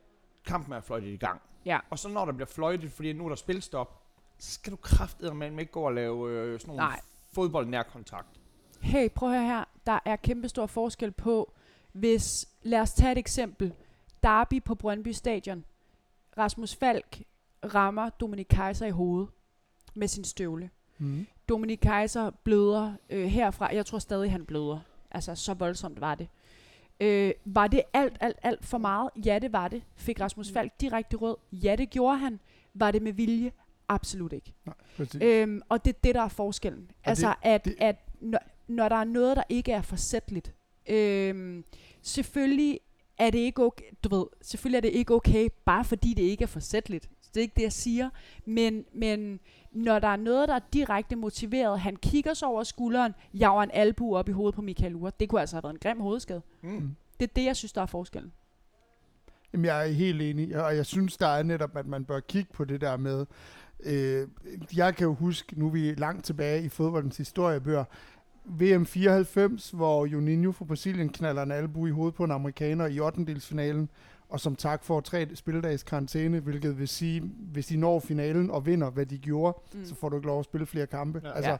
kampen 0.47 0.73
er 0.75 0.81
fløjtet 0.81 1.09
i 1.09 1.17
gang. 1.17 1.41
Ja. 1.65 1.79
Og 1.91 1.99
så 1.99 2.09
når 2.09 2.25
der 2.25 2.33
bliver 2.33 2.47
fløjtet, 2.47 2.93
fordi 2.93 3.13
nu 3.13 3.25
er 3.25 3.29
der 3.29 3.37
spilstop, 3.37 4.03
så 4.39 4.53
skal 4.53 4.71
du 4.73 4.77
kraftedeme 4.77 5.61
ikke 5.61 5.73
gå 5.73 5.81
og 5.81 5.95
lave 5.95 6.31
øh, 6.31 6.61
sådan 6.61 6.69
nogle 6.75 6.83
Nej. 6.83 7.01
fodbold 7.33 7.85
kontakt. 7.85 8.27
hey, 8.81 9.09
prøv 9.15 9.29
at 9.33 9.35
høre 9.39 9.47
her. 9.49 9.65
Der 9.87 9.99
er 10.05 10.17
kæmpe 10.17 10.49
stor 10.49 10.67
forskel 10.67 11.11
på, 11.11 11.53
hvis, 11.93 12.49
lad 12.63 12.81
os 12.81 12.93
tage 12.93 13.13
et 13.13 13.19
eksempel. 13.19 13.73
Derby 14.23 14.63
på 14.65 14.75
Brøndby 14.75 15.09
Stadion. 15.13 15.65
Rasmus 16.39 16.75
Falk 16.75 17.23
rammer 17.65 18.09
Dominik 18.11 18.47
Kaiser 18.51 18.87
i 18.87 18.91
hovedet 18.91 19.29
med 19.95 20.09
sin 20.09 20.25
støvle. 20.25 20.71
Mm. 20.99 21.27
Dominik 21.49 21.79
Kaiser 21.79 22.31
bløder 22.31 22.93
øh, 23.11 23.27
herfra. 23.27 23.75
Jeg 23.75 23.87
tror 23.87 23.99
stadig, 23.99 24.33
han 24.33 24.45
bløder. 24.47 24.79
Altså, 25.11 25.35
så 25.35 25.55
voldsomt 25.55 26.01
var 26.01 26.15
det. 26.15 26.29
Øh, 27.01 27.33
var 27.45 27.67
det 27.67 27.83
alt, 27.93 28.17
alt, 28.21 28.37
alt 28.43 28.65
for 28.67 28.79
meget? 28.79 29.11
Ja, 29.25 29.39
det 29.39 29.53
var 29.53 29.69
det. 29.69 29.83
Fik 29.97 30.21
Rasmus 30.21 30.53
Falk 30.53 30.73
direkte 30.81 31.17
rød? 31.17 31.37
Ja, 31.53 31.77
det 31.77 31.91
gjorde 31.91 32.19
han. 32.19 32.41
Var 32.75 32.91
det 32.91 33.03
med 33.03 33.13
vilje? 33.13 33.53
Absolut 33.89 34.33
ikke. 34.33 34.53
Nej, 34.67 34.75
præcis. 34.97 35.23
Øhm, 35.23 35.63
og 35.69 35.85
det 35.85 35.95
er 35.95 35.99
det, 36.05 36.15
der 36.15 36.21
er 36.23 36.29
forskellen. 36.29 36.91
Altså, 37.05 37.27
det- 37.29 37.37
at, 37.43 37.65
det- 37.65 37.77
at 37.79 37.97
når, 38.21 38.39
når 38.69 38.89
der 38.89 38.97
er 38.97 39.05
noget, 39.05 39.37
der 39.37 39.43
ikke 39.49 39.73
er 39.73 39.83
forsætligt, 39.83 40.55
øhm, 40.89 41.65
selvfølgelig 42.03 42.81
er 43.19 43.31
det 43.31 43.39
ikke 43.39 43.63
okay, 43.65 43.85
du 44.05 44.17
ved, 44.17 44.27
selvfølgelig 44.43 44.77
er 44.77 44.81
det 44.81 44.89
ikke 44.93 45.15
okay, 45.15 45.49
bare 45.65 45.85
fordi 45.85 46.15
det 46.15 46.23
ikke 46.23 46.43
er 46.43 46.47
forsætligt. 46.47 47.11
Det 47.35 47.41
er 47.41 47.43
ikke 47.43 47.57
det, 47.57 47.63
jeg 47.63 47.73
siger. 47.73 48.11
Men, 48.45 48.85
men 48.95 49.41
når 49.73 49.99
der 49.99 50.09
er 50.09 50.17
noget, 50.17 50.49
der 50.49 50.55
er 50.55 50.61
direkte 50.73 51.17
motiveret, 51.17 51.81
han 51.81 51.97
kigger 51.97 52.35
sig 52.35 52.49
over 52.49 52.63
skulderen, 52.63 53.15
jager 53.35 53.63
en 53.63 53.71
albu 53.73 54.17
op 54.17 54.29
i 54.29 54.33
hovedet 54.33 54.55
på 54.55 54.63
Michael 54.63 54.95
Ure. 54.95 55.13
Det 55.21 55.29
kunne 55.29 55.41
altså 55.41 55.57
have 55.57 55.63
været 55.63 55.75
en 55.75 55.79
grim 55.83 56.01
hovedskade. 56.01 56.43
Mm. 56.63 56.97
Det 57.21 57.29
er 57.29 57.33
det, 57.37 57.45
jeg 57.45 57.57
synes, 57.57 57.73
der 57.73 57.83
er 57.83 57.87
forskellen. 57.87 58.33
Jamen, 59.53 59.65
jeg 59.65 59.89
er 59.89 59.93
helt 59.93 60.23
enig, 60.23 60.65
og 60.65 60.77
jeg 60.77 60.87
synes, 60.87 61.17
der 61.17 61.27
er 61.27 61.43
netop, 61.43 61.77
at 61.77 61.87
man 61.87 62.05
bør 62.05 62.21
kigge 62.21 62.51
på 62.53 62.65
det 62.65 62.81
der 62.81 62.97
med, 62.97 63.27
øh, 63.83 64.29
jeg 64.77 64.97
kan 64.97 65.07
jo 65.07 65.15
huske, 65.15 65.59
nu 65.59 65.67
er 65.67 65.71
vi 65.71 65.95
langt 65.95 66.25
tilbage 66.25 66.65
i 66.65 66.69
fodboldens 66.69 67.17
historiebøger, 67.17 67.85
VM 68.45 68.87
94, 68.87 69.71
hvor 69.71 70.07
Juninho 70.07 70.53
fra 70.53 70.65
Brasilien 70.65 71.09
knaller 71.09 71.43
en 71.43 71.51
albu 71.51 71.87
i 71.87 71.91
hovedet 71.91 72.15
på 72.15 72.25
en 72.25 72.31
amerikaner 72.31 72.87
i 72.87 73.01
8. 73.01 73.39
og 74.31 74.41
som 74.41 74.57
tak 74.57 74.85
får 74.85 75.01
tre 75.01 75.29
spilledags 75.35 75.83
karantæne, 75.83 76.41
hvilket 76.41 76.79
vil 76.79 76.89
sige, 76.89 77.23
hvis 77.53 77.67
de 77.67 77.77
når 77.77 78.01
finalen 78.01 78.51
og 78.51 78.67
vinder, 78.67 78.91
hvad 78.91 79.07
de 79.07 79.19
gjorde, 79.19 79.59
mm. 79.75 79.85
så 79.85 79.95
får 79.95 80.09
du 80.09 80.17
ikke 80.17 80.27
lov 80.27 80.39
at 80.39 80.45
spille 80.45 80.67
flere 80.67 80.87
kampe. 80.87 81.21
Ja. 81.25 81.29
Ja. 81.29 81.35
Altså, 81.35 81.51
Ja. 81.51 81.57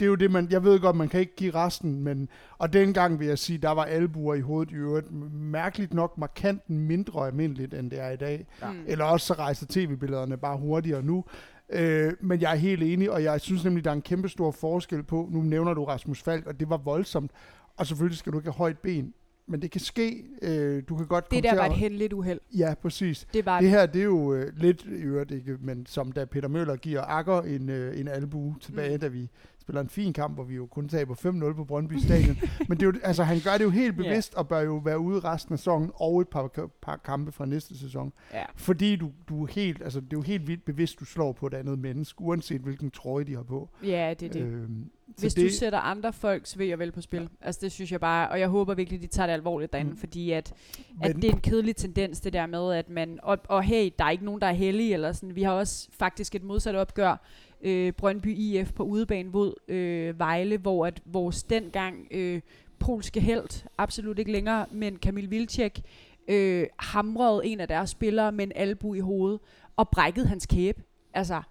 det 0.00 0.06
er 0.06 0.10
jo 0.10 0.14
det, 0.14 0.30
man, 0.30 0.48
jeg 0.50 0.64
ved 0.64 0.80
godt, 0.80 0.96
man 0.96 1.08
kan 1.08 1.20
ikke 1.20 1.36
give 1.36 1.54
resten, 1.54 2.00
men, 2.00 2.28
og 2.58 2.72
dengang 2.72 3.20
vil 3.20 3.26
jeg 3.28 3.38
sige, 3.38 3.58
der 3.58 3.70
var 3.70 3.84
albuer 3.84 4.34
i 4.34 4.40
hovedet 4.40 4.72
i 4.72 4.74
øvrigt, 4.74 5.12
mærkeligt 5.32 5.94
nok 5.94 6.18
markant 6.18 6.70
mindre 6.70 7.26
almindeligt, 7.26 7.74
end 7.74 7.90
det 7.90 8.00
er 8.00 8.10
i 8.10 8.16
dag. 8.16 8.46
Ja. 8.62 8.72
Mm. 8.72 8.78
Eller 8.86 9.04
også 9.04 9.26
så 9.26 9.34
rejser 9.34 9.66
tv-billederne 9.70 10.36
bare 10.36 10.56
hurtigere 10.58 11.02
nu. 11.02 11.24
Øh, 11.70 12.12
men 12.20 12.40
jeg 12.40 12.52
er 12.52 12.56
helt 12.56 12.82
enig, 12.82 13.10
og 13.10 13.22
jeg 13.22 13.40
synes 13.40 13.64
nemlig, 13.64 13.84
der 13.84 13.90
er 13.90 13.94
en 13.94 14.02
kæmpe 14.02 14.28
stor 14.28 14.50
forskel 14.50 15.02
på, 15.02 15.28
nu 15.32 15.42
nævner 15.42 15.74
du 15.74 15.84
Rasmus 15.84 16.22
Falk, 16.22 16.46
og 16.46 16.60
det 16.60 16.70
var 16.70 16.76
voldsomt, 16.76 17.30
og 17.76 17.86
selvfølgelig 17.86 18.18
skal 18.18 18.32
du 18.32 18.38
ikke 18.38 18.48
have 18.50 18.56
højt 18.58 18.78
ben, 18.78 19.14
men 19.48 19.62
det 19.62 19.70
kan 19.70 19.80
ske, 19.80 20.24
øh, 20.42 20.82
du 20.88 20.96
kan 20.96 21.06
godt 21.06 21.24
Det 21.24 21.30
komme 21.30 21.42
der 21.42 21.50
til 21.50 21.56
var 21.58 21.64
at- 21.64 21.70
et 21.70 21.76
hændeligt 21.76 22.12
uheld. 22.12 22.40
Ja, 22.56 22.74
præcis. 22.82 23.26
Det 23.34 23.46
var 23.46 23.60
Det 23.60 23.70
her, 23.70 23.86
det 23.86 24.00
er 24.00 24.04
jo 24.04 24.34
øh, 24.34 24.52
lidt 24.56 24.82
i 24.84 24.88
øvrigt 25.02 25.30
ikke, 25.30 25.56
men 25.60 25.86
som 25.86 26.12
da 26.12 26.24
Peter 26.24 26.48
Møller 26.48 26.76
giver 26.76 27.02
Akker 27.02 27.42
en, 27.42 27.68
øh, 27.68 28.00
en 28.00 28.08
albu 28.08 28.54
tilbage, 28.60 28.94
Mm. 28.94 29.00
da 29.00 29.08
vi 29.08 29.30
spiller 29.60 29.80
en 29.80 29.88
fin 29.88 30.12
kamp, 30.12 30.34
hvor 30.34 30.44
vi 30.44 30.54
jo 30.54 30.66
kun 30.66 30.88
taber 30.88 31.14
5-0 31.14 31.54
på 31.54 31.64
Brøndby 31.64 31.92
Stadion. 31.98 32.36
men 32.68 32.78
det 32.78 32.82
er 32.82 32.86
jo, 32.86 32.92
altså, 33.02 33.22
han 33.22 33.40
gør 33.44 33.52
det 33.58 33.64
jo 33.64 33.70
helt 33.70 33.96
bevidst, 33.96 34.34
og 34.34 34.48
bør 34.48 34.60
jo 34.60 34.76
være 34.76 34.98
ude 34.98 35.20
resten 35.20 35.52
af 35.52 35.58
sæsonen, 35.58 35.90
og 35.94 36.20
et 36.20 36.28
par, 36.28 36.70
par 36.82 36.96
kampe 37.04 37.32
fra 37.32 37.46
næste 37.46 37.78
sæson. 37.78 38.12
Ja. 38.34 38.44
Fordi 38.56 38.96
du, 38.96 39.10
du 39.28 39.42
er 39.42 39.46
helt, 39.50 39.82
altså, 39.82 40.00
det 40.00 40.06
er 40.06 40.16
jo 40.16 40.22
helt 40.22 40.46
vildt 40.48 40.64
bevidst, 40.64 41.00
du 41.00 41.04
slår 41.04 41.32
på 41.32 41.46
et 41.46 41.54
andet 41.54 41.78
menneske, 41.78 42.20
uanset 42.22 42.60
hvilken 42.60 42.90
trøje 42.90 43.24
de 43.24 43.34
har 43.34 43.42
på. 43.42 43.68
Ja, 43.84 44.14
det 44.20 44.26
er 44.28 44.32
det. 44.32 44.42
Så 44.42 44.68
Hvis 45.06 45.34
det, 45.34 45.44
du 45.44 45.54
sætter 45.54 45.78
andre 45.78 46.12
folks 46.12 46.58
ved 46.58 46.72
og 46.72 46.78
vel 46.78 46.92
på 46.92 47.00
spil. 47.00 47.20
Ja. 47.20 47.26
Altså 47.40 47.60
det 47.60 47.72
synes 47.72 47.92
jeg 47.92 48.00
bare, 48.00 48.28
og 48.28 48.40
jeg 48.40 48.48
håber 48.48 48.74
virkelig, 48.74 49.02
de 49.02 49.06
tager 49.06 49.26
det 49.26 49.34
alvorligt 49.34 49.72
derinde, 49.72 49.90
mm. 49.90 49.96
Fordi 49.96 50.30
at, 50.30 50.54
at 51.02 51.14
Men- 51.14 51.22
det 51.22 51.30
er 51.30 51.34
en 51.34 51.40
kedelig 51.40 51.76
tendens, 51.76 52.20
det 52.20 52.32
der 52.32 52.46
med, 52.46 52.74
at 52.74 52.88
man, 52.90 53.18
og, 53.22 53.38
og 53.48 53.62
hey, 53.62 53.90
der 53.98 54.04
er 54.04 54.10
ikke 54.10 54.24
nogen, 54.24 54.40
der 54.40 54.46
er 54.46 54.52
heldige, 54.52 54.94
eller 54.94 55.12
sådan, 55.12 55.34
vi 55.34 55.42
har 55.42 55.52
også 55.52 55.88
faktisk 55.92 56.34
et 56.34 56.42
modsat 56.42 56.74
opgør, 56.74 57.26
øh, 57.62 57.92
Brøndby 57.92 58.36
IF 58.36 58.72
på 58.72 58.82
udebane 58.82 59.30
mod 59.30 59.54
øh, 59.68 60.18
Vejle, 60.18 60.58
hvor 60.58 60.86
at 60.86 61.02
vores 61.04 61.42
dengang 61.42 62.08
øh, 62.10 62.40
polske 62.78 63.20
held, 63.20 63.64
absolut 63.78 64.18
ikke 64.18 64.32
længere, 64.32 64.66
men 64.70 64.96
Kamil 64.96 65.30
Vilcek, 65.30 65.82
øh, 66.28 66.66
hamrede 66.78 67.46
en 67.46 67.60
af 67.60 67.68
deres 67.68 67.90
spillere 67.90 68.32
med 68.32 68.44
en 68.46 68.52
albu 68.54 68.94
i 68.94 69.00
hovedet, 69.00 69.40
og 69.76 69.88
brækkede 69.88 70.26
hans 70.26 70.46
kæbe. 70.46 70.82
Altså, 71.14 71.42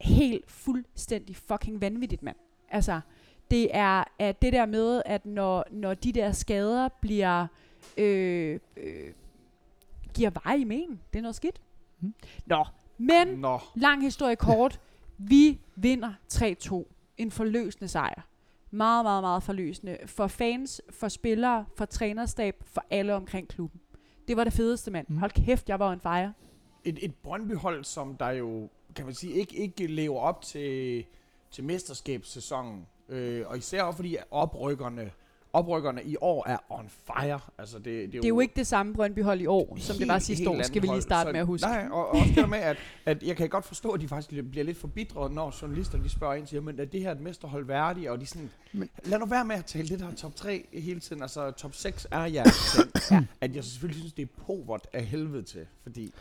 helt 0.00 0.50
fuldstændig 0.50 1.36
fucking 1.36 1.80
vanvittigt, 1.80 2.22
mand. 2.22 2.36
Altså, 2.70 3.00
det 3.50 3.76
er 3.76 4.04
at 4.18 4.42
det 4.42 4.52
der 4.52 4.66
med, 4.66 5.02
at 5.06 5.26
når, 5.26 5.64
når 5.70 5.94
de 5.94 6.12
der 6.12 6.32
skader 6.32 6.88
bliver, 6.88 7.46
øh, 7.96 8.60
øh, 8.76 9.12
giver 10.14 10.30
vej 10.44 10.54
i 10.54 10.64
men, 10.64 11.00
det 11.12 11.18
er 11.18 11.22
noget 11.22 11.34
skidt. 11.34 11.60
Nå, 12.46 12.64
men 12.98 13.28
Nå. 13.28 13.58
lang 13.74 14.02
historie 14.02 14.36
kort. 14.36 14.80
Vi 15.18 15.60
vinder 15.76 16.12
3-2. 16.32 16.84
En 17.16 17.30
forløsende 17.30 17.88
sejr. 17.88 18.26
Meget, 18.70 19.04
meget, 19.04 19.22
meget 19.22 19.42
forløsende. 19.42 19.98
For 20.06 20.26
fans, 20.26 20.82
for 20.90 21.08
spillere, 21.08 21.64
for 21.76 21.84
trænerstab, 21.84 22.62
for 22.66 22.84
alle 22.90 23.14
omkring 23.14 23.48
klubben. 23.48 23.80
Det 24.28 24.36
var 24.36 24.44
det 24.44 24.52
fedeste, 24.52 24.90
mand. 24.90 25.06
Mm. 25.08 25.18
Hold 25.18 25.30
kæft, 25.30 25.68
jeg 25.68 25.78
var 25.78 25.92
en 25.92 26.00
fire. 26.00 26.32
Et, 26.84 26.98
et 27.04 27.14
Brøndby-hold, 27.14 27.84
som 27.84 28.16
der 28.16 28.30
jo, 28.30 28.68
kan 28.94 29.04
man 29.04 29.14
sige, 29.14 29.32
ikke, 29.32 29.56
ikke 29.56 29.86
lever 29.86 30.20
op 30.20 30.42
til, 30.42 31.04
til 31.50 31.64
mesterskabssæsonen. 31.64 32.86
Øh, 33.08 33.44
og 33.46 33.58
især 33.58 33.82
også 33.82 33.96
fordi 33.96 34.16
oprykkerne, 34.30 35.10
oprykkerne 35.52 36.02
i 36.04 36.16
år 36.20 36.48
er 36.48 36.56
on 36.68 36.88
fire. 36.88 37.40
Altså 37.58 37.78
det, 37.78 37.84
det, 37.84 38.02
er, 38.04 38.06
Det 38.08 38.24
er 38.24 38.28
jo 38.28 38.40
ikke 38.40 38.54
det 38.56 38.66
samme 38.66 38.94
Brøndby-hold 38.94 39.40
i 39.40 39.46
år, 39.46 39.76
som 39.80 39.96
det 39.96 40.08
var 40.08 40.18
sidste 40.18 40.50
år, 40.50 40.62
skal 40.62 40.74
vi 40.82 40.86
lige 40.86 40.90
hold. 40.90 41.02
starte 41.02 41.28
Så- 41.28 41.32
med 41.32 41.40
at 41.40 41.46
huske. 41.46 41.66
Nej, 41.66 41.88
og, 41.90 42.08
og 42.08 42.12
også 42.14 42.32
det 42.34 42.48
med, 42.48 42.58
at, 42.58 42.76
at 43.06 43.22
jeg 43.22 43.36
kan 43.36 43.48
godt 43.48 43.64
forstå, 43.64 43.90
at 43.90 44.00
de 44.00 44.08
faktisk 44.08 44.44
bliver 44.50 44.64
lidt 44.64 44.76
forbitret, 44.78 45.32
når 45.32 45.54
journalister 45.62 45.98
de 45.98 46.08
spørger 46.08 46.34
ind 46.34 46.46
til, 46.46 46.62
men 46.62 46.80
er 46.80 46.84
det 46.84 47.00
her 47.00 47.12
et 47.12 47.20
mesterhold 47.20 47.64
værdigt? 47.66 48.10
Og 48.10 48.20
de 48.20 48.26
sådan, 48.26 48.50
Men- 48.72 48.88
lad 49.04 49.18
nu 49.18 49.26
være 49.26 49.44
med 49.44 49.56
at 49.56 49.64
tale 49.64 49.88
det 49.88 50.00
der 50.00 50.14
top 50.14 50.34
3 50.36 50.66
hele 50.72 51.00
tiden. 51.00 51.22
Altså 51.22 51.50
top 51.50 51.74
6 51.74 52.06
er 52.10 52.24
ting. 52.24 52.34
ja. 53.10 53.24
At 53.40 53.54
jeg 53.56 53.64
selvfølgelig 53.64 54.00
synes, 54.00 54.12
det 54.12 54.22
er 54.22 54.42
povert 54.46 54.86
af 54.92 55.04
helvede 55.04 55.42
til. 55.42 55.66
Fordi 55.82 56.12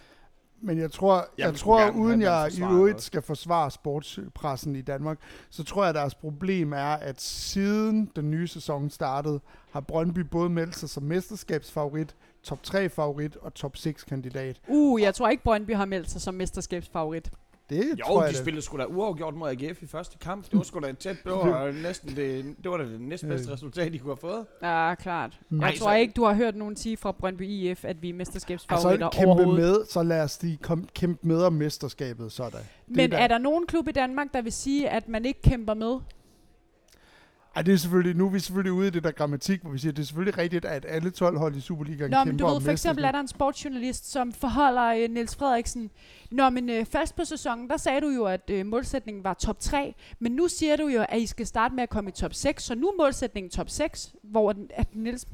Men 0.62 0.78
jeg 0.78 0.92
tror, 0.92 1.16
jeg, 1.38 1.46
Jeg 1.46 1.56
tror 1.56 1.80
gerne 1.80 2.00
uden 2.00 2.22
jeg 2.22 2.52
i 2.58 2.62
øvrigt 2.62 2.74
noget. 2.78 3.02
skal 3.02 3.22
forsvare 3.22 3.72
sportspressen 3.72 4.76
i 4.76 4.82
Danmark, 4.82 5.18
så 5.50 5.64
tror 5.64 5.84
jeg, 5.84 5.90
at 5.90 5.96
deres 5.96 6.16
problem 6.16 6.74
er, 6.74 6.94
at 6.94 7.22
siden 7.22 8.12
den 8.16 8.32
nye 8.32 8.48
sæson 8.48 8.90
startede, 8.90 9.40
har 9.72 9.80
Brøndby 9.82 10.20
både 10.20 10.50
meldt 10.50 10.76
sig 10.76 10.90
som 10.90 11.04
mesterskabsfavorit, 11.04 12.16
top 12.44 12.64
3 12.64 12.90
favorit 12.90 13.36
og 13.36 13.54
top 13.54 13.78
6 13.78 14.04
kandidat. 14.04 14.60
Uh, 14.68 15.02
jeg 15.02 15.16
tror 15.16 15.30
ikke, 15.30 15.44
Brøndby 15.44 15.76
har 15.76 15.86
meldt 15.86 16.10
sig 16.12 16.22
som 16.22 16.34
mesterskabsfavorit. 16.34 17.32
Det 17.70 17.86
jo, 18.00 18.06
tror 18.06 18.24
jeg 18.24 18.32
de 18.34 18.38
da. 18.38 18.42
spillede 18.44 18.62
sgu 18.66 18.78
da 18.78 18.86
uafgjort 18.86 19.36
mod 19.36 19.50
AGF 19.50 19.84
i 19.84 19.88
første 19.88 20.18
kamp. 20.18 20.46
Det 20.46 20.54
var 20.54 20.64
sgu 20.64 20.80
da 20.80 20.88
en 20.90 20.96
tæt, 20.96 21.16
det 21.24 21.32
var 21.32 21.72
næsten 21.88 22.16
det, 22.16 22.56
det 22.64 22.72
var 22.72 22.78
da 22.78 22.84
det 22.84 23.02
næstbedste 23.02 23.48
Øh. 23.48 23.54
resultat, 23.54 23.94
de 23.94 24.00
kunne 24.00 24.10
have 24.12 24.18
fået. 24.18 24.46
Ja, 24.64 24.96
klart. 24.96 25.40
Mm. 25.50 25.62
Jeg 25.62 25.74
tror 25.80 25.88
så- 25.90 25.96
ikke, 25.96 26.14
du 26.16 26.24
har 26.24 26.34
hørt 26.34 26.56
nogen 26.56 26.76
sige 26.76 26.98
fra 26.98 27.12
Brøndby 27.12 27.42
IF, 27.50 27.86
at 27.86 28.02
vi 28.02 28.10
er 28.10 28.14
mesterskabsfavoritter 28.14 29.06
Altså 29.06 29.20
kæmpe 29.20 29.32
overhovedet. 29.32 29.64
med, 29.64 29.86
så 29.90 30.04
lad 30.04 30.22
os 30.22 30.38
de 30.38 30.58
kom, 30.62 30.88
kæmpe 30.96 31.28
med 31.28 31.44
om 31.44 31.54
mesterskabet. 31.54 32.40
Men 32.88 33.10
da- 33.10 33.18
er 33.18 33.28
der 33.28 33.38
nogen 33.38 33.68
klub 33.68 33.88
i 33.88 33.92
Danmark, 33.92 34.28
der 34.34 34.42
vil 34.42 34.52
sige, 34.54 34.90
at 34.90 35.08
man 35.08 35.26
ikke 35.26 35.42
kæmper 35.42 35.74
med? 35.74 35.96
Ej, 37.58 37.64
det 37.64 37.74
er 37.74 37.78
selvfølgelig, 37.78 38.18
nu 38.18 38.26
er 38.26 38.30
vi 38.30 38.40
selvfølgelig 38.40 38.72
ude 38.72 38.88
i 38.88 38.90
det 38.90 39.04
der 39.04 39.12
grammatik, 39.12 39.62
hvor 39.62 39.72
vi 39.72 39.78
siger, 39.78 39.92
at 39.92 39.96
det 39.98 40.02
er 40.04 40.06
selvfølgelig 40.06 40.38
rigtigt, 40.38 40.66
at 40.66 40.86
alle 40.90 41.10
12 41.10 41.38
hold 41.38 41.56
i 41.56 41.60
Superligaen 41.60 42.12
Nå, 42.12 42.24
men 42.24 42.38
du 42.38 42.48
ved, 42.48 42.62
for 42.62 42.72
eksempel 42.72 43.06
er 43.06 43.12
der 43.12 43.20
en 43.20 43.28
sportsjournalist, 43.28 44.12
som 44.12 44.32
forholder 44.32 44.84
øh, 44.84 45.10
Niels 45.10 45.36
Frederiksen. 45.36 45.90
Nå, 46.32 46.50
men 46.50 46.70
øh, 46.70 46.86
først 46.86 47.16
på 47.16 47.26
sæsonen, 47.26 47.70
der 47.70 47.78
sagde 47.78 48.02
du 48.02 48.10
jo, 48.10 48.26
at 48.26 48.50
øh, 48.50 48.66
målsætningen 48.66 49.24
var 49.24 49.34
top 49.34 49.60
3. 49.60 49.94
Men 50.20 50.32
nu 50.32 50.48
siger 50.48 50.76
du 50.76 50.88
jo, 50.88 51.06
at 51.10 51.20
I 51.20 51.26
skal 51.26 51.48
starte 51.48 51.76
med 51.76 51.84
at 51.84 51.90
komme 51.90 52.10
i 52.10 52.14
top 52.14 52.34
6. 52.34 52.64
Så 52.64 52.76
nu 52.76 52.88
er 52.88 52.94
målsætningen 52.98 53.50
top 53.50 53.70
6, 53.70 54.16
hvor 54.24 54.54
den, 54.54 54.70
at 54.74 54.88
Niels... 55.04 55.28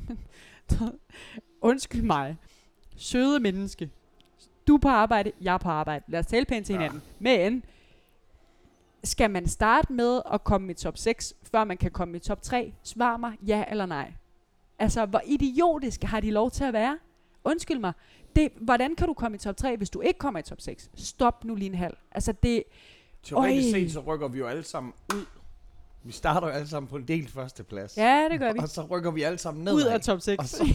Undskyld 1.61 2.01
mig. 2.01 2.38
Søde 2.95 3.39
menneske. 3.39 3.89
Du 4.67 4.76
er 4.76 4.80
på 4.80 4.89
arbejde, 4.89 5.32
jeg 5.41 5.53
er 5.53 5.57
på 5.57 5.69
arbejde. 5.69 6.05
Lad 6.07 6.19
os 6.19 6.26
tale 6.26 6.45
pænt 6.45 6.65
til 6.65 6.74
Ja. 6.74 6.80
hinanden. 6.80 7.01
Men 7.19 7.63
skal 9.04 9.32
man 9.32 9.47
starte 9.47 9.93
med 9.93 10.22
at 10.34 10.43
komme 10.43 10.72
i 10.72 10.74
top 10.74 10.97
6, 10.97 11.34
før 11.51 11.64
man 11.64 11.78
kan 11.78 11.91
komme 11.91 12.18
i 12.18 12.20
top 12.20 12.41
3? 12.41 12.74
Svar 12.84 13.18
mig 13.18 13.34
ja 13.47 13.64
eller 13.70 13.86
nej. 13.86 14.14
Altså, 14.80 15.06
hvor 15.06 15.22
idiotisk 15.26 16.04
har 16.04 16.20
de 16.20 16.32
lov 16.32 16.51
til 16.51 16.64
at 16.64 16.74
være? 16.74 16.97
Undskyld 17.43 17.80
mig. 17.80 17.93
Det, 18.36 18.49
hvordan 18.62 18.95
kan 18.95 19.08
du 19.08 19.14
komme 19.14 19.36
i 19.36 19.39
top 19.39 19.58
3, 19.58 19.78
hvis 19.78 19.89
du 19.89 20.01
ikke 20.01 20.18
kommer 20.20 20.39
i 20.39 20.43
top 20.43 20.62
6? 20.62 20.89
Stop 20.95 21.43
nu 21.45 21.56
lige 21.56 21.70
en 21.70 21.76
halv. 21.78 21.97
Altså, 22.12 22.32
det... 22.43 22.64
Teoretisk 23.24 23.76
Øj. 23.76 23.80
set, 23.82 23.91
så 23.91 23.99
rykker 23.99 24.28
vi 24.28 24.39
jo 24.39 24.47
alle 24.47 24.64
sammen 24.64 24.93
ud. 25.16 25.26
Vi 26.04 26.12
starter 26.12 26.47
jo 26.47 26.54
alle 26.54 26.68
sammen 26.68 26.89
på 26.89 26.95
en 26.95 27.08
delt 27.08 27.30
førsteplads. 27.30 27.97
Ja, 27.97 28.28
det 28.32 28.39
gør 28.39 28.54
vi. 28.54 28.60
Og 28.60 28.70
så 28.70 28.82
rykker 28.86 29.12
vi 29.12 29.22
alle 29.22 29.38
sammen 29.38 29.64
ned. 29.64 29.74
Ud 29.74 29.82
af 29.82 30.01
top 30.01 30.22
6. 30.22 30.39
Og 30.39 30.45
så, 30.47 30.64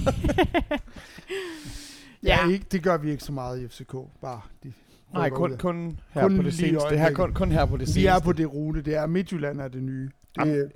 Ja, 2.22 2.39
Ja. 2.47 2.49
ikke, 2.53 2.66
det 2.72 2.83
gør 2.83 2.97
vi 2.97 3.11
ikke 3.11 3.24
så 3.24 3.33
meget 3.33 3.61
i 3.62 3.68
FCK. 3.68 3.93
Bare 4.20 4.41
de 4.62 4.72
nej, 5.12 5.30
kun, 5.30 5.52
ud. 5.52 5.56
kun 5.56 5.98
her 6.11 6.22
Kun 6.22 6.36
på 6.36 6.42
det 6.42 6.48
i 6.48 6.56
seneste. 6.56 6.88
Det 6.90 6.98
her, 7.00 7.12
kun, 7.12 7.34
kun 7.34 7.50
her 7.52 7.64
på 7.66 7.76
det 7.76 7.86
seneste. 7.88 8.00
Vi 8.00 8.06
er 8.06 8.18
på 8.18 8.32
det 8.32 8.52
rute. 8.54 8.82
Det 8.82 8.96
er 8.96 9.06
Midtjylland 9.06 9.61
er 9.61 9.68
det 9.68 9.82
nye. 9.82 10.11
Det, 10.38 10.70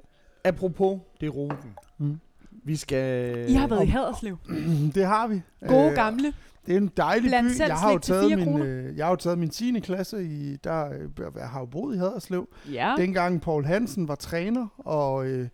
Apropos, 0.45 1.01
det 1.21 1.27
er 1.27 1.31
ruten. 1.31 1.71
Mm. 1.99 2.21
Vi 2.65 2.77
skal... 2.77 3.51
I 3.51 3.55
har 3.55 3.67
været 3.67 3.81
i 3.81 3.83
om- 3.83 3.89
Haderslev. 3.89 4.37
det 4.95 5.07
har 5.07 5.27
vi. 5.27 5.43
Gode 5.69 5.89
Øh, 5.89 5.95
gamle. 5.95 6.33
Det 6.67 6.73
er 6.73 6.77
en 6.77 6.91
dejlig 6.97 7.29
Blandt 7.31 7.53
by. 7.59 7.63
Jeg 7.69 7.75
har, 7.77 7.93
jo 7.93 7.99
taget 7.99 8.39
min, 8.39 8.59
øh, 8.63 8.97
jeg 8.97 9.05
har 9.07 9.11
jo 9.11 9.17
taget 9.17 9.39
min 9.39 9.49
10. 9.51 9.81
klasse 9.81 10.25
i, 10.25 10.57
der, 10.57 10.89
øh, 10.93 11.09
jeg 11.37 11.49
har 11.49 11.61
jo 11.61 11.67
boet 11.67 11.95
i 11.95 11.99
Haderslev. 11.99 12.49
Ja. 12.73 12.95
Dengang 12.99 13.41
Paul 13.41 13.65
Hansen 13.65 14.09
var 14.09 14.15
træner, 14.15 14.67
og 14.79 15.27
øh, 15.27 15.49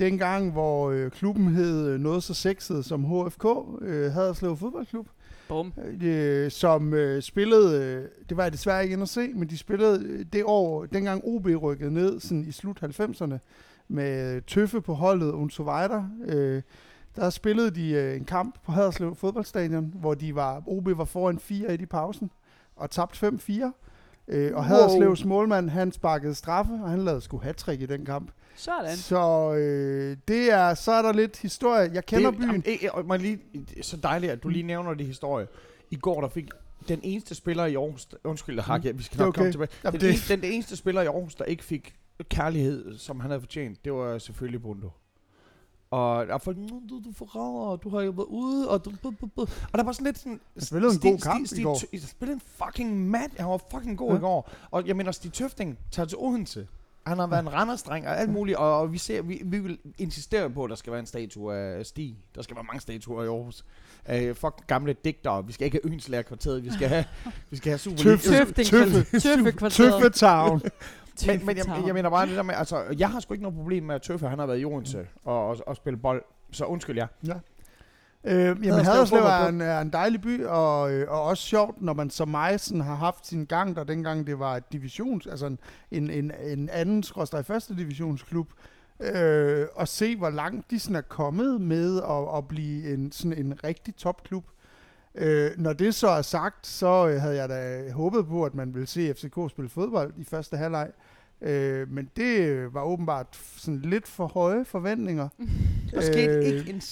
dengang, 0.00 0.52
hvor 0.52 0.90
øh, 0.90 1.10
klubben 1.10 1.48
hed 1.54 1.88
øh, 1.88 2.00
noget 2.00 2.22
så 2.22 2.34
sexet 2.34 2.84
som 2.84 3.04
HFK, 3.04 3.44
øh, 3.82 4.12
Haderslev 4.12 4.56
Fodboldklub, 4.56 5.06
Bum. 5.48 5.72
Øh, 6.02 6.44
øh, 6.44 6.50
som 6.50 6.94
øh, 6.94 7.22
spillede, 7.22 7.84
øh, 7.84 8.08
det 8.28 8.36
var 8.36 8.42
jeg 8.42 8.52
desværre 8.52 8.82
ikke 8.82 8.92
inde 8.92 9.02
at 9.02 9.08
se, 9.08 9.28
men 9.34 9.48
de 9.50 9.58
spillede 9.58 10.04
øh, 10.06 10.26
det 10.32 10.42
år, 10.44 10.86
dengang 10.86 11.22
OB 11.24 11.46
rykkede 11.62 11.94
ned 11.94 12.20
sådan 12.20 12.44
i 12.44 12.52
slut 12.52 12.82
90'erne, 12.82 13.38
med 13.88 14.34
øh, 14.36 14.42
Tøffe 14.42 14.80
på 14.80 14.94
holdet, 14.94 15.32
Unso 15.32 15.62
Weider, 15.62 16.04
øh, 16.24 16.62
der 17.16 17.30
spillede 17.30 17.70
de 17.70 17.90
øh, 17.90 18.16
en 18.16 18.24
kamp 18.24 18.58
på 18.64 18.72
Haderslev 18.72 19.14
fodboldstadion, 19.14 19.94
hvor 19.94 20.14
de 20.14 20.34
var, 20.34 20.62
OB 20.66 20.88
var 20.98 21.04
foran 21.04 21.38
4-1 21.50 21.72
i 21.72 21.86
pausen, 21.86 22.30
og 22.76 22.90
tabte 22.90 23.26
5-4. 23.26 23.72
Øh, 24.28 24.50
og 24.50 24.54
Wow. 24.54 24.62
Haderslevs 24.62 25.24
målmand, 25.24 25.68
han 25.70 25.92
sparkede 25.92 26.34
straffe, 26.34 26.72
og 26.82 26.90
han 26.90 27.04
lavede 27.04 27.20
sgu 27.20 27.38
hat 27.38 27.68
i 27.68 27.86
den 27.86 28.04
kamp. 28.04 28.30
Sådan. 28.56 28.96
Så 28.96 29.52
øh, 29.54 30.16
det 30.28 30.52
er, 30.52 30.74
så 30.74 30.92
er 30.92 31.02
der 31.02 31.12
lidt 31.12 31.38
historie. 31.38 31.90
Jeg 31.94 32.06
kender 32.06 32.30
det, 32.30 32.38
byen. 32.38 32.50
Jamen, 32.66 32.78
eh, 32.98 33.06
må 33.06 33.14
jeg 33.14 33.20
lige, 33.20 33.38
så 33.82 33.96
dejligt, 33.96 34.32
at 34.32 34.42
du 34.42 34.48
lige 34.48 34.62
nævner 34.62 34.94
det 34.94 35.06
historie. 35.06 35.46
I 35.90 35.96
går, 35.96 36.20
der 36.20 36.28
fik 36.28 36.48
den 36.88 37.00
eneste 37.02 37.34
spiller 37.34 37.64
i 37.66 37.74
Aarhus... 37.74 38.08
Undskyld, 38.24 38.60
Hak, 38.60 38.84
vi 38.94 39.02
skal 39.02 39.18
nok 39.18 39.28
okay. 39.28 39.38
komme 39.38 39.52
tilbage. 39.52 39.68
Jamen, 39.84 39.92
Den, 39.92 40.00
det- 40.00 40.08
eneste, 40.08 40.36
den 40.36 40.44
eneste 40.44 40.76
spiller 40.76 41.02
i 41.02 41.06
Aarhus, 41.06 41.34
der 41.34 41.44
ikke 41.44 41.64
fik 41.64 41.94
kærlighed, 42.28 42.98
som 42.98 43.20
han 43.20 43.30
havde 43.30 43.40
fortjent, 43.40 43.84
det 43.84 43.92
var 43.92 44.18
selvfølgelig 44.18 44.62
Bundo. 44.62 44.90
Og 45.94 46.26
der 46.26 46.34
er 46.34 46.38
folk, 46.38 46.56
"Nå, 46.58 46.80
du, 46.88 47.00
du 47.04 47.12
forræder, 47.16 47.76
du 47.76 47.88
har 47.88 48.00
jo 48.02 48.10
været 48.10 48.26
ude, 48.26 48.68
og 48.70 48.84
du, 48.84 48.92
bu, 49.02 49.10
bu, 49.10 49.26
bu. 49.26 49.40
Og 49.42 49.78
der 49.78 49.82
var 49.82 49.92
sådan 49.92 50.04
lidt 50.04 50.18
sådan... 50.18 50.40
Han 50.54 50.62
spillede 50.62 50.92
en 50.92 50.98
Stig- 50.98 51.10
god 51.10 51.18
kamp 51.18 51.46
Stig- 51.46 51.58
i 51.60 51.62
går. 51.62 51.80
Jeg 51.92 52.00
spillede 52.00 52.34
en 52.34 52.42
fucking 52.64 53.10
mad. 53.10 53.28
Han 53.38 53.46
var 53.46 53.60
fucking 53.70 53.98
god 53.98 54.10
Ja. 54.10 54.16
i 54.16 54.20
går. 54.20 54.50
Og 54.70 54.86
jeg 54.86 54.96
mener, 54.96 55.12
Stig 55.12 55.32
Tøfting 55.32 55.78
tager 55.90 56.06
til 56.06 56.18
Odense. 56.18 56.66
Han 57.06 57.18
har 57.18 57.26
været 57.26 57.42
en 57.42 57.52
randerstreng 57.52 58.06
og 58.08 58.20
alt 58.20 58.30
muligt, 58.30 58.56
og, 58.58 58.78
og 58.78 58.92
vi, 58.92 58.98
ser, 58.98 59.22
vi, 59.22 59.42
vi 59.44 59.58
vil 59.58 59.78
insistere 59.98 60.50
på, 60.50 60.64
at 60.64 60.70
der 60.70 60.76
skal 60.76 60.90
være 60.92 61.00
en 61.00 61.06
statue 61.06 61.54
af 61.54 61.86
Stig. 61.86 62.16
Der 62.34 62.42
skal 62.42 62.56
være 62.56 62.64
mange 62.64 62.80
statuer 62.80 63.22
i 63.24 63.26
Aarhus. 63.26 63.64
Uh, 64.08 64.34
fuck 64.36 64.66
gamle 64.66 64.92
digtere. 65.04 65.46
Vi 65.46 65.52
skal 65.52 65.64
ikke 65.64 65.80
have 65.84 65.92
Ønslager-kvarteret. 65.92 66.64
Vi 66.64 66.70
skal 66.72 66.88
have, 66.88 67.04
vi 67.50 67.56
skal 67.56 67.70
have 67.70 67.78
super 67.78 67.96
Tøffe. 67.98 68.30
Tøfting. 68.30 68.66
Tøffe. 68.68 69.20
Tøffe 69.20 69.52
kvarteret. 69.52 69.92
Tøffe 70.02 70.08
Town. 70.18 70.60
men, 71.26 71.46
men 71.46 71.56
jeg, 71.56 71.82
jeg, 71.86 71.94
mener 71.94 72.10
bare 72.10 72.26
det 72.26 72.36
der 72.36 72.42
med, 72.42 72.54
altså, 72.54 72.84
jeg 72.98 73.10
har 73.10 73.20
sgu 73.20 73.34
ikke 73.34 73.42
noget 73.42 73.56
problem 73.56 73.82
med, 73.82 73.94
at 73.94 74.02
Tøffe, 74.02 74.28
han 74.28 74.38
har 74.38 74.46
været 74.46 74.60
i 74.60 74.64
Odense 74.64 75.06
og, 75.24 75.48
og, 75.48 75.56
og 75.66 75.76
spille 75.76 75.96
bold. 75.96 76.22
Så 76.50 76.64
undskyld 76.64 76.96
jer. 76.96 77.06
Øh, 78.24 78.56
jamen, 78.66 78.84
Haderslev 78.84 79.22
er 79.22 79.48
en, 79.48 79.60
er 79.60 79.80
en 79.80 79.90
dejlig 79.90 80.20
by, 80.20 80.44
og, 80.44 80.92
øh, 80.92 81.10
og 81.10 81.22
også 81.22 81.42
sjovt, 81.42 81.82
når 81.82 81.92
man 81.92 82.10
som 82.10 82.28
mig 82.28 82.60
sådan 82.60 82.80
har 82.80 82.94
haft 82.94 83.26
sin 83.26 83.44
gang, 83.44 83.76
der 83.76 83.84
dengang 83.84 84.26
det 84.26 84.38
var 84.38 84.56
et 84.56 84.72
divisions, 84.72 85.26
altså 85.26 85.46
en, 85.46 85.58
en, 85.90 86.10
en, 86.10 86.32
en 86.44 86.68
anden 86.68 87.02
skråstrej 87.02 87.42
første 87.42 87.76
divisionsklub, 87.76 88.48
øh, 89.00 89.66
og 89.74 89.88
se, 89.88 90.16
hvor 90.16 90.30
langt 90.30 90.70
de 90.70 90.78
sådan 90.78 90.96
er 90.96 91.00
kommet 91.00 91.60
med 91.60 92.02
at, 92.02 92.38
at 92.38 92.48
blive 92.48 92.94
en, 92.94 93.12
sådan 93.12 93.38
en 93.38 93.64
rigtig 93.64 93.96
topklub. 93.96 94.44
Øh, 95.14 95.50
når 95.56 95.72
det 95.72 95.94
så 95.94 96.08
er 96.08 96.22
sagt, 96.22 96.66
så 96.66 97.08
øh, 97.08 97.20
havde 97.20 97.36
jeg 97.36 97.48
da 97.48 97.90
håbet 97.92 98.26
på, 98.26 98.44
at 98.44 98.54
man 98.54 98.74
ville 98.74 98.86
se 98.86 99.14
FCK 99.14 99.38
spille 99.50 99.68
fodbold 99.68 100.12
i 100.18 100.24
første 100.24 100.56
halvleg. 100.56 100.90
Øh, 101.42 101.90
men 101.92 102.10
det 102.16 102.38
øh, 102.40 102.74
var 102.74 102.82
åbenbart 102.82 103.26
sådan 103.56 103.80
lidt 103.80 104.08
for 104.08 104.26
høje 104.26 104.64
forventninger. 104.64 105.28
Der 105.94 106.00
skete 106.00 106.32
Øh, 106.32 106.44
ikke 106.44 106.70
en... 106.70 106.82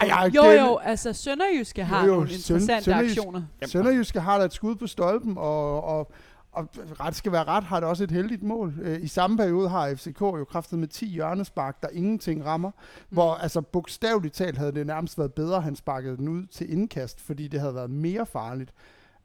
Ej, 0.00 0.08
jeg, 0.08 0.32
Jo, 0.34 0.44
jo, 0.50 0.76
altså 0.76 1.12
Sønderjyske 1.12 1.84
har 1.84 2.00
Jo, 2.04 2.06
jo, 2.06 2.14
nogle 2.14 2.28
Søn- 2.30 2.34
interessante 2.54 2.90
Sønderjysk- 2.90 3.10
aktioner. 3.10 3.42
Sønderjyske 3.66 4.20
har 4.20 4.38
da 4.38 4.44
et 4.44 4.52
skud 4.52 4.76
på 4.76 4.86
stolpen, 4.86 5.38
og, 5.38 5.84
og, 5.84 6.10
og 6.52 6.68
ret 7.00 7.16
skal 7.16 7.32
være 7.32 7.44
ret, 7.44 7.64
har 7.64 7.80
det 7.80 7.88
også 7.88 8.04
et 8.04 8.10
heldigt 8.10 8.42
mål. 8.42 8.74
Øh, 8.82 9.02
I 9.02 9.06
samme 9.06 9.36
periode 9.36 9.68
har 9.68 9.94
FCK 9.94 10.20
jo 10.20 10.44
kraftet 10.44 10.78
med 10.78 10.88
10 10.88 11.06
hjørnespark, 11.06 11.82
der 11.82 11.88
ingenting 11.92 12.44
rammer. 12.44 12.70
Mm. 12.70 13.14
Hvor 13.14 13.34
altså 13.34 13.60
bogstaveligt 13.60 14.34
talt 14.34 14.58
havde 14.58 14.72
det 14.72 14.86
nærmest 14.86 15.18
været 15.18 15.34
bedre, 15.34 15.56
at 15.56 15.62
han 15.62 15.76
sparkede 15.76 16.16
den 16.16 16.28
ud 16.28 16.46
til 16.46 16.72
indkast, 16.72 17.20
fordi 17.20 17.48
det 17.48 17.60
havde 17.60 17.74
været 17.74 17.90
mere 17.90 18.26
farligt. 18.26 18.72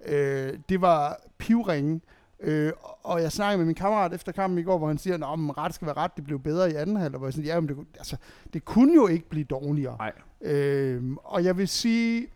Øh, 0.05 0.53
det 0.69 0.82
var 0.82 1.17
pivringen. 1.38 2.01
Øh, 2.39 2.71
og 3.03 3.21
jeg 3.21 3.32
snakkede 3.32 3.57
med 3.57 3.65
min 3.65 3.76
kammerat 3.76 4.13
efter 4.13 4.32
kampen 4.32 4.59
i 4.59 4.63
går, 4.63 4.78
hvor 4.78 4.88
han 4.88 4.97
siger, 4.97 5.15
at 5.15 5.57
ret 5.57 5.73
skal 5.73 5.86
være 5.86 5.97
ret, 5.97 6.15
det 6.15 6.23
blev 6.23 6.39
bedre 6.39 6.71
i 6.71 6.76
anden 6.76 6.95
halvleg. 6.95 7.17
Hvor 7.17 7.28
jeg 7.28 7.34
sådan, 7.34 7.45
ja, 7.45 7.59
men 7.59 7.69
det, 7.69 7.78
altså, 7.97 8.17
det 8.53 8.65
kunne 8.65 8.93
jo 8.93 9.07
ikke 9.07 9.30
blive 9.30 9.45
dårligere. 9.45 9.97
Nej. 9.97 10.11
Øh, 10.41 11.03
og 11.23 11.43
jeg 11.43 11.57
vil 11.57 11.67
sige, 11.67 12.28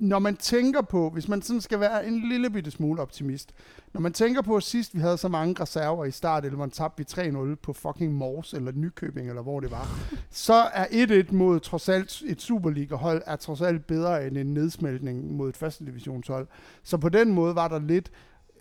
når 0.00 0.18
man 0.18 0.36
tænker 0.36 0.82
på, 0.82 1.10
hvis 1.10 1.28
man 1.28 1.42
sådan 1.42 1.60
skal 1.60 1.80
være 1.80 2.06
en 2.06 2.28
lille 2.28 2.50
bitte 2.50 2.70
smule 2.70 3.02
optimist, 3.02 3.52
når 3.92 4.00
man 4.00 4.12
tænker 4.12 4.42
på, 4.42 4.56
at 4.56 4.62
sidst 4.62 4.94
vi 4.94 5.00
havde 5.00 5.18
så 5.18 5.28
mange 5.28 5.62
reserver 5.62 6.04
i 6.04 6.10
start, 6.10 6.44
eller 6.44 6.58
man 6.58 6.70
tabte 6.70 7.16
vi 7.16 7.22
3-0 7.52 7.54
på 7.54 7.72
fucking 7.72 8.14
Mors, 8.14 8.54
eller 8.54 8.72
Nykøbing, 8.72 9.28
eller 9.28 9.42
hvor 9.42 9.60
det 9.60 9.70
var, 9.70 9.88
så 10.30 10.54
er 10.54 10.84
1-1 11.28 11.34
mod 11.34 11.60
trods 11.60 11.88
alt 11.88 12.22
et 12.26 12.42
Superliga-hold, 12.42 13.22
er 13.26 13.36
trods 13.36 13.60
alt 13.60 13.86
bedre 13.86 14.26
end 14.26 14.38
en 14.38 14.54
nedsmeltning 14.54 15.32
mod 15.32 15.48
et 15.48 15.56
første 15.56 15.86
divisionshold. 15.86 16.46
Så 16.82 16.96
på 16.98 17.08
den 17.08 17.32
måde 17.32 17.54
var 17.54 17.68
der 17.68 17.78
lidt... 17.78 18.10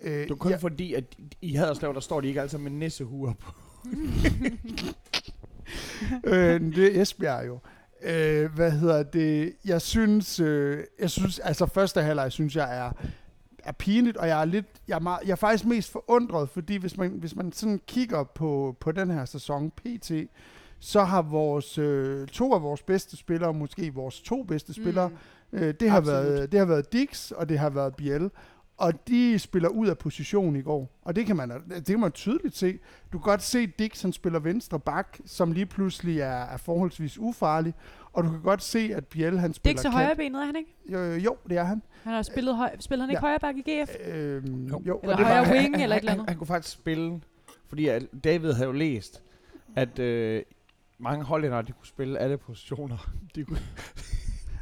Øh, 0.01 0.11
Det 0.13 0.29
var 0.29 0.36
kun 0.36 0.51
ja. 0.51 0.57
fordi, 0.57 0.93
at 0.93 1.03
i 1.41 1.53
Haderslev, 1.53 1.93
der 1.93 1.99
står 1.99 2.21
de 2.21 2.27
ikke 2.27 2.41
altid 2.41 2.57
med 2.57 2.71
nissehuer 2.71 3.33
på. 3.33 3.51
øh, 6.23 6.61
det 6.61 6.97
er 6.97 7.01
Esbjerg 7.01 7.47
jo. 7.47 7.59
Øh, 8.06 8.53
hvad 8.56 8.72
hedder 8.72 9.03
det? 9.03 9.53
Jeg 9.66 9.82
synes, 9.82 10.39
øh, 10.39 10.84
jeg 10.99 11.10
synes, 11.10 11.39
altså 11.39 11.66
første 11.66 12.01
halvleg 12.01 12.32
synes 12.32 12.56
jeg 12.56 12.78
er, 12.78 12.91
er 13.64 13.72
pinligt, 13.72 14.18
og 14.18 14.28
jeg 14.28 14.41
er 14.41 14.45
lidt, 14.45 14.66
jeg 14.88 14.95
er, 14.95 14.99
meget, 14.99 15.20
jeg 15.26 15.32
er 15.32 15.36
faktisk 15.36 15.66
mest 15.66 15.91
forundret, 15.91 16.49
fordi 16.49 16.76
hvis 16.78 16.97
man, 16.97 17.10
hvis 17.12 17.36
man 17.36 17.51
sådan 17.51 17.82
kigger 17.88 18.24
på, 18.24 18.76
på 18.80 18.91
den 18.91 19.12
her 19.12 19.26
sæson 19.26 19.72
PT, 19.72 20.12
så 20.80 21.03
har 21.03 21.22
vores 21.22 21.78
øh, 21.78 22.28
to 22.28 22.53
af 22.53 22.62
vores 22.62 22.82
bedste 22.82 23.18
spillere, 23.18 23.53
måske 23.53 23.93
vores 23.93 24.22
to 24.22 24.43
bedste 24.43 24.74
spillere, 24.74 25.10
Mm. 25.51 25.58
øh, 25.60 25.74
det, 25.80 25.89
har 25.89 25.97
Absolut. 25.97 26.24
været, 26.26 26.51
det 26.51 26.60
har 26.60 26.66
været 26.68 26.93
Dix, 26.93 27.32
og 27.32 27.49
det 27.49 27.60
har 27.60 27.70
været 27.70 27.95
Biel. 27.95 28.30
Og 28.78 29.07
de 29.07 29.39
spiller 29.39 29.69
ud 29.69 29.88
af 29.88 29.97
position 29.97 30.55
i 30.55 30.61
går. 30.61 30.99
Og 31.01 31.15
det 31.15 31.26
kan 31.26 31.36
man, 31.36 31.49
det 31.69 31.86
kan 31.86 31.99
man 31.99 32.11
tydeligt 32.11 32.57
se. 32.57 32.80
Du 33.13 33.17
kan 33.17 33.23
godt 33.23 33.41
se, 33.43 33.67
Dix 33.67 34.01
han 34.01 34.13
spiller 34.13 34.39
venstre 34.39 34.80
bak, 34.80 35.17
som 35.26 35.51
lige 35.51 35.65
pludselig 35.65 36.19
er, 36.19 36.28
er 36.28 36.57
forholdsvis 36.57 37.17
ufarlig. 37.17 37.73
Og 38.13 38.23
du 38.23 38.30
kan 38.30 38.41
godt 38.41 38.63
se, 38.63 38.91
at 38.95 39.05
Biel 39.07 39.39
han 39.39 39.49
Det 39.49 39.49
er 39.49 39.53
spiller 39.53 39.71
ikke 39.71 39.82
så 39.82 39.89
højre 39.89 40.15
benet, 40.15 40.41
er 40.41 40.45
han 40.45 40.55
ikke? 40.55 40.76
Jo, 40.91 40.99
jo, 41.13 41.38
det 41.49 41.57
er 41.57 41.63
han. 41.63 41.82
Han 42.03 42.13
har 42.13 42.21
spillet, 42.21 42.55
høj, 42.55 42.76
spiller 42.80 43.03
han 43.05 43.09
ikke 43.09 43.17
Ja. 43.17 43.21
højre 43.28 43.39
back 43.39 43.57
i 43.57 43.61
GF? 43.61 43.89
Øhm, 44.07 44.65
Jo. 44.67 44.82
jo. 44.88 44.99
Eller 45.03 45.15
højre 45.17 45.51
wing 45.51 45.76
han, 45.76 45.82
eller 45.84 45.95
et 45.95 45.99
eller 45.99 46.11
han, 46.11 46.19
andet. 46.19 46.30
han 46.30 46.38
kunne 46.38 46.47
faktisk 46.47 46.73
spille, 46.73 47.21
fordi 47.67 47.89
David 48.23 48.51
havde 48.51 48.67
jo 48.67 48.71
læst, 48.73 49.23
at 49.76 49.99
øh, 49.99 50.41
mange 50.99 51.23
hollændere, 51.26 51.61
de 51.61 51.71
kunne 51.71 51.88
spille 51.88 52.19
alle 52.19 52.38
positioner. 52.38 53.09
De 53.36 53.43
kunne, 53.43 53.59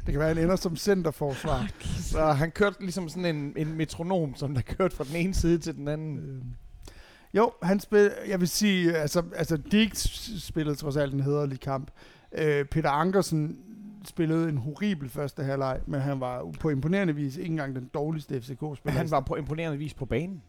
det 0.06 0.12
kan 0.12 0.18
være, 0.18 0.30
at 0.30 0.36
han 0.36 0.44
ender 0.44 0.56
som 0.56 0.76
centerforsvar. 0.76 1.68
så 2.00 2.24
han 2.32 2.50
kørte 2.50 2.80
ligesom 2.80 3.08
sådan 3.08 3.36
en, 3.36 3.52
en 3.56 3.72
metronom, 3.76 4.34
som 4.34 4.54
der 4.54 4.62
kørte 4.62 4.96
fra 4.96 5.04
den 5.04 5.16
ene 5.16 5.34
side 5.34 5.58
til 5.58 5.74
den 5.76 5.88
anden. 5.88 6.18
Øhm, 6.18 6.42
Jo, 7.34 7.52
han 7.62 7.80
spil, 7.80 8.10
jeg 8.28 8.40
vil 8.40 8.48
sige, 8.48 8.96
altså, 8.96 9.22
altså 9.36 9.56
Dix 9.56 10.08
spillede 10.38 10.76
trods 10.76 10.96
alt 10.96 11.14
en 11.14 11.20
hederlig 11.20 11.60
kamp. 11.60 11.90
Øh, 12.38 12.64
Peter 12.64 12.90
Ankersen 12.90 13.58
spillede 14.04 14.48
en 14.48 14.56
horribel 14.58 15.08
første 15.08 15.42
halvleg, 15.44 15.80
men 15.86 16.00
han 16.00 16.20
var 16.20 16.44
på 16.60 16.70
imponerende 16.70 17.14
vis 17.14 17.36
ikke 17.36 17.50
engang 17.50 17.74
den 17.76 17.90
dårligste 17.94 18.40
FCK-spiller. 18.40 18.98
Han 18.98 19.10
var 19.10 19.20
på 19.20 19.36
imponerende 19.36 19.78
vis 19.78 19.94
på 19.94 20.06
banen. 20.06 20.42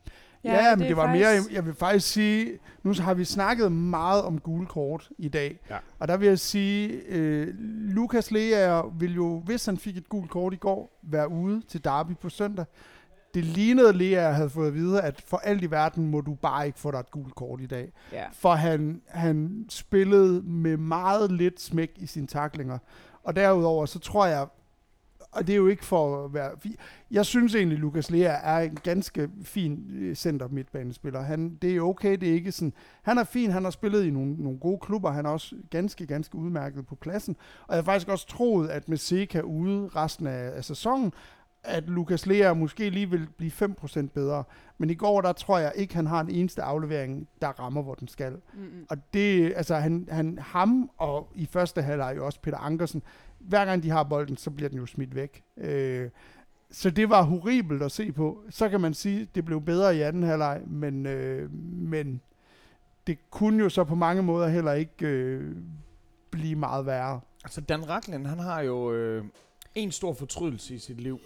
Ja, 0.43 0.53
ja 0.65 0.69
men 0.75 0.79
det, 0.79 0.87
det 0.87 0.97
var 0.97 1.05
faktisk- 1.07 1.25
mere, 1.25 1.55
jeg 1.55 1.65
vil 1.65 1.73
faktisk 1.73 2.07
sige, 2.13 2.51
nu 2.83 2.93
har 2.99 3.13
vi 3.13 3.25
snakket 3.25 3.71
meget 3.71 4.23
om 4.23 4.39
gule 4.39 4.65
kort 4.67 5.09
i 5.17 5.27
dag, 5.29 5.59
Ja. 5.69 5.77
og 5.99 6.07
der 6.07 6.17
vil 6.17 6.27
jeg 6.27 6.39
sige, 6.39 6.89
øh, 7.07 7.47
Lukas 7.89 8.31
Lea 8.31 8.81
vil 8.99 9.15
jo, 9.15 9.39
hvis 9.45 9.65
han 9.65 9.77
fik 9.77 9.97
et 9.97 10.09
gult 10.09 10.29
kort 10.29 10.53
i 10.53 10.57
går, 10.57 10.99
være 11.03 11.29
ude 11.31 11.61
til 11.67 11.83
Derby 11.83 12.11
på 12.21 12.29
søndag. 12.29 12.65
Det 13.33 13.43
lignede 13.45 13.93
Lea 13.93 14.31
havde 14.31 14.49
fået 14.49 14.67
at 14.67 14.73
vide, 14.73 15.01
at 15.01 15.21
for 15.27 15.37
alt 15.37 15.63
i 15.63 15.71
verden 15.71 16.07
må 16.11 16.21
du 16.21 16.33
bare 16.33 16.65
ikke 16.67 16.79
få 16.79 16.91
dig 16.91 16.97
et 16.99 17.11
gult 17.11 17.35
kort 17.35 17.61
i 17.61 17.65
dag. 17.67 17.91
Ja. 18.11 18.23
For 18.33 18.51
han, 18.53 19.01
han 19.07 19.65
spillede 19.69 20.41
med 20.41 20.77
meget 20.77 21.31
lidt 21.31 21.61
smæk 21.61 21.91
i 21.95 22.05
sine 22.07 22.27
taklinger. 22.27 22.77
Og 23.23 23.35
derudover, 23.35 23.85
så 23.85 23.99
tror 23.99 24.25
jeg, 24.25 24.47
og 25.35 25.47
det 25.47 25.53
er 25.53 25.57
jo 25.57 25.67
ikke 25.67 25.85
for 25.85 26.25
at 26.25 26.33
være... 26.33 26.51
Jeg 27.11 27.25
synes 27.25 27.55
egentlig, 27.55 27.77
Lukas 27.77 28.11
Lea 28.11 28.35
er 28.43 28.57
en 28.57 28.77
ganske 28.83 29.29
fin 29.43 29.85
øh, 29.93 30.15
center 30.15 30.47
midtbanespiller. 30.47 31.21
Han, 31.21 31.57
det 31.61 31.75
er 31.75 31.81
okay, 31.81 32.17
det 32.17 32.29
er 32.29 32.33
ikke 32.33 32.51
sådan... 32.51 32.73
Han 33.01 33.17
er 33.17 33.23
fin, 33.23 33.51
han 33.51 33.63
har 33.63 33.71
spillet 33.71 34.05
i 34.05 34.09
nogle, 34.09 34.33
nogle 34.33 34.59
gode 34.59 34.79
klubber, 34.79 35.11
han 35.11 35.25
er 35.25 35.29
også 35.29 35.55
ganske, 35.69 36.05
ganske 36.05 36.35
udmærket 36.35 36.87
på 36.87 36.95
pladsen. 36.95 37.35
Og 37.67 37.75
jeg 37.75 37.77
har 37.77 37.85
faktisk 37.85 38.07
også 38.07 38.27
troet, 38.27 38.69
at 38.69 38.89
med 38.89 38.97
Seca 38.97 39.41
ude 39.41 39.87
resten 39.87 40.27
af, 40.27 40.51
af 40.57 40.65
sæsonen, 40.65 41.13
at 41.65 41.83
Lukas 41.83 42.25
Lea 42.25 42.53
måske 42.53 42.89
lige 42.89 43.09
vil 43.09 43.27
blive 43.37 43.51
5% 43.51 44.07
bedre. 44.07 44.43
Men 44.77 44.89
i 44.89 44.93
går, 44.93 45.21
der 45.21 45.33
tror 45.33 45.57
jeg 45.57 45.71
ikke, 45.75 45.95
han 45.95 46.07
har 46.07 46.21
en 46.21 46.29
eneste 46.29 46.61
aflevering, 46.61 47.27
der 47.41 47.47
rammer, 47.47 47.81
hvor 47.81 47.93
den 47.93 48.07
skal. 48.07 48.31
Mm-mm. 48.31 48.85
Og 48.89 48.97
det, 49.13 49.53
altså 49.55 49.75
han, 49.75 50.07
han, 50.11 50.39
ham 50.41 50.89
og 50.97 51.31
i 51.35 51.45
første 51.45 51.81
halvleg 51.81 52.13
jo 52.17 52.25
også 52.25 52.39
Peter 52.41 52.57
Ankersen, 52.57 53.03
hver 53.47 53.65
gang 53.65 53.83
de 53.83 53.89
har 53.89 54.03
bolden, 54.03 54.37
så 54.37 54.49
bliver 54.51 54.69
den 54.69 54.77
jo 54.79 54.85
smidt 54.85 55.15
væk. 55.15 55.43
Øh, 55.57 56.09
så 56.71 56.89
det 56.89 57.09
var 57.09 57.21
horribelt 57.21 57.83
at 57.83 57.91
se 57.91 58.11
på. 58.11 58.43
Så 58.49 58.69
kan 58.69 58.81
man 58.81 58.93
sige, 58.93 59.21
at 59.21 59.27
det 59.35 59.45
blev 59.45 59.61
bedre 59.61 59.95
i 59.97 60.01
anden 60.01 60.23
halvleg, 60.23 60.61
men, 60.67 61.05
øh, 61.05 61.51
men 61.73 62.21
det 63.07 63.17
kunne 63.29 63.63
jo 63.63 63.69
så 63.69 63.83
på 63.83 63.95
mange 63.95 64.23
måder 64.23 64.47
heller 64.47 64.73
ikke 64.73 65.05
øh, 65.07 65.55
blive 66.31 66.55
meget 66.55 66.85
værre. 66.85 67.19
Altså, 67.43 67.61
Dan 67.61 67.89
Racklin, 67.89 68.25
han 68.25 68.39
har 68.39 68.61
jo 68.61 68.93
øh, 68.93 69.25
en 69.75 69.91
stor 69.91 70.13
fortrydelse 70.13 70.75
i 70.75 70.77
sit 70.77 71.01
liv. 71.01 71.19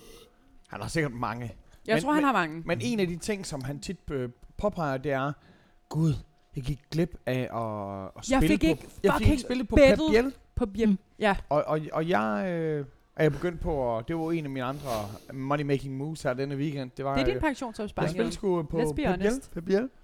Han 0.67 0.81
har 0.81 0.87
sikkert 0.87 1.13
mange. 1.13 1.51
Jeg 1.87 1.95
Men- 1.95 2.03
tror, 2.03 2.11
han 2.13 2.21
men- 2.21 2.25
har 2.25 2.33
mange. 2.33 2.63
Men 2.65 2.79
en 2.81 2.99
af 2.99 3.07
de 3.07 3.15
ting, 3.17 3.45
som 3.45 3.63
han 3.63 3.79
tit 3.79 3.97
øh, 4.11 4.29
påpeger, 4.57 4.97
det 4.97 5.11
er, 5.11 5.31
Gud, 5.89 6.13
jeg 6.55 6.63
gik 6.63 6.79
glip 6.91 7.15
af 7.25 7.33
at, 7.33 8.11
at 8.17 8.29
Jeg 8.31 8.37
spille 8.39 8.47
fik 8.47 8.59
på, 8.59 8.65
ikke 8.67 8.87
jeg 9.03 9.13
fik 9.17 9.27
ikke 9.29 9.41
spillet 9.41 9.67
på. 9.67 9.75
Pep 9.75 9.97
Biel. 10.11 10.33
På 10.59 10.65
hjem. 10.75 10.97
Ja. 11.19 11.35
Og, 11.49 11.63
og, 11.67 11.79
og 11.93 12.09
jeg 12.09 12.45
øh, 12.49 12.85
er 13.15 13.23
jeg 13.23 13.31
begyndt 13.31 13.59
på, 13.61 13.97
at 13.97 14.07
det 14.07 14.15
var 14.15 14.31
en 14.31 14.43
af 14.45 14.49
mine 14.49 14.65
andre 14.65 14.89
money-making 15.33 15.89
moves 15.89 16.21
her 16.21 16.33
denne 16.33 16.55
weekend. 16.55 16.91
Det 16.97 17.05
var, 17.05 17.13
Det 17.13 17.21
er 17.21 17.25
din 17.25 17.35
øh, 17.35 17.41
pensionsopsparing. 17.41 18.05
jeg 18.07 18.11
spillede 18.11 18.33
sgu 18.33 18.63
på 18.63 18.77
Let's 18.79 18.93
be 18.93 19.07
honest. 19.07 19.51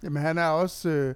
Jamen 0.04 0.22
han 0.22 0.38
er 0.38 0.48
også... 0.48 0.90
Øh, 0.90 1.16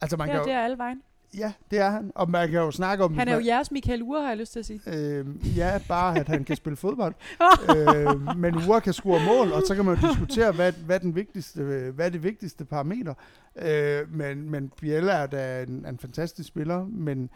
altså 0.00 0.16
man 0.16 0.28
Ja, 0.28 0.34
kan 0.34 0.44
det 0.44 0.52
er 0.52 0.60
alle 0.60 0.78
vejen. 0.78 1.02
ja, 1.38 1.52
det 1.70 1.78
er 1.78 1.90
han. 1.90 2.12
Og 2.14 2.30
man 2.30 2.48
kan 2.50 2.58
jo 2.60 2.70
snakke 2.70 3.04
om... 3.04 3.14
Han 3.14 3.28
er 3.28 3.34
jo 3.34 3.44
jeres 3.44 3.70
Michael 3.70 4.02
Ure, 4.02 4.20
har 4.20 4.28
jeg 4.28 4.36
lyst 4.38 4.52
til 4.52 4.58
at 4.58 4.66
sige. 4.66 4.80
Øh, 4.86 5.26
ja, 5.56 5.80
bare 5.88 6.18
at 6.18 6.28
han 6.28 6.44
kan 6.44 6.56
spille 6.56 6.76
fodbold. 6.76 7.14
øh, 7.76 8.36
men 8.36 8.54
Ure 8.54 8.80
kan 8.80 8.92
score 8.92 9.20
mål, 9.26 9.52
og 9.52 9.62
så 9.66 9.74
kan 9.74 9.84
man 9.84 9.96
jo 9.96 10.08
diskutere, 10.08 10.52
hvad, 10.52 10.72
hvad, 10.72 11.00
den 11.00 11.14
vigtigste, 11.14 11.62
hvad 11.94 12.06
er 12.06 12.10
det 12.10 12.22
vigtigste 12.22 12.64
parameter. 12.64 13.14
Øh, 13.56 14.14
men, 14.14 14.50
men 14.50 14.72
Biella 14.80 15.12
er 15.12 15.26
da 15.26 15.62
en, 15.62 15.86
en 15.86 15.98
fantastisk 15.98 16.48
spiller, 16.48 16.86
men 16.88 17.30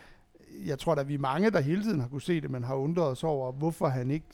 jeg 0.66 0.78
tror, 0.78 0.94
at 0.94 1.08
vi 1.08 1.14
er 1.14 1.18
mange, 1.18 1.50
der 1.50 1.60
hele 1.60 1.82
tiden 1.82 2.00
har 2.00 2.08
kunne 2.08 2.22
se 2.22 2.40
det, 2.40 2.50
men 2.50 2.64
har 2.64 2.74
undret 2.74 3.06
os 3.06 3.24
over, 3.24 3.52
hvorfor 3.52 3.86
han 3.88 4.10
ikke 4.10 4.26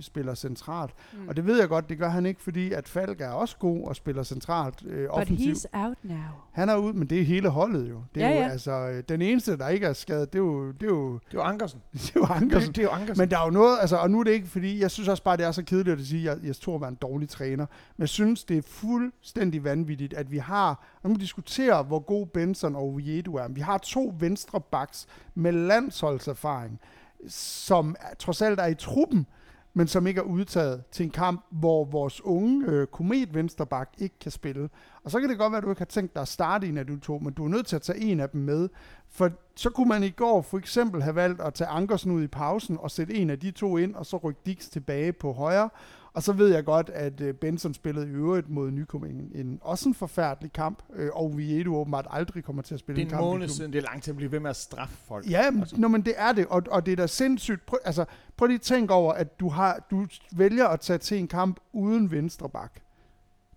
spiller 0.00 0.34
centralt. 0.34 0.90
Mm. 1.12 1.28
Og 1.28 1.36
det 1.36 1.46
ved 1.46 1.58
jeg 1.60 1.68
godt, 1.68 1.88
det 1.88 1.98
gør 1.98 2.08
han 2.08 2.26
ikke, 2.26 2.42
fordi 2.42 2.72
at 2.72 2.88
Falk 2.88 3.20
er 3.20 3.28
også 3.30 3.56
god 3.58 3.84
og 3.88 3.96
spiller 3.96 4.22
centralt 4.22 4.82
øh, 4.86 5.00
But 5.02 5.10
offensivt. 5.10 5.56
he's 5.58 5.78
out 5.78 5.96
now. 6.02 6.16
Han 6.52 6.68
er 6.68 6.76
ud, 6.76 6.92
men 6.92 7.10
det 7.10 7.20
er 7.20 7.24
hele 7.24 7.48
holdet 7.48 7.90
jo. 7.90 8.00
Det 8.14 8.22
er 8.22 8.28
Ja, 8.28 8.34
jo 8.34 8.40
ja. 8.40 8.48
altså, 8.48 8.70
øh, 8.72 9.02
den 9.08 9.22
eneste, 9.22 9.56
der 9.58 9.68
ikke 9.68 9.86
er 9.86 9.92
skadet, 9.92 10.32
det 10.32 10.38
er 10.38 10.42
jo, 10.42 10.70
det 10.72 10.82
er 10.82 10.86
jo, 10.86 11.12
Det 11.30 11.38
var 11.38 11.44
Ankersen. 11.44 11.80
det 11.92 12.08
er 12.16 12.20
jo 12.20 12.24
Ankersen. 12.24 12.68
Det, 12.68 12.76
det 12.76 12.82
er 12.82 12.86
jo 12.86 12.90
Ankersen. 12.94 13.22
Men 13.22 13.30
der 13.30 13.38
er 13.38 13.44
jo 13.44 13.50
noget, 13.50 13.78
altså, 13.80 13.96
og 13.96 14.10
nu 14.10 14.20
er 14.20 14.24
det 14.24 14.30
ikke, 14.30 14.46
fordi 14.46 14.80
jeg 14.80 14.90
synes 14.90 15.08
også 15.08 15.22
bare, 15.22 15.36
det 15.36 15.46
er 15.46 15.52
så 15.52 15.62
kedeligt 15.64 16.00
at 16.00 16.06
sige, 16.06 16.30
at 16.30 16.36
jeg, 16.38 16.46
jeg 16.46 16.56
tror, 16.56 16.84
er 16.84 16.88
en 16.88 16.94
dårlig 16.94 17.28
træner. 17.28 17.66
Men 17.96 18.00
jeg 18.02 18.08
synes, 18.08 18.44
det 18.44 18.58
er 18.58 18.62
fuldstændig 18.62 19.64
vanvittigt, 19.64 20.14
at 20.14 20.30
vi 20.30 20.38
har, 20.38 20.84
nu 21.04 21.14
diskutere, 21.14 21.82
hvor 21.82 21.98
god 21.98 22.26
Benson 22.26 22.76
og 22.76 22.82
Oviedo 22.82 23.34
er. 23.34 23.48
Vi 23.48 23.60
har 23.60 23.78
to 23.78 24.14
venstre 24.18 24.60
backs 24.60 25.06
med 25.34 25.52
landsholdserfaring, 25.66 26.80
som 27.28 27.96
trods 28.18 28.42
alt 28.42 28.60
er 28.60 28.66
i 28.66 28.74
truppen, 28.74 29.26
men 29.74 29.86
som 29.86 30.06
ikke 30.06 30.18
er 30.18 30.24
udtaget 30.24 30.84
til 30.92 31.04
en 31.04 31.10
kamp, 31.10 31.44
hvor 31.50 31.84
vores 31.84 32.24
unge 32.24 32.66
øh, 32.66 32.86
komet 32.86 33.34
vensterbak 33.34 33.90
ikke 33.98 34.18
kan 34.18 34.32
spille. 34.32 34.68
Og 35.04 35.10
så 35.10 35.20
kan 35.20 35.28
det 35.28 35.38
godt 35.38 35.52
være, 35.52 35.58
at 35.58 35.64
du 35.64 35.70
ikke 35.70 35.80
har 35.80 35.84
tænkt 35.84 36.14
dig 36.14 36.22
at 36.22 36.28
starte 36.28 36.66
en 36.66 36.78
af 36.78 36.86
de 36.86 36.98
to, 36.98 37.18
men 37.18 37.32
du 37.32 37.44
er 37.44 37.48
nødt 37.48 37.66
til 37.66 37.76
at 37.76 37.82
tage 37.82 38.00
en 38.00 38.20
af 38.20 38.30
dem 38.30 38.40
med. 38.40 38.68
For 39.08 39.30
så 39.56 39.70
kunne 39.70 39.88
man 39.88 40.02
i 40.02 40.10
går 40.10 40.42
for 40.42 40.58
eksempel 40.58 41.02
have 41.02 41.14
valgt 41.14 41.40
at 41.40 41.54
tage 41.54 41.68
Ankersen 41.68 42.10
ud 42.10 42.22
i 42.22 42.26
pausen 42.26 42.78
og 42.80 42.90
sætte 42.90 43.14
en 43.14 43.30
af 43.30 43.38
de 43.38 43.50
to 43.50 43.76
ind, 43.76 43.94
og 43.94 44.06
så 44.06 44.16
rykke 44.16 44.40
Dix 44.46 44.68
tilbage 44.68 45.12
på 45.12 45.32
højre. 45.32 45.70
Og 46.16 46.22
så 46.22 46.32
ved 46.32 46.48
jeg 46.48 46.64
godt, 46.64 46.90
at 46.94 47.20
øh, 47.20 47.34
Benson 47.34 47.74
spillede 47.74 48.06
i 48.06 48.10
øvrigt 48.10 48.48
mod 48.50 48.70
Nykøbing. 48.70 49.30
En, 49.34 49.58
også 49.62 49.88
en 49.88 49.94
forfærdelig 49.94 50.52
kamp, 50.52 50.82
øh, 50.94 51.10
og 51.12 51.38
Viedo 51.38 51.76
åbenbart 51.76 52.06
aldrig 52.10 52.44
kommer 52.44 52.62
til 52.62 52.74
at 52.74 52.80
spille 52.80 52.96
det 52.96 53.02
en 53.02 53.14
er 53.14 53.18
en 53.18 53.22
kamp. 53.22 53.22
i 53.22 53.32
måned 53.32 53.48
siden. 53.48 53.72
Det 53.72 53.78
er 53.78 53.82
langt 53.82 54.04
til 54.04 54.10
at 54.10 54.16
blive 54.16 54.32
ved 54.32 54.40
med 54.40 54.50
at 54.50 54.56
straffe 54.56 54.96
folk. 55.08 55.30
Ja, 55.30 55.50
men, 55.50 55.60
Altså. 55.60 55.76
nå, 55.80 55.88
men 55.88 56.02
det 56.02 56.14
er 56.16 56.32
det, 56.32 56.46
og, 56.46 56.62
og 56.70 56.86
det 56.86 56.92
er 56.92 56.96
da 56.96 57.06
sindssygt. 57.06 57.66
Prøv, 57.66 57.78
altså, 57.84 58.04
prøv 58.36 58.46
lige 58.46 58.54
at 58.54 58.60
tænke 58.60 58.94
over, 58.94 59.12
at 59.12 59.40
du, 59.40 59.48
har, 59.48 59.86
du 59.90 60.06
vælger 60.36 60.66
at 60.68 60.80
tage 60.80 60.98
til 60.98 61.18
en 61.18 61.28
kamp 61.28 61.60
uden 61.72 62.10
venstre 62.10 62.48
bak. 62.48 62.72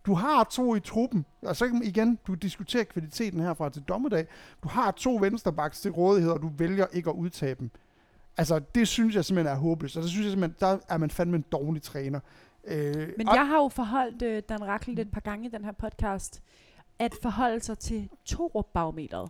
Du 0.05 0.13
har 0.13 0.43
to 0.43 0.75
i 0.75 0.79
truppen, 0.79 1.25
og 1.41 1.55
så 1.55 1.67
kan 1.67 1.81
igen, 1.83 2.19
du 2.27 2.33
diskuterer 2.33 2.83
kvaliteten 2.83 3.39
herfra 3.39 3.69
til 3.69 3.81
dommedag. 3.81 4.27
Du 4.63 4.67
har 4.69 4.91
to 4.91 5.15
venstrebacks 5.15 5.81
til 5.81 5.91
rådighed, 5.91 6.31
og 6.31 6.41
du 6.41 6.51
vælger 6.57 6.85
ikke 6.93 7.09
at 7.09 7.15
udtage 7.15 7.55
dem. 7.55 7.71
Altså, 8.37 8.59
det 8.75 8.87
synes 8.87 9.15
jeg 9.15 9.25
simpelthen 9.25 9.55
er 9.55 9.59
håbløst, 9.59 9.97
og 9.97 10.03
så 10.03 10.09
synes 10.09 10.23
jeg 10.25 10.31
simpelthen, 10.31 10.55
der 10.59 10.77
er 10.89 10.97
man 10.97 11.09
fandme 11.09 11.35
en 11.37 11.45
dårlig 11.51 11.81
træner. 11.81 12.19
Øh, 12.69 13.07
Men 13.17 13.27
jeg 13.33 13.47
har 13.47 13.55
jo 13.57 13.67
forholdt 13.67 14.21
øh, 14.21 14.43
Dan 14.49 14.67
Rackel 14.67 14.99
et 14.99 15.11
par 15.11 15.21
gange 15.21 15.47
i 15.47 15.51
den 15.51 15.65
her 15.65 15.71
podcast. 15.71 16.41
at 17.01 17.15
forholde 17.21 17.59
sig 17.63 17.77
til 17.79 18.09
Torup-barometeret. 18.25 19.29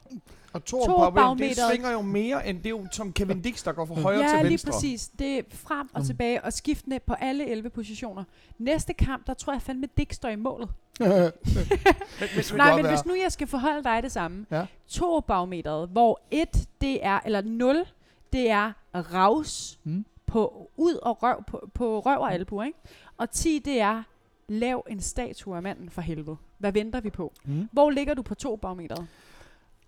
Og 0.53 0.65
Torup 0.65 0.85
Torup 0.87 1.13
det 1.13 1.19
barometeret- 1.21 1.69
svinger 1.71 1.91
jo 1.91 2.01
mere, 2.01 2.47
end 2.47 2.63
det 2.63 2.69
jo 2.69 2.87
som 2.91 3.13
Kevin 3.13 3.41
Dix, 3.41 3.63
der 3.63 3.71
går 3.71 3.85
fra 3.85 3.93
højre 4.01 4.19
ja, 4.19 4.27
til 4.27 4.37
lige 4.39 4.49
venstre. 4.49 4.71
præcis. 4.71 5.07
Det 5.19 5.37
er 5.39 5.41
frem 5.53 5.89
og 5.93 5.99
Mm. 6.01 6.05
tilbage 6.05 6.43
og 6.43 6.53
skiftende 6.53 6.99
på 6.99 7.13
alle 7.13 7.47
11 7.49 7.69
positioner. 7.69 8.23
Næste 8.57 8.93
kamp, 8.93 9.27
der 9.27 9.33
tror 9.33 9.53
jeg 9.53 9.61
fandme, 9.61 9.87
Dick 9.97 10.13
står 10.13 10.29
i 10.29 10.35
målet. 10.35 10.69
Nej, 12.55 12.75
men 12.81 12.87
hvis 12.87 13.05
nu 13.05 13.15
jeg 13.15 13.31
skal 13.31 13.47
forholde 13.47 13.83
dig 13.83 14.03
det 14.03 14.11
samme. 14.11 14.45
Ja. 14.51 14.65
To 14.87 15.19
barometeret, 15.19 15.89
hvor 15.89 16.19
1 16.31 16.67
det 16.81 17.05
er, 17.05 17.19
eller 17.25 17.41
0, 17.41 17.85
det 18.33 18.49
er 18.49 18.71
raus 18.95 19.79
Mm. 19.83 20.05
på 20.25 20.71
ud 20.77 20.93
og 20.93 21.23
røv, 21.23 21.43
på, 21.47 21.69
på 21.73 21.99
røv 21.99 22.19
og 22.19 22.33
albu, 22.33 22.61
ikke? 22.61 22.77
Og 23.19 23.31
10 23.31 23.61
det 23.65 23.81
er 23.81 24.03
lav 24.47 24.85
en 24.89 25.01
statue 25.01 25.55
af 25.55 25.63
manden 25.63 25.89
for 25.89 26.01
helvede. 26.01 26.37
Hvad 26.57 26.71
venter 26.71 27.01
vi 27.01 27.09
på? 27.09 27.33
Mm. 27.45 27.69
Hvor 27.71 27.89
ligger 27.89 28.13
du 28.13 28.21
på 28.21 28.35
to 28.35 28.55
barometeret? 28.55 29.07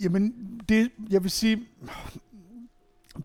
Jamen, 0.03 0.33
det, 0.69 0.91
jeg 1.09 1.23
vil 1.23 1.31
sige, 1.31 1.67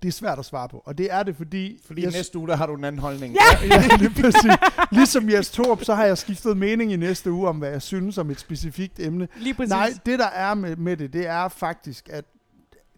det 0.03 0.09
er 0.09 0.13
svært 0.13 0.39
at 0.39 0.45
svare 0.45 0.69
på. 0.69 0.83
Og 0.85 0.99
det 0.99 1.13
er 1.13 1.23
det, 1.23 1.37
fordi... 1.37 1.81
fordi 1.87 2.03
jeg, 2.03 2.13
næste 2.13 2.39
uge, 2.39 2.49
der 2.49 2.57
har 2.57 2.67
du 2.67 2.75
en 2.75 2.85
anden 2.85 2.99
holdning. 2.99 3.35
Ja! 3.35 3.67
ja, 3.75 3.97
lige 3.97 4.11
præcis. 4.11 4.51
Ligesom 4.93 5.31
Jes 5.31 5.51
Torp, 5.51 5.85
så 5.85 5.95
har 5.95 6.05
jeg 6.05 6.19
skiftet 6.19 6.57
mening 6.57 6.93
i 6.93 6.97
næste 6.97 7.33
uge 7.33 7.49
om, 7.49 7.59
hvad 7.59 7.71
jeg 7.71 7.83
synes 7.83 8.19
om 8.19 8.31
et 8.31 8.41
specifikt 8.41 9.01
emne. 9.01 9.29
Lige 9.37 9.55
præcis. 9.55 9.71
Nej, 9.71 9.91
det 10.07 10.19
der 10.19 10.27
er 10.27 10.55
med, 10.55 10.77
med 10.77 10.97
det, 10.97 11.13
det 11.13 11.27
er 11.27 11.49
faktisk, 11.49 12.09
at 12.09 12.25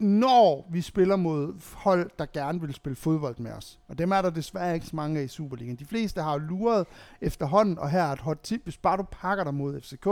når 0.00 0.66
vi 0.70 0.80
spiller 0.80 1.16
mod 1.16 1.54
hold, 1.74 2.10
der 2.18 2.26
gerne 2.32 2.60
vil 2.60 2.74
spille 2.74 2.96
fodbold 2.96 3.34
med 3.38 3.52
os, 3.52 3.78
og 3.88 3.98
dem 3.98 4.10
er 4.12 4.22
der 4.22 4.30
desværre 4.30 4.74
ikke 4.74 4.86
så 4.86 4.96
mange 4.96 5.20
af 5.20 5.24
i 5.24 5.28
Superligaen. 5.28 5.76
De 5.76 5.84
fleste 5.84 6.22
har 6.22 6.32
jo 6.32 6.38
luret 6.38 6.86
efterhånden, 7.20 7.78
og 7.78 7.90
her 7.90 8.02
er 8.02 8.12
et 8.12 8.20
hot 8.20 8.38
tip, 8.42 8.60
hvis 8.64 8.76
bare 8.76 8.96
du 8.96 9.04
pakker 9.10 9.44
dig 9.44 9.54
mod 9.54 9.80
FCK, 9.80 10.06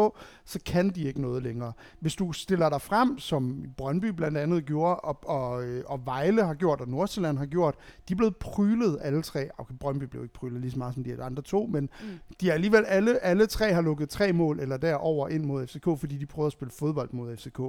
så 0.45 0.59
kan 0.67 0.91
de 0.91 1.03
ikke 1.03 1.21
noget 1.21 1.43
længere. 1.43 1.73
Hvis 2.01 2.15
du 2.15 2.33
stiller 2.33 2.69
dig 2.69 2.81
frem, 2.81 3.19
som 3.19 3.65
Brøndby 3.77 4.05
blandt 4.05 4.39
andet 4.39 4.65
gjorde, 4.65 4.97
og, 4.97 5.19
og, 5.29 5.65
øh, 5.65 5.85
og 5.87 6.01
Vejle 6.07 6.45
har 6.45 6.55
gjort, 6.55 6.81
og 6.81 6.89
Nordsjælland 6.89 7.39
har 7.39 7.47
gjort, 7.47 7.75
de 8.09 8.13
er 8.13 8.17
blevet 8.17 8.37
prylet 8.37 8.99
alle 9.03 9.23
tre. 9.23 9.49
Okay, 9.59 9.75
Brøndby 9.81 10.05
blev 10.05 10.23
ikke 10.23 10.35
prylet 10.35 10.61
lige 10.61 10.71
så 10.71 10.79
meget 10.79 10.95
som 10.95 11.05
de 11.05 11.23
andre 11.23 11.43
to, 11.43 11.67
men 11.67 11.89
Mm. 12.03 12.09
de 12.41 12.49
er 12.51 12.55
alligevel 12.55 12.85
alle, 12.85 13.25
alle 13.25 13.47
tre 13.47 13.73
har 13.73 13.81
lukket 13.83 14.09
tre 14.09 14.33
mål 14.33 14.61
eller 14.61 14.77
derover 14.77 15.29
ind 15.29 15.45
mod 15.45 15.67
FCK, 15.67 15.85
fordi 15.85 16.17
de 16.19 16.27
prøvede 16.27 16.47
at 16.47 16.53
spille 16.53 16.73
fodbold 16.73 17.09
mod 17.13 17.37
FCK. 17.37 17.61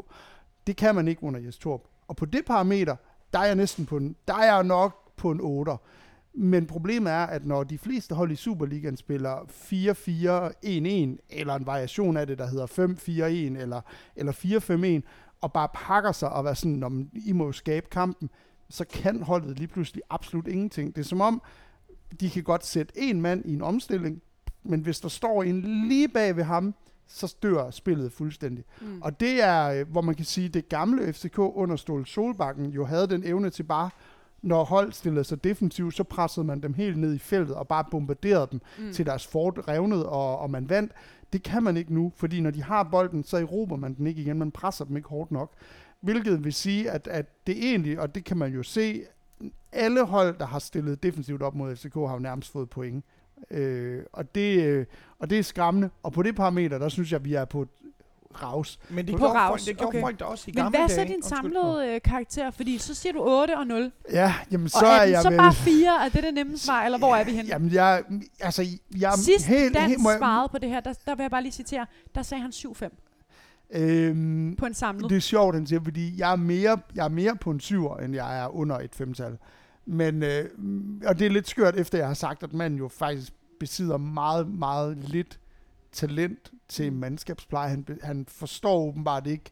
Det 0.67 0.75
kan 0.75 0.95
man 0.95 1.07
ikke 1.07 1.23
under 1.23 1.39
Jes 1.39 1.57
Torp. 1.57 1.81
Og 2.07 2.15
på 2.15 2.25
det 2.25 2.45
parameter, 2.45 2.95
der 3.33 3.39
er 3.39 3.45
jeg 3.45 3.55
næsten 3.55 3.85
på 3.85 3.97
en, 3.97 4.15
der 4.27 4.33
er 4.33 4.53
jeg 4.53 4.63
nok 4.63 5.15
på 5.17 5.31
en 5.31 5.39
8. 5.41 5.71
Men 6.33 6.65
problemet 6.65 7.13
er, 7.13 7.25
at 7.25 7.45
når 7.45 7.63
de 7.63 7.77
fleste 7.77 8.15
hold 8.15 8.31
i 8.31 8.35
Superligaen 8.35 8.97
spiller 8.97 9.35
4-4-1-1, 9.37 11.25
eller 11.29 11.55
en 11.55 11.65
variation 11.65 12.17
af 12.17 12.27
det, 12.27 12.37
der 12.37 12.47
hedder 12.47 12.65
5-4-1 13.57 13.61
eller, 13.61 13.81
eller 14.15 15.01
4-5-1, 15.03 15.07
og 15.41 15.53
bare 15.53 15.69
pakker 15.73 16.11
sig 16.11 16.29
og 16.29 16.45
være 16.45 16.55
sådan, 16.55 16.77
når 16.77 17.03
I 17.25 17.31
må 17.31 17.45
jo 17.45 17.51
skabe 17.51 17.87
kampen, 17.91 18.29
så 18.69 18.85
kan 18.85 19.23
holdet 19.23 19.59
lige 19.59 19.67
pludselig 19.67 20.03
absolut 20.09 20.47
ingenting. 20.47 20.95
Det 20.95 21.01
er 21.01 21.05
som 21.05 21.21
om, 21.21 21.41
de 22.19 22.29
kan 22.29 22.43
godt 22.43 22.65
sætte 22.65 22.93
en 22.97 23.21
mand 23.21 23.45
i 23.45 23.53
en 23.53 23.61
omstilling, 23.61 24.21
men 24.63 24.79
hvis 24.79 24.99
der 24.99 25.09
står 25.09 25.43
en 25.43 25.61
lige 25.87 26.07
bag 26.07 26.35
ved 26.35 26.43
ham, 26.43 26.75
så 27.07 27.35
dør 27.43 27.69
spillet 27.71 28.11
fuldstændig. 28.11 28.63
Mm. 28.81 29.01
Og 29.01 29.19
det 29.19 29.43
er, 29.43 29.67
øh, 29.71 29.91
hvor 29.91 30.01
man 30.01 30.15
kan 30.15 30.25
sige, 30.25 30.49
det 30.49 30.69
gamle 30.69 31.13
FCK 31.13 31.39
under 31.39 31.75
Ståle 31.75 32.05
Solbakken 32.05 32.65
jo 32.65 32.85
havde 32.85 33.07
den 33.07 33.23
evne 33.25 33.49
til 33.49 33.63
bare, 33.63 33.89
når 34.41 34.63
hold 34.63 34.91
stillede 34.91 35.23
sig 35.23 35.43
defensivt, 35.43 35.95
så 35.95 36.03
pressede 36.03 36.45
man 36.45 36.61
dem 36.61 36.73
helt 36.73 36.97
ned 36.97 37.13
i 37.13 37.17
feltet 37.19 37.55
og 37.55 37.67
bare 37.67 37.85
bombarderede 37.91 38.47
dem 38.51 38.61
Mm. 38.77 38.83
mm. 38.85 38.93
til 38.93 39.05
deres 39.05 39.27
fort 39.27 39.59
revnede, 39.67 40.09
og, 40.09 40.39
og 40.39 40.49
man 40.49 40.69
vandt. 40.69 40.91
Det 41.33 41.43
kan 41.43 41.63
man 41.63 41.77
ikke 41.77 41.93
nu, 41.93 42.11
fordi 42.15 42.41
når 42.41 42.51
de 42.51 42.63
har 42.63 42.83
bolden, 42.83 43.23
så 43.23 43.37
erobrer 43.37 43.77
man 43.77 43.93
den 43.93 44.07
ikke 44.07 44.21
igen. 44.21 44.39
Man 44.39 44.51
presser 44.51 44.85
dem 44.85 44.97
ikke 44.97 45.09
hårdt 45.09 45.31
nok. 45.31 45.51
Hvilket 46.01 46.43
vil 46.43 46.53
sige, 46.53 46.91
at, 46.91 47.07
at 47.07 47.47
det 47.47 47.69
egentlig, 47.69 47.99
og 47.99 48.15
det 48.15 48.23
kan 48.23 48.37
man 48.37 48.53
jo 48.53 48.63
se, 48.63 49.01
alle 49.71 50.05
hold, 50.05 50.37
der 50.37 50.45
har 50.45 50.59
stillet 50.59 51.03
defensivt 51.03 51.41
op 51.41 51.55
mod 51.55 51.75
FCK, 51.75 51.93
har 51.93 52.13
jo 52.13 52.19
nærmest 52.19 52.51
fået 52.51 52.69
point. 52.69 53.05
Øh, 53.51 54.03
og, 54.13 54.35
det, 54.35 54.63
øh, 54.63 54.85
og 55.19 55.29
det 55.29 55.39
er 55.39 55.43
skræmmende. 55.43 55.89
Og 56.03 56.13
på 56.13 56.23
det 56.23 56.35
parameter, 56.35 56.77
der 56.77 56.89
synes 56.89 57.11
jeg, 57.11 57.25
vi 57.25 57.33
er 57.33 57.45
på 57.45 57.61
et 57.61 57.69
raus. 58.43 58.79
Men 58.89 59.05
det 59.07 59.13
På 59.15 59.17
gjorde, 59.19 59.33
Raus, 59.39 59.49
folk, 59.49 59.65
det 59.65 59.77
gjorde 59.77 59.87
okay. 59.87 60.01
folk 60.01 60.19
der 60.19 60.25
også 60.25 60.43
i 60.47 60.51
Men 60.55 60.63
gamle 60.63 60.77
hvad 60.77 60.85
er 60.85 60.87
så 60.87 61.03
din 61.13 61.23
samlede 61.23 61.87
øh, 61.95 62.01
karakter? 62.01 62.51
Fordi 62.51 62.77
så 62.77 62.93
siger 62.93 63.13
du 63.13 63.19
8 63.23 63.57
og 63.57 63.67
0. 63.67 63.91
Ja, 64.11 64.33
jamen 64.51 64.69
så 64.69 64.77
og 64.81 64.87
er, 64.87 64.91
er 64.97 65.03
jeg 65.03 65.21
så 65.21 65.29
vel... 65.29 65.37
bare 65.37 65.53
4? 65.53 66.05
Er 66.05 66.09
det 66.09 66.23
det 66.23 66.33
nemme 66.33 66.57
svar, 66.57 66.83
eller 66.85 66.97
hvor 66.97 67.15
er 67.15 67.23
vi 67.23 67.31
henne? 67.31 67.49
Jamen 67.49 67.73
jeg, 67.73 68.03
altså, 68.39 68.65
jeg 68.97 69.11
er 69.11 69.17
Sidst 69.17 69.45
helt, 69.45 69.73
Dan 69.75 69.89
helt, 69.89 70.01
må 70.01 70.09
jeg- 70.09 70.19
svarede 70.19 70.49
på 70.49 70.57
det 70.57 70.69
her, 70.69 70.79
der, 70.79 70.93
der 71.05 71.15
vil 71.15 71.23
jeg 71.23 71.31
bare 71.31 71.41
lige 71.43 71.51
citere, 71.51 71.85
der 72.15 72.21
sagde 72.21 72.41
han 72.41 72.51
7-5 72.51 73.03
Øhm, 73.71 74.55
på 74.59 74.65
en 74.65 74.73
samlet. 74.73 75.09
det 75.09 75.15
er 75.15 75.21
sjovt, 75.21 75.55
han 75.55 75.67
siger, 75.67 75.79
fordi 75.83 76.19
jeg 76.19 76.31
er 76.31 76.35
mere, 76.35 76.77
jeg 76.95 77.05
er 77.05 77.09
mere 77.09 77.35
på 77.35 77.51
en 77.51 77.59
syver, 77.59 77.97
end 77.97 78.15
jeg 78.15 78.43
er 78.43 78.55
under 78.55 78.77
et 78.79 78.95
femtal. 78.95 79.37
Men, 79.87 80.23
øh, 80.23 80.49
og 81.05 81.19
det 81.19 81.27
er 81.27 81.31
lidt 81.31 81.49
skørt, 81.49 81.75
efter 81.75 81.97
jeg 81.97 82.07
har 82.07 82.13
sagt, 82.13 82.43
at 82.43 82.53
manden 82.53 82.79
jo 82.79 82.87
faktisk 82.87 83.33
besidder 83.59 83.97
meget, 83.97 84.47
meget 84.47 84.97
lidt 84.97 85.39
talent 85.91 86.51
til 86.67 86.93
mandskabspleje. 86.93 87.69
Han, 87.69 87.85
han 88.03 88.25
forstår 88.27 88.87
åbenbart 88.87 89.27
ikke, 89.27 89.51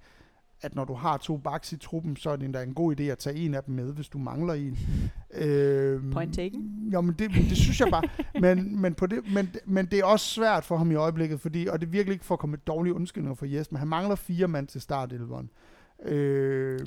at 0.61 0.75
når 0.75 0.85
du 0.85 0.93
har 0.93 1.17
to 1.17 1.37
backs 1.37 1.71
i 1.71 1.77
truppen, 1.77 2.15
så 2.15 2.29
er 2.29 2.35
det 2.35 2.45
endda 2.45 2.63
en 2.63 2.73
god 2.73 2.99
idé 2.99 3.03
at 3.03 3.17
tage 3.17 3.35
en 3.35 3.53
af 3.53 3.63
dem 3.63 3.75
med, 3.75 3.93
hvis 3.93 4.09
du 4.09 4.17
mangler 4.17 4.53
en. 4.53 4.77
øhm, 5.43 6.11
Point 6.11 6.33
taken. 6.33 6.89
Jo, 6.93 7.01
men 7.01 7.15
det, 7.19 7.31
det 7.31 7.57
synes 7.57 7.79
jeg 7.79 7.87
bare. 7.91 8.03
men, 8.41 8.81
men, 8.81 8.93
på 8.93 9.05
det, 9.05 9.33
men, 9.33 9.49
men 9.65 9.85
det 9.85 9.99
er 9.99 10.05
også 10.05 10.25
svært 10.25 10.63
for 10.63 10.77
ham 10.77 10.91
i 10.91 10.95
øjeblikket, 10.95 11.41
fordi, 11.41 11.67
og 11.67 11.81
det 11.81 11.87
er 11.87 11.91
virkelig 11.91 12.13
ikke 12.13 12.25
for 12.25 12.35
at 12.35 12.39
komme 12.39 12.51
med 12.51 12.59
dårlige 12.67 12.93
undskyldninger 12.93 13.35
for 13.35 13.45
Jes, 13.45 13.71
men 13.71 13.79
han 13.79 13.87
mangler 13.87 14.15
fire 14.15 14.47
mand 14.47 14.67
til 14.67 14.81
startelveren. 14.81 15.49
Øh, 15.53 15.64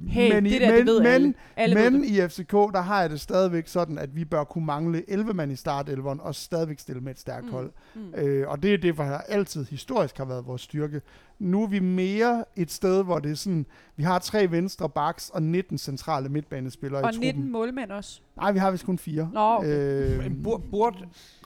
Hey, 0.08 0.32
men 0.34 0.44
det 0.44 0.52
i, 0.52 0.58
der, 0.58 0.70
men, 0.70 0.78
det 0.78 0.86
ved 0.86 0.98
men, 0.98 1.06
alle. 1.06 1.34
Alle 1.56 1.76
ved 1.76 1.90
men 1.90 2.02
det. 2.02 2.08
i 2.08 2.28
FCK, 2.28 2.52
der 2.52 2.80
har 2.80 3.00
jeg 3.00 3.10
det 3.10 3.20
stadigvæk 3.20 3.68
sådan, 3.68 3.98
at 3.98 4.16
vi 4.16 4.24
bør 4.24 4.44
kunne 4.44 4.66
mangle 4.66 5.10
11 5.10 5.34
mand 5.34 5.52
i 5.52 5.56
startelveren, 5.56 6.20
og 6.20 6.34
stadigvæk 6.34 6.78
stille 6.78 7.00
med 7.00 7.12
et 7.12 7.18
stærkt 7.20 7.46
Mm. 7.46 7.52
hold. 7.52 7.70
Mm. 7.94 8.14
Øh, 8.14 8.48
og 8.48 8.62
det 8.62 8.74
er 8.74 8.78
det, 8.78 8.96
der 8.96 9.18
altid 9.18 9.64
historisk 9.64 10.18
har 10.18 10.24
været 10.24 10.46
vores 10.46 10.62
styrke. 10.62 11.00
Nu 11.38 11.62
er 11.62 11.66
vi 11.66 11.78
mere 11.78 12.44
et 12.56 12.70
sted, 12.70 13.04
hvor 13.04 13.18
det 13.18 13.30
er 13.30 13.34
sådan, 13.34 13.66
vi 13.96 14.02
har 14.02 14.18
tre 14.18 14.50
venstre 14.50 14.88
backs 14.88 15.30
og 15.30 15.42
19 15.42 15.78
centrale 15.78 16.28
midtbanespillere 16.28 17.02
Og 17.02 17.14
i 17.14 17.16
19 17.18 17.32
truppen. 17.34 17.52
målmænd 17.52 17.90
også. 17.90 18.20
Nej, 18.36 18.52
vi 18.52 18.58
har 18.58 18.70
vist 18.70 18.84
kun 18.86 18.98
fire. 18.98 19.30
Nå, 19.32 19.40
okay. 19.56 19.68
øh, 19.68 20.18
Men 20.18 20.42
bur- 20.42 20.62
burde 20.70 20.96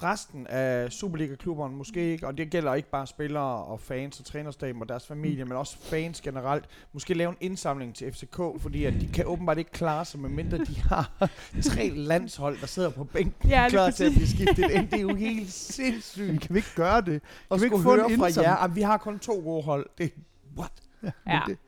resten 0.02 0.46
af 0.46 0.92
Superliga-klubberne 0.92 1.76
måske 1.76 2.12
ikke, 2.12 2.26
og 2.26 2.38
det 2.38 2.50
gælder 2.50 2.74
ikke 2.74 2.90
bare 2.90 3.06
spillere 3.06 3.64
og 3.64 3.80
fans 3.80 4.20
og 4.20 4.26
trænerstaben 4.26 4.82
og 4.82 4.88
deres 4.88 5.06
familie, 5.06 5.44
men 5.44 5.52
også 5.56 5.76
fans 5.82 6.20
generelt, 6.20 6.64
måske 6.92 7.14
lave 7.14 7.30
en 7.30 7.36
indsamling 7.40 7.94
til 7.94 8.12
FCK, 8.12 8.36
fordi 8.58 8.84
at 8.84 8.94
de 9.00 9.08
kan 9.08 9.26
åbenbart 9.26 9.58
ikke 9.58 9.70
klare 9.70 10.04
sig, 10.04 10.20
medmindre 10.20 10.58
de 10.58 10.80
har 10.80 11.28
tre 11.62 11.88
landshold, 11.94 12.60
der 12.60 12.66
sidder 12.66 12.90
på 12.90 13.04
bænken, 13.04 13.50
Ja, 13.50 13.68
klar 13.68 13.90
til 13.90 14.04
at 14.04 14.12
blive 14.12 14.28
skiftet 14.28 14.70
ind. 14.70 14.88
Det 14.88 14.94
er 14.98 15.02
jo 15.02 15.14
helt 15.14 15.38
Men 15.40 15.46
sindssygt. 15.48 16.40
kan 16.40 16.54
vi 16.54 16.58
ikke 16.58 16.74
gøre 16.76 17.00
det? 17.00 17.22
Og 17.48 17.60
vi 17.60 17.64
ikke 17.64 17.78
få 17.78 17.92
en 17.94 18.00
høre 18.00 18.10
fra 18.18 18.26
indsamling? 18.26 18.50
jer, 18.50 18.56
at 18.56 18.76
vi 18.76 18.82
har 18.82 18.96
kun 18.96 19.18
to 19.18 19.32
gode 19.44 19.62
hold. 19.62 19.81
Det, 19.98 20.12
what? 20.58 20.72
Men 21.02 21.12
Ja. 21.26 21.40
det, 21.46 21.58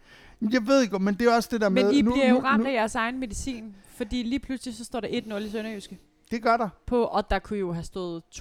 men 0.40 0.52
jeg 0.52 0.66
ved 0.66 0.82
ikke, 0.82 0.98
men 0.98 1.14
det 1.14 1.26
er 1.28 1.34
også 1.36 1.48
det 1.52 1.60
der 1.60 1.68
med... 1.68 1.84
Men 1.84 1.94
I 1.94 2.02
nu, 2.02 2.12
bliver 2.12 2.28
jo 2.28 2.34
nu, 2.34 2.40
ramt 2.40 2.62
nu, 2.62 2.68
af 2.68 2.72
jeres 2.74 2.94
egen 2.94 3.20
medicin, 3.20 3.76
fordi 3.88 4.22
lige 4.22 4.38
pludselig 4.40 4.74
så 4.76 4.84
står 4.84 5.00
der 5.00 5.08
1-0 5.08 5.36
i 5.36 5.48
Sønderjyske. 5.48 5.98
Det 6.30 6.42
gør 6.42 6.56
der. 6.56 6.68
På, 6.86 7.04
og 7.04 7.30
der 7.30 7.38
kunne 7.38 7.58
jo 7.58 7.72
have 7.72 7.84
stået 7.84 8.22
2-0. 8.34 8.40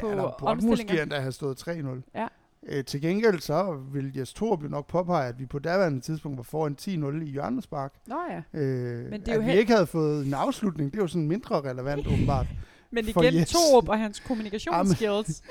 På 0.00 0.08
Ja, 0.08 0.16
der 0.16 0.34
burde 0.38 0.66
måske 0.66 1.02
endda 1.02 1.20
have 1.20 1.32
stået 1.32 1.68
3-0. 1.68 2.10
Ja. 2.14 2.26
Øh, 2.66 2.84
til 2.84 3.00
gengæld 3.00 3.40
så 3.40 3.78
vil 3.92 4.12
Jes 4.16 4.32
Torp 4.32 4.62
jo 4.62 4.68
nok 4.68 4.86
påpege, 4.86 5.28
at 5.28 5.38
vi 5.38 5.46
på 5.46 5.58
daværende 5.58 6.00
tidspunkt 6.00 6.36
var 6.36 6.42
foran 6.42 6.76
10-0 6.80 7.22
i 7.26 7.30
hjørnespark. 7.30 7.94
Nå 8.06 8.16
ja. 8.30 8.60
Øh, 8.60 9.10
Men 9.10 9.20
det 9.20 9.28
er 9.28 9.32
at 9.32 9.36
jo 9.36 9.40
vi 9.40 9.46
held- 9.46 9.58
ikke 9.58 9.72
havde 9.72 9.86
fået 9.86 10.26
en 10.26 10.34
afslutning, 10.34 10.92
det 10.92 10.98
er 10.98 11.02
jo 11.02 11.08
sådan 11.08 11.28
mindre 11.28 11.60
relevant 11.60 12.06
åbenbart. 12.06 12.46
Men 12.92 13.08
igen, 13.08 13.34
yes. 13.34 13.48
Torup 13.50 13.88
og 13.88 13.98
hans 13.98 14.20
kommunikationsskills. 14.20 15.42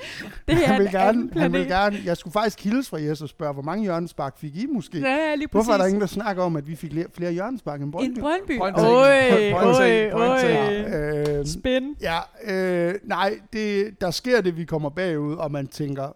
det 0.47 0.53
er 0.63 0.67
han, 0.67 0.79
vil 0.81 0.91
gerne, 0.91 1.29
han 1.33 1.53
vil 1.53 1.67
gerne, 1.67 1.97
jeg 2.05 2.17
skulle 2.17 2.31
faktisk 2.33 2.63
hilse 2.63 2.89
fra 2.89 2.97
Jes 2.97 3.21
og 3.21 3.29
spørge, 3.29 3.53
hvor 3.53 3.61
mange 3.63 3.83
hjørnespark 3.83 4.37
fik 4.39 4.55
I 4.55 4.65
måske? 4.65 4.99
Ja, 4.99 5.35
lige 5.35 5.47
præcis. 5.47 5.51
Hvorfor 5.51 5.73
er 5.73 5.77
der 5.77 5.85
ingen, 5.85 6.01
der 6.01 6.07
snakker 6.07 6.43
om, 6.43 6.55
at 6.55 6.67
vi 6.67 6.75
fik 6.75 6.93
le- 6.93 7.05
flere 7.13 7.31
hjørnespark 7.31 7.79
end 7.81 7.85
En 7.87 7.91
Brøndby? 7.91 8.19
Brøndby. 8.19 8.57
Point 8.57 8.77
Øj, 8.77 9.29
taken. 9.29 9.53
Point 9.55 9.67
øj, 9.77 9.87
taken. 9.87 10.11
Point 10.11 10.29
øj. 10.31 10.41
taken. 10.41 10.91
Ja, 10.91 11.39
øh, 11.39 11.45
Spin. 11.45 11.95
Ja, 12.01 12.19
øh, 12.53 12.95
nej, 13.03 13.39
det, 13.53 14.01
der 14.01 14.11
sker 14.11 14.41
det, 14.41 14.57
vi 14.57 14.65
kommer 14.65 14.89
bagud, 14.89 15.35
og 15.35 15.51
man 15.51 15.67
tænker, 15.67 16.15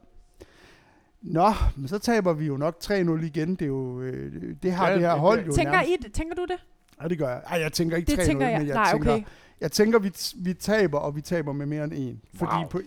Nå, 1.21 1.53
men 1.75 1.87
så 1.87 1.97
taber 1.99 2.33
vi 2.33 2.45
jo 2.45 2.57
nok 2.57 2.77
3-0 2.83 2.91
igen. 3.25 3.49
Det, 3.55 3.61
er 3.61 3.65
jo, 3.65 4.01
øh, 4.01 4.31
det 4.63 4.71
har 4.71 4.87
Ja, 4.87 4.93
det 4.93 5.01
her 5.01 5.13
hold 5.15 5.45
jo 5.45 5.53
Tænker, 5.55 5.71
nærmest. 5.71 5.91
I, 5.91 5.97
det- 6.03 6.13
tænker 6.13 6.35
du 6.35 6.45
det? 6.45 6.57
Ja, 7.03 7.07
det 7.07 7.17
gør 7.17 7.29
jeg. 7.29 7.41
Ej, 7.49 7.59
jeg 7.61 7.73
tænker 7.73 7.97
ikke 7.97 8.11
Det 8.11 8.19
3-0, 8.19 8.25
tænker 8.25 8.47
jeg. 8.47 8.59
men 8.59 8.67
jeg 8.67 8.75
Nej, 8.75 8.91
tænker, 8.91 9.13
okay. 9.13 9.23
Jeg 9.63 9.71
tænker 9.71 9.99
vi, 9.99 10.11
vi 10.35 10.53
taber, 10.53 10.99
og 10.99 11.15
vi 11.15 11.21
taber 11.21 11.53
med 11.53 11.65
mere 11.65 11.83
end 11.83 11.93
en. 11.95 12.21
Fordi 12.35 12.55
Wow. 12.55 12.67
på, 12.67 12.81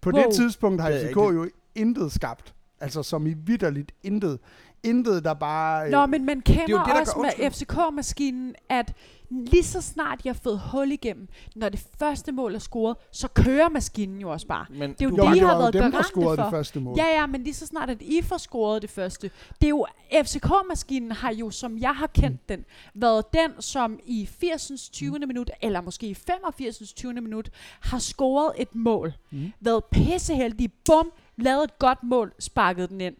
på 0.00 0.10
Wow. 0.10 0.22
det 0.22 0.34
tidspunkt 0.34 0.80
har 0.82 0.90
FCK 0.90 1.16
jo 1.16 1.48
intet 1.74 2.12
skabt. 2.12 2.54
Altså 2.80 3.02
som 3.02 3.26
i 3.26 3.34
vidderligt 3.46 3.92
intet. 4.02 4.38
Intet, 4.86 5.24
der 5.24 5.34
bare... 5.34 5.84
øh, 5.86 5.90
Nå, 5.90 6.06
men 6.06 6.24
man 6.24 6.40
kender 6.40 6.64
det, 6.66 6.86
der 6.86 6.92
gør- 6.94 7.00
også 7.00 7.30
med. 7.38 7.50
FCK-maskinen, 7.50 8.54
at 8.68 8.92
lige 9.30 9.62
så 9.64 9.80
snart 9.80 10.20
de 10.24 10.28
har 10.28 10.38
fået 10.42 10.60
hul 10.72 10.92
igennem, 10.92 11.28
når 11.56 11.68
det 11.68 11.86
første 11.98 12.32
mål 12.32 12.54
er 12.54 12.58
scoret, 12.58 12.96
så 13.12 13.28
kører 13.28 13.68
maskinen 13.68 14.20
jo 14.20 14.30
også 14.32 14.46
bare. 14.46 14.66
Men 14.70 14.90
Det 14.92 15.00
er 15.00 15.04
jo 15.04 15.10
du, 15.10 15.16
det, 15.16 15.36
I 15.36 15.38
har 15.38 15.52
jo 15.52 15.58
været 15.58 15.72
dem, 15.74 15.92
der 15.92 16.02
scorede 16.02 16.36
for. 16.36 16.42
det 16.42 16.50
første 16.52 16.80
mål. 16.80 16.94
Ja, 16.98 17.06
ja, 17.20 17.26
men 17.26 17.42
lige 17.42 17.54
så 17.54 17.66
snart, 17.66 17.90
at 17.90 18.02
I 18.02 18.22
får 18.22 18.36
scoret 18.38 18.82
det 18.82 18.90
første. 18.90 19.30
Det 19.60 19.66
er 19.66 19.68
jo, 19.70 19.86
FCK-maskinen 20.24 21.12
har 21.12 21.32
jo, 21.32 21.50
som 21.50 21.78
jeg 21.78 21.94
har 21.94 22.06
kendt 22.06 22.36
Mm. 22.36 22.56
den, 22.56 22.64
været 22.94 23.24
den, 23.32 23.50
som 23.62 23.98
i 24.06 24.26
80. 24.40 24.90
20. 24.92 25.18
minut, 25.18 25.50
eller 25.62 25.80
måske 25.80 26.06
i 26.06 26.14
85. 26.14 26.92
20. 26.92 27.12
minut, 27.12 27.50
har 27.80 27.98
scoret 27.98 28.52
et 28.58 28.74
mål. 28.74 29.12
Mm. 29.30 29.52
Været 29.60 29.84
pisseheldig, 29.84 30.72
bum, 30.86 31.10
lavet 31.36 31.64
et 31.64 31.78
godt 31.78 31.98
mål, 32.02 32.32
sparket 32.38 32.90
den 32.90 33.00
ind. 33.00 33.14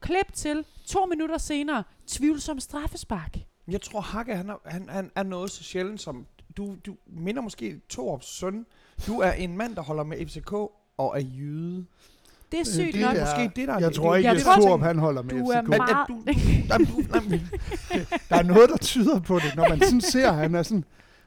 Klip 0.00 0.32
til, 0.34 0.64
to 0.86 1.06
minutter 1.06 1.38
senere, 1.38 1.82
tvivlsom 2.06 2.60
straffespark. 2.60 3.36
jeg 3.68 3.80
tror, 3.82 4.00
Hakke, 4.00 4.36
han 4.36 4.48
er, 4.50 4.54
han, 4.66 4.88
han 4.92 5.10
er 5.14 5.22
noget 5.22 5.50
så 5.50 5.64
sjældent 5.64 6.00
som... 6.00 6.26
Du, 6.56 6.76
du 6.86 6.96
minder 7.06 7.42
måske 7.42 7.80
Torups 7.88 8.38
søn. 8.38 8.66
Du 9.06 9.20
er 9.20 9.30
en 9.32 9.56
mand, 9.56 9.76
der 9.76 9.82
holder 9.82 10.04
med 10.04 10.26
FCK 10.26 10.52
og 10.52 10.72
er 10.98 11.20
jyde. 11.20 11.84
Det 12.52 12.60
er 12.60 12.64
sygt 12.64 12.92
det 12.94 13.00
nok. 13.00 13.16
er- 13.16 13.20
Måske 13.20 13.52
det, 13.60 13.68
der 13.68 13.74
er 13.74 13.78
Jeg 13.78 13.88
det- 13.88 13.96
tror 13.96 14.10
det- 14.12 14.18
ikke, 14.18 14.28
jeg 14.28 14.36
at 14.36 14.42
tror- 14.42 14.54
Torup 14.56 14.80
han 14.80 14.98
holder 14.98 15.22
med 15.22 15.30
Du 15.30 15.46
er 15.50 15.60
FCK. 15.62 15.68
Men 15.68 15.76
meget- 15.78 15.90
at 15.90 16.08
du, 16.08 16.22
nej, 16.68 16.78
men 16.78 16.86
du, 16.86 17.00
nej, 17.12 17.20
men, 17.28 17.48
Der 18.28 18.36
er 18.36 18.42
noget, 18.42 18.70
der 18.70 18.76
tyder 18.76 19.20
på 19.20 19.38
det, 19.38 19.56
når 19.56 19.68
man 19.68 19.80
sådan 19.80 20.00
ser, 20.00 20.32
han 20.32 20.54
er 20.54 20.62
sådan... 20.62 20.84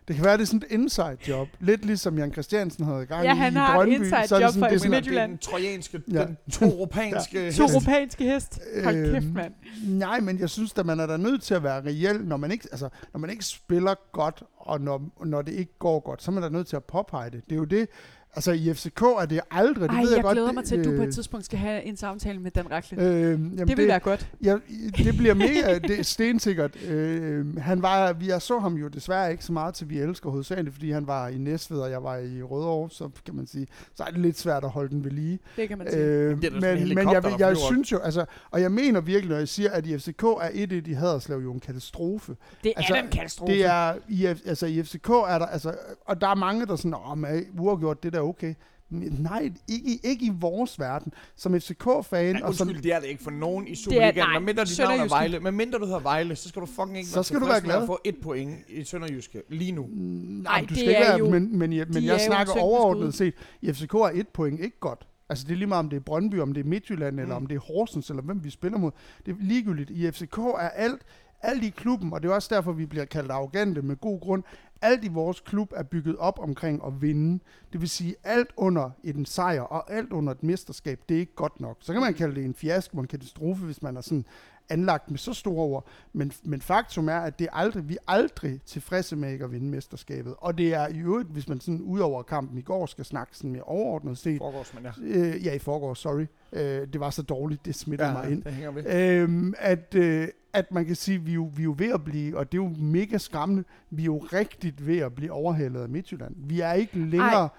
Det 0.08 0.16
kan 0.16 0.26
være, 0.26 0.38
det 0.38 0.42
er 0.42 0.46
sådan 0.46 0.62
et 0.70 0.72
inside 0.74 1.18
job. 1.28 1.48
Lidt 1.60 1.86
ligesom 1.86 2.18
Jan 2.18 2.32
Christiansen 2.32 2.86
havde 2.86 3.06
gang 3.06 3.24
Ja, 3.26 3.34
i 3.34 3.38
han 3.38 3.54
i 3.54 3.56
har 3.56 3.70
et 3.74 3.76
Brøndby. 3.78 3.94
inside 3.96 4.28
så 4.28 4.36
er 4.36 4.40
det 4.40 4.46
job 4.46 4.54
sådan, 4.54 4.62
for 4.62 4.68
det 4.68 4.76
er 4.76 4.80
sådan, 4.80 4.94
er 4.94 4.98
Midtjylland. 4.98 5.32
den 5.32 5.38
trojanske, 5.38 6.02
Ja. 6.12 6.26
den 6.26 6.38
toropanske 6.52 7.38
ja. 7.40 7.46
hest. 7.46 7.60
Europanske 7.60 8.24
hest. 8.24 8.60
Hold 8.84 8.96
Øhm, 8.96 9.14
kæft, 9.14 9.34
mand. 9.34 9.54
Nej, 9.88 10.20
men 10.20 10.40
jeg 10.40 10.50
synes, 10.50 10.74
at 10.78 10.86
man 10.86 11.00
er 11.00 11.06
da 11.08 11.18
nødt 11.18 11.44
til 11.44 11.54
at 11.54 11.64
være 11.64 11.82
reel, 11.86 12.22
når 12.26 12.38
man 12.38 12.52
ikke, 12.52 12.68
altså, 12.72 12.90
når 13.14 13.20
man 13.20 13.30
ikke 13.30 13.46
spiller 13.46 13.94
godt, 14.12 14.44
og 14.58 14.82
når, 14.82 15.26
når 15.26 15.42
det 15.42 15.52
ikke 15.54 15.78
går 15.80 16.00
godt, 16.00 16.24
så 16.24 16.32
er 16.32 16.34
man 16.34 16.44
da 16.44 16.50
nødt 16.50 16.68
til 16.68 16.76
at 16.76 16.84
påpege 16.84 17.30
det. 17.30 17.42
Det 17.46 17.52
er 17.52 17.58
jo 17.58 17.66
det, 17.66 17.88
altså 18.36 18.52
i 18.52 18.74
FCK 18.74 19.02
er 19.02 19.26
det 19.30 19.40
aldrig, 19.52 19.90
det 19.90 19.96
Ej, 19.96 20.02
ved 20.02 20.10
jeg, 20.10 20.16
jeg, 20.16 20.24
godt. 20.24 20.34
glæder 20.34 20.48
det, 20.48 20.56
mig 20.56 20.64
til, 20.66 20.76
at 20.78 20.86
du 20.86 20.90
på 20.90 20.96
øh, 21.02 21.08
et 21.08 21.14
tidspunkt 21.14 21.46
skal 21.46 21.60
have 21.60 21.84
en 21.84 21.98
samtale 21.98 22.40
med 22.40 22.52
Dan 22.52 22.72
Rakle. 22.72 23.04
Øh, 23.04 23.30
jamen 23.30 23.68
det 23.68 23.78
vil 23.78 23.88
være 23.88 24.00
godt. 24.00 24.30
Ja, 24.44 24.58
det 24.98 25.18
bliver 25.18 25.34
mega, 25.48 25.80
det 25.80 26.00
er 26.00 26.04
stensikkert. 26.04 26.84
Øh, 26.84 27.58
han 27.58 27.82
var, 27.82 28.14
vi 28.14 28.28
jeg 28.28 28.42
så 28.42 28.60
ham 28.60 28.74
jo 28.76 28.88
desværre 28.88 29.32
ikke 29.32 29.44
så 29.44 29.54
meget 29.54 29.74
til, 29.74 29.90
vi 29.90 30.00
elsker 30.00 30.30
hovedsageligt, 30.30 30.74
fordi 30.76 30.92
han 30.92 31.08
var 31.08 31.28
i 31.28 31.38
Næstved, 31.38 31.80
og 31.80 31.92
jeg 31.92 32.04
var 32.04 32.18
i 32.18 32.42
Rødovre, 32.44 32.90
så 32.90 33.10
kan 33.26 33.36
man 33.36 33.48
sige, 33.48 33.68
så 33.96 34.04
er 34.04 34.12
det 34.12 34.20
lidt 34.20 34.40
svært 34.40 34.64
at 34.64 34.70
holde 34.70 34.90
den 34.90 35.04
ved 35.04 35.12
lige. 35.12 35.40
Det 35.56 35.68
kan 35.70 35.78
man 35.78 35.88
sige. 35.92 36.02
Øh, 36.04 36.42
Det 36.42 36.54
men, 36.54 36.62
men 36.62 36.98
jeg, 37.12 37.24
jeg, 37.24 37.40
jeg 37.40 37.58
synes 37.58 37.92
jo, 37.92 37.98
altså, 37.98 38.26
og 38.52 38.62
jeg 38.62 38.72
mener 38.72 39.02
virkelig, 39.02 39.30
når 39.30 39.38
jeg 39.38 39.48
siger, 39.48 39.70
at 39.72 39.86
i 39.86 39.98
FCK 39.98 40.24
er 40.24 40.50
1-1 40.86 40.90
i 40.90 40.94
Haderslev 40.94 41.38
jo 41.38 41.54
en 41.54 41.60
katastrofe. 41.60 42.36
det 42.64 42.74
altså, 42.76 42.94
er 42.96 43.02
en 43.02 43.10
katastrofe. 43.10 43.54
Det 43.54 43.66
er, 43.66 43.94
i, 44.10 44.26
altså 44.26 44.66
i 44.66 44.84
FCK 44.84 45.10
er 45.10 45.40
der, 45.40 45.46
altså, 45.46 45.74
og 46.06 46.22
der 46.22 46.28
er 46.28 46.36
mange, 46.36 46.66
der 46.66 46.72
er 46.72 46.76
sådan, 46.76 46.94
åh, 46.94 47.18
men 47.18 47.46
uafgjort, 47.60 48.04
det 48.04 48.14
der 48.14 48.21
er 48.22 48.26
okay. 48.28 48.54
Men 48.94 49.18
Nej, 49.20 49.52
ikke, 49.68 49.86
i- 49.90 50.00
ikke 50.04 50.26
i 50.26 50.32
vores 50.40 50.80
verden. 50.80 51.14
Som 51.36 51.60
FCK-fan, 51.60 52.36
Ja, 52.38 52.46
og 52.48 52.54
som, 52.56 52.68
undskyld, 52.68 52.84
det 52.84 52.94
er 52.94 53.00
det 53.00 53.08
ikke 53.08 53.24
for 53.24 53.32
nogen 53.32 53.68
i 53.68 53.76
Superligaen. 53.76 54.34
Men 54.34 54.46
mindre 54.46 54.66
dit 54.66 54.80
navn 54.80 54.92
er 54.92 54.96
Sønderjyske. 54.96 55.10
Vejle, 55.14 55.40
men 55.40 55.58
mindre 55.58 55.80
du 55.80 55.86
hedder 55.86 56.00
Vejle, 56.00 56.36
så 56.36 56.50
skal 56.50 56.62
du 56.62 56.66
fucking 56.68 56.98
ikke 56.98 57.10
Så 57.10 57.16
være 57.16 57.24
skal 57.24 57.40
du 57.40 57.46
være 57.46 57.62
glad. 57.62 57.82
at 57.82 57.86
få 57.88 58.00
et 58.06 58.16
point 58.22 58.56
i 58.70 58.84
Sønderjyske 58.84 59.42
lige 59.50 59.72
nu. 59.72 59.90
Nej, 59.92 60.54
Ej, 60.54 60.62
du 60.62 60.66
det 60.68 60.78
skal 60.78 60.90
ikke 60.90 61.02
være, 61.02 61.18
jo- 61.18 61.30
men, 61.30 61.60
men, 61.60 61.74
jeg, 61.74 61.86
men 61.94 62.04
jeg 62.04 62.14
er 62.16 62.18
snakker 62.18 62.54
overordnet 62.54 63.14
set. 63.14 63.34
I 63.62 63.74
FCK 63.74 63.94
er 63.94 64.12
et 64.14 64.28
point 64.28 64.60
ikke 64.60 64.80
godt. 64.80 65.08
Altså 65.30 65.46
det 65.48 65.54
er 65.54 65.58
lige 65.58 65.68
meget, 65.68 65.80
om 65.80 65.90
det 65.90 65.98
er 65.98 66.02
Brøndby, 66.02 66.40
om 66.40 66.54
det 66.54 66.62
er 66.66 66.70
Midtjylland, 66.70 67.20
eller 67.20 67.36
Mm. 67.38 67.44
om 67.44 67.48
det 67.48 67.56
er 67.56 67.60
Horsens, 67.60 68.10
eller 68.10 68.24
hvem 68.24 68.44
vi 68.44 68.50
spiller 68.50 68.78
mod. 68.78 68.92
Det 69.26 69.32
er 69.32 69.36
ligegyldigt. 69.40 69.90
I 69.90 70.12
FCK 70.12 70.38
er 70.38 70.70
alt, 70.70 71.02
alt 71.44 71.64
i 71.64 71.70
klubben, 71.70 72.14
og 72.14 72.24
det 72.24 72.30
er 72.30 72.34
også 72.34 72.56
derfor, 72.56 72.72
vi 72.72 72.86
bliver 72.86 73.06
kaldt 73.06 73.32
arrogante 73.32 73.82
med 73.82 73.96
god 73.96 74.20
grund. 74.20 74.44
Alt 74.82 75.04
i 75.04 75.08
vores 75.08 75.40
klub 75.40 75.74
er 75.76 75.84
bygget 75.84 76.18
op 76.18 76.40
omkring 76.40 76.82
at 76.86 77.02
vinde. 77.02 77.40
Det 77.74 77.82
vil 77.82 77.90
sige, 77.90 78.16
alt 78.24 78.50
under 78.58 78.90
en 79.04 79.26
sejr 79.26 79.62
og 79.62 79.92
alt 79.94 80.12
under 80.12 80.34
et 80.34 80.44
mesterskab, 80.44 81.00
det 81.10 81.16
er 81.16 81.20
ikke 81.20 81.36
godt 81.36 81.60
nok. 81.60 81.78
Så 81.80 81.94
kan 81.94 82.02
man 82.02 82.14
kalde 82.14 82.36
det 82.36 82.46
en 82.46 82.54
fiasko, 82.54 83.00
en 83.00 83.08
katastrofe, 83.08 83.66
hvis 83.66 83.82
man 83.82 83.98
er 83.98 84.02
sådan 84.02 84.26
anlagt 84.72 85.12
med 85.12 85.18
så 85.20 85.34
store 85.34 85.64
ord. 85.66 85.88
Men, 86.14 86.32
men 86.44 86.62
faktum 86.62 87.10
er, 87.10 87.16
at 87.20 87.40
det 87.40 87.48
er 87.52 87.56
aldrig, 87.56 87.90
vi 87.90 87.94
er 87.94 88.12
aldrig 88.12 88.62
tilfredse 88.66 89.16
med 89.16 89.32
ikke 89.32 89.46
at 89.46 89.52
vinde 89.52 89.68
mesterskabet. 89.70 90.36
Og 90.38 90.58
det 90.58 90.74
er 90.74 90.88
i 90.88 90.98
øvrigt, 91.00 91.30
hvis 91.30 91.48
man 91.50 91.60
sådan 91.60 91.82
ud 91.82 92.00
over 92.00 92.24
kampen 92.24 92.58
i 92.58 92.62
går 92.62 92.86
skal 92.86 93.06
snakke 93.06 93.38
sådan 93.38 93.52
mere 93.52 93.64
overordnet 93.64 94.18
set. 94.18 94.38
Forgårs, 94.38 94.74
men 94.74 94.84
ja. 94.84 94.92
Øh, 95.20 95.46
ja, 95.46 95.54
i 95.54 95.60
forgårs, 95.60 96.00
sorry. 96.00 96.26
Øh, 96.54 96.88
det 96.94 97.00
var 97.00 97.10
så 97.10 97.22
dårligt, 97.22 97.66
det 97.66 97.76
smittede 97.76 98.10
Ja, 98.10 98.14
mig 98.14 98.32
ind. 98.32 98.44
det 98.44 98.54
hænger 98.54 98.72
ved. 98.72 99.22
Øhm, 99.22 99.54
at, 99.58 99.96
øh, 99.96 100.28
at 100.54 100.72
man 100.72 100.86
kan 100.86 100.96
sige, 100.96 101.16
at 101.16 101.26
vi, 101.26 101.32
er 101.32 101.36
jo, 101.36 101.52
vi 101.56 101.62
er 101.62 101.66
jo 101.66 101.76
ved 101.78 101.92
at 101.94 102.04
blive, 102.04 102.38
og 102.38 102.52
det 102.52 102.58
er 102.58 102.64
jo 102.64 102.70
mega 102.80 103.18
skræmmende, 103.18 103.64
vi 103.90 104.02
er 104.02 104.06
jo 104.06 104.18
rigtigt 104.18 104.88
ved 104.88 104.98
at 104.98 105.16
blive 105.16 105.32
overhalet 105.32 105.82
af 105.82 105.90
Midtjylland. 105.90 106.36
Vi 106.38 106.60
er 106.62 106.74
ikke 106.74 107.00
længere, 107.00 107.50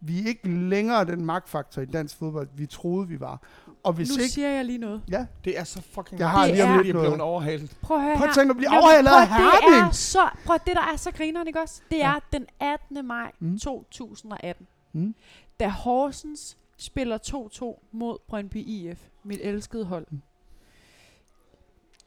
vi 0.00 0.22
er 0.22 0.26
ikke 0.28 0.48
længere 0.48 1.04
den 1.04 1.24
magtfaktor 1.24 1.82
i 1.82 1.84
dansk 1.84 2.16
fodbold, 2.16 2.48
vi 2.56 2.66
troede, 2.66 3.08
vi 3.08 3.20
var. 3.20 3.42
Og 3.84 3.92
hvis 3.92 4.08
nu 4.16 4.22
ikke, 4.22 4.32
siger 4.32 4.48
jeg 4.48 4.64
lige 4.64 4.78
noget. 4.78 5.02
ja, 5.10 5.26
Det 5.44 5.58
er 5.58 5.64
så 5.64 5.82
fucking... 5.82 6.20
Jeg 6.20 6.30
har 6.30 6.44
Det 6.46 6.54
lige 6.54 6.64
om 6.64 6.72
lidt, 6.82 6.82
blevet 6.96 7.20
overhalet. 7.20 7.76
Prøv 7.82 7.96
at 7.96 8.02
høre 8.02 8.16
prøv 8.16 8.28
at 8.28 8.34
tænke 8.34 8.50
at 8.50 8.56
blive 8.56 8.70
overhalet 8.70 9.10
af 9.10 9.26
Det 9.26 9.34
er 9.36 9.70
Herning. 9.76 9.94
så, 9.94 10.28
prøv, 10.46 10.58
det 10.66 10.76
der 10.76 10.82
er 10.92 10.96
så 10.96 11.10
grineren, 11.10 11.46
ikke 11.46 11.60
også? 11.60 11.82
Det 11.90 12.02
er 12.04 12.08
Ja. 12.10 12.18
den 12.32 12.46
18. 12.60 13.06
maj 13.06 13.32
Mm. 13.38 13.58
2018. 13.58 14.66
Mm. 14.92 15.14
Da 15.60 15.68
Horsens 15.68 16.56
spiller 16.76 17.18
2-2 17.18 17.82
mod 17.92 18.18
Brøndby 18.28 18.56
IF, 18.66 19.00
mit 19.24 19.40
elskede 19.42 19.84
hold. 19.84 20.06
Mm. 20.10 20.22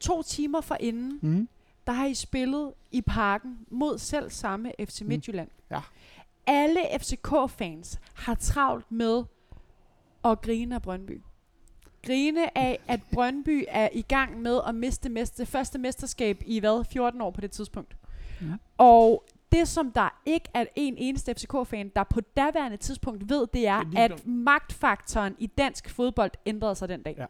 To 0.00 0.22
timer 0.22 0.60
forinden, 0.60 1.18
Mm. 1.22 1.48
der 1.86 1.92
har 1.92 2.06
I 2.06 2.14
spillet 2.14 2.72
i 2.92 3.00
parken 3.02 3.58
mod 3.70 3.98
selv 3.98 4.30
samme 4.30 4.72
FC 4.80 5.00
Mm. 5.00 5.08
Midtjylland. 5.08 5.48
Ja. 5.70 5.80
Alle 6.46 6.80
FCK-fans 7.00 7.98
har 8.14 8.34
travlt 8.34 8.92
med 8.92 9.24
at 10.24 10.40
grine 10.40 10.74
af 10.74 10.82
Brøndby. 10.82 11.22
Grine 12.06 12.58
af, 12.58 12.78
at 12.88 13.00
Brøndby 13.12 13.64
er 13.68 13.88
i 13.92 14.02
gang 14.02 14.42
med 14.42 14.60
at 14.68 14.74
miste 14.74 15.08
mest, 15.08 15.38
det 15.38 15.48
første 15.48 15.78
mesterskab 15.78 16.42
i 16.46 16.60
hvad? 16.60 16.84
14 16.92 17.20
år 17.20 17.30
på 17.30 17.40
det 17.40 17.50
tidspunkt. 17.50 17.96
Ja. 18.42 18.46
Og 18.78 19.24
det, 19.52 19.68
som 19.68 19.92
der 19.92 20.20
ikke 20.26 20.48
er 20.54 20.64
en 20.76 20.94
eneste 20.96 21.34
FCK-fan, 21.34 21.92
der 21.96 22.04
på 22.04 22.20
daværende 22.20 22.76
tidspunkt 22.76 23.30
ved, 23.30 23.46
det 23.54 23.66
er, 23.66 23.82
Det 23.82 23.98
er 23.98 24.04
at 24.04 24.26
magtfaktoren 24.26 25.34
i 25.38 25.46
dansk 25.46 25.90
fodbold 25.90 26.30
ændrede 26.46 26.74
sig 26.74 26.88
den 26.88 27.02
dag. 27.02 27.14
Ja. 27.18 27.26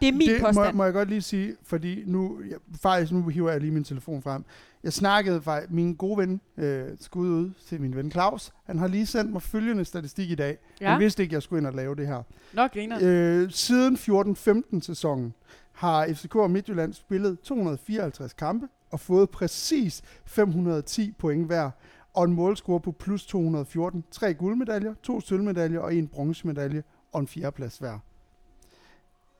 Det 0.00 0.08
er 0.08 0.12
min 0.12 0.28
det 0.28 0.40
må, 0.40 0.46
påstand. 0.46 0.76
må 0.76 0.84
jeg 0.84 0.92
godt 0.92 1.08
lige 1.08 1.22
sige, 1.22 1.56
fordi 1.62 2.02
nu, 2.06 2.40
jeg, 2.50 2.58
faktisk 2.82 3.12
nu 3.12 3.28
hiver 3.28 3.50
jeg 3.50 3.60
lige 3.60 3.72
min 3.72 3.84
telefon 3.84 4.22
frem. 4.22 4.44
Jeg 4.86 4.92
snakkede 4.92 5.42
faktisk, 5.42 5.72
min 5.72 5.94
gode 5.94 6.18
ven, 6.18 6.40
øh, 6.56 6.88
skud 7.00 7.28
ud 7.28 7.50
til 7.66 7.80
min 7.80 7.96
ven 7.96 8.10
Claus, 8.10 8.52
han 8.66 8.78
har 8.78 8.86
lige 8.88 9.06
sendt 9.06 9.32
mig 9.32 9.42
følgende 9.42 9.84
statistik 9.84 10.30
i 10.30 10.34
dag. 10.34 10.58
Ja. 10.80 10.90
Jeg 10.90 11.00
vidste 11.00 11.22
ikke, 11.22 11.34
jeg 11.34 11.42
skulle 11.42 11.60
ind 11.60 11.66
og 11.66 11.72
lave 11.72 11.94
det 11.96 12.06
her. 12.06 12.22
nok 12.52 12.72
griner. 12.72 12.98
Øh, 13.02 13.50
siden 13.50 13.96
14-15 13.96 14.80
sæsonen 14.80 15.34
har 15.72 16.06
FCK 16.14 16.36
og 16.36 16.50
Midtjylland 16.50 16.92
spillet 16.92 17.40
254 17.40 18.32
kampe 18.32 18.68
og 18.90 19.00
fået 19.00 19.30
præcis 19.30 20.02
510 20.24 21.12
point 21.18 21.46
hver 21.46 21.70
og 22.14 22.24
en 22.24 22.32
målscore 22.32 22.80
på 22.80 22.92
plus 22.92 23.26
214. 23.26 24.04
Tre 24.10 24.34
guldmedaljer, 24.34 24.94
to 25.02 25.20
sølvmedaljer 25.20 25.80
og 25.80 25.94
en 25.94 26.08
bronzemedalje 26.08 26.82
og 27.12 27.20
en 27.20 27.26
fjerdeplads 27.26 27.78
hver. 27.78 27.98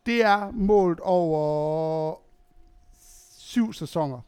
Det 0.06 0.24
er 0.24 0.50
målt 0.50 1.00
over 1.00 2.14
syv 3.38 3.72
sæsoner. 3.72 4.20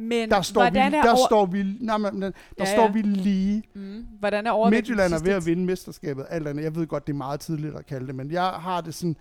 Men 0.00 0.30
Der 0.30 0.42
står, 0.42 0.70
vi, 0.70 0.78
er 0.78 0.88
der 0.90 1.02
over... 1.12 1.26
står 1.28 1.46
vi, 1.46 1.64
nej, 1.80 1.98
men, 1.98 2.22
der 2.22 2.30
Ja, 2.58 2.64
står 2.64 2.82
ja. 2.82 2.92
vi 2.92 3.02
lige. 3.02 3.62
Mm, 3.74 4.06
hvordan 4.18 4.46
er 4.46 4.50
overvægten 4.50 4.76
Midtjylland 4.78 5.12
er 5.12 5.24
ved 5.24 5.32
at 5.32 5.46
vinde 5.46 5.64
mesterskabet. 5.64 6.26
Alt 6.28 6.48
andet. 6.48 6.64
Jeg 6.64 6.74
ved 6.76 6.86
godt, 6.86 7.06
det 7.06 7.12
er 7.12 7.16
meget 7.16 7.40
tidligt 7.40 7.74
at 7.76 7.86
kalde 7.86 8.06
det, 8.06 8.14
men 8.14 8.30
jeg 8.30 8.42
har 8.44 8.80
det 8.80 8.94
sådan... 8.94 9.16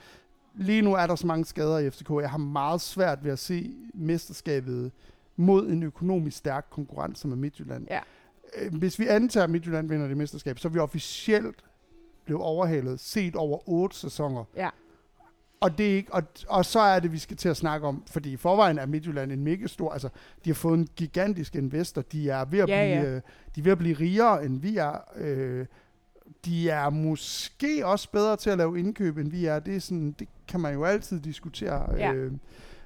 Lige 0.56 0.82
nu 0.82 0.94
er 0.94 1.08
der 1.08 1.16
så 1.16 1.28
mange 1.28 1.46
skader 1.46 1.78
i 1.78 1.90
FCK. 1.90 2.10
Jeg 2.22 2.30
har 2.30 2.38
meget 2.38 2.82
svært 2.82 3.24
ved 3.24 3.32
at 3.32 3.40
se 3.40 3.72
mesterskabet 3.94 4.92
mod 5.36 5.68
en 5.70 5.84
økonomisk 5.84 6.38
stærk 6.38 6.66
konkurrent 6.72 7.18
som 7.20 7.32
er 7.32 7.36
Midtjylland. 7.36 7.88
Ja. 7.90 8.00
Øh, 8.62 8.74
Hvis 8.74 9.00
vi 9.00 9.08
antager, 9.08 9.44
at 9.44 9.50
Midtjylland 9.50 9.90
vinder 9.90 10.08
det 10.08 10.18
mesterskab, 10.18 10.60
så 10.60 10.68
er 10.68 10.72
vi 10.72 10.80
officielt 10.80 11.64
blevet 12.26 12.42
overhalet 12.44 13.00
set 13.00 13.36
over 13.36 13.70
otte 13.70 13.96
sæsoner. 13.98 14.44
Ja. 14.56 14.70
Og, 15.60 15.78
det 15.78 15.92
er 15.92 15.96
ikke, 15.96 16.14
og, 16.14 16.24
og 16.48 16.66
så 16.66 16.80
er 16.80 17.00
det, 17.00 17.12
vi 17.12 17.18
skal 17.18 17.38
til 17.38 17.50
at 17.50 17.58
snakke 17.58 17.88
om, 17.88 18.04
fordi 18.12 18.32
i 18.32 18.38
forvejen 18.38 18.78
er 18.78 18.86
Midtjylland 18.86 19.32
en 19.32 19.44
mega 19.44 19.68
stor, 19.68 19.92
altså 19.92 20.10
de 20.46 20.50
har 20.50 20.56
fået 20.56 20.78
en 20.80 20.88
gigantisk 20.96 21.56
investor, 21.56 22.02
de 22.02 22.30
er 22.30 22.46
ved 22.46 22.60
at, 22.60 22.70
Ja, 22.70 22.86
blive, 22.86 23.10
ja. 23.10 23.16
øh, 23.16 23.22
de 23.56 23.60
er 23.60 23.64
ved 23.64 23.72
at 23.72 23.78
blive 23.78 23.96
rigere, 23.96 24.46
end 24.46 24.62
vi 24.62 24.78
er. 24.78 24.94
Øh, 25.16 25.66
de 26.46 26.70
er 26.70 26.90
måske 26.90 27.86
også 27.86 28.12
bedre 28.12 28.38
til 28.38 28.50
at 28.50 28.58
lave 28.58 28.80
indkøb, 28.80 29.18
end 29.18 29.32
vi 29.32 29.46
er. 29.46 29.60
Det, 29.60 29.76
er 29.76 29.80
sådan, 29.80 30.16
det 30.20 30.28
kan 30.48 30.60
man 30.60 30.74
jo 30.74 30.84
altid 30.86 31.20
diskutere. 31.20 31.96
Ja. 31.98 32.14
Øh, 32.14 32.32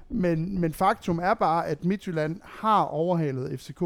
men, 0.08 0.60
men 0.60 0.72
faktum 0.72 1.18
er 1.18 1.34
bare, 1.34 1.66
at 1.66 1.84
Midtjylland 1.84 2.40
har 2.44 2.82
overhalet 2.82 3.60
FCK. 3.60 3.82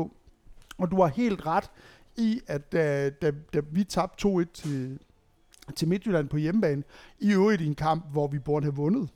Og 0.78 0.90
du 0.90 1.00
har 1.00 1.06
helt 1.06 1.46
ret 1.46 1.70
i, 2.16 2.40
at 2.46 2.72
da, 2.72 3.10
da, 3.10 3.32
da 3.54 3.60
vi 3.70 3.84
tabte 3.84 4.28
2-1 4.28 4.44
til, 4.54 4.98
til 5.76 5.88
Midtjylland 5.88 6.28
på 6.28 6.36
hjemmebane, 6.36 6.82
i 7.18 7.32
øvrigt 7.32 7.62
i 7.62 7.66
en 7.66 7.74
kamp, 7.74 8.04
hvor 8.12 8.28
vi 8.28 8.38
burde 8.38 8.64
have 8.64 8.74
vundet. 8.74 9.08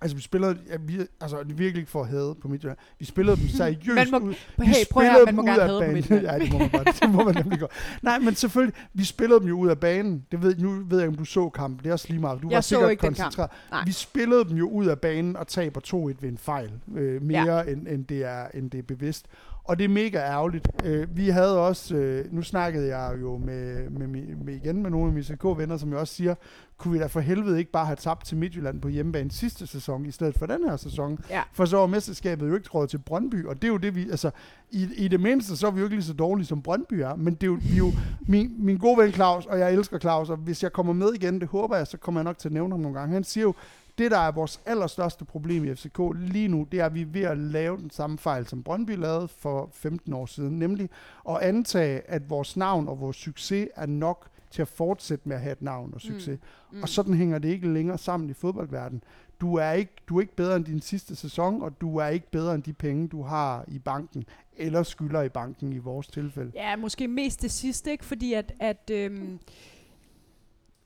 Altså, 0.00 0.16
vi 0.16 0.22
spillede, 0.22 0.58
ja, 0.70 0.76
vi, 0.86 0.98
altså, 1.20 1.42
det 1.42 1.50
er 1.50 1.54
virkelig 1.56 1.80
ikke 1.80 1.90
for 1.90 2.02
at 2.02 2.08
hade 2.08 2.34
på 2.42 2.48
Midtjylland. 2.48 2.78
Vi 2.98 3.04
spillede 3.04 3.36
dem 3.36 3.48
seriøst 3.58 4.10
Man 4.10 4.22
må- 4.22 4.28
ud. 4.28 4.34
Hey, 4.62 4.68
Vi 4.68 4.74
prøv 4.90 5.04
at 5.04 5.12
høre, 5.12 5.24
man 5.24 5.34
må 5.34 5.42
gerne 5.42 5.62
af 5.62 5.68
hade 5.68 5.76
på 5.78 5.80
banen. 5.80 5.94
Midtjylland. 5.96 6.26
ja, 6.26 6.38
det 6.44 6.52
må 6.52 6.58
man 6.58 6.68
godt. 6.70 6.98
Det 7.02 7.10
må 7.10 7.24
man 7.24 7.34
nemlig 7.34 7.60
godt. 7.60 7.70
Nej, 8.02 8.18
men 8.18 8.34
selvfølgelig, 8.34 8.74
vi 8.94 9.04
spillede 9.04 9.40
dem 9.40 9.48
jo 9.48 9.58
ud 9.58 9.68
af 9.68 9.78
banen. 9.80 10.26
Det 10.32 10.42
ved, 10.42 10.56
nu 10.56 10.70
ved 10.70 10.98
jeg 10.98 11.06
ikke, 11.06 11.08
om 11.08 11.14
du 11.16 11.24
så 11.24 11.48
kampen. 11.48 11.78
Det 11.84 11.88
er 11.88 11.92
også 11.92 12.06
lige 12.08 12.20
meget. 12.20 12.42
Du 12.42 12.48
Jeg 12.48 12.54
var 12.56 12.60
så 12.60 12.68
sikkert 12.68 12.90
ikke 12.90 13.00
koncentreret. 13.00 13.50
Vi 13.86 13.92
spillede 13.92 14.44
dem 14.44 14.56
jo 14.56 14.68
ud 14.68 14.86
af 14.86 14.98
banen 14.98 15.36
og 15.36 15.46
taber 15.46 15.80
2-1 15.86 15.94
ved 16.20 16.28
en 16.28 16.38
fejl. 16.38 16.70
Øh, 16.96 17.22
mere 17.22 17.54
ja. 17.56 17.62
end, 17.72 17.88
end, 17.88 18.04
det 18.06 18.24
er, 18.24 18.46
end 18.54 18.70
det 18.70 18.78
er 18.78 18.82
bevidst. 18.82 19.26
Og 19.68 19.78
det 19.78 19.84
er 19.84 19.88
mega 19.88 20.18
ærgerligt. 20.18 20.68
Øh, 20.84 21.16
vi 21.16 21.28
havde 21.28 21.58
også, 21.60 21.96
øh, 21.96 22.24
nu 22.34 22.42
snakkede 22.42 22.96
jeg 22.96 23.14
jo 23.20 23.36
med, 23.38 23.90
med, 23.90 24.06
mi- 24.06 24.44
med 24.44 24.54
igen 24.54 24.82
med 24.82 24.90
nogle 24.90 25.06
af 25.06 25.12
mine 25.12 25.24
CK-venner, 25.24 25.76
som 25.76 25.90
jeg 25.90 25.98
også 25.98 26.14
siger, 26.14 26.34
kunne 26.78 26.92
vi 26.92 26.98
da 26.98 27.06
for 27.06 27.20
helvede 27.20 27.58
ikke 27.58 27.70
bare 27.70 27.86
have 27.86 27.96
tabt 27.96 28.26
til 28.26 28.36
Midtjylland 28.36 28.80
på 28.80 28.88
hjemmebane 28.88 29.30
sidste 29.30 29.66
sæson, 29.66 30.06
i 30.06 30.10
stedet 30.10 30.38
for 30.38 30.46
den 30.46 30.64
her 30.68 30.76
sæson. 30.76 31.18
Ja. 31.30 31.42
For 31.52 31.64
så 31.64 31.76
var 31.76 31.86
mesterskabet 31.86 32.48
jo 32.48 32.54
ikke 32.54 32.68
råd 32.74 32.86
til 32.86 32.98
Brøndby, 32.98 33.44
og 33.44 33.54
det 33.62 33.64
er 33.64 33.72
jo 33.72 33.76
det, 33.76 33.94
vi, 33.94 34.10
altså, 34.10 34.30
i, 34.70 34.88
i 34.96 35.08
det 35.08 35.20
mindste, 35.20 35.56
så 35.56 35.66
er 35.66 35.70
vi 35.70 35.78
jo 35.80 35.86
ikke 35.86 35.96
lige 35.96 36.04
så 36.04 36.12
dårlige, 36.14 36.46
som 36.46 36.62
Brøndby 36.62 36.94
er, 36.94 37.16
men 37.16 37.34
det 37.34 37.42
er 37.42 37.46
jo, 37.46 37.58
vi 37.62 37.72
er 37.72 37.76
jo 37.76 37.92
min, 38.26 38.54
min 38.58 38.78
gode 38.78 38.98
ven 38.98 39.12
Claus, 39.12 39.46
og 39.46 39.58
jeg 39.58 39.72
elsker 39.72 39.98
Claus, 39.98 40.30
og 40.30 40.36
hvis 40.36 40.62
jeg 40.62 40.72
kommer 40.72 40.92
med 40.92 41.08
igen, 41.14 41.40
det 41.40 41.48
håber 41.48 41.76
jeg, 41.76 41.86
så 41.86 41.96
kommer 41.98 42.20
jeg 42.20 42.24
nok 42.24 42.38
til 42.38 42.48
at 42.48 42.52
nævne 42.52 42.72
ham 42.72 42.80
nogle 42.80 42.98
gange. 42.98 43.14
Han 43.14 43.24
siger 43.24 43.42
jo, 43.44 43.54
det 43.98 44.10
der 44.10 44.18
er 44.18 44.32
vores 44.32 44.60
allerstørste 44.66 45.24
problem 45.24 45.64
i 45.64 45.74
FCK 45.74 45.98
lige 46.14 46.48
nu, 46.48 46.66
det 46.72 46.80
er, 46.80 46.86
at 46.86 46.94
vi 46.94 47.02
er 47.02 47.06
ved 47.06 47.22
at 47.22 47.38
lave 47.38 47.76
den 47.76 47.90
samme 47.90 48.18
fejl, 48.18 48.46
som 48.46 48.62
Brøndby 48.62 48.96
lavede 48.96 49.28
for 49.28 49.70
15 49.72 50.12
år 50.12 50.26
siden, 50.26 50.58
nemlig 50.58 50.90
at 51.28 51.38
antage, 51.40 52.00
at 52.10 52.30
vores 52.30 52.56
navn 52.56 52.88
og 52.88 53.00
vores 53.00 53.16
succes 53.16 53.68
er 53.76 53.86
nok 53.86 54.28
til 54.50 54.62
at 54.62 54.68
fortsætte 54.68 55.28
med 55.28 55.36
at 55.36 55.42
have 55.42 55.52
et 55.52 55.62
navn 55.62 55.94
og 55.94 56.00
succes. 56.00 56.38
Mm. 56.72 56.76
Mm. 56.76 56.82
Og 56.82 56.88
sådan 56.88 57.14
hænger 57.14 57.38
det 57.38 57.48
ikke 57.48 57.72
længere 57.72 57.98
sammen 57.98 58.30
i 58.30 58.32
fodboldverdenen. 58.32 59.02
Du 59.40 59.54
er, 59.54 59.72
ikke, 59.72 59.92
du 60.08 60.16
er 60.16 60.20
ikke 60.20 60.36
bedre 60.36 60.56
end 60.56 60.64
din 60.64 60.80
sidste 60.80 61.16
sæson, 61.16 61.62
og 61.62 61.80
du 61.80 61.96
er 61.96 62.06
ikke 62.06 62.30
bedre 62.30 62.54
end 62.54 62.62
de 62.62 62.72
penge, 62.72 63.08
du 63.08 63.22
har 63.22 63.64
i 63.68 63.78
banken, 63.78 64.24
eller 64.56 64.82
skylder 64.82 65.22
i 65.22 65.28
banken 65.28 65.72
i 65.72 65.78
vores 65.78 66.06
tilfælde. 66.06 66.52
Ja, 66.54 66.76
måske 66.76 67.08
mest 67.08 67.42
det 67.42 67.50
sidste, 67.50 67.90
ikke? 67.90 68.04
Fordi 68.04 68.32
at, 68.32 68.52
at 68.60 68.90
øhm, 68.92 69.38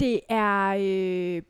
det 0.01 0.21
er... 0.29 0.77
Øh, 0.79 1.43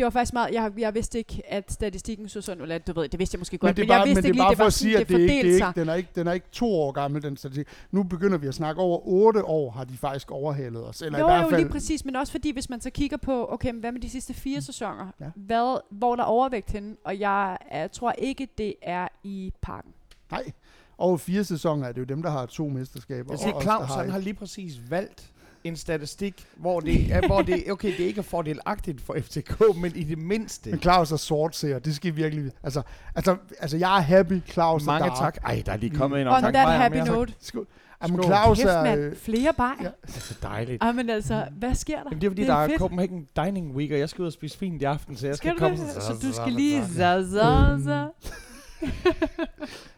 det 0.00 0.04
var 0.04 0.10
faktisk 0.10 0.32
meget... 0.32 0.54
Jeg, 0.54 0.72
jeg 0.78 0.94
vidste 0.94 1.18
ikke, 1.18 1.42
at 1.48 1.72
statistikken 1.72 2.28
så 2.28 2.40
sådan... 2.40 2.62
Eller, 2.62 2.78
du 2.78 2.92
ved, 2.92 3.08
det 3.08 3.18
vidste 3.18 3.34
jeg 3.34 3.38
måske 3.38 3.58
godt, 3.58 3.68
men 3.68 3.76
det 3.76 3.82
er 3.82 3.84
men 3.84 3.88
bare, 3.88 3.98
jeg 3.98 4.06
vidste 4.06 4.22
men 4.22 4.22
det 4.22 4.28
ikke 4.28 4.40
er 4.40 4.42
lige, 4.42 4.42
bare 4.42 4.50
det 4.50 4.56
for 4.56 4.62
var 4.62 4.66
at 4.66 4.72
sige, 4.72 4.98
at 4.98 5.08
det 5.08 5.14
er 5.14 5.20
ikke, 5.20 5.48
det 5.48 5.62
er 5.62 5.68
ikke, 5.68 5.80
den, 5.80 5.88
er 5.88 5.94
ikke, 5.94 6.08
den 6.14 6.26
er 6.26 6.32
ikke 6.32 6.46
to 6.52 6.66
år 6.66 6.92
gammel, 6.92 7.22
den 7.22 7.36
statistik. 7.36 7.66
Nu 7.90 8.02
begynder 8.02 8.38
vi 8.38 8.46
at 8.46 8.54
snakke 8.54 8.80
over 8.80 8.98
otte 9.04 9.44
år, 9.44 9.70
har 9.70 9.84
de 9.84 9.96
faktisk 9.96 10.30
overhalet 10.30 10.86
os. 10.88 11.02
Eller 11.02 11.18
jo, 11.18 11.26
i 11.26 11.30
hvert 11.30 11.42
jo, 11.44 11.48
fald, 11.48 11.60
lige 11.60 11.72
præcis, 11.72 12.04
men 12.04 12.16
også 12.16 12.30
fordi, 12.30 12.52
hvis 12.52 12.70
man 12.70 12.80
så 12.80 12.90
kigger 12.90 13.16
på, 13.16 13.52
okay, 13.52 13.70
men 13.70 13.80
hvad 13.80 13.92
med 13.92 14.00
de 14.00 14.10
sidste 14.10 14.34
fire 14.34 14.62
sæsoner? 14.62 15.06
Ja. 15.20 15.26
Hvad, 15.34 15.80
hvor 15.90 16.16
der 16.16 16.22
er 16.22 16.26
overvægt 16.26 16.70
henne? 16.70 16.96
Og 17.04 17.20
jeg, 17.20 17.58
jeg 17.72 17.92
tror 17.92 18.12
ikke, 18.18 18.48
det 18.58 18.74
er 18.82 19.08
i 19.24 19.52
parken. 19.62 19.92
Nej, 20.30 20.52
over 20.98 21.16
fire 21.16 21.44
sæsoner 21.44 21.88
er 21.88 21.92
det 21.92 22.00
jo 22.00 22.04
dem, 22.04 22.22
der 22.22 22.30
har 22.30 22.46
to 22.46 22.68
mesterskaber. 22.68 23.32
Jeg 23.32 23.38
siger, 23.38 23.52
og 23.52 23.56
os, 23.56 23.64
Claus, 23.64 23.88
han 23.88 24.10
har 24.10 24.18
lige 24.18 24.34
præcis 24.34 24.90
valgt 24.90 25.30
en 25.64 25.76
statistik, 25.76 26.44
hvor 26.56 26.80
det, 26.80 27.12
er, 27.12 27.26
hvor 27.26 27.42
det 27.42 27.64
okay, 27.72 27.88
det 27.96 28.00
er 28.02 28.06
ikke 28.06 28.18
er 28.18 28.22
fordelagtigt 28.22 29.00
for 29.00 29.16
FCK, 29.20 29.62
men 29.76 29.92
i 29.96 30.04
det 30.04 30.18
mindste. 30.18 30.70
Men 30.70 30.80
Claus 30.82 31.12
er 31.12 31.16
sort 31.16 31.56
ser, 31.56 31.78
det 31.78 31.94
skal 31.96 32.08
I 32.08 32.14
virkelig... 32.14 32.50
Altså, 32.62 32.82
altså, 33.14 33.36
altså 33.60 33.76
jeg 33.76 33.96
er 33.96 34.00
happy, 34.00 34.40
Claus 34.48 34.82
er 34.82 34.86
Mange 34.86 35.06
dark. 35.08 35.18
tak. 35.18 35.36
Ej, 35.44 35.62
der 35.66 35.72
er 35.72 35.76
lige 35.76 35.96
kommet 35.96 36.18
ind 36.20 36.28
On 36.28 36.34
og 36.34 36.40
tak 36.42 36.52
that 36.54 36.66
bajer 36.66 36.78
happy 36.78 36.96
mere. 36.96 37.06
note. 37.06 37.32
Skål. 37.40 37.66
Jamen. 38.02 38.22
Claus 38.22 38.58
Kæft, 38.58 38.68
er... 38.70 38.82
mand. 38.84 39.00
øh, 39.00 39.16
Flere 39.16 39.52
bajer. 39.56 39.74
ja. 39.82 39.88
Det 40.06 40.16
er 40.16 40.20
så 40.20 40.34
dejligt. 40.42 40.82
Ej, 40.82 40.92
men 40.92 41.10
altså, 41.10 41.44
hvad 41.58 41.74
sker 41.74 41.96
der? 41.96 42.02
Jamen, 42.10 42.20
det 42.20 42.26
er 42.26 42.30
fordi, 42.30 42.40
Det 42.42 42.48
der 42.48 42.54
er 42.54 42.58
er 42.64 42.68
fedt. 42.68 42.78
Copenhagen 42.78 43.26
Dining 43.44 43.74
Week, 43.76 43.90
og 43.92 43.98
jeg 43.98 44.08
skal 44.08 44.22
ud 44.22 44.26
og 44.26 44.32
spise 44.32 44.58
fint 44.58 44.82
i 44.82 44.84
aften, 44.84 45.16
så 45.16 45.26
jeg 45.26 45.36
skal, 45.36 45.48
Skal 45.48 45.54
du 45.54 45.58
komme 45.58 45.84
det? 45.84 45.92
sådan- 46.02 46.20
Så 46.20 46.26
du 46.28 46.32
skal 46.34 46.52
lige... 46.52 46.86
Så, 46.86 47.28
så, 47.32 47.78
så. 47.84 48.08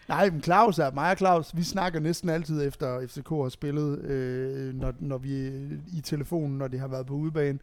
Nej, 0.08 0.30
men 0.30 0.42
Claus 0.42 0.78
er 0.78 0.90
mig 0.94 1.10
og 1.10 1.16
Claus, 1.18 1.56
vi 1.56 1.62
snakker 1.62 2.00
næsten 2.00 2.28
altid 2.28 2.66
efter 2.68 3.06
FCK 3.08 3.28
har 3.28 3.48
spillet, 3.48 3.98
øh, 3.98 4.74
når, 4.74 4.92
når 5.00 5.18
vi 5.18 5.46
i 5.92 6.00
telefonen, 6.04 6.58
når 6.58 6.68
det 6.68 6.80
har 6.80 6.88
været 6.88 7.06
på 7.06 7.14
udebane. 7.14 7.58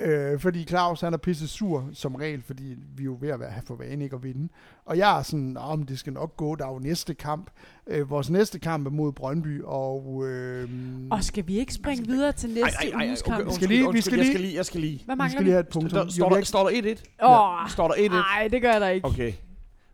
Øh, 0.00 0.40
fordi 0.40 0.64
Claus, 0.64 1.00
han 1.00 1.12
er 1.12 1.16
pisse 1.16 1.48
sur 1.48 1.88
som 1.92 2.14
regel, 2.14 2.42
fordi 2.46 2.64
vi 2.96 3.02
er 3.02 3.04
jo 3.04 3.16
ved 3.20 3.28
at 3.28 3.40
være 3.40 3.50
have 3.50 3.62
for 3.66 3.74
vane 3.76 4.04
ikke 4.04 4.16
at 4.16 4.22
vinde. 4.22 4.48
Og 4.84 4.98
jeg 4.98 5.18
er 5.18 5.22
sådan, 5.22 5.56
om 5.56 5.82
det 5.82 5.98
skal 5.98 6.12
nok 6.12 6.36
gå, 6.36 6.54
der 6.54 6.66
er 6.66 6.72
jo 6.72 6.78
næste 6.78 7.14
kamp. 7.14 7.50
Øh, 7.86 8.10
vores 8.10 8.30
næste 8.30 8.58
kamp 8.58 8.86
er 8.86 8.90
mod 8.90 9.12
Brøndby, 9.12 9.62
og... 9.64 10.24
Øh, 10.28 10.68
Og 11.10 11.24
skal 11.24 11.46
vi 11.46 11.58
ikke 11.58 11.74
springe 11.74 12.06
videre 12.06 12.32
til 12.32 12.50
næste 12.50 12.96
uges 13.06 13.22
kamp? 13.22 13.46
Vi 13.46 13.52
skal 13.54 13.68
lige- 13.68 13.80
vi 13.80 13.86
undskyld, 13.86 14.02
skal 14.02 14.16
jeg 14.16 14.24
lige- 14.24 14.32
skal 14.32 14.40
lige, 14.40 14.56
jeg 14.56 14.66
skal 14.66 14.80
lige. 14.80 15.02
Hvad 15.04 15.14
vi 15.14 15.18
mangler 15.18 15.30
skal 15.30 15.40
vi? 15.40 15.44
lige 15.44 15.52
have 15.52 15.60
et 15.60 15.68
punkt. 15.68 15.90
Står, 15.90 16.28
der, 16.28 16.42
står 16.44 16.68
der 16.68 16.94
1-1? 16.94 17.26
Åh, 17.28 17.70
Står 17.70 17.88
der 17.88 17.94
1-1? 17.94 18.08
nej, 18.08 18.48
det 18.48 18.62
gør 18.62 18.78
der 18.78 18.88
ikke. 18.88 19.06
Okay. 19.06 19.32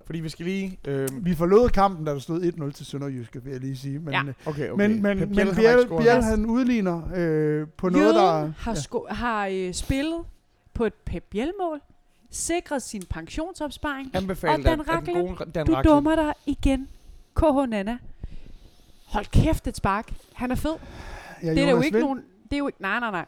Fordi 0.09 0.21
vi 0.21 0.29
skal 0.29 0.47
lige... 0.47 0.79
Øh, 0.87 1.09
Vi 1.25 1.35
forlod 1.35 1.69
kampen, 1.71 2.05
da 2.07 2.13
der 2.13 2.19
stod 2.19 2.43
1-0 2.43 2.71
til 2.73 2.87
Sønderjyske, 2.87 3.45
vil 3.45 3.51
jeg 3.51 3.61
lige 3.61 3.77
sige. 3.77 3.99
Men, 3.99 4.13
Ja. 4.15 4.23
øh, 4.23 4.35
okay, 4.47 4.71
okay. 4.71 4.89
men, 4.89 5.03
men, 5.03 5.19
Pep 5.19 5.29
men 5.29 5.37
Biel 5.37 5.55
har 5.55 5.79
ikke 5.79 5.97
Biel, 5.97 6.23
han 6.23 6.47
udligner 6.47 7.03
øh, 7.17 7.67
på 7.77 7.89
noget, 7.89 8.15
der... 8.15 8.53
Har, 8.59 8.75
sko- 8.75 9.07
har 9.11 9.47
øh, 9.53 9.75
spillet 9.75 10.21
på 10.75 10.85
et 10.85 10.95
Pep 10.95 11.25
Biel-mål, 11.31 11.81
sikret 12.31 12.83
sin 12.83 13.03
pensionsopsparing. 13.11 14.11
Anbefaler 14.15 14.53
Og 14.55 14.65
Dan 14.65 14.79
gode 15.05 15.51
Dan 15.55 15.67
Du 15.67 15.73
Racklin- 15.75 15.83
dummer 15.83 16.15
dig 16.17 16.33
igen. 16.47 16.89
KH 17.37 17.71
Nana. 17.71 17.99
Hold 19.07 19.27
kæft 19.43 19.67
et 19.67 19.77
spark. 19.77 20.13
Han 20.33 20.51
er 20.51 20.55
fed. 20.55 20.75
Ja, 21.43 21.51
det 21.51 21.59
er 21.65 21.71
jo 21.71 21.81
ikke 21.81 21.97
Vind. 21.97 22.07
nogen... 22.07 22.23
Det 22.45 22.53
er 22.53 22.59
jo 22.59 22.67
ikke... 22.67 22.83
Nej, 22.83 23.01
nej, 23.01 23.11
nej. 23.11 23.25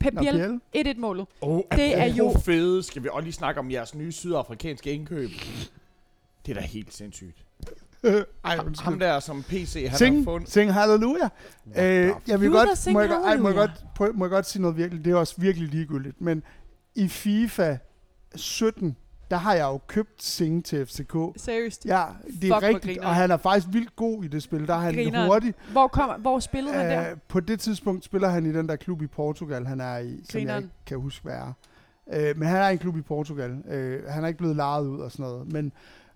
Pep 0.00 0.14
Biel. 0.18 0.60
1-1-målet. 0.76 1.26
Oh, 1.40 1.60
Det 1.72 1.98
er 1.98 2.04
jo- 2.04 2.32
fede. 2.44 2.82
Skal 2.82 3.02
vi 3.02 3.08
også 3.12 3.24
lige 3.24 3.32
snakke 3.32 3.60
om 3.60 3.70
jeres 3.70 3.94
nye 3.94 4.12
sydafrikanske 4.12 4.92
indkøb? 4.92 5.30
Det 6.46 6.56
er 6.56 6.60
da 6.60 6.66
helt 6.66 6.94
sindssygt. 6.94 7.44
Ej, 8.44 8.56
Ham, 8.80 8.98
der 8.98 9.20
som 9.20 9.42
PC, 9.42 9.74
han 9.82 9.90
har 9.90 9.96
Sing, 9.98 10.24
fundet... 10.24 10.50
sing 10.50 10.72
halleluja. 10.72 11.28
Øh, 11.76 12.10
jeg 12.28 12.40
vil 12.40 12.50
godt, 12.50 12.92
må 12.92 13.00
jeg, 13.00 13.08
godt- 13.08 13.24
ej, 13.24 13.36
må, 13.36 13.48
jeg 13.48 13.56
godt, 13.56 13.84
prøv, 13.94 14.14
må 14.14 14.24
jeg 14.24 14.30
godt 14.30 14.46
sige 14.46 14.62
noget 14.62 14.76
virkelig, 14.76 15.04
det 15.04 15.10
er 15.10 15.16
også 15.16 15.34
virkelig 15.38 15.68
ligegyldigt, 15.68 16.20
men 16.20 16.42
i 16.94 17.08
FIFA 17.08 17.76
17, 18.34 18.96
der 19.30 19.36
har 19.36 19.54
jeg 19.54 19.62
jo 19.64 19.78
købt 19.86 20.22
Sing 20.22 20.64
til 20.64 20.86
FCK. 20.86 21.16
Seriøst. 21.36 21.86
Ja, 21.86 22.04
det 22.26 22.32
Fuck, 22.32 22.44
er 22.44 22.48
hvor 22.48 22.62
rigtigt, 22.62 22.84
grineren. 22.84 23.06
og 23.08 23.14
han 23.14 23.30
er 23.30 23.36
faktisk 23.36 23.66
vildt 23.72 23.96
god 23.96 24.24
i 24.24 24.28
det 24.28 24.42
spil. 24.42 24.66
Der 24.66 24.74
er 24.74 24.78
han 24.78 24.94
Grineren. 24.94 25.26
hurtig. 25.26 25.54
Hvor, 25.72 25.88
kom, 25.88 26.20
hvor 26.20 26.40
spillede 26.40 26.74
han 26.74 26.90
der? 26.90 27.10
Øh, 27.10 27.16
på 27.28 27.40
det 27.40 27.60
tidspunkt 27.60 28.04
spiller 28.04 28.28
han 28.28 28.46
i 28.46 28.52
den 28.52 28.68
der 28.68 28.76
klub 28.76 29.02
i 29.02 29.06
Portugal, 29.06 29.66
han 29.66 29.80
er 29.80 29.98
i, 29.98 30.08
som 30.08 30.14
jeg 30.14 30.26
Grineren. 30.32 30.62
ikke 30.64 30.74
kan 30.86 30.98
huske, 31.00 31.22
hvad 31.24 31.34
er. 31.34 31.52
Øh, 32.12 32.38
men 32.38 32.48
han 32.48 32.56
er 32.56 32.68
i 32.68 32.72
en 32.72 32.78
klub 32.78 32.96
i 32.96 33.02
Portugal. 33.02 33.50
Øh, 33.68 34.02
han 34.08 34.24
er 34.24 34.28
ikke 34.28 34.38
blevet 34.38 34.56
lejet 34.56 34.86
ud 34.86 35.00
og 35.00 35.12
sådan 35.12 35.22
noget. 35.26 35.52
Men, 35.52 35.72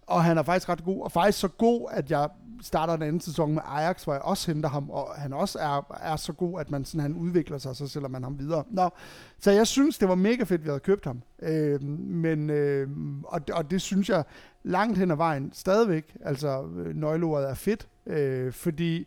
og 0.06 0.24
han 0.24 0.38
er 0.38 0.42
faktisk 0.42 0.68
ret 0.68 0.84
god, 0.84 1.02
og 1.02 1.12
faktisk 1.12 1.38
så 1.38 1.48
god, 1.48 1.88
at 1.90 2.10
jeg 2.10 2.28
starter 2.62 2.94
en 2.94 3.02
anden 3.02 3.20
sæson 3.20 3.54
med 3.54 3.62
Ajax, 3.66 4.04
hvor 4.04 4.12
jeg 4.12 4.22
også 4.22 4.52
henter 4.52 4.68
ham, 4.68 4.90
og 4.90 5.08
han 5.16 5.32
også 5.32 5.58
er, 5.58 5.96
er 6.00 6.16
så 6.16 6.32
god, 6.32 6.60
at 6.60 6.70
man 6.70 6.84
sådan, 6.84 7.00
han 7.00 7.14
udvikler 7.14 7.58
sig, 7.58 7.76
så 7.76 7.88
sælger 7.88 8.08
man 8.08 8.22
ham 8.22 8.38
videre. 8.38 8.64
Nå, 8.70 8.90
så 9.38 9.50
jeg 9.50 9.66
synes, 9.66 9.98
det 9.98 10.08
var 10.08 10.14
mega 10.14 10.42
fedt, 10.42 10.52
at 10.60 10.64
vi 10.64 10.68
havde 10.68 10.80
købt 10.80 11.04
ham. 11.04 11.22
Øh, 11.42 11.82
men, 11.98 12.50
øh, 12.50 12.88
og, 13.24 13.40
og 13.52 13.70
det 13.70 13.82
synes 13.82 14.08
jeg 14.08 14.24
langt 14.62 14.98
hen 14.98 15.10
ad 15.10 15.16
vejen 15.16 15.50
stadigvæk, 15.54 16.16
altså 16.24 16.64
øh, 16.76 16.96
nøgleordet 16.96 17.50
er 17.50 17.54
fedt, 17.54 17.88
øh, 18.06 18.52
fordi 18.52 19.06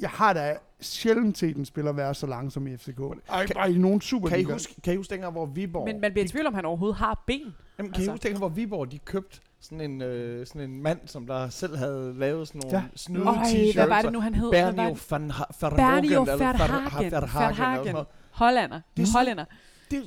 jeg 0.00 0.10
har 0.10 0.32
da 0.32 0.56
sjældent 0.80 1.38
set 1.38 1.56
en 1.56 1.64
spiller 1.64 1.92
være 1.92 2.14
så 2.14 2.26
langsom 2.26 2.66
i 2.66 2.76
FCK. 2.76 3.00
Ej, 3.28 3.46
Kan- 3.46 3.56
bare 3.56 3.72
i 3.72 3.78
nogen 3.78 4.00
super 4.00 4.28
Kan 4.28 4.40
I 4.40 4.42
huske, 4.42 4.80
kan 4.82 4.94
I 4.94 4.96
huske 4.96 5.10
dengang, 5.10 5.32
hvor 5.32 5.46
Viborg... 5.46 5.84
Men 5.84 6.00
man 6.00 6.12
bliver 6.12 6.24
i 6.24 6.28
tvivl 6.28 6.46
om, 6.46 6.54
han 6.54 6.64
overhovedet 6.64 6.96
har 6.98 7.22
ben. 7.26 7.54
Jamen, 7.78 7.92
kan 7.92 8.00
altså- 8.10 8.28
I 8.28 8.30
huske 8.32 8.38
hvor 8.38 8.48
Viborg 8.48 8.90
de 8.92 8.98
købte 8.98 9.40
sådan 9.60 9.80
en, 9.80 10.02
øh, 10.02 10.46
sådan 10.46 10.70
en 10.70 10.82
mand, 10.82 10.98
som 11.06 11.26
der 11.26 11.48
selv 11.48 11.76
havde 11.76 12.14
lavet 12.18 12.48
sådan 12.48 12.60
nogle 12.64 12.76
Ja. 12.78 12.82
ja. 12.82 12.96
snyde 12.96 13.24
Øj, 13.26 13.34
t-shirts? 13.34 13.74
hvad 13.74 13.86
var 13.86 14.02
det 14.02 14.12
nu, 14.12 14.20
han 14.20 14.34
hed? 14.34 14.50
Bernio 14.50 14.88
det? 14.94 15.10
van 15.10 15.30
Ha- 15.30 15.44
Verhagen. 15.60 15.76
Bernio 15.76 16.22
Verhagen. 16.22 16.58
Verhagen, 16.58 17.12
Verhagen. 17.12 17.96
Hollander. 18.30 18.80
Det 18.96 19.02
er 19.02 19.06
sådan- 19.06 19.18
Hollænder. 19.18 19.44
Det, 19.90 20.02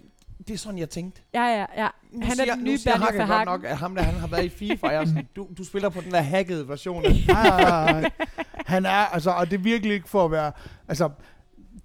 det 0.47 0.53
er 0.53 0.57
sådan, 0.57 0.79
jeg 0.79 0.89
tænkte. 0.89 1.21
Ja, 1.33 1.41
ja, 1.43 1.65
ja. 1.77 1.87
Nu 2.11 2.21
Han 2.25 2.31
er 2.31 2.35
siger, 2.35 2.55
den 2.55 2.63
nu 2.63 2.69
nye 2.71 2.77
Bernio 2.85 2.99
Hagen 3.05 3.17
godt 3.17 3.29
Verhagen. 3.29 3.45
nok, 3.45 3.63
at 3.63 3.77
ham 3.77 3.95
der, 3.95 4.01
han 4.01 4.13
har 4.15 4.27
været 4.27 4.45
i 4.45 4.49
FIFA. 4.49 4.87
Jeg 4.87 5.07
sådan, 5.07 5.27
du, 5.35 5.47
du 5.57 5.63
spiller 5.63 5.89
på 5.89 6.01
den 6.01 6.11
der 6.11 6.21
hackede 6.21 6.67
version. 6.67 7.03
Han 8.65 8.85
er, 8.85 8.89
altså, 9.13 9.31
og 9.31 9.45
det 9.51 9.53
er 9.57 9.63
virkelig 9.63 9.93
ikke 9.95 10.09
for 10.09 10.25
at 10.25 10.31
være, 10.31 10.51
altså, 10.87 11.09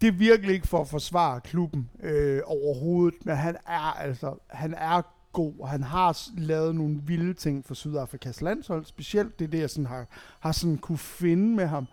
det 0.00 0.09
er 0.09 0.12
virkelig 0.12 0.54
ikke 0.54 0.68
for 0.68 0.80
at 0.80 0.88
forsvare 0.88 1.40
klubben 1.40 1.90
øh, 2.02 2.40
overhovedet, 2.46 3.26
men 3.26 3.36
han 3.36 3.56
er 3.66 4.00
altså, 4.00 4.34
han 4.50 4.74
er 4.74 5.02
god, 5.32 5.52
og 5.60 5.68
han 5.68 5.82
har 5.82 6.18
lavet 6.38 6.74
nogle 6.74 7.00
vilde 7.06 7.34
ting 7.34 7.64
for 7.66 7.74
Sydafrikas 7.74 8.42
landshold, 8.42 8.84
specielt 8.84 9.38
det 9.38 9.52
det, 9.52 9.59
jeg 9.60 9.70
sådan 9.70 9.86
har, 9.86 10.06
har 10.40 10.52
sådan 10.52 10.78
kunne 10.78 10.98
finde 10.98 11.56
med 11.56 11.66
ham. 11.66 11.86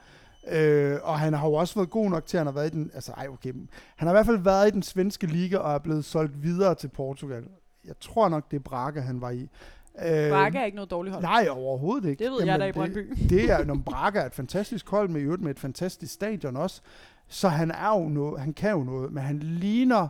Øh, 0.52 0.98
og 1.04 1.20
han 1.20 1.34
har 1.34 1.48
jo 1.48 1.54
også 1.54 1.76
været 1.76 1.90
god 1.90 2.10
nok 2.10 2.26
til, 2.26 2.38
at 2.38 2.40
han 2.40 2.48
har 2.48 2.54
været 2.54 2.74
i 2.74 2.78
den, 2.78 2.92
altså 2.94 3.12
ej 3.12 3.28
okay, 3.28 3.54
han 3.96 4.08
har 4.08 4.10
i 4.10 4.16
hvert 4.16 4.26
fald 4.26 4.38
været 4.38 4.68
i 4.68 4.72
den 4.72 4.84
svenske 4.84 5.28
liga, 5.28 5.58
og 5.58 5.74
er 5.74 5.78
blevet 5.80 6.06
solgt 6.06 6.44
videre 6.44 6.76
til 6.76 6.88
Portugal. 6.88 7.44
Jeg 7.86 7.96
tror 8.02 8.30
nok, 8.30 8.52
det 8.52 8.58
er 8.58 8.62
Braga, 8.62 9.00
han 9.02 9.22
var 9.22 9.30
i. 9.30 9.42
Øh, 9.42 10.30
Braga 10.32 10.60
er 10.60 10.66
ikke 10.66 10.76
noget 10.76 10.92
dårligt 10.92 11.14
hold. 11.14 11.24
Nej, 11.24 11.48
overhovedet 11.52 12.10
ikke. 12.10 12.24
Det 12.24 12.32
ved 12.32 12.46
jeg 12.46 12.60
da 12.60 12.64
i 12.64 12.68
det- 12.68 12.76
Brøndby. 12.76 13.14
det 13.30 13.52
er, 13.52 13.64
når 13.64 13.76
Braga 13.86 14.20
er 14.20 14.26
et 14.26 14.34
fantastisk 14.36 14.90
hold 14.90 15.10
med, 15.10 15.22
i 15.22 15.24
øvrigt 15.24 15.42
med 15.44 15.52
et 15.52 15.60
fantastisk 15.60 16.14
stadion 16.14 16.56
også. 16.58 16.82
Så 17.28 17.50
han 17.50 17.72
er 17.72 18.00
jo 18.02 18.10
noget, 18.10 18.40
han 18.42 18.54
kan 18.54 18.72
jo 18.72 18.84
noget, 18.84 19.12
men 19.14 19.24
han 19.24 19.40
ligner 19.40 20.08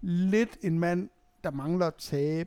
lidt 0.00 0.58
en 0.62 0.78
mand, 0.78 1.08
der 1.44 1.50
mangler 1.50 1.86
at 1.86 1.94
tage 1.94 2.46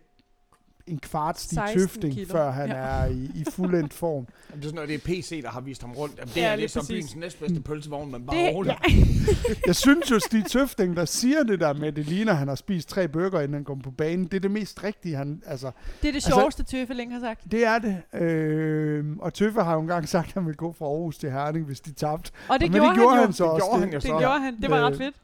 en 0.88 1.00
kvart 1.00 1.40
Stig 1.40 1.56
16 1.56 1.80
Tøfting, 1.80 2.14
kilo. 2.14 2.28
før 2.32 2.52
han 2.52 2.70
Ja. 2.70 2.76
er 2.76 3.06
i, 3.06 3.32
i 3.36 3.44
fuldendt 3.52 3.94
form. 3.94 4.14
Jamen, 4.28 4.28
Det 4.52 4.58
er 4.58 4.62
sådan 4.64 4.76
noget, 4.76 4.90
det 4.90 4.96
er 4.96 5.00
PC, 5.22 5.42
der 5.44 5.50
har 5.50 5.62
vist 5.62 5.82
ham 5.82 5.92
rundt. 5.92 6.18
Jamen, 6.18 6.28
det 6.30 6.38
Ja, 6.38 6.42
er, 6.42 6.46
det 6.48 6.54
er 6.54 6.56
lige 6.58 6.68
så 6.70 6.80
præcis. 6.80 6.90
byens 6.94 7.16
næstbedste 7.16 7.62
pølsevogn, 7.62 8.12
men 8.12 8.26
bare 8.26 8.38
Det, 8.38 8.56
roligt. 8.56 8.76
ja. 8.90 8.94
Jeg 9.68 9.76
synes 9.76 10.12
jo, 10.12 10.20
Stig 10.20 10.46
Tøfting, 10.46 10.96
der 10.98 11.06
siger 11.06 11.44
det 11.44 11.60
der 11.60 11.74
med, 11.74 11.88
at 11.88 11.96
det 11.96 12.06
ligner, 12.06 12.32
at 12.32 12.38
han 12.38 12.48
har 12.48 12.56
spist 12.56 12.90
tre 12.90 13.08
burger, 13.08 13.40
inden 13.40 13.54
han 13.54 13.64
kom 13.64 13.80
på 13.82 13.92
banen, 13.92 14.26
det 14.26 14.34
er 14.34 14.40
det 14.40 14.52
mest 14.52 14.84
rigtige. 14.84 15.16
Han, 15.16 15.42
altså, 15.46 15.68
det 16.02 16.08
er 16.08 16.12
det 16.12 16.16
Altså- 16.16 16.30
sjoveste, 16.30 16.64
Tøffeling 16.64 17.14
har 17.14 17.20
sagt. 17.20 17.42
det 17.52 17.66
er 17.66 17.80
det. 17.80 18.22
Øh, 18.22 19.06
og 19.20 19.34
Tøffe 19.34 19.62
har 19.62 19.74
jo 19.74 19.80
engang 19.82 20.10
sagt, 20.10 20.28
at 20.28 20.34
han 20.34 20.46
ville 20.46 20.58
gå 20.58 20.74
fra 20.78 20.86
Aarhus 20.86 21.18
til 21.18 21.32
Herning, 21.32 21.66
hvis 21.66 21.80
de 21.80 21.92
tabte. 21.94 22.32
Og 22.50 22.60
det 22.60 22.72
Men 22.72 22.82
gjorde, 22.82 22.90
det 22.90 22.98
gjorde 22.98 23.10
han 23.16 23.20
jo. 23.22 23.26
han 23.26 23.34
så 23.34 23.44
Det 23.44 23.52
også. 23.52 23.66
gjorde 23.66 23.80
han 23.80 23.90
jo 23.90 23.96
Det 23.96 24.02
så. 24.04 24.08
gjorde 24.20 24.40
han. 24.40 24.58
Det 24.62 24.70
var 24.70 24.78
Øh, 24.78 24.84
ret 24.84 24.98
fedt. 24.98 25.16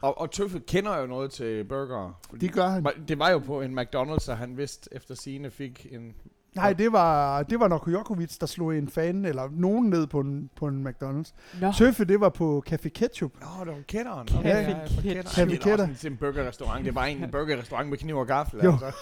Og, 0.00 0.20
og 0.20 0.30
Tøffe 0.30 0.60
kender 0.60 0.98
jo 1.00 1.06
noget 1.06 1.30
til 1.30 1.64
burger. 1.64 2.20
Det 2.40 2.52
gør 2.52 2.68
han. 2.68 2.86
Det 3.08 3.18
var 3.18 3.30
jo 3.30 3.38
på 3.38 3.60
en 3.62 3.78
McDonald's, 3.78 4.30
at 4.30 4.36
han 4.36 4.56
vidste 4.56 4.88
efter 4.92 5.14
sine 5.14 5.50
fik 5.50 5.86
en... 5.90 6.14
Nej, 6.54 6.72
det 6.72 6.92
var, 6.92 7.42
det 7.42 7.60
var 7.60 7.68
nok 7.68 7.88
Jokovic, 7.92 8.36
der 8.38 8.46
slog 8.46 8.76
en 8.78 8.88
fan, 8.88 9.24
eller 9.24 9.48
nogen 9.52 9.90
ned 9.90 10.06
på 10.06 10.20
en, 10.20 10.50
på 10.56 10.66
en 10.66 10.86
McDonald's. 10.88 11.32
Nå. 11.60 11.72
Tøffe, 11.72 12.04
det 12.04 12.20
var 12.20 12.28
på 12.28 12.62
Café 12.70 12.88
Ketchup. 12.88 13.32
Nå, 13.40 13.64
det 13.64 13.72
var 13.76 13.82
kætteren. 13.88 14.28
Café 14.30 14.38
Okay, 14.38 14.48
ja, 14.48 14.60
ja, 14.60 14.78
Ketchup. 15.22 15.28
Café 15.34 15.40
Ej, 15.40 15.86
det 15.86 16.04
er 16.04 16.10
en, 16.10 16.16
burgerrestaurant. 16.16 16.84
Det 16.84 16.94
var 16.94 17.04
egentlig 17.04 17.24
en 17.24 17.30
burgerrestaurant 17.30 17.88
med 17.88 17.98
kniv 17.98 18.16
og 18.16 18.26
gaffel. 18.26 18.60
Jo. 18.64 18.72
Altså. 18.72 18.92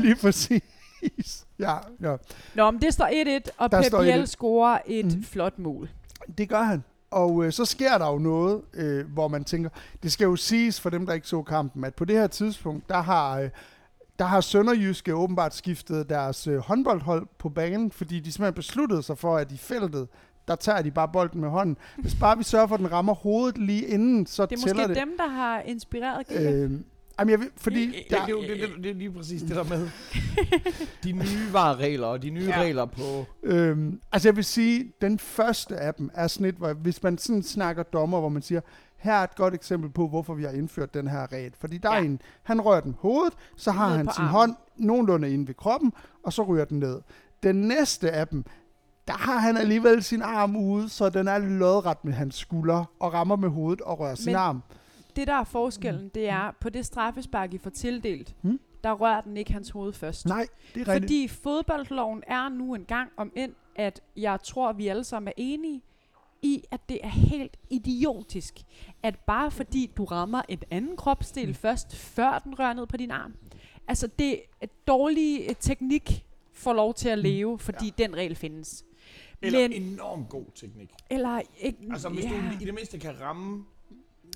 Lige 0.00 0.16
præcis. 0.16 1.46
Ja, 1.58 1.74
ja, 2.02 2.16
Nå, 2.54 2.70
men 2.70 2.82
det 2.82 2.94
står 2.94 3.38
1-1, 3.40 3.50
og 3.58 3.70
Der 3.72 3.82
Pep 3.82 3.92
Biel 4.00 4.22
1-1. 4.22 4.26
scorer 4.26 4.78
et 4.86 5.04
Mhm. 5.06 5.22
flot 5.24 5.58
mål. 5.58 5.88
det 6.38 6.48
gør 6.48 6.62
han. 6.62 6.84
Og 7.10 7.44
øh, 7.44 7.52
så 7.52 7.64
sker 7.64 7.98
der 7.98 8.06
jo 8.12 8.18
noget, 8.18 8.62
øh, 8.74 9.06
hvor 9.12 9.28
man 9.28 9.44
tænker, 9.44 9.70
det 10.02 10.12
skal 10.12 10.24
jo 10.24 10.36
siges 10.36 10.80
for 10.80 10.90
dem, 10.90 11.06
der 11.06 11.12
ikke 11.12 11.26
så 11.28 11.42
kampen, 11.42 11.84
at 11.84 11.94
på 11.94 12.04
det 12.04 12.16
her 12.16 12.26
tidspunkt, 12.26 12.88
der 12.88 13.02
har, 13.02 13.40
øh, 13.40 13.50
der 14.18 14.24
har 14.24 14.40
Sønderjyske 14.40 15.14
åbenbart 15.14 15.54
skiftet 15.54 16.08
deres 16.08 16.46
øh, 16.46 16.58
håndboldhold 16.58 17.26
på 17.38 17.48
banen, 17.48 17.90
fordi 17.92 18.20
de 18.20 18.32
simpelthen 18.32 18.54
besluttede 18.54 19.02
sig 19.02 19.18
for, 19.18 19.36
at 19.36 19.52
i 19.52 19.56
feltet, 19.56 20.08
der 20.48 20.54
tager 20.56 20.82
de 20.82 20.90
bare 20.90 21.08
bolden 21.08 21.40
med 21.40 21.48
hånden. 21.48 21.76
Hvis 21.98 22.14
bare 22.14 22.38
vi 22.38 22.44
sørger 22.44 22.66
for, 22.66 22.74
at 22.74 22.80
den 22.80 22.92
rammer 22.92 23.14
hovedet 23.14 23.58
lige 23.58 23.86
inden, 23.86 24.26
så 24.26 24.46
Det 24.46 24.52
er 24.52 24.56
tæller 24.66 24.74
måske 24.82 24.88
det. 24.88 24.96
dem, 24.96 25.14
der 25.18 25.28
har 25.28 25.60
inspireret 25.60 26.26
Giga. 26.28 26.52
Øh, 26.52 26.70
jamen, 27.18 27.30
jeg 27.30 27.40
ved, 27.40 27.50
fordi... 27.56 27.86
det, 27.86 27.94
det, 27.94 28.04
der, 28.10 28.16
det, 28.16 28.24
er 28.26 28.28
jo- 28.30 28.42
det, 28.42 28.48
det, 28.76 28.84
det 28.84 28.90
er 28.90 28.94
lige 28.94 29.12
præcis 29.12 29.42
det 29.42 29.56
der 29.56 29.64
med 29.64 29.88
de 31.04 31.12
nye 31.12 31.52
vareregler 31.52 32.06
og 32.06 32.22
de 32.22 32.30
nye 32.30 32.44
Ja. 32.44 32.60
regler 32.60 32.84
på... 32.84 33.26
Øhm, 33.42 34.00
altså 34.12 34.28
jeg 34.28 34.36
vil 34.36 34.44
sige, 34.44 34.92
den 35.00 35.18
første 35.18 35.76
af 35.76 35.94
dem 35.94 36.10
er 36.14 36.26
sådan 36.26 36.46
et, 36.46 36.54
hvor, 36.54 36.72
hvis 36.72 37.02
man 37.02 37.18
sådan 37.18 37.42
snakker 37.42 37.82
dommer, 37.82 38.20
hvor 38.20 38.28
man 38.28 38.42
siger, 38.42 38.60
her 38.96 39.14
er 39.14 39.24
et 39.24 39.36
godt 39.36 39.54
eksempel 39.54 39.90
på, 39.90 40.08
hvorfor 40.08 40.34
vi 40.34 40.42
har 40.44 40.50
indført 40.50 40.94
den 40.94 41.08
her 41.08 41.32
regel. 41.32 41.52
Fordi 41.60 41.78
der 41.78 41.92
ja. 41.94 41.98
Er 42.00 42.04
en, 42.04 42.20
han 42.42 42.60
rører 42.60 42.80
den 42.80 42.94
hovedet, 42.98 43.32
så 43.56 43.70
har 43.70 43.88
Ned 43.88 43.96
han 43.96 44.06
sin 44.06 44.22
armen. 44.24 44.30
hånd 44.30 44.54
nogenlunde 44.76 45.30
inde 45.32 45.48
ved 45.48 45.54
kroppen, 45.54 45.92
og 46.24 46.32
så 46.32 46.42
ryger 46.42 46.64
den 46.64 46.78
ned. 46.78 47.00
Den 47.42 47.56
næste 47.56 48.10
af 48.10 48.28
dem, 48.28 48.44
der 49.06 49.12
har 49.14 49.38
han 49.38 49.56
alligevel 49.56 50.02
sin 50.02 50.22
arm 50.22 50.56
ude, 50.56 50.88
så 50.88 51.08
den 51.08 51.28
er 51.28 51.38
lodret 51.38 52.04
med 52.04 52.12
hans 52.12 52.34
skulder, 52.34 52.84
og 53.00 53.12
rammer 53.12 53.36
med 53.36 53.48
hovedet 53.48 53.80
og 53.80 54.00
rører 54.00 54.14
sin 54.14 54.26
Men- 54.26 54.36
arm. 54.36 54.62
Det, 55.18 55.26
der 55.26 55.34
er 55.34 55.44
forskellen, 55.44 56.08
det 56.08 56.28
er, 56.28 56.50
på 56.60 56.68
det 56.68 56.86
straffespark, 56.86 57.54
I 57.54 57.58
får 57.58 57.70
tildelt, 57.70 58.34
Mm. 58.42 58.60
der 58.84 58.92
rører 58.92 59.20
den 59.20 59.36
ikke 59.36 59.52
hans 59.52 59.70
hoved 59.70 59.92
først. 59.92 60.26
Nej, 60.26 60.46
det 60.74 60.80
er 60.80 60.88
rigtigt. 60.88 61.02
Fordi 61.04 61.28
fodboldloven 61.28 62.22
er 62.26 62.48
nu 62.48 62.74
en 62.74 62.84
gang 62.84 63.10
om 63.16 63.32
ind, 63.36 63.52
at 63.76 64.00
jeg 64.16 64.40
tror, 64.42 64.72
vi 64.72 64.88
alle 64.88 65.04
sammen 65.04 65.28
er 65.28 65.32
enige 65.36 65.82
i, 66.42 66.62
at 66.70 66.88
det 66.88 66.98
er 67.04 67.08
helt 67.08 67.56
idiotisk, 67.70 68.54
at 69.02 69.18
bare 69.18 69.50
fordi 69.50 69.90
du 69.96 70.04
rammer 70.04 70.42
et 70.48 70.64
anden 70.70 70.96
kropsdel 70.96 71.48
Mm. 71.48 71.54
først, 71.54 71.96
før 71.96 72.38
den 72.38 72.58
rører 72.58 72.72
ned 72.72 72.86
på 72.86 72.96
din 72.96 73.10
arm, 73.10 73.34
altså 73.88 74.06
det 74.18 74.40
er 74.60 74.66
dårlig 74.86 75.46
øh, 75.48 75.54
teknik 75.60 76.24
får 76.52 76.72
lov 76.72 76.94
til 76.94 77.08
at 77.08 77.18
leve, 77.18 77.58
fordi 77.58 77.86
ja. 77.98 78.04
den 78.04 78.16
regel 78.16 78.34
findes. 78.36 78.84
Eller 79.42 79.68
Men, 79.68 79.72
enormt 79.82 80.28
god 80.28 80.44
teknik. 80.54 80.90
Eller 81.10 81.40
ikke, 81.60 81.78
Altså, 81.92 82.08
hvis 82.08 82.24
ja. 82.24 82.30
du 82.30 82.62
i 82.62 82.64
det 82.64 82.74
mindste 82.74 82.98
kan 82.98 83.20
ramme, 83.20 83.64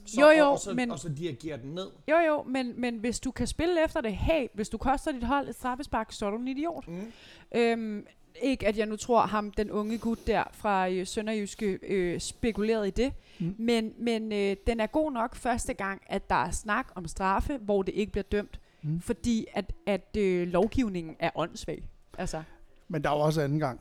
så, 0.07 0.21
Jo, 0.21 0.31
jo, 0.39 0.45
og, 0.45 0.53
og, 0.53 0.59
så, 0.59 0.75
men- 0.75 0.91
og 0.91 0.99
så 0.99 1.09
dirigere 1.09 1.57
den 1.57 1.75
ned. 1.75 1.87
Jo 2.11 2.17
jo, 2.17 2.43
men, 2.43 2.81
men 2.81 2.97
hvis 2.99 3.21
du 3.21 3.31
kan 3.31 3.47
spille 3.47 3.85
efter 3.85 4.01
det, 4.01 4.17
hey, 4.17 4.47
hvis 4.55 4.69
du 4.69 4.79
koster 4.79 5.13
dit 5.13 5.25
hold 5.25 5.49
et 5.49 5.55
straffespark, 5.55 6.13
så 6.13 6.27
er 6.27 6.31
du 6.31 6.37
en 6.37 6.49
idiot. 6.49 6.89
Mm. 6.89 7.13
Øhm, 7.55 8.07
ikke 8.43 8.67
at 8.69 8.79
jeg 8.79 8.87
nu 8.87 8.97
tror 8.97 9.21
ham, 9.27 9.51
den 9.51 9.71
unge 9.71 9.99
gut 9.99 10.27
der 10.27 10.45
fra 10.53 10.89
øh, 10.89 11.07
Sønderjyske, 11.07 11.79
øh, 11.83 12.21
spekuleret 12.21 12.87
i 12.87 12.91
det. 12.91 13.13
Mm. 13.41 13.55
Men, 13.59 13.93
men 13.99 14.33
øh, 14.33 14.57
den 14.67 14.81
er 14.81 14.87
god 14.87 15.13
nok 15.13 15.35
første 15.37 15.75
gang, 15.75 16.03
at 16.07 16.31
der 16.31 16.45
er 16.45 16.51
snak 16.51 16.87
om 16.95 17.09
straffe, 17.09 17.57
hvor 17.59 17.83
det 17.83 17.95
ikke 17.95 18.13
bliver 18.13 18.23
dømt. 18.25 18.61
Mm. 18.83 19.01
Fordi 19.01 19.47
at, 19.55 19.73
at 19.87 20.17
øh, 20.19 20.49
lovgivningen 20.49 21.17
er 21.19 21.31
åndssvag. 21.35 21.89
Altså, 22.19 22.43
Men 22.89 23.05
der 23.05 23.11
er 23.11 23.15
jo 23.15 23.21
også 23.21 23.43
anden 23.43 23.59
gang. 23.59 23.81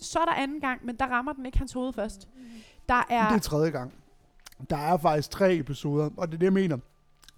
så 0.00 0.18
er 0.18 0.24
der 0.24 0.32
anden 0.32 0.60
gang, 0.60 0.86
men 0.86 0.96
der 0.96 1.06
rammer 1.06 1.32
den 1.32 1.46
ikke 1.46 1.58
hans 1.58 1.72
hoved 1.72 1.92
først. 1.92 2.28
Der 2.88 3.06
er... 3.10 3.28
Det 3.28 3.34
er 3.36 3.40
tredje 3.40 3.70
gang. 3.70 3.92
Der 4.70 4.76
er 4.76 4.96
faktisk 4.96 5.30
tre 5.30 5.54
episoder, 5.56 6.10
og 6.16 6.26
det 6.28 6.34
er 6.34 6.38
det, 6.38 6.44
jeg 6.46 6.52
mener. 6.52 6.76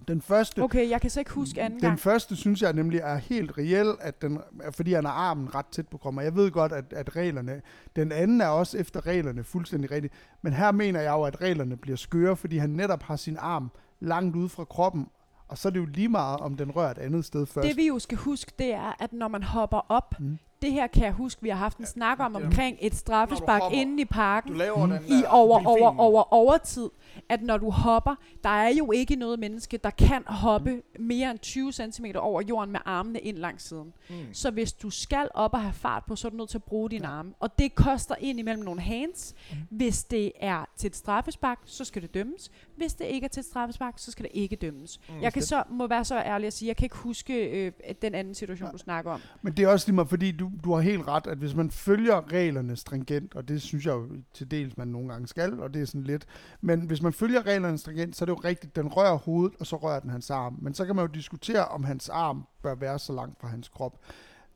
Den 0.08 0.20
første, 0.22 0.62
Okay, 0.62 0.90
jeg 0.90 1.00
kan 1.00 1.10
så 1.10 1.20
ikke 1.20 1.32
huske 1.32 1.62
anden 1.62 1.80
Den 1.80 1.88
gang. 1.88 2.00
første 2.00 2.36
synes 2.36 2.62
jeg 2.62 2.72
nemlig 2.72 3.00
er 3.00 3.16
helt 3.16 3.58
reel, 3.58 3.94
at 4.00 4.22
den, 4.22 4.38
fordi 4.70 4.92
han 4.92 5.04
har 5.04 5.12
armen 5.12 5.54
ret 5.54 5.66
tæt 5.66 5.88
på 5.88 5.98
kroppen. 5.98 6.24
Jeg 6.24 6.34
ved 6.36 6.50
godt, 6.50 6.72
at, 6.72 6.84
at 6.92 7.16
reglerne... 7.16 7.62
Den 7.96 8.12
anden 8.12 8.40
er 8.40 8.46
også 8.48 8.78
efter 8.78 9.06
reglerne 9.06 9.44
fuldstændig 9.44 9.90
rigtigt. 9.90 10.14
Men 10.42 10.52
her 10.52 10.72
mener 10.72 11.00
jeg 11.00 11.10
jo, 11.12 11.22
at 11.22 11.40
reglerne 11.40 11.76
bliver 11.76 11.96
skøre, 11.96 12.36
fordi 12.36 12.56
han 12.58 12.70
netop 12.70 13.02
har 13.02 13.16
sin 13.16 13.36
arm 13.40 13.70
langt 14.00 14.36
ude 14.36 14.48
fra 14.48 14.64
kroppen. 14.64 15.08
Og 15.48 15.58
så 15.58 15.68
er 15.68 15.72
det 15.72 15.80
jo 15.80 15.84
lige 15.86 16.08
meget, 16.08 16.40
om 16.40 16.56
den 16.56 16.70
rører 16.70 16.90
et 16.90 16.98
andet 16.98 17.24
sted 17.24 17.46
først. 17.46 17.68
Det 17.68 17.76
vi 17.76 17.86
jo 17.86 17.98
skal 17.98 18.18
huske, 18.18 18.52
det 18.58 18.74
er, 18.74 19.02
at 19.02 19.12
når 19.12 19.28
man 19.28 19.42
hopper 19.42 19.86
op, 19.88 20.14
Mm. 20.20 20.38
Mm. 20.62 20.66
det 20.66 20.72
her 20.72 20.86
kan 20.86 21.04
jeg 21.04 21.12
huske, 21.12 21.42
vi 21.42 21.48
har 21.48 21.56
haft 21.56 21.78
en 21.78 21.86
snak 21.86 22.20
om 22.20 22.36
Ja. 22.36 22.44
omkring 22.46 22.76
et 22.80 22.94
straffespark 22.94 23.62
inde 23.72 24.02
i 24.02 24.04
parken. 24.04 24.52
Du 24.52 24.58
laver 24.58 24.86
Mm. 24.86 24.92
den 24.92 25.00
i 25.08 25.24
over, 25.28 25.58
delfin. 25.58 25.66
over, 25.82 25.98
over, 26.00 26.32
overtid, 26.32 26.88
at 27.28 27.42
når 27.42 27.56
du 27.58 27.70
hopper, 27.70 28.14
der 28.42 28.48
er 28.48 28.68
jo 28.68 28.92
ikke 28.92 29.16
noget 29.16 29.38
menneske, 29.38 29.76
der 29.76 29.90
kan 29.90 30.22
hoppe 30.26 30.82
mere 30.98 31.30
end 31.30 31.38
20 31.38 31.72
cm 31.72 32.04
over 32.16 32.42
jorden 32.42 32.72
med 32.72 32.80
armene 32.84 33.18
ind 33.20 33.36
langs 33.36 33.68
siden. 33.68 33.92
Mm. 34.10 34.14
Så 34.32 34.50
hvis 34.50 34.72
du 34.72 34.90
skal 34.90 35.28
op 35.34 35.52
og 35.54 35.60
have 35.60 35.72
fart 35.72 36.04
på, 36.04 36.16
så 36.16 36.28
er 36.28 36.30
du 36.30 36.36
nødt 36.36 36.48
til 36.50 36.58
at 36.58 36.64
bruge 36.64 36.90
dine 36.90 37.06
arme. 37.06 37.32
Og 37.40 37.58
det 37.58 37.74
koster 37.74 38.14
ind 38.20 38.38
imellem 38.38 38.64
nogle 38.64 38.80
hands. 38.80 39.34
Hvis 39.70 40.04
det 40.04 40.32
er 40.40 40.68
til 40.76 40.88
et 40.88 40.96
straffespark, 40.96 41.58
så 41.64 41.84
skal 41.84 42.02
det 42.02 42.14
dømmes. 42.14 42.50
Hvis 42.76 42.94
det 42.94 43.04
ikke 43.04 43.24
er 43.24 43.28
til 43.28 43.44
straffespark, 43.44 43.94
så 43.96 44.10
skal 44.10 44.24
det 44.24 44.30
ikke 44.34 44.56
dømmes. 44.56 45.00
Mm. 45.08 45.22
Jeg 45.22 45.32
kan 45.32 45.42
så, 45.42 45.62
må 45.70 45.86
være 45.86 46.04
så 46.04 46.18
ærlig 46.18 46.46
at 46.46 46.52
sige, 46.52 46.68
jeg 46.68 46.76
kan 46.76 46.84
ikke 46.84 46.96
huske 46.96 47.66
øh, 47.66 47.72
den 48.02 48.14
anden 48.14 48.34
situation, 48.34 48.72
du 48.72 48.78
snakker 48.78 49.10
om. 49.10 49.20
Men 49.42 49.52
det 49.52 49.64
er 49.64 49.68
også 49.68 49.86
lige 49.86 49.94
meget, 49.94 50.08
fordi 50.08 50.32
du, 50.32 50.50
du 50.64 50.72
har 50.74 50.80
helt 50.80 51.08
ret, 51.08 51.26
at 51.26 51.38
hvis 51.38 51.54
man 51.54 51.70
følger 51.70 52.32
reglerne 52.32 52.76
stringent, 52.76 53.34
og 53.34 53.48
det 53.48 53.62
synes 53.62 53.86
jeg 53.86 53.92
jo 53.92 54.08
til 54.34 54.50
dels, 54.50 54.76
man 54.76 54.88
nogle 54.88 55.08
gange 55.08 55.28
skal, 55.28 55.60
og 55.60 55.74
det 55.74 55.82
er 55.82 55.86
sådan 55.86 56.04
lidt, 56.04 56.26
men 56.60 56.80
hvis 56.80 57.02
man 57.02 57.12
følger 57.12 57.46
reglerne 57.46 57.78
stringent, 57.78 58.16
så 58.16 58.24
er 58.24 58.26
det 58.26 58.32
jo 58.32 58.40
rigtigt, 58.44 58.76
den 58.76 58.88
rører 58.88 59.16
hovedet, 59.16 59.56
og 59.60 59.66
så 59.66 59.76
rører 59.76 60.00
den 60.00 60.10
hans 60.10 60.30
arm. 60.30 60.58
Men 60.62 60.74
så 60.74 60.84
kan 60.84 60.96
man 60.96 61.06
jo 61.06 61.12
diskutere, 61.14 61.64
om 61.64 61.84
hans 61.84 62.08
arm 62.08 62.46
bør 62.62 62.74
være 62.74 62.98
så 62.98 63.12
langt 63.12 63.40
fra 63.40 63.48
hans 63.48 63.68
krop. 63.68 63.98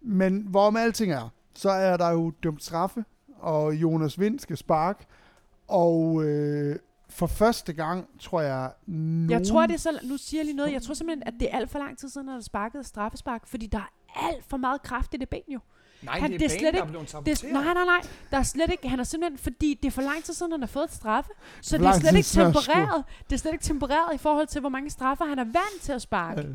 Men 0.01 0.47
hvorom 0.48 0.76
alting 0.76 1.12
er, 1.12 1.28
så 1.55 1.70
er 1.70 1.97
der 1.97 2.10
jo 2.10 2.30
dømt 2.42 2.64
straffe, 2.64 3.05
og 3.38 3.74
Jonas 3.74 4.20
Vind 4.20 4.38
skal 4.38 4.56
spark, 4.56 5.05
og 5.68 6.24
øh, 6.24 6.76
for 7.11 7.27
første 7.27 7.73
gang, 7.73 8.07
tror 8.20 8.41
jeg, 8.41 8.73
nogen... 8.87 9.31
Jeg 9.31 9.47
tror, 9.47 9.66
det 9.66 9.74
er 9.74 9.78
så, 9.78 9.99
nu 10.03 10.16
siger 10.16 10.39
jeg 10.41 10.45
lige 10.45 10.57
noget, 10.57 10.73
jeg 10.73 10.82
tror 10.82 10.95
simpelthen, 10.95 11.23
at 11.27 11.35
det 11.41 11.49
er 11.53 11.57
alt 11.57 11.70
for 11.70 11.78
lang 11.78 11.99
tid 11.99 12.09
siden, 12.09 12.28
at 12.28 12.32
der 12.32 12.39
er 12.39 12.43
sparket 12.43 12.81
et 12.81 12.87
straffespark, 12.87 13.47
fordi 13.47 13.66
der 13.66 13.78
er 13.78 14.28
alt 14.28 14.45
for 14.45 14.57
meget 14.57 14.82
kraft 14.82 15.15
i 15.15 15.16
det 15.16 15.28
ben 15.28 15.41
jo. 15.49 15.61
Nej, 16.03 16.19
Han- 16.20 16.31
det 16.31 16.35
er, 16.35 16.39
det 16.39 16.45
er 16.45 16.49
slet 16.49 16.61
der 16.61 16.66
ikke- 16.69 16.78
er 16.78 16.85
blevet 16.85 17.27
Det 17.27 17.45
er, 17.45 17.53
nej, 17.53 17.74
nej, 17.74 17.85
nej. 17.85 18.01
Der 18.31 18.37
er 18.39 18.43
slet 18.43 18.70
ikke, 18.70 18.89
han 18.89 19.01
er 19.01 19.05
simpelthen, 19.05 19.39
fordi 19.39 19.74
det 19.82 19.87
er 19.89 19.91
for 19.93 20.03
lang 20.03 20.24
tid 20.24 20.35
siden, 20.35 20.53
han 20.53 20.61
har 20.61 20.66
fået 20.66 20.85
et 20.85 20.93
straffe. 20.95 21.31
Så 21.62 21.78
det 21.78 21.87
er 21.87 21.93
slet 21.93 22.15
ikke 22.16 22.37
han 22.37 22.53
tempereret. 22.53 23.05
Det 23.31 23.32
er 23.37 23.39
slet 23.39 23.53
ikke 23.53 23.65
tempereret 23.65 24.15
i 24.15 24.19
forhold 24.19 24.47
til, 24.47 24.61
hvor 24.61 24.69
mange 24.70 24.91
straffer 24.91 25.24
han 25.24 25.39
er 25.39 25.45
vant 25.45 25.81
til 25.82 25.93
at 25.93 26.03
sparke. 26.03 26.41
Øh, 26.41 26.47
Jeg 26.47 26.55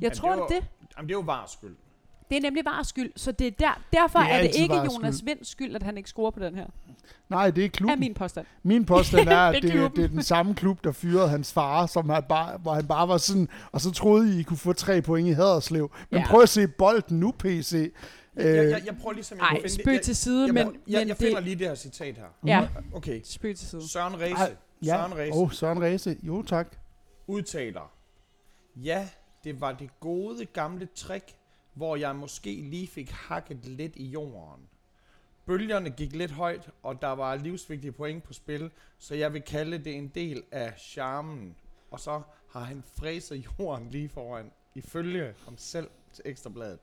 Men 0.00 0.10
tror, 0.16 0.28
det 0.30 0.38
det 0.38 0.40
var- 0.54 0.56
er 0.56 0.60
det. 0.60 0.68
Jamen, 0.96 1.08
det 1.08 1.14
er 1.14 1.18
jo 1.18 1.24
vars 1.24 1.50
skyld. 1.50 1.76
Det 2.30 2.36
er 2.36 2.40
nemlig 2.40 2.64
bare 2.64 2.84
skyld. 2.84 3.12
Så 3.16 3.32
det 3.32 3.46
er 3.46 3.50
der, 3.50 3.82
derfor 3.92 4.18
Det 4.18 4.28
er 4.30 4.34
er, 4.34 4.42
det 4.42 4.54
ikke 4.54 4.74
VARs 4.74 4.94
Jonas 4.94 5.14
skyld. 5.14 5.26
Vinds 5.26 5.48
skyld, 5.48 5.74
at 5.76 5.82
han 5.82 5.96
ikke 5.96 6.08
scorer 6.08 6.30
på 6.30 6.40
den 6.40 6.54
her. 6.54 6.66
Nej, 7.28 7.50
det 7.50 7.60
er 7.62 7.64
Er 7.66 7.70
klubben. 7.70 8.00
min 8.00 8.14
påstand. 8.14 8.46
Min 8.62 8.84
påstand 8.84 9.28
er, 9.38 9.38
at 9.38 9.62
Det 9.62 9.74
er 9.76 9.82
det, 9.82 9.96
det 9.96 10.04
er 10.04 10.08
den 10.08 10.22
samme 10.22 10.54
klub, 10.54 10.84
der 10.84 10.92
fyrede 10.92 11.28
hans 11.28 11.52
far, 11.52 11.86
som 11.86 12.08
han 12.08 12.22
bare, 12.28 12.58
hvor 12.58 12.74
han 12.74 12.86
bare 12.86 13.08
var 13.08 13.16
sådan, 13.18 13.48
og 13.72 13.80
så 13.80 13.90
troede 13.90 14.36
I, 14.36 14.40
I 14.40 14.42
kunne 14.42 14.56
få 14.56 14.72
tre 14.72 15.02
point 15.02 15.28
i 15.28 15.32
Haderslev. 15.32 15.90
Men 16.10 16.20
Ja. 16.20 16.26
prøv 16.26 16.42
at 16.42 16.48
se 16.48 16.68
bolden 16.68 17.20
nu, 17.20 17.32
PC. 17.38 17.92
Jeg, 18.36 18.44
jeg, 18.46 18.82
jeg 18.86 18.96
prøver 19.00 19.12
ligesom... 19.12 19.38
Ej, 19.40 19.66
spøg 19.68 20.00
til 20.02 20.16
side, 20.16 20.46
jeg, 20.46 20.54
men, 20.54 20.66
jeg, 20.66 20.74
jeg, 20.88 20.98
men 21.00 21.08
jeg 21.08 21.16
finder 21.16 21.34
det... 21.34 21.44
lige 21.44 21.56
det 21.56 21.66
her 21.66 21.74
citat 21.74 22.16
her. 22.16 22.24
Ja, 22.46 22.68
Okay. 22.94 23.20
spøg 23.24 23.56
til 23.56 23.68
side. 23.68 23.88
Søren 23.90 24.20
Ræse. 24.20 24.34
Ej, 24.34 24.54
ja. 24.82 24.86
Søren 24.86 25.14
Ræse 25.18 25.32
Åh, 25.32 25.38
oh, 25.42 25.52
Søren 25.52 25.82
Ræse. 25.82 26.16
Jo, 26.22 26.42
tak. 26.42 26.66
udtaler, 27.26 27.92
ja, 28.76 29.08
det 29.44 29.60
var 29.60 29.72
det 29.72 29.90
gode 30.00 30.44
gamle 30.46 30.88
trick, 30.94 31.24
hvor 31.80 31.96
jeg 31.96 32.16
måske 32.16 32.54
lige 32.62 32.86
fik 32.86 33.10
hakket 33.10 33.66
lidt 33.66 33.96
i 33.96 34.04
jorden. 34.04 34.68
Bølgerne 35.46 35.90
gik 35.90 36.16
lidt 36.16 36.30
højt, 36.30 36.70
og 36.82 37.02
der 37.02 37.08
var 37.08 37.36
livsvigtige 37.36 37.92
point 37.92 38.24
på 38.24 38.32
spil, 38.32 38.70
så 38.98 39.14
jeg 39.14 39.32
vil 39.32 39.42
kalde 39.42 39.78
det 39.78 39.96
en 39.96 40.08
del 40.08 40.42
af 40.50 40.74
charmen. 40.78 41.56
Og 41.90 42.00
så 42.00 42.22
har 42.50 42.60
han 42.60 42.82
fræset 42.86 43.36
jorden 43.58 43.90
lige 43.90 44.08
foran, 44.08 44.50
ifølge 44.74 45.34
ham 45.44 45.58
selv 45.58 45.88
til 46.12 46.22
Ekstrabladet, 46.26 46.78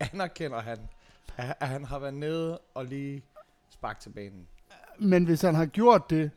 anerkender 0.00 0.60
han, 0.60 0.78
at, 1.36 1.68
han 1.68 1.84
har 1.84 1.98
været 1.98 2.14
nede 2.14 2.58
og 2.74 2.84
lige 2.84 3.22
sparket 3.70 4.02
til 4.02 4.10
banen. 4.10 4.48
Men 4.98 5.24
hvis 5.24 5.42
han 5.42 5.54
har 5.54 5.66
gjort 5.66 6.10
det, 6.10 6.30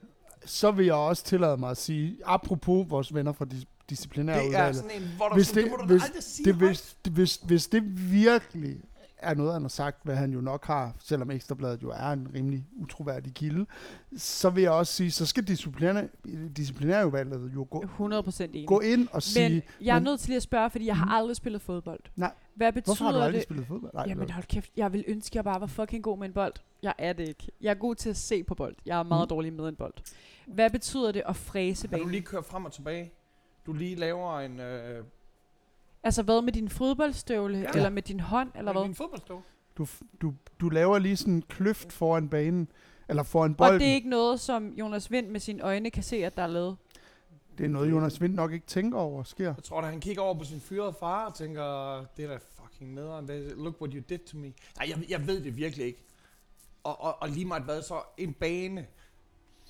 så 0.45 0.71
vil 0.71 0.85
jeg 0.85 0.95
også 0.95 1.23
tillade 1.23 1.57
mig 1.57 1.69
at 1.69 1.77
sige, 1.77 2.17
apropos 2.25 2.89
vores 2.89 3.13
venner 3.13 3.31
fra 3.31 3.45
dis- 3.91 3.97
disciplinære 3.97 4.43
Det 4.43 4.55
er 4.55 4.71
sådan 4.71 4.91
en, 5.01 5.07
hvor 5.17 5.27
du 5.27 5.35
hvis 5.35 5.47
sådan, 5.47 5.63
det, 5.63 5.71
det, 5.71 5.79
må 5.79 5.85
du 5.85 5.93
hvis, 5.93 6.03
aldrig 6.03 6.23
sige 6.23 6.45
det, 6.45 6.55
hvis, 6.55 6.97
det, 7.05 7.13
hvis, 7.13 7.35
hvis 7.35 7.67
det 7.67 8.11
virkelig 8.11 8.77
er 9.17 9.33
noget, 9.33 9.53
han 9.53 9.61
har 9.61 9.69
sagt, 9.69 9.97
hvad 10.03 10.15
han 10.15 10.33
jo 10.33 10.41
nok 10.41 10.65
har, 10.65 10.95
selvom 10.99 11.31
Ekstrabladet 11.31 11.83
jo 11.83 11.89
er 11.89 12.09
en 12.11 12.27
rimelig 12.35 12.65
utroværdig 12.77 13.33
kilde, 13.33 13.65
så 14.17 14.49
vil 14.49 14.61
jeg 14.61 14.71
også 14.71 14.93
sige, 14.93 15.11
så 15.11 15.25
skal 15.25 15.43
disciplinære, 15.43 16.07
disciplinærudvalget 16.57 17.51
jo 17.53 17.67
gå, 17.69 17.83
100% 17.99 18.43
enig. 18.43 18.67
gå 18.67 18.79
ind 18.79 19.07
og 19.11 19.23
sige, 19.23 19.49
Men 19.49 19.61
jeg 19.81 19.91
er 19.95 19.99
men- 19.99 20.03
nødt 20.03 20.19
til 20.19 20.29
lige 20.29 20.37
at 20.37 20.43
spørge, 20.43 20.69
fordi 20.69 20.85
jeg 20.85 20.97
har 20.97 21.05
aldrig 21.17 21.35
spillet 21.35 21.61
fodbold. 21.61 21.99
Nej. 22.15 22.31
Hvad 22.55 22.73
betyder 22.73 22.85
hvorfor 22.95 23.05
har 23.05 23.11
du 23.11 23.17
aldrig 23.17 23.33
det? 23.33 23.43
spillet 23.43 23.67
fodbold? 23.67 23.93
Nej, 23.93 24.05
Jamen 24.07 24.29
hold 24.29 24.45
kæft, 24.45 24.71
jeg 24.77 24.93
vil 24.93 25.03
ønske, 25.07 25.31
at 25.31 25.35
jeg 25.35 25.43
bare 25.43 25.61
var 25.61 25.67
fucking 25.67 26.03
god 26.03 26.17
med 26.17 26.27
en 26.27 26.33
bold. 26.33 26.53
Jeg 26.83 26.93
er 26.97 27.13
det 27.13 27.27
ikke. 27.27 27.47
Jeg 27.61 27.69
er 27.69 27.73
god 27.75 27.95
til 27.95 28.09
at 28.09 28.17
se 28.17 28.43
på 28.43 28.55
bold. 28.55 28.75
Jeg 28.85 28.99
er 28.99 29.03
meget 29.03 29.25
Mm. 29.25 29.29
dårlig 29.29 29.53
med 29.53 29.67
en 29.69 29.75
bold. 29.75 29.93
Hvad 30.47 30.69
betyder 30.69 31.11
det 31.11 31.23
at 31.25 31.35
fræse 31.35 31.87
Har 31.87 31.97
du 31.97 31.99
banen? 32.01 32.11
lige 32.11 32.21
kørt 32.21 32.45
frem 32.45 32.65
og 32.65 32.71
tilbage? 32.73 33.11
Du 33.65 33.73
lige 33.73 33.95
laver 33.95 34.39
en... 34.39 34.59
Øh, 34.59 35.05
Altså 36.03 36.23
hvad 36.23 36.41
med 36.41 36.53
din 36.53 36.69
fodboldstøvle? 36.69 37.57
Ja. 37.57 37.69
Eller 37.75 37.89
med 37.89 38.01
din 38.01 38.19
hånd? 38.19 38.51
Eller 38.55 38.71
hvad? 38.73 38.83
Din 38.83 38.95
fodboldstøv. 38.95 39.41
du, 39.77 39.87
du, 40.21 40.33
du 40.59 40.69
laver 40.69 40.99
lige 40.99 41.17
sådan 41.17 41.33
en 41.33 41.41
kløft 41.41 41.93
foran 41.93 42.29
banen, 42.29 42.67
eller 43.09 43.23
foran 43.23 43.51
Og 43.51 43.57
bolden. 43.57 43.79
det 43.79 43.87
er 43.89 43.93
ikke 43.93 44.09
noget, 44.09 44.39
som 44.39 44.67
Jonas 44.73 45.11
Vind 45.11 45.27
med 45.27 45.39
sine 45.39 45.61
øjne 45.63 45.89
kan 45.91 46.03
se, 46.03 46.15
at 46.25 46.37
der 46.37 46.43
er 46.43 46.47
lavet. 46.47 46.77
det 47.57 47.63
er 47.65 47.69
noget, 47.69 47.91
Jonas 47.91 48.21
Vind 48.21 48.33
nok 48.33 48.51
ikke 48.53 48.65
tænker 48.65 48.97
over 48.99 49.23
sker. 49.23 49.45
Jeg 49.55 49.63
tror 49.63 49.81
da, 49.81 49.87
han 49.87 49.99
kigger 49.99 50.21
over 50.23 50.33
på 50.37 50.43
sin 50.43 50.61
fyrede 50.61 50.93
far 50.99 51.25
og 51.25 51.35
tænker, 51.35 51.97
det 52.17 52.25
er 52.25 52.29
da 52.29 52.37
fucking 52.61 52.93
nederen. 52.93 53.27
Det- 53.27 53.53
Look 53.57 53.81
what 53.81 53.93
you 53.93 54.01
did 54.09 54.19
to 54.19 54.37
me. 54.37 54.53
Nej, 54.77 54.89
jeg, 54.89 54.97
jeg 55.09 55.27
ved 55.27 55.43
det 55.43 55.57
virkelig 55.57 55.85
ikke. 55.85 56.03
Og, 56.83 57.01
og, 57.01 57.21
og 57.21 57.29
lige 57.29 57.45
meget 57.45 57.63
hvad, 57.63 57.81
så 57.81 58.01
en 58.17 58.33
bane. 58.33 58.85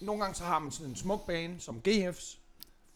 Nogle 0.01 0.21
gange 0.21 0.35
så 0.35 0.43
har 0.43 0.59
man 0.59 0.71
sådan 0.71 0.89
en 0.89 0.95
smuk 0.95 1.27
bane, 1.27 1.59
som 1.59 1.81
GF's. 1.87 2.37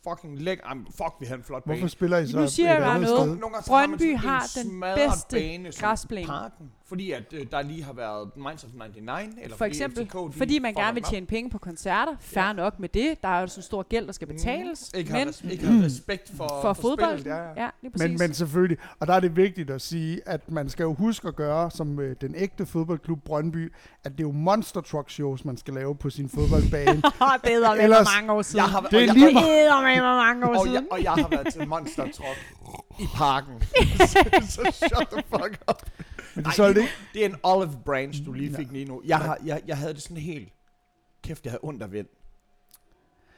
Fucking 0.10 0.42
læk. 0.42 0.60
Ej, 0.64 0.74
fuck, 0.98 1.14
vi 1.20 1.26
har 1.26 1.36
en 1.36 1.44
flot 1.44 1.64
bane. 1.64 1.78
Hvorfor 1.78 1.88
spiller 1.88 2.18
I 2.18 2.28
så 2.28 2.40
Nu 2.40 2.48
siger 2.48 2.74
jeg 2.74 2.82
bare 2.82 3.02
noget. 3.02 3.40
Brøndby 3.68 4.18
har 4.18 4.44
en 4.66 4.72
den 4.72 4.82
bedste 4.82 5.36
bane. 5.36 6.26
Parken, 6.26 6.72
fordi 6.88 7.12
at 7.12 7.24
øh, 7.34 7.46
der 7.52 7.62
lige 7.62 7.84
har 7.84 7.94
været 7.94 8.30
Minds 8.38 8.64
of 8.64 8.70
99, 8.74 9.34
eller 9.42 9.50
For 9.50 9.58
fordi 9.58 9.68
eksempel, 9.70 10.06
FCK, 10.06 10.14
de 10.14 10.38
fordi 10.38 10.60
man 10.60 10.74
gerne 10.74 10.94
vil 10.94 11.04
tjene 11.04 11.26
penge 11.26 11.50
på 11.50 11.58
koncerter. 11.58 12.16
Færre 12.20 12.48
Ja. 12.48 12.54
nok 12.54 12.80
med 12.80 12.90
det. 12.90 13.22
Der 13.24 13.28
er 13.30 13.42
jo 13.42 13.48
sådan 13.48 13.60
en 13.60 13.64
stor 13.64 13.84
gæld, 13.84 14.06
der 14.06 14.12
skal 14.12 14.28
betales. 14.28 14.92
Mm, 14.94 14.98
ikke, 15.00 15.12
har, 15.12 15.20
men 15.20 15.30
res- 15.30 15.52
ikke 15.52 15.66
har 15.68 15.84
respekt 15.86 16.32
for, 16.38 16.48
for 16.62 16.74
fodbold, 16.74 17.20
spillet, 17.20 17.26
ja, 17.38 17.44
ja. 17.44 17.64
ja, 17.64 17.70
lige 17.82 17.92
præcis. 17.92 18.08
Men, 18.10 18.18
men 18.20 18.34
selvfølgelig, 18.34 18.78
og 19.00 19.08
der 19.08 19.14
er 19.14 19.20
det 19.20 19.36
vigtigt 19.36 19.70
at 19.70 19.82
sige, 19.82 20.22
at 20.26 20.52
man 20.52 20.70
skal 20.70 20.84
jo 20.84 20.94
huske 20.94 21.28
at 21.28 21.36
gøre, 21.36 21.72
som 21.72 22.00
øh, 22.00 22.16
den 22.22 22.36
ægte 22.36 22.66
fodboldklub 22.66 23.24
Brøndby, 23.26 23.74
at 24.04 24.12
det 24.12 24.20
er 24.20 24.24
jo 24.28 24.32
monster 24.32 24.82
truck 24.82 25.10
shows, 25.10 25.46
man 25.46 25.58
skal 25.58 25.74
lave 25.74 25.96
på 25.96 26.10
sin 26.10 26.30
fodboldbane. 26.30 26.92
det 26.96 27.02
er 27.02 27.76
med 27.76 27.84
Ellers- 27.84 28.16
mange 28.18 28.32
år 28.32 28.42
siden. 28.42 28.58
Jeg 28.58 28.72
har, 28.72 28.82
Det 28.82 28.94
er 28.94 28.98
og 29.02 29.06
jeg, 29.08 29.14
lige 29.16 29.28
er 29.68 29.82
med 29.82 30.02
mange 30.02 30.46
år 30.46 30.60
og, 30.68 30.74
jeg, 30.74 30.84
og 30.92 31.04
jeg 31.04 31.12
har 31.12 31.28
været 31.32 31.54
til 31.54 31.68
Monster 31.68 32.04
Truck 32.04 32.56
i 33.00 33.04
parken. 33.16 33.62
så, 33.98 34.20
så 34.56 34.72
shut 34.90 35.08
the 35.12 35.24
fuck 35.30 35.58
up. 35.70 35.82
Men 36.36 36.46
det 36.46 36.50
er 36.52 36.56
så 36.56 36.74
lige 36.74 36.88
det 37.14 37.22
er 37.26 37.30
en 37.30 37.36
olive 37.44 37.80
branch, 37.86 38.26
du 38.26 38.34
lige 38.34 38.56
fik 38.56 38.72
lige 38.72 38.86
nu. 38.86 39.02
Jeg, 39.06 39.18
har, 39.18 39.38
jeg, 39.46 39.62
jeg 39.68 39.78
havde 39.78 39.94
det 39.94 40.02
sådan 40.02 40.18
helt... 40.18 40.50
Kæft, 41.24 41.46
jeg 41.46 41.52
havde 41.52 41.64
ondt 41.64 41.84
af 41.84 41.92
vind. 41.92 42.08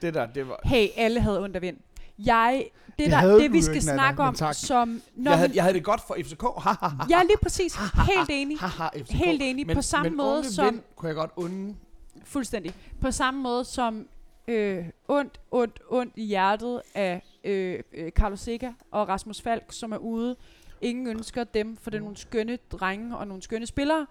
Det 0.02 0.14
der, 0.14 0.26
det 0.26 0.48
var... 0.48 0.60
Hey, 0.64 0.88
alle 0.96 1.20
havde 1.22 1.44
ondt 1.44 1.56
af 1.56 1.62
vind. 1.62 1.78
Jeg, 2.20 2.66
det, 2.86 2.94
Det 2.98 3.12
der, 3.12 3.38
det 3.38 3.54
vi 3.54 3.62
skal 3.62 3.76
ikke, 3.76 3.84
snakke 3.86 4.24
om, 4.24 4.36
tak. 4.36 4.56
som... 4.56 5.02
Når 5.16 5.32
Jeg 5.32 5.40
havde, 5.40 5.52
jeg 5.56 5.64
havde 5.64 5.74
det 5.74 5.84
godt 5.84 6.02
for 6.08 6.18
FCK. 6.24 6.42
Ha, 6.42 6.70
ha, 6.70 6.88
ha, 6.88 7.06
ja, 7.10 7.24
lige 7.24 7.38
præcis. 7.42 7.76
Helt 8.16 8.30
enig. 8.30 8.60
ha, 8.60 8.68
ha, 8.68 8.88
FCK. 8.88 9.12
Helt 9.12 9.42
enig. 9.42 9.68
Men, 9.68 9.76
På 9.76 9.82
samme 9.82 10.10
men 10.10 10.18
måde 10.18 10.54
som... 10.54 10.66
Vind 10.66 10.82
kunne 10.96 11.08
jeg 11.08 11.16
godt 11.16 11.32
unde. 11.36 11.76
Fuldstændig. 12.26 12.74
På 13.02 13.12
samme 13.12 13.42
måde 13.42 13.66
som 13.66 14.08
øh, 14.48 14.86
ondt, 15.08 15.40
ondt, 15.52 15.80
ondt 15.90 16.14
i 16.16 16.26
hjertet 16.26 16.82
af 16.96 17.22
øh, 17.44 17.80
øh, 17.94 18.12
Carlos 18.12 18.40
Sikker 18.40 18.74
og 18.92 19.08
Rasmus 19.08 19.42
Falk, 19.42 19.64
som 19.70 19.92
er 19.92 19.98
ude. 19.98 20.36
Ingen 20.82 21.08
ønsker 21.08 21.44
dem, 21.44 21.78
for 21.78 21.90
det 21.90 21.98
er 21.98 22.02
nogle 22.02 22.18
skønne 22.18 22.58
drenge 22.72 23.18
og 23.18 23.28
nogle 23.28 23.44
skønne 23.44 23.66
spillere. 23.66 24.08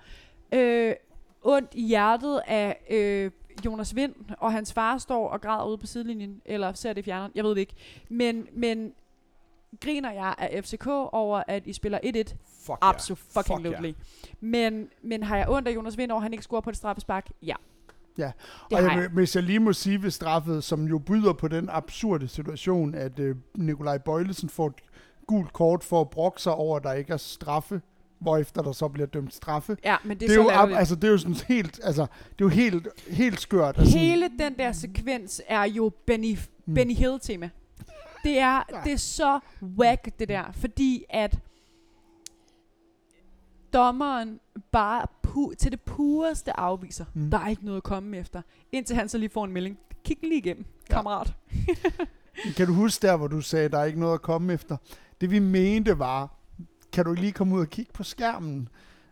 Øh, 0.53 0.95
ondt 1.43 1.71
i 1.75 1.87
hjertet 1.87 2.41
af 2.47 2.77
øh, 2.91 3.31
Jonas 3.65 3.97
Vind, 3.97 4.15
og 4.39 4.53
hans 4.53 4.73
far 4.73 4.99
står 4.99 5.29
og 5.29 5.41
græder 5.41 5.65
ude 5.65 5.79
på 5.79 5.87
sidelinjen, 5.87 6.43
eller 6.45 6.73
ser 6.73 6.93
det 6.93 7.01
i 7.01 7.05
fjerneren, 7.05 7.33
jeg 7.35 7.45
ved 7.45 7.51
det 7.51 7.59
ikke. 7.59 7.75
Men, 8.09 8.47
men 8.53 8.93
griner 9.81 10.13
jeg 10.13 10.35
af 10.39 10.65
FCK 10.65 10.87
over, 10.87 11.43
at 11.49 11.67
I 11.67 11.73
spiller 11.73 11.99
1-1? 11.99 12.35
Fuck 12.67 12.79
Absolut 12.81 13.19
ja. 13.35 13.41
fucking 13.41 13.63
Fuck 13.63 13.73
lovely. 13.73 13.95
Men, 14.41 14.89
men 15.03 15.23
har 15.23 15.37
jeg 15.37 15.49
ondt 15.49 15.69
af 15.69 15.75
Jonas 15.75 15.99
Vind 15.99 16.11
over, 16.11 16.21
at 16.21 16.23
han 16.23 16.33
ikke 16.33 16.43
scorer 16.43 16.61
på 16.61 16.71
et 16.71 16.77
straffespark? 16.77 17.31
Ja. 17.43 17.55
Ja. 18.19 18.33
Det 18.71 18.79
og 18.79 18.85
jeg, 18.85 18.97
jeg. 18.97 19.09
hvis 19.09 19.35
jeg 19.37 19.43
lige 19.43 19.61
må 19.61 19.73
sige 19.73 20.03
ved 20.03 20.11
straffet, 20.11 20.65
som 20.65 20.85
jo 20.85 20.99
byder 20.99 21.33
på 21.33 21.49
den 21.49 21.69
absurde 21.69 22.29
situation, 22.29 22.95
at 22.95 23.19
øh, 23.19 23.37
Nikolaj 23.55 23.99
Bøjlesen 23.99 24.49
får 24.49 24.67
et 24.67 24.75
gult 25.27 25.53
kort 25.53 25.85
for 25.85 26.01
at 26.01 26.11
brokke 26.11 26.43
sig 26.43 26.55
over, 26.55 26.77
at 26.77 26.83
der 26.83 26.93
ikke 26.93 27.13
er 27.13 27.17
straffe, 27.17 27.83
hvorefter 28.19 28.63
der 28.63 28.73
så 28.73 28.89
bliver 28.89 29.07
dømt 29.07 29.35
straffe. 29.35 29.77
Ja, 29.85 29.97
men 30.05 30.19
det 30.19 30.25
er, 30.25 30.29
Det 30.29 30.35
er, 30.37 30.39
så 30.39 30.43
jo, 30.43 30.49
latterligt. 30.49 30.79
altså, 30.79 30.95
det 30.95 31.05
er 31.05 31.09
jo 31.11 31.19
sådan 31.19 31.37
helt, 31.49 31.81
altså, 31.83 32.03
det 32.03 32.29
er 32.29 32.45
jo 32.45 32.49
helt, 32.49 32.89
helt 33.09 33.41
skørt. 33.41 33.79
Altså, 33.79 33.99
Hele 33.99 34.31
den 34.39 34.59
der 34.59 34.73
sekvens 34.73 35.43
er 35.49 35.65
jo 35.65 35.93
Benny, 36.07 36.39
Mm. 36.67 36.75
Benny 36.75 36.95
Hill-tema. 36.95 37.51
Det 38.25 38.39
er, 38.39 38.63
Ja. 38.73 38.81
det 38.85 38.93
er 38.93 38.97
så 38.97 39.41
whack, 39.63 40.09
det 40.19 40.29
der. 40.29 40.45
Fordi 40.53 41.05
at 41.11 41.39
dommeren 43.73 44.41
bare 44.73 45.07
pu- 45.27 45.55
til 45.55 45.73
det 45.73 45.81
pureste 45.81 46.61
afviser. 46.61 47.05
Mm. 47.15 47.31
Der 47.31 47.39
er 47.39 47.49
ikke 47.49 47.65
noget 47.65 47.77
at 47.77 47.83
komme 47.83 48.17
efter. 48.17 48.43
Indtil 48.73 48.97
han 48.97 49.09
så 49.09 49.19
lige 49.19 49.31
får 49.31 49.45
en 49.45 49.53
melding. 49.53 49.79
Kig 50.05 50.17
lige 50.23 50.39
igennem, 50.39 50.65
Ja. 50.91 50.95
kammerat. 50.95 51.35
Kan 52.57 52.67
du 52.67 52.73
huske 52.73 53.07
der, 53.07 53.17
hvor 53.17 53.27
du 53.27 53.41
sagde, 53.41 53.69
der 53.69 53.79
er 53.79 53.85
ikke 53.85 54.01
noget 54.01 54.15
at 54.15 54.23
komme 54.23 54.53
efter? 54.53 54.77
Det 55.21 55.31
vi 55.31 55.39
mente 55.39 55.99
var, 55.99 56.35
kan 56.93 57.05
du 57.05 57.13
lige 57.13 57.33
komme 57.33 57.55
ud 57.55 57.61
og 57.61 57.69
kigge 57.69 57.93
på 57.93 58.03
skærmen? 58.03 58.69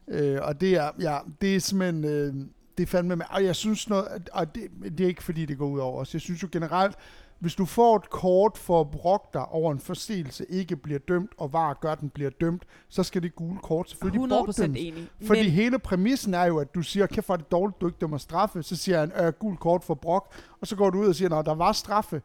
Øh, 0.09 0.39
og 0.43 0.60
det 0.60 0.74
er, 0.74 0.90
ja, 1.01 1.18
det 1.40 1.56
er 1.56 1.60
simpelthen, 1.60 2.05
øh, 2.05 2.35
det 2.78 2.82
er 2.82 2.86
fandme 2.86 3.16
med. 3.16 3.26
Og 3.31 3.44
jeg 3.44 3.56
synes 3.56 3.89
noget, 3.89 4.28
og 4.32 4.55
det, 4.55 4.62
det 4.98 5.05
er 5.05 5.09
ikke 5.09 5.22
fordi, 5.22 5.47
det 5.47 5.59
går 5.59 5.66
ud 5.66 5.78
over 5.78 6.01
os. 6.01 6.14
Jeg 6.14 6.20
synes 6.20 6.43
jo 6.43 6.48
generelt, 6.52 6.97
hvis 7.39 7.55
du 7.55 7.64
får 7.64 7.97
et 7.97 8.10
kort 8.10 8.59
for 8.59 8.81
at 8.81 8.90
brokke 8.90 9.28
dig 9.32 9.48
over 9.48 9.72
en 9.72 9.78
forseelse, 9.78 10.47
ikke 10.48 10.76
bliver 10.76 10.98
dømt, 10.98 11.31
og 11.39 11.52
var 11.52 11.78
gør, 11.81 11.94
den 11.94 12.10
bliver 12.10 12.31
dømt, 12.31 12.64
så 12.89 13.02
skal 13.02 13.22
det 13.22 13.35
gule 13.35 13.59
kort 13.62 13.90
selvfølgelig 13.90 14.22
100% 14.22 14.28
bortdømmes. 14.28 14.81
enig. 14.81 15.09
Fordi 15.26 15.43
Men, 15.43 15.51
hele 15.51 15.78
præmissen 15.78 16.35
er 16.35 16.44
jo, 16.44 16.59
at 16.59 16.74
du 16.74 16.82
siger, 16.82 17.06
kæft 17.06 17.26
hvor 17.26 17.32
er 17.32 17.36
det 17.36 17.51
dårligt, 17.51 17.81
du 17.81 17.86
ikke 17.86 17.98
dømmer 18.01 18.18
straffe. 18.18 18.62
Så 18.62 18.76
siger 18.76 19.01
han, 19.01 19.12
øh, 19.20 19.32
gul 19.32 19.56
kort 19.56 19.85
for 19.85 19.94
brok. 19.94 20.35
Og 20.60 20.66
så 20.66 20.76
går 20.76 20.90
du 20.90 20.98
ud 20.98 21.06
og 21.06 21.14
siger, 21.14 21.28
når 21.28 21.43
der 21.43 21.55
var 21.55 21.72
straffe. 21.72 22.22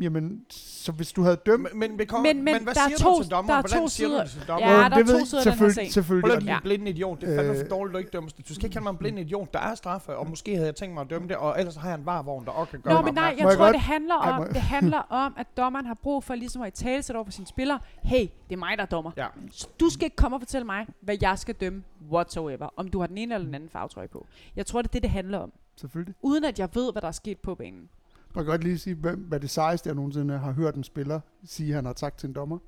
Jamen, 0.00 0.40
så 0.50 0.92
hvis 0.92 1.12
du 1.12 1.22
havde 1.22 1.36
dømt... 1.36 1.62
Men, 1.62 1.78
men, 1.80 1.96
men, 1.96 2.22
Men- 2.22 2.44
men, 2.44 2.62
hvad 2.62 2.74
der 2.74 2.80
er 2.80 2.88
siger 2.88 2.98
to- 2.98 3.16
du 3.16 3.22
til 3.22 3.30
dommeren? 3.30 3.48
der 3.48 3.54
er 3.58 3.60
Hvordan 3.68 3.78
to 3.82 3.88
siger 3.88 4.08
du 4.22 4.28
til 4.28 4.40
dommeren? 4.48 4.72
Ja, 4.74 4.78
der 4.78 4.84
er 4.84 4.88
det 4.88 5.06
to 5.06 5.12
ved- 5.16 5.24
sider 5.26 5.40
af 5.40 5.44
den 5.44 5.52
her 5.52 5.58
selvfølgelig-. 5.58 5.92
Selvfølgelig. 5.92 6.30
Prøv 6.30 6.36
at 6.36 6.44
ja. 6.46 6.58
blind 6.62 6.88
idiot. 6.88 7.20
Det 7.20 7.28
er 7.32 7.36
fandme 7.36 7.52
Øh. 7.54 7.60
for 7.60 7.66
dårligt, 7.68 7.92
du 7.92 7.98
ikke 7.98 8.10
dømmes. 8.10 8.32
Du 8.32 8.54
skal 8.54 8.64
ikke 8.64 8.72
kalde 8.72 8.82
mig 8.84 8.90
en 8.90 8.96
blind 8.96 9.18
idiot. 9.18 9.52
Der 9.54 9.58
er 9.60 9.74
straffe, 9.74 10.16
og 10.16 10.28
måske 10.30 10.54
havde 10.54 10.66
jeg 10.66 10.74
tænkt 10.74 10.94
mig 10.94 11.00
at 11.00 11.10
dømme 11.10 11.28
det, 11.28 11.36
og 11.36 11.54
ellers 11.58 11.76
har 11.76 11.88
jeg 11.88 11.98
en 11.98 12.06
varvogn, 12.06 12.44
der 12.44 12.50
også 12.50 12.70
kan 12.70 12.80
gøre 12.80 12.94
Nå, 12.94 13.02
men 13.02 13.14
nej, 13.14 13.24
jeg 13.24 13.38
jeg 13.38 13.48
tror, 13.48 13.64
godt- 13.64 13.72
det 13.74 13.80
handler 13.80 14.14
om, 14.14 14.46
det 14.48 14.56
handler 14.62 14.98
om, 14.98 15.34
at 15.38 15.46
dommeren 15.56 15.86
har 15.86 15.94
brug 16.02 16.24
for 16.24 16.34
ligesom 16.34 16.62
at 16.62 16.80
i 16.80 16.84
tale 16.84 17.16
over 17.16 17.24
for 17.24 17.32
sine 17.32 17.46
spillere. 17.46 17.78
Hey, 18.02 18.20
det 18.48 18.54
er 18.54 18.56
mig, 18.56 18.76
der 18.76 18.82
er 18.82 18.86
dommer. 18.86 19.10
Ja. 19.16 19.26
Så 19.50 19.68
du 19.80 19.88
skal 19.90 20.04
ikke 20.04 20.16
komme 20.16 20.36
og 20.36 20.40
fortælle 20.40 20.64
mig, 20.64 20.86
hvad 21.00 21.16
jeg 21.22 21.38
skal 21.38 21.54
dømme 21.54 21.82
whatsoever. 22.12 22.68
Om 22.76 22.88
du 22.88 23.00
har 23.00 23.06
den 23.06 23.18
ene 23.18 23.34
eller 23.34 23.44
den 23.46 23.54
anden 23.54 23.70
farvetrøje 23.70 24.08
på. 24.08 24.26
Jeg 24.56 24.66
tror, 24.66 24.82
det 24.82 24.88
er 24.88 24.92
det, 24.92 25.02
det 25.02 25.10
handler 25.10 25.38
om. 25.38 25.52
Selvfølgelig. 25.76 26.14
Uden 26.22 26.44
at 26.44 26.58
jeg 26.58 26.68
ved, 26.74 26.92
hvad 26.92 27.02
der 27.02 27.08
er 27.08 27.12
sket 27.12 27.38
på 27.38 27.54
banen. 27.54 27.88
Man 28.34 28.44
kan 28.44 28.50
godt 28.50 28.64
lige 28.64 28.78
sige, 28.78 28.94
hvem, 28.94 29.18
hvad 29.18 29.40
det 29.40 29.50
sejeste, 29.50 29.88
jeg 29.88 29.94
nogensinde 29.96 30.38
har 30.38 30.52
hørt 30.52 30.74
en 30.74 30.84
spiller 30.84 31.20
sige, 31.44 31.72
han 31.74 31.84
har 31.84 31.94
sagt 31.96 32.18
til 32.18 32.26
en 32.28 32.32
dommer. 32.34 32.58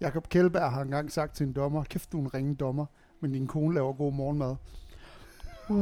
Jakob 0.00 0.28
Kjellberg 0.28 0.70
har 0.72 0.82
engang 0.82 1.12
sagt 1.12 1.36
til 1.36 1.46
en 1.46 1.52
dommer, 1.52 1.84
kæft 1.84 2.12
du 2.12 2.20
en 2.20 2.34
ringe 2.34 2.54
dommer, 2.54 2.86
men 3.20 3.32
din 3.32 3.46
kone 3.46 3.74
laver 3.74 3.92
god 3.92 4.12
morgenmad. 4.12 4.56
Wow, 5.70 5.76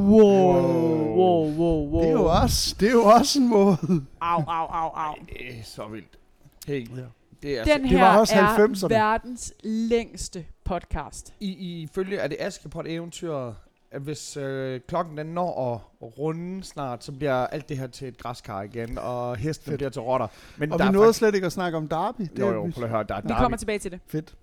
wow, 1.15 1.51
wow, 1.55 1.89
wow. 1.89 2.01
Det 2.01 2.07
er 2.09 2.11
jo 2.11 2.25
også, 2.41 2.75
det 2.79 2.87
er 2.87 2.91
jo 2.93 3.03
også 3.03 3.39
en 3.39 3.47
måde. 3.47 3.77
Au, 4.21 4.41
au, 4.47 4.65
au, 4.67 4.89
au. 4.89 5.15
Det 5.29 5.59
er 5.59 5.63
så 5.63 5.87
vildt. 5.87 6.19
Hey, 6.67 6.89
Ja. 6.97 7.01
det 7.41 7.59
er 7.59 7.63
Den 7.63 7.81
Det 7.81 7.89
her 7.89 7.99
var 7.99 8.17
også 8.19 8.35
er 8.35 8.57
90'erne. 8.57 8.87
verdens 8.89 9.53
længste 9.63 10.45
podcast. 10.63 11.33
I, 11.39 11.81
ifølge 11.83 12.17
er 12.17 12.27
det 12.27 12.37
Askepot 12.39 12.85
eventyret, 12.87 13.55
at 13.91 14.01
hvis 14.01 14.37
øh, 14.37 14.81
klokken 14.87 15.17
den 15.17 15.27
når 15.27 15.73
at 15.73 15.79
runde 16.19 16.63
snart, 16.63 17.03
så 17.03 17.11
bliver 17.11 17.33
alt 17.47 17.69
det 17.69 17.77
her 17.77 17.87
til 17.87 18.07
et 18.07 18.17
græskar 18.17 18.61
igen, 18.61 18.97
og 18.97 19.35
hesten 19.37 19.65
Fedt. 19.65 19.77
bliver 19.77 19.89
til 19.89 20.01
rotter. 20.01 20.27
Men 20.57 20.71
Og 20.71 20.79
der 20.79 20.85
vi 20.85 20.87
er 20.87 20.91
nåede 20.91 21.07
faktisk, 21.07 21.19
slet 21.19 21.35
ikke 21.35 21.45
at 21.45 21.51
snakke 21.51 21.77
om 21.77 21.87
Derby. 21.87 22.21
Det 22.21 22.39
jo, 22.39 22.47
er 22.47 22.53
jo, 22.53 22.61
vi- 22.63 22.71
prøv 22.71 22.83
at 22.83 22.89
høre, 22.89 23.03
der 23.03 23.15
er 23.15 23.21
Vi 23.21 23.27
derby, 23.27 23.39
kommer 23.41 23.57
tilbage 23.57 23.79
til 23.79 23.91
det. 23.91 23.99
Fedt. 24.07 24.35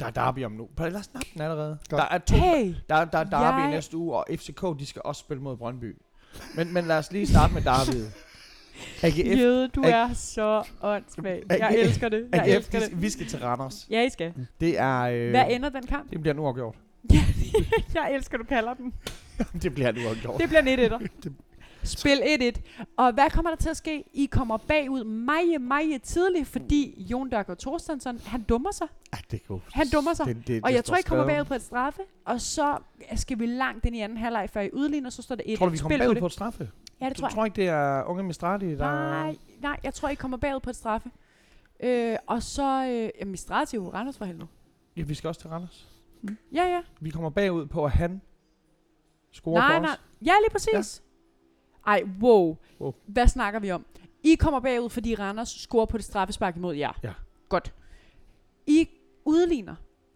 der 0.00 0.06
er 0.06 0.10
derby 0.10 0.44
om 0.44 0.52
nu. 0.52 0.68
Lade 0.78 0.96
os 0.96 1.04
snakke 1.04 1.30
den 1.34 1.40
allerede. 1.42 1.78
Godt. 1.90 2.00
Der 2.02 2.08
er 2.08 2.18
to, 2.18 2.36
Hey, 2.36 2.74
der, 2.88 3.04
der 3.04 3.18
er 3.18 3.24
derby 3.24 3.60
Jeg- 3.60 3.68
i 3.68 3.70
næste 3.70 3.96
uge, 3.96 4.16
og 4.16 4.26
FCK, 4.30 4.62
de 4.78 4.86
skal 4.86 5.02
også 5.04 5.20
spille 5.20 5.42
mod 5.42 5.56
Brøndby. 5.56 5.96
Men, 6.56 6.74
men 6.74 6.84
lad 6.84 6.98
os 6.98 7.12
lige 7.12 7.26
starte 7.26 7.54
med 7.54 7.62
derbyet. 7.62 8.12
AGF, 9.02 9.38
Jøde, 9.38 9.68
du 9.68 9.82
A- 9.84 9.90
er 9.90 10.12
så 10.14 10.62
åndssvag. 10.82 11.42
Jeg 11.50 11.60
AGF 11.62 11.74
elsker 11.78 12.08
det. 12.08 12.28
Jeg 12.32 12.40
AGF, 12.40 12.56
elsker 12.56 12.78
vi, 12.78 12.84
det. 12.86 13.02
vi 13.02 13.10
skal 13.10 13.26
til 13.26 13.38
Randers. 13.38 13.86
Ja, 13.90 14.02
I 14.06 14.10
skal. 14.10 14.34
Det 14.60 14.78
er... 14.78 15.00
Øh, 15.00 15.30
Hvad 15.30 15.44
ender 15.50 15.68
den 15.68 15.86
kamp? 15.86 16.10
Det 16.10 16.20
bliver 16.20 16.34
en 16.34 16.40
uafgjort. 16.40 16.74
jeg 17.94 18.14
elsker, 18.14 18.38
du 18.38 18.44
kalder 18.44 18.74
den. 18.74 18.94
det 19.62 19.74
bliver 19.74 19.88
en 19.88 19.96
uafgjort. 20.06 20.40
Det 20.40 20.48
bliver 20.48 20.60
en 20.62 20.68
1 20.68 20.78
1 20.80 20.92
Det- 21.24 21.32
Spil 21.82 22.22
1-1. 22.22 22.84
Og 22.96 23.12
hvad 23.12 23.30
kommer 23.30 23.50
der 23.50 23.56
til 23.56 23.68
at 23.68 23.76
ske? 23.76 24.04
I 24.12 24.26
kommer 24.26 24.56
bagud 24.56 25.04
meget, 25.04 25.60
meget 25.60 26.02
tidligt, 26.02 26.48
fordi 26.48 27.02
Jon 27.10 27.28
Dørgaard 27.30 27.58
Thorstensson, 27.58 28.18
han 28.26 28.42
dummer 28.42 28.70
sig. 28.72 28.86
Ja, 29.14 29.18
det 29.30 29.46
godt. 29.46 29.62
Han 29.72 29.86
dummer 29.92 30.14
sig. 30.14 30.26
Det, 30.26 30.46
det, 30.46 30.64
Og 30.64 30.72
jeg 30.72 30.84
tror, 30.84 30.96
I 30.96 31.02
kommer 31.02 31.26
bagud 31.26 31.44
på 31.44 31.54
et 31.54 31.62
straffe, 31.62 32.00
og 32.24 32.40
så 32.40 32.78
skal 33.16 33.38
vi 33.38 33.46
langt 33.46 33.84
ind 33.84 33.96
i 33.96 34.00
anden 34.00 34.18
halvleg, 34.18 34.50
før 34.50 34.60
I 34.60 34.70
udligner, 34.72 35.10
så 35.10 35.22
står 35.22 35.34
det 35.34 35.44
1 35.52 35.58
Tror 35.58 35.66
du, 35.66 35.72
vi 35.72 35.78
kommer 35.78 35.98
bagud 35.98 36.14
på 36.14 36.26
et 36.26 36.32
straffe? 36.32 36.70
Ja, 37.00 37.08
det 37.08 37.16
Du 37.16 37.20
tror 37.20 37.28
jeg. 37.28 37.34
tror 37.34 37.44
ikke, 37.44 37.56
det 37.56 37.68
er 37.68 38.02
unge 38.04 38.22
Mistrati, 38.22 38.66
der... 38.70 38.76
Nej, 39.10 39.36
nej, 39.62 39.76
jeg 39.84 39.94
tror, 39.94 40.08
I 40.08 40.14
kommer 40.14 40.36
bagud 40.36 40.60
på 40.60 40.70
et 40.70 40.76
straffe. 40.76 41.10
Øh, 41.82 42.16
og 42.26 42.42
så, 42.42 42.86
øh, 43.22 43.28
Mistrati 43.28 43.76
er 43.76 43.80
jo 43.80 43.90
Randers 43.92 44.18
for 44.18 44.24
helvede. 44.24 44.46
Ja, 44.96 45.02
vi 45.02 45.14
skal 45.14 45.28
også 45.28 45.40
til 45.40 45.50
Randers. 45.50 45.88
Ja, 46.52 46.64
ja. 46.64 46.82
Vi 47.00 47.10
kommer 47.10 47.30
bagud 47.30 47.66
på, 47.66 47.84
at 47.84 47.90
han 47.90 48.20
scorer 49.32 49.60
nej, 49.60 49.78
på 49.78 49.82
nej. 49.82 49.92
os. 49.92 50.00
Ja, 50.26 50.32
lige 50.42 50.50
præcis. 50.50 51.02
Ja. 51.86 51.90
Ej, 51.90 52.02
wow. 52.20 52.56
Wow. 52.80 52.94
Hvad 53.06 53.28
snakker 53.28 53.60
vi 53.60 53.70
om? 53.70 53.86
I 54.22 54.34
kommer 54.34 54.60
bagud, 54.60 54.90
fordi 54.90 55.14
Randers 55.14 55.48
scorer 55.48 55.86
på 55.86 55.96
det 55.96 56.04
straffespark 56.04 56.56
imod 56.56 56.74
jer. 56.74 56.92
Ja. 57.02 57.12
Godt. 57.48 57.74
I 58.66 58.88
udligner 59.24 59.74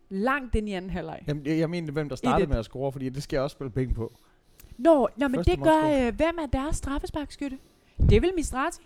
langt 0.09 0.55
ind 0.55 0.69
i 0.69 0.73
anden 0.73 0.91
halvleg. 0.91 1.25
Jamen, 1.29 1.47
jeg, 1.47 1.59
jeg 1.59 1.71
mener, 1.71 1.93
hvem 1.93 2.09
der 2.09 2.17
startede 2.17 2.47
1-1. 2.47 2.49
med 2.49 2.59
at 2.59 2.65
score, 2.65 2.93
fordi 2.93 3.09
det 3.09 3.23
skal 3.23 3.37
jeg 3.37 3.43
også 3.43 3.55
spille 3.55 3.71
penge 3.71 3.95
på. 3.95 4.13
Nå, 4.79 5.09
nå 5.17 5.29
men 5.29 5.35
Første 5.35 5.51
det 5.51 5.63
gør, 5.63 6.07
øh, 6.07 6.15
hvem 6.15 6.39
er 6.39 6.47
deres 6.47 6.77
straffesparkskytte? 6.77 7.59
Det 7.99 8.13
er 8.13 8.21
vel 8.21 8.33
Mistrati? 8.37 8.83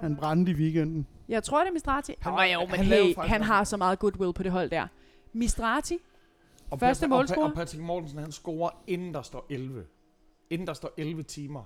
Han 0.00 0.16
brændte 0.16 0.52
i 0.52 0.54
weekenden. 0.54 1.06
Jeg 1.28 1.42
tror, 1.42 1.60
det 1.60 1.68
er 1.68 1.72
Mistrati. 1.72 2.14
Han 2.20 2.32
oh, 2.32 2.52
jo, 2.52 2.60
men 2.60 2.76
han 2.76 2.86
hey, 2.86 3.14
han 3.16 3.42
har 3.42 3.64
så 3.64 3.76
meget 3.76 3.98
goodwill 3.98 4.32
på 4.32 4.42
det 4.42 4.52
hold 4.52 4.70
der. 4.70 4.86
Mistrati, 5.32 5.98
Og 6.72 6.78
Første 6.80 7.06
målscorer. 7.08 7.44
Og, 7.44 7.48
Pa- 7.48 7.50
og 7.50 7.56
Patrick 7.56 7.82
Mortensen, 7.82 8.18
han 8.18 8.32
scorer, 8.32 8.70
inden 8.86 9.14
der 9.14 9.22
står 9.22 9.46
11. 9.50 9.84
Inden 10.50 10.66
der 10.66 10.72
står 10.72 10.90
11 10.96 11.22
timer, 11.22 11.62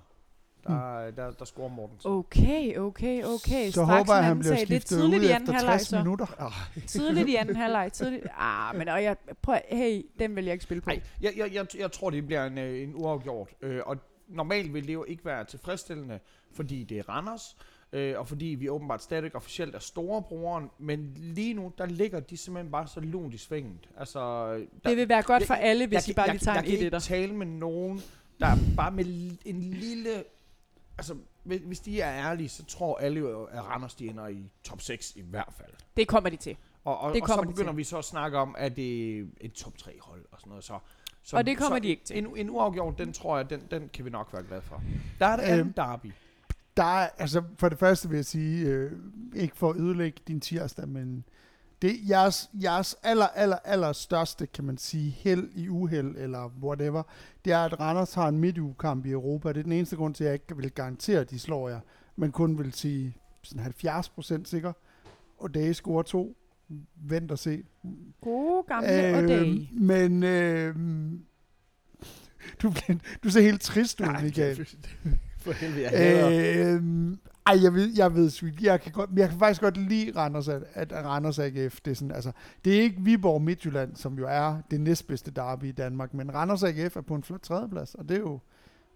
der, 0.67 1.11
der, 1.11 1.31
der 1.31 1.45
scorer 1.45 1.69
Mortensen. 1.69 2.11
okay, 2.11 2.77
okay, 2.77 3.25
okay. 3.25 3.67
Så 3.67 3.73
Straks 3.73 3.99
håber 3.99 4.15
jeg, 4.15 4.25
han 4.25 4.39
bliver 4.39 4.53
er 4.53 4.57
skiftet 4.57 4.85
tidligt 4.89 5.23
ud 5.23 5.29
i 5.29 5.31
anden 5.31 5.43
efter 5.43 5.53
halvleg, 5.53 5.73
60 5.79 5.89
så. 5.89 5.99
minutter. 5.99 6.53
Tidligt 6.87 7.29
i 7.29 7.35
anden 7.41 7.57
halvleg. 7.57 7.93
Tidligt. 7.93 8.27
Ah, 8.37 8.77
men 8.77 8.89
og 8.89 9.03
jeg, 9.03 9.17
prøv, 9.43 9.57
hey, 9.69 10.07
den 10.19 10.37
vil 10.37 10.45
jeg 10.45 10.53
ikke 10.53 10.63
spille 10.65 10.81
på. 10.81 10.91
Nej, 10.91 11.03
jeg, 11.21 11.33
jeg, 11.37 11.55
jeg, 11.55 11.67
jeg 11.79 11.93
tror, 11.93 12.11
det 12.11 12.27
bliver 12.27 12.45
en, 12.47 12.59
øh, 12.59 12.83
en 12.83 12.93
uafgjort. 12.95 13.49
Øh, 13.63 13.81
og 13.87 13.97
normalt 14.29 14.75
vil 14.75 14.87
det 14.87 14.95
jo 14.95 15.05
ikke 15.05 15.25
være 15.25 15.45
tilfredsstillende, 15.45 16.19
fordi 16.53 16.85
det 16.85 16.99
er 16.99 17.09
Randers, 17.09 17.57
øh, 17.93 18.19
og 18.19 18.29
fordi 18.29 18.47
vi 18.47 18.69
åbenbart 18.69 19.03
stadig 19.03 19.37
officielt 19.37 19.75
er 19.75 19.79
storebroren, 19.79 20.71
men 20.79 21.13
lige 21.17 21.55
nu, 21.55 21.73
der 21.79 21.87
ligger 21.87 22.21
de 22.21 22.37
simpelthen 22.37 22.73
bare 22.73 22.87
så 22.89 23.01
lunt 23.01 23.35
i 23.35 23.39
svinget. 23.39 23.89
Altså, 23.97 24.21
der, 24.53 24.59
Det 24.85 24.97
vil 24.97 25.09
være 25.09 25.23
godt 25.23 25.41
jeg- 25.41 25.47
for 25.47 25.55
alle, 25.55 25.87
hvis 25.87 26.09
I 26.09 26.15
bare 26.15 26.29
lige 26.31 26.39
tager 26.39 26.55
jeg, 26.55 26.65
en 26.65 26.71
jeg 26.71 26.79
kan 26.79 26.85
ikke 26.87 26.97
1 26.97 27.03
tale 27.03 27.35
med 27.35 27.47
nogen, 27.47 28.01
der 28.41 28.47
er 28.47 28.57
bare 28.77 28.91
med 28.91 29.05
en 29.45 29.61
lille... 29.61 30.25
Altså, 30.99 31.17
hvis, 31.45 31.61
hvis 31.61 31.81
de 31.81 32.01
er 32.01 32.13
ærlige, 32.31 32.49
så 32.49 32.65
tror 32.65 32.99
alle 32.99 33.21
jo, 33.21 33.45
at 33.45 33.65
Randers 33.65 33.95
de 33.95 34.07
ender 34.09 34.27
i 34.29 34.51
top 34.63 34.81
6 34.81 35.13
i 35.17 35.21
hvert 35.21 35.53
fald. 35.57 35.73
Det 35.97 36.09
kommer 36.09 36.31
de 36.31 36.37
til. 36.37 36.57
Og, 36.85 36.99
og, 37.01 37.15
Det 37.15 37.23
og 37.23 37.29
så 37.29 37.43
begynder 37.43 37.71
til. 37.73 37.77
vi 37.77 37.85
så 37.85 37.99
at 37.99 38.05
snakke 38.05 38.39
om, 38.39 38.55
at 38.59 38.77
det 38.77 39.19
er 39.21 39.25
et 39.41 39.53
top 39.53 39.79
3 39.79 39.91
hold 40.01 40.25
og 40.33 40.41
sådan 40.41 40.49
noget. 40.51 40.65
Så, 40.65 40.79
så, 41.23 41.37
Og 41.37 41.47
det 41.47 41.57
kommer 41.59 41.77
så 41.79 41.83
de 41.83 41.89
ikke 41.89 42.05
til. 42.05 42.19
En, 42.19 42.37
en 42.37 42.51
uafgjort, 42.51 42.99
den 42.99 43.13
tror 43.13 43.37
jeg, 43.37 43.51
den, 43.51 43.63
den 43.71 43.91
kan 43.93 44.05
vi 44.05 44.11
nok 44.11 44.33
være 44.33 44.43
glade 44.43 44.63
for. 44.63 44.83
Der 45.19 45.27
er 45.27 45.37
det 45.37 45.43
anden 45.43 45.61
Øhm, 45.67 45.73
derby. 45.73 46.07
Der 46.77 46.85
er, 46.85 47.09
altså 47.19 47.43
for 47.59 47.69
det 47.69 47.79
første 47.79 48.09
vil 48.09 48.17
jeg 48.17 48.25
sige, 48.25 48.67
øh, 48.67 48.93
ikke 49.35 49.57
for 49.57 49.71
at 49.71 49.77
ødelægge 49.77 50.21
din 50.29 50.41
tirsdag, 50.41 50.89
men 50.89 51.25
det 51.83 51.91
er 51.91 51.95
jeres, 52.09 52.51
jeres 52.63 52.97
aller, 53.03 53.27
aller, 53.27 53.57
aller 53.65 53.93
største, 53.93 54.47
kan 54.47 54.65
man 54.65 54.79
sige, 54.79 55.11
held 55.11 55.49
i 55.55 55.69
uheld, 55.69 56.15
eller 56.17 56.53
whatever, 56.63 57.03
det 57.45 57.53
er, 57.53 57.59
at 57.59 57.81
Randers 57.81 58.15
har 58.15 58.29
en 58.29 58.39
midtugekamp 58.39 59.07
i 59.07 59.11
Europa. 59.11 59.49
Det 59.49 59.59
er 59.59 59.63
den 59.63 59.73
eneste 59.73 59.97
grund 59.97 60.15
til, 60.15 60.25
at 60.25 60.29
jeg 60.29 60.35
ikke 60.35 60.57
vil 60.57 60.71
garantere, 60.71 61.21
at 61.21 61.31
de 61.31 61.39
slår 61.39 61.69
jer, 61.69 61.81
men 62.17 62.33
kun 62.33 62.59
vil 62.59 62.73
sige 62.73 63.17
sådan 63.43 63.63
70 63.63 64.09
procent 64.09 64.49
sikker. 64.49 64.73
Og 65.39 65.55
det 65.55 65.77
scorer 65.77 66.03
to. 66.03 66.37
Vent 66.97 67.31
og 67.31 67.39
se. 67.39 67.63
Gode 68.21 68.63
gamle 68.69 68.89
øh, 69.23 69.29
dag. 69.29 69.71
men 69.73 70.23
øh, 70.23 70.75
du, 72.63 72.71
bliver- 72.71 72.99
du 73.25 73.31
ser 73.31 73.41
helt 73.41 73.61
trist 73.61 74.01
ud, 74.01 74.07
Michael. 74.23 74.67
For 75.47 75.53
helvede, 75.53 75.91
jeg. 75.91 76.67
Øh, 76.67 77.17
ej, 77.47 77.63
jeg 77.63 77.75
ved, 77.75 77.93
jeg 77.97 78.15
ved 78.15 78.43
ikke. 78.43 78.67
Jeg 78.67 78.81
kan, 78.81 78.93
godt, 78.93 79.11
jeg 79.17 79.29
kan 79.29 79.39
faktisk 79.39 79.61
godt 79.61 79.77
lide 79.77 80.13
Randers, 80.17 80.49
at, 80.49 80.63
at 80.75 80.93
Randers 80.93 81.39
AGF, 81.39 81.81
det 81.85 81.91
er 81.91 81.95
sådan, 81.95 82.15
altså, 82.15 82.33
det 82.65 82.77
er 82.77 82.81
ikke 82.83 82.97
Viborg 83.01 83.43
Midtjylland, 83.43 83.97
som 83.97 84.19
jo 84.19 84.27
er 84.29 84.57
det 84.71 84.81
næstbedste 84.81 85.31
derby 85.31 85.65
i 85.65 85.73
Danmark, 85.73 86.15
men 86.15 86.35
Randers 86.35 86.63
AGF 86.63 86.97
er 86.97 87.01
på 87.01 87.15
en 87.15 87.23
flot 87.23 87.41
tredjeplads, 87.41 87.95
og 87.95 88.09
det 88.09 88.17
er 88.17 88.21
jo 88.21 88.39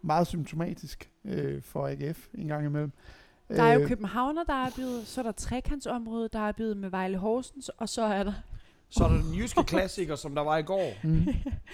meget 0.02 0.26
symptomatisk 0.26 1.10
øh, 1.24 1.62
for 1.62 1.88
AGF 1.88 2.26
en 2.34 2.48
gang 2.48 2.66
imellem. 2.66 2.92
Der 3.48 3.62
er 3.62 3.72
jo 3.72 3.80
Øh, 3.80 3.88
Københavner, 3.88 4.44
der 4.44 4.64
er 4.64 4.70
blevet, 4.74 5.06
så 5.06 5.20
er 5.20 5.22
der 5.22 5.32
trekantsområde, 5.32 6.28
der 6.32 6.38
er 6.38 6.52
blevet 6.52 6.76
med 6.76 6.90
Vejle 6.90 7.18
Horsens, 7.18 7.68
og 7.68 7.88
så 7.88 8.02
er 8.02 8.22
der... 8.22 8.32
Så 8.92 9.04
er 9.04 9.08
der 9.08 9.22
den 9.22 9.34
jyske 9.34 9.64
klassiker, 9.64 10.16
som 10.16 10.34
der 10.34 10.42
var 10.42 10.56
i 10.58 10.62
går. 10.62 10.92
mm. 11.02 11.26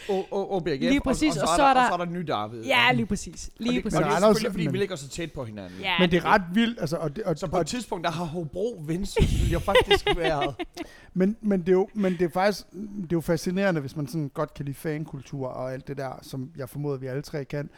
O- 0.08 0.10
O- 0.10 0.26
OBGF. 0.32 0.80
Lige 0.80 1.00
præcis, 1.00 1.36
og, 1.36 1.42
og 1.42 1.48
og, 1.48 1.48
så 1.48 1.56
så 1.56 1.62
er 1.62 1.66
er 1.68 1.74
der, 1.74 1.80
og 1.82 1.88
så 1.88 1.92
er 2.02 2.04
der 2.04 2.12
ny 2.12 2.20
derby. 2.20 2.66
Ja, 2.66 2.92
lige 2.92 3.06
præcis. 3.06 3.48
og 3.48 3.52
Lige 3.58 3.74
det, 3.74 3.82
præcis. 3.82 3.98
og 3.98 4.04
det 4.04 4.10
er 4.12 4.20
selvfølgelig, 4.20 4.52
fordi 4.52 4.64
men- 4.64 4.72
vi 4.72 4.78
ligger 4.78 4.96
så 4.96 5.08
tæt 5.08 5.32
på 5.32 5.44
hinanden. 5.44 5.80
Ja, 5.80 5.98
Men 6.00 6.10
det 6.10 6.16
er 6.16 6.24
ret 6.24 6.42
vildt, 6.54 6.80
altså, 6.80 6.96
og 6.96 7.16
det, 7.16 7.24
og, 7.24 7.38
Så 7.38 7.46
på 7.46 7.56
og, 7.56 7.60
et 7.60 7.66
tidspunkt, 7.66 8.04
der 8.04 8.10
har 8.10 8.24
Hobro 8.24 8.82
Vendsyssel 8.86 9.50
jo 9.50 9.58
faktisk 9.58 10.06
været... 10.16 10.54
Men, 11.14 11.36
men, 11.40 11.60
det 11.60 11.68
er 11.68 11.72
jo, 11.72 11.88
men 11.94 12.12
det 12.12 12.22
er 12.22 12.28
faktisk 12.28 12.66
det 12.72 13.02
er 13.02 13.06
jo 13.12 13.20
fascinerende, 13.20 13.80
hvis 13.80 13.96
man 13.96 14.06
sådan 14.06 14.28
godt 14.34 14.54
kan 14.54 14.64
lide 14.64 14.76
fankultur 14.76 15.48
og 15.48 15.72
alt 15.72 15.88
det 15.88 15.96
der, 15.96 16.12
som 16.22 16.50
jeg 16.56 16.68
formoder, 16.68 16.98
vi 16.98 17.06
alle 17.06 17.22
tre 17.22 17.44
kan. 17.44 17.70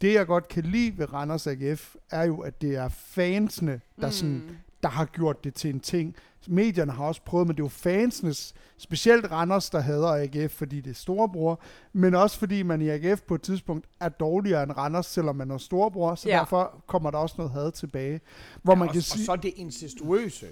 Det, 0.00 0.14
jeg 0.14 0.26
godt 0.26 0.48
kan 0.48 0.62
lide 0.64 0.98
ved 0.98 1.12
Randers 1.12 1.46
AGF, 1.46 1.94
er 2.10 2.24
jo, 2.24 2.40
at 2.40 2.62
det 2.62 2.76
er 2.76 2.88
fansene, 2.88 3.80
der, 4.00 4.06
mm. 4.06 4.12
sådan, 4.12 4.42
der 4.84 4.90
har 4.90 5.04
gjort 5.04 5.44
det 5.44 5.54
til 5.54 5.70
en 5.70 5.80
ting. 5.80 6.16
Medierne 6.46 6.92
har 6.92 7.04
også 7.04 7.20
prøvet, 7.22 7.46
men 7.46 7.56
det 7.56 7.62
er 7.62 7.64
jo 7.64 7.68
fansenes, 7.68 8.54
specielt 8.78 9.30
Randers, 9.30 9.70
der 9.70 9.80
hader 9.80 10.08
AGF, 10.08 10.52
fordi 10.52 10.80
det 10.80 10.90
er 10.90 10.94
storebror, 10.94 11.60
men 11.92 12.14
også 12.14 12.38
fordi 12.38 12.62
man 12.62 12.82
i 12.82 12.88
AGF 12.88 13.22
på 13.22 13.34
et 13.34 13.42
tidspunkt 13.42 13.86
er 14.00 14.08
dårligere 14.08 14.62
end 14.62 14.72
Randers, 14.72 15.06
selvom 15.06 15.36
man 15.36 15.50
er 15.50 15.58
storebror, 15.58 16.14
så 16.14 16.28
Ja. 16.28 16.34
ja. 16.34 16.40
derfor 16.40 16.84
kommer 16.86 17.10
der 17.10 17.18
også 17.18 17.34
noget 17.38 17.52
had 17.52 17.72
tilbage. 17.72 18.20
Hvor 18.62 18.74
man 18.74 18.88
og, 18.88 18.92
kan 18.92 18.98
og 18.98 19.02
sige... 19.02 19.24
så 19.24 19.32
er 19.32 19.36
det 19.36 19.52
incestuøse. 19.56 20.46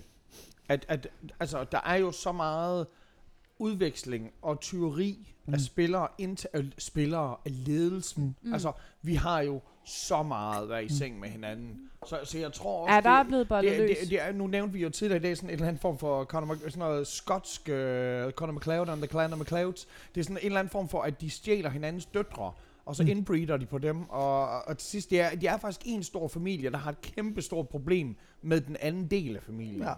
At, 0.68 0.86
at, 0.88 1.08
altså, 1.40 1.64
der 1.72 1.80
er 1.86 1.96
jo 1.96 2.12
så 2.12 2.32
meget 2.32 2.86
udveksling 3.58 4.30
og 4.42 4.60
tyveri 4.60 5.34
mm. 5.46 5.54
af 5.54 5.60
spillere, 5.60 6.08
ind 6.18 6.38
af 6.52 6.64
spillere 6.78 7.36
af 7.44 7.66
ledelsen. 7.66 8.36
Mm. 8.42 8.52
Altså, 8.52 8.72
vi 9.02 9.14
har 9.14 9.40
jo 9.40 9.60
så 9.84 10.22
meget 10.22 10.68
været 10.68 10.84
i 10.84 10.98
seng 10.98 11.20
med 11.20 11.28
hinanden. 11.28 11.78
Så, 12.06 12.18
så 12.24 12.38
jeg 12.38 12.52
tror 12.52 12.82
også, 12.82 12.94
Ja, 12.94 13.00
der 13.00 13.10
er 13.10 13.22
blevet 13.22 13.48
bollet 13.48 13.72
det, 13.72 13.80
løs. 13.88 13.98
det, 13.98 14.10
det 14.10 14.22
er, 14.22 14.32
nu 14.32 14.46
nævnte 14.46 14.72
vi 14.72 14.82
jo 14.82 14.90
tidligere 14.90 15.20
i 15.20 15.22
dag 15.22 15.36
sådan 15.36 15.50
en 15.50 15.54
eller 15.54 15.66
anden 15.68 15.80
form 15.80 15.98
for 15.98 16.24
Conor, 16.24 16.54
Mc- 16.54 16.58
sådan 16.64 16.78
noget 16.78 17.06
skotsk 17.06 17.60
uh, 17.60 18.30
Conor 18.30 18.52
McLeod 18.52 18.88
and 18.88 18.98
the 19.02 19.06
Clan 19.10 19.32
of 19.32 19.38
McLeods. 19.38 19.88
Det 20.14 20.20
er 20.20 20.24
sådan 20.24 20.36
en 20.36 20.46
eller 20.46 20.58
anden 20.58 20.70
form 20.70 20.88
for, 20.88 21.02
at 21.02 21.20
de 21.20 21.30
stjæler 21.30 21.70
hinandens 21.70 22.06
døtre, 22.06 22.52
og 22.86 22.96
så 22.96 23.02
Mm. 23.02 23.06
mm. 23.06 23.10
inbreeder 23.16 23.56
de 23.56 23.66
på 23.66 23.78
dem. 23.78 24.10
Og, 24.10 24.62
og, 24.64 24.78
til 24.78 24.88
sidst, 24.90 25.10
det 25.10 25.20
er, 25.20 25.36
de 25.36 25.46
er 25.46 25.56
faktisk 25.58 25.80
en 25.84 26.02
stor 26.02 26.28
familie, 26.28 26.70
der 26.70 26.76
har 26.78 26.90
et 26.90 27.00
kæmpe 27.00 27.42
stort 27.42 27.68
problem 27.68 28.16
med 28.42 28.60
den 28.60 28.76
anden 28.80 29.06
del 29.06 29.36
af 29.36 29.42
familien. 29.42 29.82
Ja. 29.82 29.92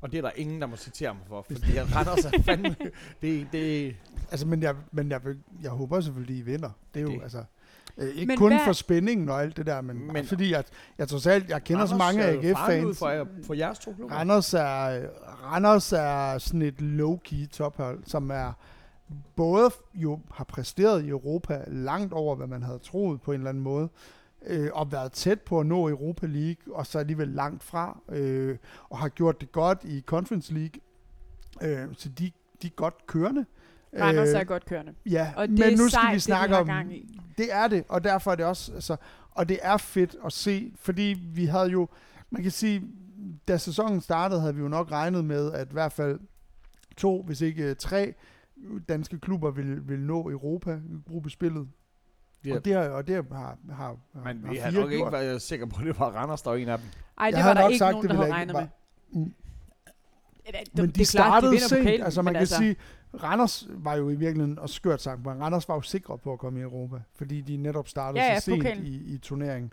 Og 0.00 0.12
det 0.12 0.18
er 0.18 0.22
der 0.22 0.30
ingen, 0.36 0.60
der 0.60 0.66
må 0.66 0.76
citere 0.76 1.14
mig 1.14 1.22
for, 1.28 1.42
fordi 1.52 1.74
jeg 1.74 1.86
retter 1.96 2.16
sig 2.16 2.32
fandme. 2.44 2.76
Det, 3.22 3.46
det, 3.52 3.96
Altså, 4.30 4.46
men 4.46 4.62
jeg, 4.62 4.74
men 4.92 5.10
jeg, 5.10 5.24
vil- 5.24 5.38
jeg 5.62 5.70
håber 5.70 6.00
selvfølgelig, 6.00 6.36
I 6.36 6.42
vinder. 6.42 6.70
Det 6.94 7.00
er 7.00 7.04
jo, 7.04 7.10
Det- 7.10 7.22
altså... 7.22 7.44
Øh, 7.98 8.08
ikke 8.08 8.26
Men 8.26 8.38
kun 8.38 8.52
hvad- 8.52 8.60
for 8.64 8.72
spændingen 8.72 9.28
og 9.28 9.42
alt 9.42 9.56
det 9.56 9.66
der, 9.66 9.80
men, 9.80 10.12
Men- 10.12 10.26
fordi 10.26 10.52
jeg, 10.52 10.64
jeg 10.98 11.08
tror 11.08 11.18
selv, 11.18 11.44
jeg 11.48 11.64
kender 11.64 11.86
så 11.86 11.94
Randers 11.94 12.14
mange 12.16 12.22
er 12.22 12.48
jo 12.48 12.56
farlig 12.56 12.84
ud 12.86 12.90
AGF-fans. 12.90 12.98
For, 12.98 13.26
for 13.46 13.54
jeres 13.54 13.78
to 13.78 13.92
klubber. 13.92 14.16
Randers 14.16 14.54
er, 14.54 15.06
Randers 15.44 15.92
er 15.92 16.38
sådan 16.38 16.62
et 16.62 16.74
low-key 16.80 17.48
tophold, 17.52 18.04
som 18.04 18.30
er 18.30 18.52
både 19.36 19.70
jo 19.94 20.20
har 20.34 20.44
præsteret 20.44 21.04
i 21.04 21.08
Europa 21.08 21.64
langt 21.66 22.12
over, 22.12 22.36
hvad 22.36 22.46
man 22.46 22.62
havde 22.62 22.78
troet 22.78 23.20
på 23.22 23.32
en 23.32 23.38
eller 23.40 23.48
anden 23.48 23.62
måde, 23.62 23.88
øh, 24.46 24.70
og 24.72 24.92
været 24.92 25.12
tæt 25.12 25.40
på 25.40 25.60
at 25.60 25.66
nå 25.66 25.88
Europa 25.88 26.26
League, 26.26 26.74
og 26.76 26.86
så 26.86 26.98
alligevel 26.98 27.28
langt 27.28 27.62
fra, 27.62 27.98
øh, 28.08 28.56
og 28.88 28.98
har 28.98 29.08
gjort 29.08 29.40
det 29.40 29.52
godt 29.52 29.78
i 29.84 30.02
Conference 30.06 30.54
League. 30.54 30.80
Øh, 31.62 31.88
så 31.96 32.08
de, 32.08 32.30
de 32.62 32.66
er 32.66 32.70
godt 32.70 33.06
kørende. 33.06 33.46
Randers 34.00 34.28
Øh, 34.28 34.40
er 34.40 34.44
godt 34.44 34.64
kørende. 34.66 34.94
Ja, 35.06 35.32
Og 35.36 35.48
det 35.48 35.58
men 35.58 35.62
er 35.62 35.70
nu 35.70 35.76
skal 35.76 35.90
sejt, 35.90 36.06
vi 36.08 36.14
det, 36.14 36.16
de 36.16 36.20
snakke 36.20 36.54
har 36.54 36.60
om... 36.60 36.66
gang 36.66 36.96
i. 36.96 37.20
Det 37.38 37.52
er 37.52 37.68
det, 37.68 37.84
og 37.88 38.04
derfor 38.04 38.30
er 38.30 38.34
det 38.34 38.44
også... 38.44 38.72
Altså, 38.74 38.96
og 39.30 39.48
det 39.48 39.58
er 39.62 39.76
fedt 39.76 40.16
at 40.24 40.32
se, 40.32 40.72
fordi 40.80 41.22
vi 41.34 41.46
havde 41.46 41.66
jo... 41.70 41.88
Man 42.30 42.42
kan 42.42 42.50
sige, 42.52 42.82
da 43.48 43.56
sæsonen 43.58 44.00
startede, 44.00 44.40
havde 44.40 44.54
vi 44.54 44.60
jo 44.60 44.68
nok 44.68 44.90
regnet 44.92 45.24
med, 45.24 45.52
at 45.52 45.68
i 45.70 45.72
hvert 45.72 45.92
fald 45.92 46.18
to, 46.96 47.22
hvis 47.22 47.40
ikke 47.40 47.62
øh, 47.64 47.76
tre 47.76 48.14
danske 48.88 49.18
klubber 49.20 49.50
vil, 49.50 49.88
vil 49.88 49.98
nå 50.00 50.30
Europa, 50.30 50.78
gruppespillet. 51.10 51.68
Ja. 52.44 52.54
Og 52.54 52.64
det, 52.64 52.72
har, 52.74 52.82
og 52.88 53.06
det 53.06 53.14
har, 53.14 53.24
har, 53.34 53.74
har, 53.74 53.96
Men 54.24 54.44
har 54.44 54.52
vi 54.52 54.58
har 54.58 54.70
fire 54.70 54.80
nok 54.80 54.92
ikke 54.92 55.12
været 55.12 55.42
sikre 55.42 55.66
på, 55.68 55.76
at 55.80 55.86
det 55.86 55.98
var 55.98 56.10
Randers, 56.10 56.42
der 56.42 56.50
var 56.50 56.56
en 56.56 56.68
af 56.68 56.78
dem. 56.78 56.86
Ej, 57.18 57.30
det 57.30 57.36
Jeg 57.38 57.44
var 57.46 57.54
der 57.54 57.60
nok 57.62 57.70
ikke 57.70 57.78
sagt, 57.78 57.92
nogen, 57.92 58.08
det 58.08 58.16
der 58.16 58.22
havde 58.22 58.32
regnet 58.34 58.56
med. 58.56 58.66
Mm. 59.12 59.34
Det- 60.46 60.54
Men 60.74 60.86
det 60.86 60.94
de 60.96 61.04
klart, 61.04 61.06
startede 61.06 61.60
sent, 61.60 62.04
altså 62.04 62.22
man 62.22 62.34
kan 62.34 62.46
sige, 62.46 62.76
Randers 63.22 63.66
var 63.70 63.94
jo 63.94 64.10
i 64.10 64.14
virkeligheden 64.16 64.58
og 64.58 64.68
skørt 64.70 65.02
sagt, 65.02 65.26
men 65.26 65.40
Randers 65.40 65.68
var 65.68 65.74
jo 65.74 65.80
sikre 65.80 66.18
på 66.18 66.32
at 66.32 66.38
komme 66.38 66.58
i 66.58 66.62
Europa, 66.62 66.96
fordi 67.14 67.40
de 67.40 67.56
netop 67.56 67.88
startede 67.88 68.24
Ja, 68.24 68.32
ja, 68.32 68.38
så 68.40 68.44
sent 68.44 68.58
pokalen. 68.62 68.86
i, 68.86 69.14
i 69.14 69.18
turneringen. 69.18 69.72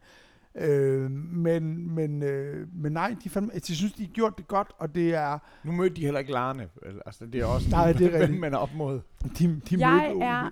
Øh, 0.55 1.11
men, 1.11 1.91
men, 1.95 2.23
øh, 2.23 2.67
men 2.73 2.91
nej, 2.91 3.15
de, 3.23 3.29
fandme, 3.29 3.51
jeg 3.53 3.61
synes, 3.63 3.93
de 3.93 4.03
har 4.03 4.11
gjort 4.11 4.37
det 4.37 4.47
godt, 4.47 4.71
og 4.77 4.95
det 4.95 5.13
er, 5.15 5.37
Nu 5.63 5.71
mødte 5.71 5.95
de 5.95 6.01
heller 6.01 6.19
ikke 6.19 6.31
Larne. 6.31 6.67
vel? 6.85 7.01
Altså, 7.05 7.25
det 7.25 7.41
er 7.41 7.45
også 7.45 7.69
Nej, 7.69 7.93
det 7.93 8.15
er 8.15 8.19
rigtigt. 8.19 8.39
man 8.39 8.53
er 8.53 8.57
op 8.57 8.73
mod. 8.75 8.99
de, 9.39 9.61
de 9.69 9.79
Jeg 9.79 10.09
mødte 10.13 10.25
er. 10.25 10.49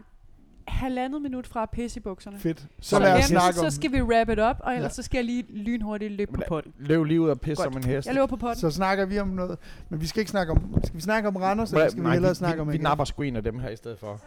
Halvandet 0.67 1.21
minut 1.21 1.47
fra 1.47 1.63
at 1.63 1.69
pisse 1.69 1.99
i 1.99 2.01
bukserne. 2.03 2.39
fedt. 2.39 2.59
Så, 2.59 2.67
Så, 2.89 2.99
lad 2.99 3.17
os 3.17 3.23
snakke 3.25 3.59
om, 3.59 3.69
så 3.69 3.75
skal 3.75 3.91
vi 3.91 4.01
wrap 4.01 4.29
it 4.29 4.39
up, 4.39 4.55
og 4.59 4.73
ellers 4.75 4.89
Ja. 4.89 4.93
så 4.93 5.03
skal 5.03 5.17
jeg 5.17 5.25
lige 5.25 5.43
lynhurtigt 5.49 6.11
løbe 6.13 6.31
på 6.33 6.41
potten. 6.47 6.73
Løb 6.79 7.03
lige 7.03 7.21
ud 7.21 7.29
og 7.29 7.39
pisse 7.41 7.63
som 7.63 7.77
en 7.77 7.83
hest. 7.83 8.07
Jeg 8.07 8.15
løber 8.15 8.27
på 8.27 8.35
potten. 8.35 8.61
så 8.61 8.69
snakker 8.71 9.05
vi 9.05 9.19
om 9.19 9.27
noget, 9.27 9.57
men 9.89 10.01
vi 10.01 10.07
skal 10.07 10.19
ikke 10.19 10.31
snakke 10.31 10.51
om, 10.51 10.75
skal 10.83 10.95
vi 10.97 11.01
snakke 11.01 11.27
om 11.27 11.35
Randers, 11.35 11.71
eller 11.71 11.89
skal 11.89 11.99
vi 11.99 12.03
Nej, 12.03 12.13
hellere 12.13 12.31
vi, 12.31 12.35
snakke 12.35 12.61
om 12.61 12.67
vi, 12.67 12.77
vi 12.77 12.83
napper 12.83 13.05
sgu 13.05 13.21
en 13.21 13.35
af 13.35 13.43
dem 13.43 13.59
her 13.59 13.69
i 13.69 13.75
stedet 13.75 13.99
for. 13.99 14.19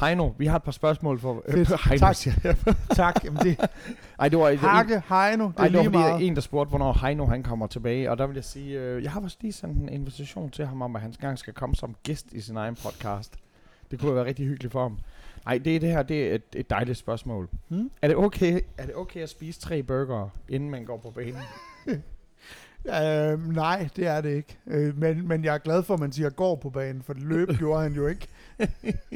Heino, 0.00 0.30
vi 0.38 0.46
har 0.46 0.56
et 0.56 0.62
par 0.62 0.72
spørgsmål 0.72 1.20
for... 1.20 1.42
Fedt. 1.50 1.68
Heino, 1.88 1.98
Tak. 1.98 2.16
Tak, 3.14 3.24
jamen 3.24 3.38
det, 3.42 3.60
Ej, 4.18 4.28
det 4.28 4.38
var 4.38 4.48
en, 4.48 4.58
Hakke, 4.58 5.02
Heino, 5.08 5.46
det 5.48 5.54
Ej, 5.58 5.64
er 5.64 5.68
det 5.68 5.76
var 5.76 5.82
lige 5.82 5.90
meget. 5.90 6.26
en, 6.26 6.34
der 6.34 6.40
spurgte, 6.40 6.68
hvornår 6.68 6.98
Heino 7.06 7.26
han 7.26 7.42
kommer 7.42 7.66
tilbage. 7.66 8.10
Og 8.10 8.18
der 8.18 8.26
vil 8.26 8.34
jeg 8.34 8.44
sige, 8.44 8.80
øh, 8.80 9.02
jeg 9.02 9.10
har 9.12 9.20
også 9.20 9.36
lige 9.40 9.52
sendt 9.52 9.78
en 9.78 9.88
invitation 9.88 10.50
til 10.50 10.66
ham 10.66 10.82
om, 10.82 10.96
at 10.96 11.02
han 11.02 11.14
gang 11.20 11.38
skal 11.38 11.52
komme 11.52 11.74
som 11.74 11.94
gæst 12.02 12.32
i 12.32 12.40
sin 12.40 12.56
egen 12.56 12.74
podcast. 12.84 13.34
Det 13.90 14.00
kunne 14.00 14.14
være 14.14 14.24
rigtig 14.24 14.46
hyggeligt 14.46 14.72
for 14.72 14.82
ham. 14.82 14.98
Nej, 15.44 15.58
det 15.58 15.76
er 15.76 15.80
det 15.80 15.88
her, 15.88 16.02
det 16.02 16.30
er 16.30 16.34
et, 16.34 16.42
et 16.56 16.70
dejligt 16.70 16.98
spørgsmål. 16.98 17.48
Hmm? 17.68 17.90
Er 18.02 18.08
det, 18.08 18.16
okay, 18.16 18.60
er 18.78 18.86
det 18.86 18.94
okay 18.94 19.20
at 19.20 19.28
spise 19.28 19.60
tre 19.60 19.82
burger, 19.82 20.28
inden 20.48 20.70
man 20.70 20.84
går 20.84 20.96
på 20.96 21.10
banen? 21.10 21.42
Øh, 22.86 23.52
nej, 23.52 23.88
det 23.96 24.06
er 24.06 24.20
det 24.20 24.36
ikke. 24.36 24.58
Øh, 24.66 24.98
men, 24.98 25.28
men 25.28 25.44
jeg 25.44 25.54
er 25.54 25.58
glad 25.58 25.82
for, 25.82 25.94
at 25.94 26.00
man 26.00 26.12
siger 26.12 26.30
går 26.30 26.56
på 26.56 26.70
banen, 26.70 27.02
for 27.02 27.14
løb 27.14 27.48
gjorde 27.58 27.82
han 27.82 27.92
jo 27.92 28.06
ikke. 28.06 28.28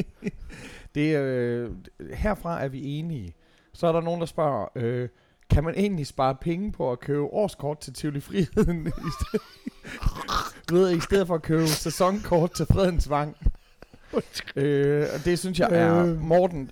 det, 0.95 1.17
øh, 1.17 1.71
herfra 2.15 2.65
er 2.65 2.69
vi 2.69 2.85
enige. 2.85 3.35
Så 3.73 3.87
er 3.87 3.93
der 3.93 4.01
nogen, 4.01 4.21
der 4.21 4.27
spørger, 4.27 4.69
øh, 4.77 5.09
kan 5.51 5.65
man 5.65 5.75
egentlig 5.75 6.07
spare 6.07 6.35
penge 6.35 6.73
på 6.73 6.93
at 6.93 7.01
købe 7.01 7.23
årskort 7.23 7.79
til 7.79 7.93
Tivoli 7.93 8.21
Friheden, 8.21 8.87
i 8.87 9.11
stedet, 9.21 9.47
ved, 10.71 10.97
i 10.97 11.01
stedet 11.01 11.27
for 11.27 11.35
at 11.35 11.43
købe 11.43 11.67
sæsonkort 11.67 12.53
til 12.53 12.67
Fredens 12.67 13.11
Vang? 13.11 13.37
Øh, 14.57 15.07
og 15.15 15.25
det 15.25 15.39
synes 15.39 15.61
jeg 15.61 15.69
er, 15.73 16.05
Øh. 16.05 16.21
Morten, 16.21 16.71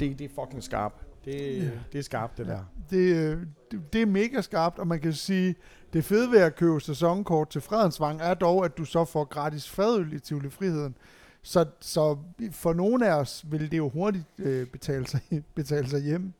det, 0.00 0.18
det 0.18 0.24
er 0.24 0.28
fucking 0.44 0.62
skarpt. 0.62 1.00
Det, 1.24 1.56
Ja. 1.62 1.70
det 1.92 1.98
er 1.98 2.02
skarpt, 2.02 2.38
det 2.38 2.46
der. 2.46 2.60
Det, 2.90 3.16
øh, 3.16 3.38
det, 3.70 3.92
det 3.92 4.02
er 4.02 4.06
mega 4.06 4.40
skarpt, 4.40 4.78
og 4.78 4.86
man 4.86 5.00
kan 5.00 5.12
sige, 5.12 5.54
det 5.92 6.04
fede 6.04 6.30
ved 6.30 6.38
at 6.40 6.56
købe 6.56 6.80
sæsonkort 6.80 7.48
til 7.50 7.60
Fredensvang 7.60 8.20
er 8.22 8.34
dog, 8.34 8.64
at 8.64 8.78
du 8.78 8.84
så 8.84 9.04
får 9.04 9.24
gratis 9.24 9.70
fadøl 9.70 10.12
i 10.12 10.18
Tivoli 10.18 10.50
Friheden. 10.50 10.96
Så, 11.42 11.66
så 11.80 12.16
for 12.52 12.72
nogle 12.72 13.08
af 13.08 13.14
os 13.20 13.44
vil 13.50 13.70
det 13.70 13.76
jo 13.76 13.88
hurtigt 13.88 14.24
øh, 14.38 14.66
betale, 14.66 15.06
sig, 15.06 15.20
betale 15.54 15.88
sig 15.88 16.00
hjem. 16.00 16.32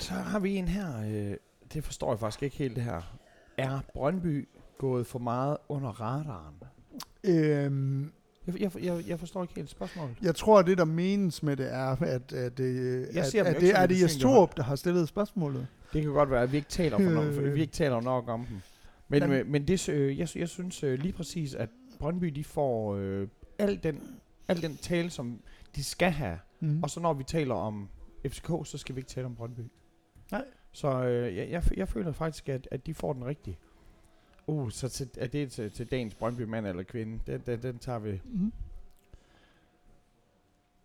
Så 0.00 0.12
har 0.14 0.38
vi 0.38 0.56
en 0.56 0.68
her, 0.68 0.86
øh, 1.10 1.36
det 1.72 1.84
forstår 1.84 2.12
jeg 2.12 2.18
faktisk 2.20 2.42
ikke 2.42 2.56
helt 2.56 2.76
det 2.76 2.84
her. 2.84 3.16
Er 3.58 3.80
Brøndby 3.94 4.48
gået 4.78 5.06
for 5.06 5.18
meget 5.18 5.56
under 5.68 5.88
radaren? 6.00 6.54
Øhm, 7.24 8.12
Jeg, 8.46 8.60
jeg, 8.60 8.84
jeg, 8.84 9.04
jeg 9.08 9.18
forstår 9.20 9.42
ikke 9.42 9.54
helt 9.54 9.70
spørgsmålet. 9.70 10.16
jeg 10.22 10.34
tror, 10.34 10.58
at 10.58 10.66
det, 10.66 10.78
der 10.78 10.84
menes 10.84 11.42
med 11.42 11.56
det, 11.56 11.72
er, 11.74 12.02
at, 12.02 12.32
at, 12.32 12.60
øh, 12.60 13.00
Jeg 13.14 13.24
at, 13.24 13.34
at 13.34 13.54
jo 13.54 13.60
det 13.60 13.70
er 13.78 13.86
det 13.86 13.96
et 13.96 14.02
Jes 14.02 14.16
Torup, 14.16 14.56
der 14.56 14.62
har 14.62 14.76
stillet 14.76 15.08
spørgsmålet. 15.08 15.66
Det 15.92 16.02
kan 16.02 16.10
godt 16.12 16.30
være, 16.30 16.42
at 16.42 16.52
vi 16.52 16.56
ikke 16.56 16.68
taler, 16.68 16.96
for 16.98 17.04
nok, 17.10 17.24
Øh. 17.24 17.54
vi 17.54 17.60
ikke 17.60 17.72
taler 17.72 18.00
nok 18.00 18.28
om 18.28 18.44
dem. 18.44 18.56
Men, 19.08 19.20
Men- 19.20 19.30
men, 19.30 19.52
men 19.52 19.68
det, 19.68 19.88
øh, 19.88 20.18
jeg, 20.18 20.28
jeg 20.36 20.48
synes 20.48 20.82
øh, 20.82 20.98
lige 20.98 21.12
præcis, 21.12 21.54
at 21.54 21.68
Brøndby 21.98 22.26
de 22.26 22.44
får 22.44 22.96
øh, 22.96 23.28
al, 23.58 23.80
den, 23.82 24.00
al 24.48 24.62
den 24.62 24.76
tale, 24.76 25.10
som 25.10 25.40
de 25.76 25.84
skal 25.84 26.10
have. 26.10 26.38
Mm. 26.60 26.82
Og 26.82 26.90
så 26.90 27.00
når 27.00 27.14
vi 27.14 27.24
taler 27.24 27.54
om 27.54 27.88
FCK, 28.28 28.50
så 28.64 28.78
skal 28.78 28.94
vi 28.94 29.00
ikke 29.00 29.08
tale 29.10 29.26
om 29.26 29.34
Brøndby. 29.34 29.60
Nej. 30.32 30.44
Så 30.72 31.02
øh, 31.04 31.36
jeg, 31.36 31.50
jeg, 31.50 31.62
jeg 31.76 31.88
føler 31.88 32.12
faktisk, 32.12 32.48
at, 32.48 32.68
at 32.70 32.86
de 32.86 32.94
får 32.94 33.12
den 33.12 33.24
rigtige. 33.24 33.58
Uh, 34.46 34.70
så 34.70 34.88
til, 34.88 35.08
er 35.18 35.26
det 35.26 35.52
til, 35.52 35.70
til 35.70 35.90
dagens 35.90 36.14
Brøndby 36.14 36.42
mand 36.42 36.66
eller 36.66 36.82
kvinde? 36.82 37.20
Den, 37.26 37.42
den, 37.46 37.62
den 37.62 37.78
tager 37.78 37.98
vi. 37.98 38.20
Mm. 38.24 38.52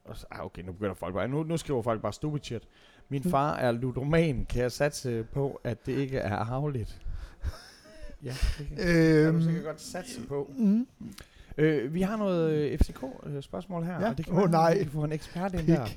Og 0.05 0.17
så, 0.17 0.25
ah, 0.31 0.45
okay, 0.45 0.61
nu 0.63 0.71
begynder 0.71 0.93
folk 0.93 1.13
bare. 1.13 1.27
Nu, 1.27 1.43
nu 1.43 1.57
skriver 1.57 1.81
folk 1.81 2.01
bare 2.01 2.13
stupid 2.13 2.39
shit. 2.43 2.63
Min 3.09 3.21
Mm. 3.25 3.31
far 3.31 3.55
er 3.55 3.71
ludoman. 3.71 4.45
Kan 4.45 4.61
jeg 4.61 4.71
satse 4.71 5.23
på, 5.33 5.61
at 5.63 5.85
det 5.85 5.97
ikke 5.97 6.17
er 6.17 6.35
arveligt? 6.35 7.01
ja, 8.23 8.33
det 8.57 8.67
kan, 8.67 8.77
øh, 8.79 9.27
Øhm, 9.27 9.41
kan 9.43 9.55
jeg 9.55 9.63
godt 9.63 9.81
satse 9.81 10.21
på. 10.27 10.51
mm. 10.57 10.88
Øh, 11.57 11.93
vi 11.93 12.01
har 12.01 12.17
noget 12.17 12.51
øh, 12.53 12.77
FCK-spørgsmål 12.79 13.83
her. 13.83 13.99
Ja. 14.01 14.09
Og 14.09 14.17
det 14.17 14.25
kan 14.25 14.33
Åh, 14.33 14.39
være, 14.39 14.49
nej. 14.51 14.73
vi 14.77 14.83
kan 14.83 14.91
få 14.91 15.03
en 15.03 15.11
ekspert 15.11 15.53
ind 15.53 15.61
her. 15.61 15.88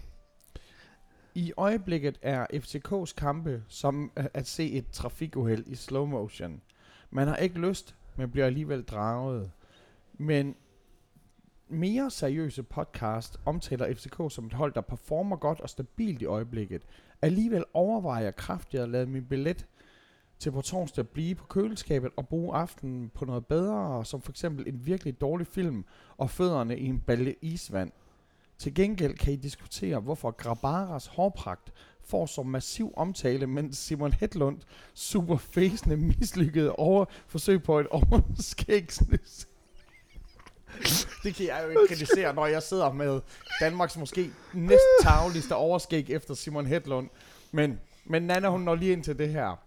I 1.35 1.53
øjeblikket 1.57 2.19
er 2.23 2.47
FCK's 2.53 3.15
kampe 3.17 3.63
som 3.69 4.13
øh, 4.17 4.25
at 4.35 4.47
se 4.47 4.71
et 4.71 4.85
trafikuheld 4.93 5.65
i 5.67 5.75
slow 5.75 6.05
motion. 6.07 6.61
Man 7.17 7.29
har 7.29 7.37
ikke 7.37 7.59
lyst, 7.59 7.95
men 8.17 8.31
bliver 8.31 8.47
alligevel 8.47 8.83
draget. 8.83 9.51
Men 10.15 10.57
mere 11.69 12.11
seriøse 12.11 12.63
podcast 12.63 13.41
omtaler 13.45 13.95
FCK 13.95 14.17
som 14.29 14.47
et 14.47 14.53
hold, 14.53 14.73
der 14.73 14.81
performer 14.81 15.37
godt 15.37 15.61
og 15.61 15.71
stabilt 15.71 16.23
i 16.23 16.25
øjeblikket. 16.25 16.83
Alligevel 17.23 17.65
overvejer 17.75 18.25
jeg 18.25 18.37
kraftigt 18.37 18.83
at 18.83 18.89
lade 18.89 19.07
min 19.07 19.25
billet 19.25 19.67
til 20.39 20.53
på 20.53 20.61
torsdag 20.61 21.09
blive 21.09 21.35
på 21.35 21.47
køleskabet 21.47 22.11
og 22.17 22.29
bruge 22.29 22.57
aftenen 22.57 23.09
på 23.09 23.25
noget 23.25 23.47
bedre, 23.47 24.05
som 24.05 24.23
for 24.23 24.33
eksempel 24.33 24.69
en 24.69 24.87
virkelig 24.87 25.21
dårlig 25.21 25.47
film 25.47 25.85
og 26.17 26.31
fødderne 26.31 26.79
i 26.79 26.87
en 26.87 27.01
balle 27.01 27.35
isvand. 27.41 27.91
Til 28.59 28.75
gengæld 28.75 29.15
kan 29.15 29.33
I 29.33 29.37
diskutere, 29.37 30.01
hvorfor 30.01 30.31
Grabaras 30.31 31.07
hårpragt 31.07 31.73
får 32.07 32.27
så 32.27 32.43
massiv 32.43 32.93
omtale, 32.97 33.47
mens 33.47 33.79
Simon 33.79 34.13
Hedlund 34.13 34.59
superfæsende 34.95 35.97
mislykkede 35.97 36.73
over 36.73 37.05
forsøg 37.27 37.63
på 37.63 37.81
et 37.81 37.87
overskægsnys. 37.87 39.49
Det 41.23 41.35
kan 41.35 41.47
jeg 41.47 41.61
jo 41.65 41.69
ikke 41.69 41.89
kritisere, 41.89 42.35
når 42.35 42.47
jeg 42.47 42.63
sidder 42.63 42.93
med 42.93 43.21
Danmarks 43.61 43.97
måske 43.97 44.31
næst 44.55 44.83
tavligste 45.03 45.55
overskæg 45.55 46.11
efter 46.11 46.35
Simon 46.35 46.67
Hedlund. 46.67 47.09
Men, 47.53 47.81
men 48.05 48.23
Nana, 48.23 48.49
hun 48.49 48.61
når 48.61 48.75
lige 48.75 48.93
ind 48.93 49.05
til 49.05 49.19
det 49.19 49.29
her. 49.29 49.61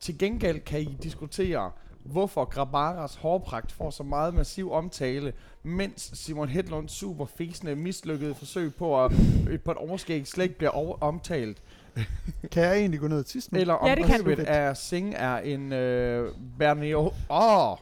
Til 0.00 0.18
gengæld 0.18 0.60
kan 0.60 0.80
I 0.80 0.96
diskutere, 1.02 1.72
hvorfor 2.04 2.44
Grabaras 2.44 3.14
hårpragt 3.14 3.72
får 3.72 3.90
så 3.90 4.02
meget 4.02 4.34
massiv 4.34 4.72
omtale, 4.72 5.32
mens 5.62 6.10
Simon 6.14 6.48
Hedlunds 6.48 6.92
super 6.92 7.26
fæsende 7.26 7.76
mislykkede 7.76 8.34
forsøg 8.34 8.74
på, 8.74 9.04
at, 9.04 9.12
på 9.64 9.70
et 9.70 9.76
overskæg 9.76 10.26
slet 10.26 10.44
ikke 10.44 10.58
bliver 10.58 10.70
over, 10.70 10.98
omtalt. 11.00 11.62
Kan 12.52 12.62
jeg 12.62 12.76
egentlig 12.76 13.00
gå 13.00 13.08
ned 13.08 13.18
og 13.18 13.26
tisse 13.26 13.54
nu? 13.54 13.60
Eller 13.60 13.74
om 13.74 13.88
Ja, 13.88 13.94
det 13.94 14.04
kan 14.04 14.24
du. 14.24 14.34
af 14.46 14.76
Sing 14.76 15.14
er 15.16 15.36
en 15.36 15.72
øh, 15.72 16.28
Bernio... 16.58 16.98
Åh! 17.00 17.12
Oh, 17.70 17.76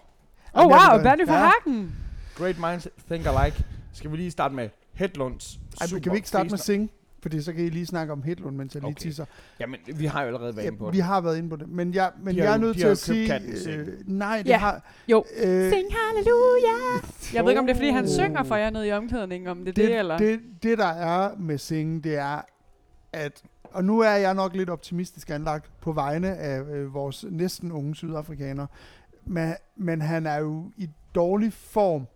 Oh 0.55 0.67
wow, 0.67 1.03
Bernie 1.03 1.27
for 1.27 1.35
ja. 1.35 1.51
Hagen. 1.67 1.95
great 2.35 2.57
minds 2.59 2.89
think 3.11 3.27
alike. 3.27 3.65
Skal 3.93 4.13
vi 4.13 4.17
lige 4.17 4.31
starte 4.31 4.55
med 4.55 4.69
Hedlunds 4.93 5.61
Ej, 5.81 5.87
kan 6.01 6.13
vi 6.13 6.17
ikke 6.17 6.29
starte 6.29 6.51
med 6.51 6.59
Sing? 6.59 6.91
Fordi 7.23 7.43
så 7.43 7.53
kan 7.53 7.65
I 7.65 7.69
lige 7.69 7.87
snakke 7.87 8.13
om 8.13 8.23
Hedlund, 8.23 8.57
mens 8.57 8.75
jeg 8.75 8.83
lige 8.83 8.91
Okay. 8.91 9.01
tisser. 9.01 9.25
Jamen, 9.61 9.81
vi 9.97 10.07
har 10.07 10.21
jo 10.21 10.27
allerede 10.27 10.57
været 10.57 10.67
inde 10.67 10.79
på 10.79 10.85
Ja, 10.85 10.89
det. 10.91 10.95
vi 10.97 11.01
har 11.01 11.21
været 11.21 11.39
inde 11.39 11.49
på 11.51 11.57
det. 11.57 11.69
Men 11.69 11.95
jeg, 11.95 12.11
men 12.23 12.35
De 12.37 12.41
jeg 12.43 12.49
er 12.51 12.55
jo- 12.55 12.61
nødt 12.61 12.77
til 12.77 12.87
at 12.87 12.99
sige... 12.99 13.27
katten. 13.27 13.55
Øh, 13.69 13.89
nej, 14.07 14.39
det 14.39 14.47
Ja. 14.49 14.57
har... 14.59 14.83
Jo. 15.09 15.25
Øh, 15.37 15.73
Sing 15.73 15.87
halleluja. 15.93 17.01
Jeg 17.35 17.45
ved 17.45 17.51
ikke, 17.51 17.61
om 17.61 17.67
det 17.67 17.73
er, 17.73 17.77
fordi 17.77 17.91
han 17.91 18.09
synger 18.09 18.43
for 18.43 18.57
jer 18.57 18.71
nede 18.71 18.89
i 18.89 18.93
omklædningen, 18.93 19.49
om 19.49 19.59
det 19.59 19.69
er 19.69 19.73
det, 19.73 19.89
det, 19.89 19.99
eller? 19.99 20.19
det, 20.19 20.41
det, 20.63 20.79
der 20.79 20.87
er 20.87 21.31
med 21.39 21.59
Sing, 21.59 22.05
det 22.05 22.17
er, 22.19 22.41
at... 23.13 23.43
Og 23.73 23.85
nu 23.85 24.01
er 24.01 24.11
jeg 24.11 24.35
nok 24.35 24.57
lidt 24.57 24.71
optimistisk 24.71 25.31
anlagt 25.31 25.71
på 25.81 25.93
vegne 25.93 26.37
af 26.37 26.61
øh, 26.63 26.95
vores 26.95 27.25
næsten 27.31 27.73
unge 27.73 27.95
sydafrikanere. 27.95 28.67
Men, 29.27 29.55
men 29.77 30.01
han 30.03 30.27
er 30.27 30.37
jo 30.37 30.73
i 30.77 30.89
dårlig 31.15 31.53
form 31.53 32.07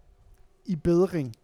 i 0.65 0.77
bedring, 0.77 1.35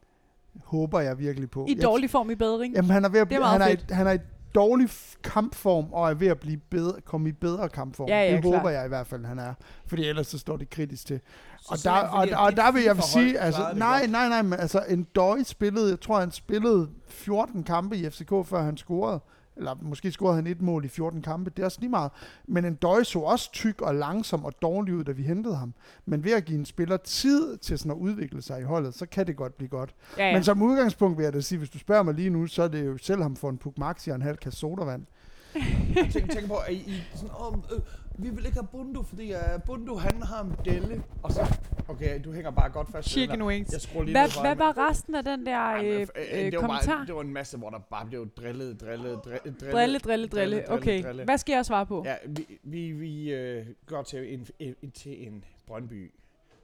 håber 0.65 1.01
jeg 1.01 1.19
virkelig 1.19 1.51
på. 1.51 1.67
I 1.69 1.75
Jeg 1.75 1.83
dårlig 1.83 2.11
form 2.11 2.31
i 2.31 2.35
bedring. 2.35 2.75
Jamen, 2.75 2.91
han 2.91 3.05
er 3.05 3.09
ved 3.09 3.21
at 3.21 3.29
blive, 3.29 3.45
han, 3.45 3.63
er 3.63 3.69
i, 3.69 3.77
han 3.91 4.07
er 4.07 4.13
i 4.13 4.19
dårlig 4.55 4.89
kampform, 5.25 5.93
og 5.93 6.11
er 6.11 6.15
ved 6.15 6.29
at 6.29 6.41
blive 6.41 6.57
bedre, 6.57 7.01
komme 7.01 7.29
i 7.29 7.33
bedre 7.33 7.69
kampform. 7.69 8.09
Ja, 8.09 8.23
ja, 8.23 8.35
det 8.35 8.43
klart. 8.43 8.55
håber 8.55 8.71
jeg 8.71 8.85
i 8.85 8.89
hvert 8.89 9.07
fald, 9.07 9.25
han 9.25 9.39
er. 9.39 9.55
Fordi 9.87 10.09
ellers 10.09 10.27
så 10.27 10.39
står 10.39 10.57
det 10.57 10.71
kritisk 10.71 11.07
til. 11.07 11.21
Og 11.69 11.79
så 11.79 11.91
der, 11.91 11.97
og, 11.97 12.19
fordi, 12.19 12.33
at 12.33 12.39
og 12.39 12.51
dit 12.51 12.57
der 12.57 12.73
vil 12.73 12.83
jeg 12.83 13.03
sige, 13.03 13.39
altså, 13.39 13.73
nej, 13.75 14.07
nej, 14.07 14.29
nej, 14.29 14.43
men 14.43 14.59
altså, 14.59 14.85
en 14.89 15.05
Døj 15.05 15.43
spillede, 15.43 15.91
jeg 15.91 16.01
tror, 16.01 16.21
han 16.21 16.31
spillede 16.31 16.89
14 17.09 17.63
kampe 17.63 17.97
i 17.97 18.11
FCK, 18.11 18.31
før 18.45 18.63
han 18.63 18.77
scorede. 18.77 19.21
Eller 19.61 19.77
måske 19.83 20.13
scorede 20.13 20.37
han 20.37 20.47
et 20.47 20.63
mål 20.63 20.85
i 20.85 20.89
14 20.89 21.23
kampe, 21.23 21.51
det 21.51 21.63
er 21.63 21.65
også 21.67 21.81
lige 21.81 21.91
meget. 21.91 22.11
Men 22.49 22.65
en 22.65 22.75
Døj 22.75 23.03
så 23.03 23.19
også 23.19 23.53
tyk 23.53 23.81
og 23.81 23.95
langsom 23.95 24.45
og 24.45 24.53
dårlig 24.63 24.95
ud, 24.95 25.05
da 25.05 25.13
vi 25.13 25.23
hentede 25.23 25.57
ham. 25.57 25.75
Men 26.07 26.25
ved 26.25 26.33
at 26.33 26.45
give 26.45 26.59
en 26.59 26.65
spiller 26.65 26.97
tid 26.97 27.57
til 27.57 27.79
sådan 27.79 27.93
at 27.93 27.97
udvikle 27.97 28.43
sig 28.43 28.61
i 28.61 28.65
holdet, 28.65 28.95
så 28.95 29.07
kan 29.07 29.27
det 29.27 29.37
godt 29.37 29.57
blive 29.57 29.69
godt. 29.69 29.95
Ja, 30.19 30.27
Ja. 30.31 30.33
Men 30.37 30.45
som 30.45 30.63
udgangspunkt 30.63 31.19
vil 31.19 31.25
jeg 31.25 31.33
da 31.33 31.41
sige, 31.41 31.59
hvis 31.59 31.71
du 31.71 31.79
spørger 31.79 32.03
mig 32.03 32.15
lige 32.15 32.31
nu, 32.31 32.47
så 32.47 32.63
er 32.63 32.69
det 32.69 32.87
jo 32.87 32.99
selv 32.99 33.23
ham 33.23 33.37
for 33.37 33.51
en 33.51 33.59
Puk 33.59 33.79
Maxi 33.79 34.11
og 34.11 34.17
en 34.17 34.23
halv 34.23 34.37
kasse 34.37 34.59
sodavand. 34.59 35.07
Jeg 35.97 36.09
tænker, 36.13 36.35
tænker 36.35 36.49
på, 36.49 36.57
at 36.57 36.73
I, 36.73 36.77
I 36.77 37.03
sådan, 37.15 37.31
oh, 37.35 37.55
øh, 37.73 37.81
vi 38.23 38.31
vil 38.31 38.47
ikke 38.47 38.59
have 38.59 38.69
Bundu, 38.73 39.03
fordi 39.03 39.33
uh, 39.33 39.63
Bundu 39.67 39.95
han 39.95 40.23
har 40.23 40.45
en 40.45 40.55
delle. 40.65 41.03
Og 41.23 41.33
så, 41.33 41.59
okay, 41.89 42.25
du 42.25 42.33
hænger 42.33 42.51
bare 42.51 42.71
godt 42.71 42.91
fast. 42.93 43.09
Chicken 43.09 43.43
wings. 43.43 43.73
Jeg 43.95 44.05
lige 44.05 44.19
Hvad, 44.19 44.41
hvad 44.41 44.57
var 44.57 44.89
resten 44.89 45.15
af 45.15 45.25
den 45.25 45.47
der 45.47 45.75
øh, 45.77 45.85
øh, 45.85 46.01
øh, 46.01 46.39
det, 46.39 46.55
var 46.55 46.61
kommentar? 46.61 46.97
bare, 46.97 47.07
det 47.07 47.15
var 47.15 47.21
en 47.21 47.33
masse, 47.33 47.59
hvor 47.59 47.71
der 47.71 47.79
bare 47.79 48.07
blev 48.07 48.31
drillet, 48.31 48.81
drillet, 48.81 49.25
drillet, 49.25 49.45
drillet. 49.45 49.73
Drille, 49.73 49.99
drille, 49.99 50.29
drille. 50.29 50.71
Okay, 50.71 51.03
drille. 51.03 51.25
hvad 51.25 51.39
skal 51.39 51.53
jeg 51.53 51.67
svare 51.67 51.87
på? 51.87 52.03
Ja, 52.07 52.15
vi, 52.27 52.59
vi, 52.63 52.93
vi 52.93 53.33
øh, 53.33 53.67
går 53.87 54.03
til 54.03 54.35
en, 54.35 54.47
en, 54.59 54.91
til 54.91 55.27
en 55.27 55.45
Brøndby. 55.67 56.13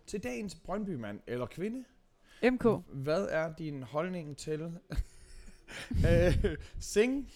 Til 0.07 0.23
dagens 0.23 0.55
Brøndby-mand 0.55 1.21
eller 1.27 1.47
kvinde. 1.47 1.85
MK. 2.43 2.67
Hvad 2.93 3.29
er 3.31 3.55
din 3.59 3.83
holdning 3.83 4.37
til 4.37 4.61
øh, 6.11 6.57
Sing? 6.81 7.29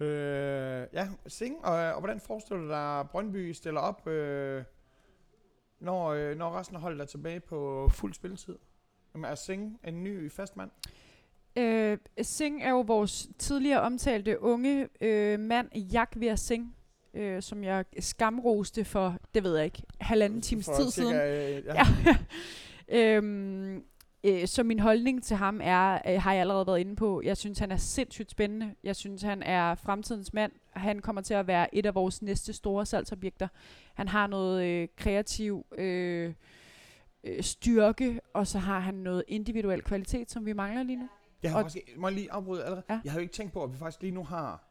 Øh, 0.00 0.86
ja, 0.92 1.08
Sing, 1.26 1.64
og, 1.64 1.74
og 1.74 1.98
hvordan 1.98 2.20
forestiller 2.20 2.62
du 2.62 2.68
dig, 2.68 3.10
Brøndby 3.10 3.52
stiller 3.52 3.80
op, 3.80 4.06
øh, 4.06 4.64
når, 5.80 6.06
øh, 6.08 6.36
når 6.36 6.58
resten 6.58 6.76
af 6.76 6.82
holdet 6.82 7.00
er 7.00 7.04
tilbage 7.04 7.40
på 7.40 7.88
fuld 7.92 8.14
spilletid? 8.14 8.56
Jamen, 9.14 9.30
er 9.30 9.34
Sing 9.34 9.80
en 9.84 10.04
ny 10.04 10.30
fastmand? 10.30 10.70
Øh, 11.58 11.98
Singh 12.22 12.64
er 12.64 12.70
jo 12.70 12.80
vores 12.80 13.28
tidligere 13.38 13.80
omtalte 13.80 14.42
unge 14.42 14.88
øh, 15.00 15.40
mand, 15.40 15.76
Jakvir 15.76 16.34
Singh, 16.34 16.68
øh, 17.14 17.42
som 17.42 17.64
jeg 17.64 17.84
skamroste 17.98 18.84
for, 18.84 19.16
det 19.34 19.44
ved 19.44 19.56
jeg 19.56 19.64
ikke, 19.64 19.82
halvanden 20.00 20.40
times 20.40 20.66
tid 20.66 20.90
cirka, 20.90 20.90
siden. 20.90 21.14
Øh, 21.16 21.64
ja. 21.64 21.74
Ja. 22.88 23.16
øhm, 23.16 23.84
øh, 24.24 24.46
så 24.48 24.62
min 24.62 24.78
holdning 24.78 25.24
til 25.24 25.36
ham 25.36 25.60
er, 25.62 25.92
øh, 26.08 26.22
har 26.22 26.32
jeg 26.32 26.40
allerede 26.40 26.66
været 26.66 26.78
inde 26.80 26.96
på, 26.96 27.22
jeg 27.24 27.36
synes, 27.36 27.58
han 27.58 27.72
er 27.72 27.76
sindssygt 27.76 28.30
spændende. 28.30 28.74
Jeg 28.84 28.96
synes, 28.96 29.22
han 29.22 29.42
er 29.42 29.74
fremtidens 29.74 30.32
mand. 30.32 30.52
Han 30.72 30.98
kommer 30.98 31.22
til 31.22 31.34
at 31.34 31.46
være 31.46 31.74
et 31.74 31.86
af 31.86 31.94
vores 31.94 32.22
næste 32.22 32.52
store 32.52 32.86
salgsobjekter. 32.86 33.48
Han 33.94 34.08
har 34.08 34.26
noget 34.26 34.64
øh, 34.64 34.88
kreativ 34.96 35.66
øh, 35.78 36.32
øh, 37.24 37.42
styrke, 37.42 38.20
og 38.34 38.46
så 38.46 38.58
har 38.58 38.78
han 38.78 38.94
noget 38.94 39.24
individuel 39.28 39.82
kvalitet, 39.82 40.30
som 40.30 40.46
vi 40.46 40.52
mangler 40.52 40.82
lige 40.82 40.96
nu. 40.96 41.08
Jeg 41.42 41.50
har 41.50 41.58
Og- 41.58 41.64
faktisk, 41.64 41.84
må 41.96 42.08
jeg 42.08 42.14
lige 42.14 42.32
afbryde 42.32 42.64
allerede? 42.64 42.82
Ja. 42.90 43.00
Jeg 43.04 43.12
har 43.12 43.18
jo 43.18 43.22
ikke 43.22 43.34
tænkt 43.34 43.52
på, 43.52 43.62
at 43.64 43.72
vi 43.72 43.76
faktisk 43.78 44.02
lige 44.02 44.14
nu 44.14 44.24
har 44.24 44.64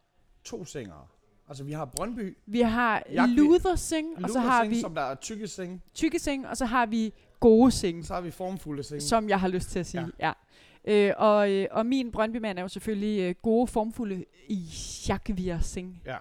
to 0.43 0.65
singere. 0.65 1.07
Altså, 1.47 1.63
vi 1.63 1.71
har 1.71 1.85
Brøndby, 1.85 2.37
Vi 2.45 2.61
har 2.61 3.03
Luther 3.27 3.75
Singh, 3.75 4.23
og 4.23 4.29
så 4.29 4.39
har 4.39 4.65
vi 4.65 4.81
som 4.81 4.95
der 4.95 5.01
er 5.01 5.15
tykke 5.15 5.47
Sing, 5.47 5.83
Tykke 5.93 6.19
Singh, 6.19 6.49
og 6.49 6.57
så 6.57 6.65
har 6.65 6.85
vi 6.85 7.13
Gode 7.39 7.71
Singh. 7.71 8.05
så 8.05 8.13
har 8.13 8.21
vi 8.21 8.31
formfulde 8.31 8.83
Sing. 8.83 9.01
som 9.01 9.29
jeg 9.29 9.39
har 9.39 9.47
lyst 9.47 9.69
til 9.69 9.79
at 9.79 9.85
sige. 9.85 10.07
Ja. 10.19 10.27
ja. 10.27 10.33
Øh, 10.87 11.13
og, 11.17 11.51
øh, 11.51 11.67
og 11.71 11.85
min 11.85 12.11
Brøndby-mand 12.11 12.57
er 12.57 12.61
jo 12.61 12.67
selvfølgelig 12.67 13.19
øh, 13.21 13.35
gode, 13.41 13.67
formfulde 13.67 14.25
Jakvir 15.09 15.59
Singh. 15.59 15.95
Ja. 16.05 16.17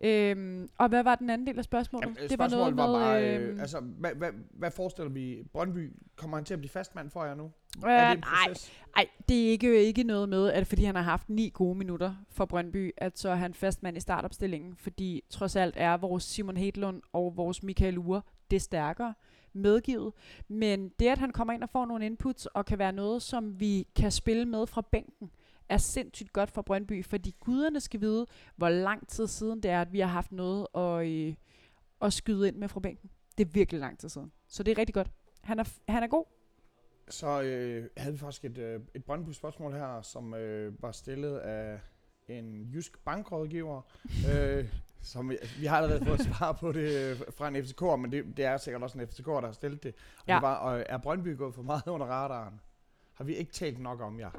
Øhm, 0.00 0.68
og 0.78 0.88
hvad 0.88 1.02
var 1.02 1.14
den 1.14 1.30
anden 1.30 1.46
del 1.46 1.58
af 1.58 1.64
spørgsmålet? 1.64 2.06
Jamen, 2.06 2.30
det 2.30 2.38
var 2.38 2.48
noget 2.48 2.74
med... 2.76 2.84
var 2.84 2.92
bare, 2.92 3.36
øh, 3.36 3.52
øh, 3.52 3.60
altså, 3.60 3.80
hvad, 3.80 4.10
hvad, 4.14 4.30
hvad 4.50 4.70
forestiller 4.70 5.10
vi? 5.10 5.42
Brøndby, 5.52 5.92
kommer 6.16 6.36
han 6.36 6.44
til 6.44 6.54
at 6.54 6.60
blive 6.60 6.70
fastmand 6.70 7.10
for 7.10 7.24
jer 7.24 7.34
nu? 7.34 7.50
øh, 7.86 7.92
er 7.92 8.08
det 8.08 8.16
en 8.16 8.18
nej, 8.18 8.48
proces? 8.48 8.72
ej, 8.96 9.06
det 9.28 9.46
er 9.46 9.50
ikke, 9.50 9.84
ikke 9.84 10.02
noget 10.02 10.28
med, 10.28 10.52
at 10.52 10.66
fordi 10.66 10.84
han 10.84 10.94
har 10.94 11.02
haft 11.02 11.28
ni 11.28 11.50
gode 11.54 11.78
minutter 11.78 12.14
for 12.30 12.44
Brøndby, 12.44 12.92
at 12.96 13.18
så 13.18 13.28
er 13.28 13.34
han 13.34 13.54
fastmand 13.54 13.96
i 13.96 14.00
startopstillingen, 14.00 14.76
fordi 14.76 15.22
trods 15.30 15.56
alt 15.56 15.74
er 15.76 15.96
vores 15.96 16.24
Simon 16.24 16.56
Hedlund 16.56 17.02
og 17.12 17.36
vores 17.36 17.62
Michael 17.62 17.98
Ure 17.98 18.22
det 18.50 18.62
stærkere 18.62 19.14
medgivet. 19.56 20.12
Men 20.48 20.88
det, 20.88 21.06
at 21.06 21.18
han 21.18 21.30
kommer 21.30 21.54
ind 21.54 21.62
og 21.62 21.70
får 21.70 21.86
nogle 21.86 22.06
inputs, 22.06 22.46
og 22.46 22.66
kan 22.66 22.78
være 22.78 22.92
noget, 22.92 23.22
som 23.22 23.60
vi 23.60 23.86
kan 23.96 24.10
spille 24.10 24.44
med 24.44 24.66
fra 24.66 24.82
bænken, 24.92 25.30
er 25.68 25.78
sindssygt 25.78 26.32
godt 26.32 26.50
for 26.50 26.62
Brøndby, 26.62 27.04
fordi 27.04 27.36
guderne 27.40 27.80
skal 27.80 28.00
vide, 28.00 28.26
hvor 28.56 28.68
lang 28.68 29.08
tid 29.08 29.26
siden 29.26 29.62
det 29.62 29.70
er, 29.70 29.80
at 29.80 29.92
vi 29.92 30.00
har 30.00 30.08
haft 30.08 30.32
noget 30.32 30.66
at, 30.74 31.06
øh, 31.06 31.34
at 32.02 32.12
skyde 32.12 32.48
ind 32.48 32.56
med 32.56 32.68
fra 32.68 32.80
bænken. 32.80 33.10
Det 33.38 33.46
er 33.46 33.50
virkelig 33.50 33.80
lang 33.80 33.98
tid 33.98 34.08
siden. 34.08 34.32
Så 34.48 34.62
det 34.62 34.72
er 34.72 34.78
rigtig 34.78 34.94
godt. 34.94 35.10
Han 35.42 35.58
er, 35.58 35.64
han 35.88 36.02
er 36.02 36.06
god. 36.06 36.24
Så 37.08 37.42
øh, 37.42 37.88
havde 37.96 38.12
vi 38.12 38.18
faktisk 38.18 38.44
et, 38.44 38.58
øh, 38.58 38.80
et 38.94 39.04
Brøndby-spørgsmål 39.04 39.72
her, 39.72 40.02
som 40.02 40.34
øh, 40.34 40.82
var 40.82 40.92
stillet 40.92 41.38
af 41.38 41.80
en 42.28 42.70
jysk 42.74 42.98
bankrådgiver. 43.04 43.82
øh, 44.32 44.64
som 45.02 45.30
vi, 45.30 45.36
vi 45.58 45.66
har 45.66 45.76
allerede 45.76 46.04
fået 46.04 46.20
svar 46.20 46.52
på 46.52 46.72
det 46.72 47.10
øh, 47.10 47.20
fra 47.36 47.48
en 47.48 47.64
FCK, 47.64 47.82
men 47.82 48.12
det, 48.12 48.36
det 48.36 48.44
er 48.44 48.56
sikkert 48.56 48.82
også 48.82 48.98
en 48.98 49.06
FCK, 49.08 49.26
der 49.26 49.40
har 49.40 49.52
stillet 49.52 49.82
det. 49.82 49.94
Og 50.18 50.24
Ja. 50.28 50.34
det 50.34 50.42
var, 50.42 50.74
øh, 50.74 50.84
er 50.88 50.98
Brøndby 50.98 51.36
gået 51.36 51.54
for 51.54 51.62
meget 51.62 51.86
under 51.86 52.06
radaren? 52.06 52.60
Har 53.14 53.24
vi 53.24 53.34
ikke 53.34 53.52
talt 53.52 53.78
nok 53.78 54.00
om 54.00 54.20
jer? 54.20 54.30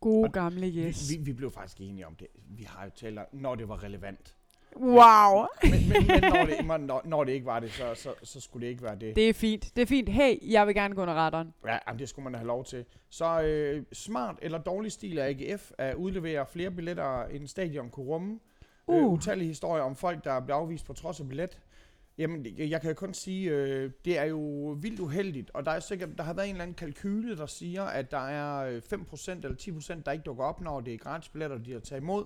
God 0.00 0.24
Og 0.24 0.32
gamle 0.32 0.66
yes. 0.66 1.10
Vi, 1.10 1.16
vi, 1.16 1.22
vi 1.24 1.32
blev 1.32 1.50
faktisk 1.50 1.80
enige 1.80 2.06
om 2.06 2.14
det. 2.14 2.26
Vi 2.34 2.62
har 2.62 2.84
jo 2.84 2.90
talt 2.96 3.20
når 3.32 3.54
det 3.54 3.68
var 3.68 3.82
relevant. 3.82 4.36
Wow. 4.80 5.46
Men, 5.62 5.70
men, 5.88 6.06
men 6.06 6.22
når, 6.32 6.44
det, 6.46 6.80
når, 6.86 7.02
når 7.04 7.24
det 7.24 7.32
ikke 7.32 7.46
var 7.46 7.60
det, 7.60 7.72
så, 7.72 7.94
så, 7.94 8.14
så 8.22 8.40
skulle 8.40 8.66
det 8.66 8.70
ikke 8.70 8.82
være 8.82 8.96
det. 8.96 9.16
Det 9.16 9.28
er 9.28 9.32
fint. 9.34 9.76
Det 9.76 9.82
er 9.82 9.86
fint. 9.86 10.08
Hey, 10.08 10.52
jeg 10.52 10.66
vil 10.66 10.74
gerne 10.74 10.94
gå 10.94 11.02
under 11.02 11.14
radaren. 11.14 11.54
Ja, 11.66 11.78
jamen, 11.88 11.98
det 11.98 12.08
skulle 12.08 12.24
man 12.24 12.34
have 12.34 12.46
lov 12.46 12.64
til. 12.64 12.84
Så 13.10 13.40
øh, 13.42 13.82
smart 13.92 14.36
eller 14.42 14.58
dårlig 14.58 14.92
stil 14.92 15.18
af 15.18 15.28
AGF 15.28 15.70
at 15.78 15.94
udlevere 15.94 16.46
flere 16.46 16.70
billetter, 16.70 17.24
end 17.24 17.46
stadion 17.46 17.90
kunne 17.90 18.06
rumme. 18.06 18.38
Uh. 18.86 18.96
Øh, 18.96 19.02
Uh. 19.04 19.12
utallige 19.12 19.48
historier 19.48 19.82
om 19.82 19.96
folk, 19.96 20.24
der 20.24 20.40
bliver 20.40 20.56
afvist 20.56 20.86
på 20.86 20.92
trods 20.92 21.20
af 21.20 21.28
billet. 21.28 21.58
Jamen, 22.18 22.46
jeg 22.58 22.80
kan 22.80 22.90
jo 22.90 22.94
kun 22.94 23.14
sige, 23.14 23.50
øh, 23.50 23.90
det 24.04 24.18
er 24.18 24.24
jo 24.24 24.40
vildt 24.80 25.00
uheldigt, 25.00 25.50
og 25.54 25.64
der 25.66 25.70
er 25.70 25.80
sikkert, 25.80 26.08
der 26.18 26.24
har 26.24 26.32
været 26.34 26.48
en 26.48 26.54
eller 26.54 26.62
anden 26.62 26.74
kalkyle, 26.74 27.36
der 27.36 27.46
siger, 27.46 27.82
at 27.82 28.10
der 28.10 28.28
er 28.28 28.70
øh, 28.70 28.82
5% 28.92 29.30
eller 29.30 29.56
10%, 29.96 30.02
der 30.06 30.12
ikke 30.12 30.22
dukker 30.22 30.44
op, 30.44 30.60
når 30.60 30.80
det 30.80 30.94
er 30.94 30.98
gratis 30.98 31.28
billetter, 31.28 31.58
de 31.58 31.72
har 31.72 31.80
taget 31.80 32.02
imod. 32.02 32.24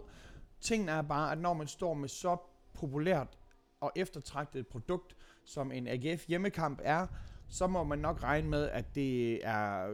Tingen 0.60 0.88
er 0.88 1.02
bare, 1.02 1.32
at 1.32 1.38
når 1.38 1.54
man 1.54 1.66
står 1.66 1.94
med 1.94 2.08
så 2.08 2.36
populært 2.74 3.38
og 3.80 3.92
eftertragtet 3.96 4.60
et 4.60 4.66
produkt, 4.66 5.16
som 5.44 5.72
en 5.72 5.86
AGF 5.88 6.26
hjemmekamp 6.28 6.80
er, 6.82 7.06
så 7.48 7.66
må 7.66 7.84
man 7.84 7.98
nok 7.98 8.22
regne 8.22 8.48
med, 8.48 8.68
at 8.68 8.94
det 8.94 9.46
er 9.46 9.86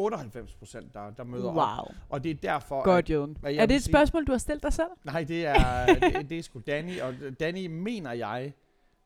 98%, 0.00 0.92
der, 0.94 1.10
der 1.10 1.24
møder 1.24 1.48
op. 1.48 1.54
Wow. 1.56 1.94
Og 2.08 2.24
det 2.24 2.30
er 2.30 2.34
derfor, 2.34 2.84
Godt, 2.84 3.08
hvad 3.40 3.52
jeg 3.52 3.62
Er 3.62 3.66
det 3.66 3.76
et 3.76 3.82
sige- 3.82 3.92
spørgsmål, 3.92 4.24
du 4.26 4.32
har 4.32 4.38
stillet 4.38 4.62
dig 4.62 4.72
selv? 4.72 4.88
Nej, 5.04 5.24
det 5.24 5.46
er, 5.46 5.86
det, 6.20 6.30
det 6.30 6.38
er 6.38 6.42
sgu 6.42 6.58
Danny, 6.66 7.00
og 7.00 7.14
Danny 7.40 7.66
mener 7.66 8.12
jeg 8.12 8.52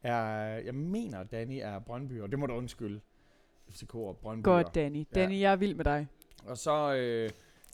er, 0.03 0.15
jeg 0.59 0.75
mener 0.75 1.23
Danny 1.25 1.59
er 1.63 1.79
Brøndby, 1.79 2.21
og 2.21 2.31
det 2.31 2.39
må 2.39 2.47
du 2.47 2.53
undskylde. 2.55 3.01
FCK 3.71 3.95
og 3.95 4.17
Brøndby. 4.23 4.45
Godt, 4.45 4.75
Danny. 4.75 5.07
Ja. 5.15 5.21
Danny, 5.21 5.41
jeg 5.41 5.53
er 5.53 5.57
vild 5.57 5.75
med 5.75 5.85
dig. 5.85 6.07
Og 6.47 6.57
så, 6.57 6.95
øh, 6.95 7.31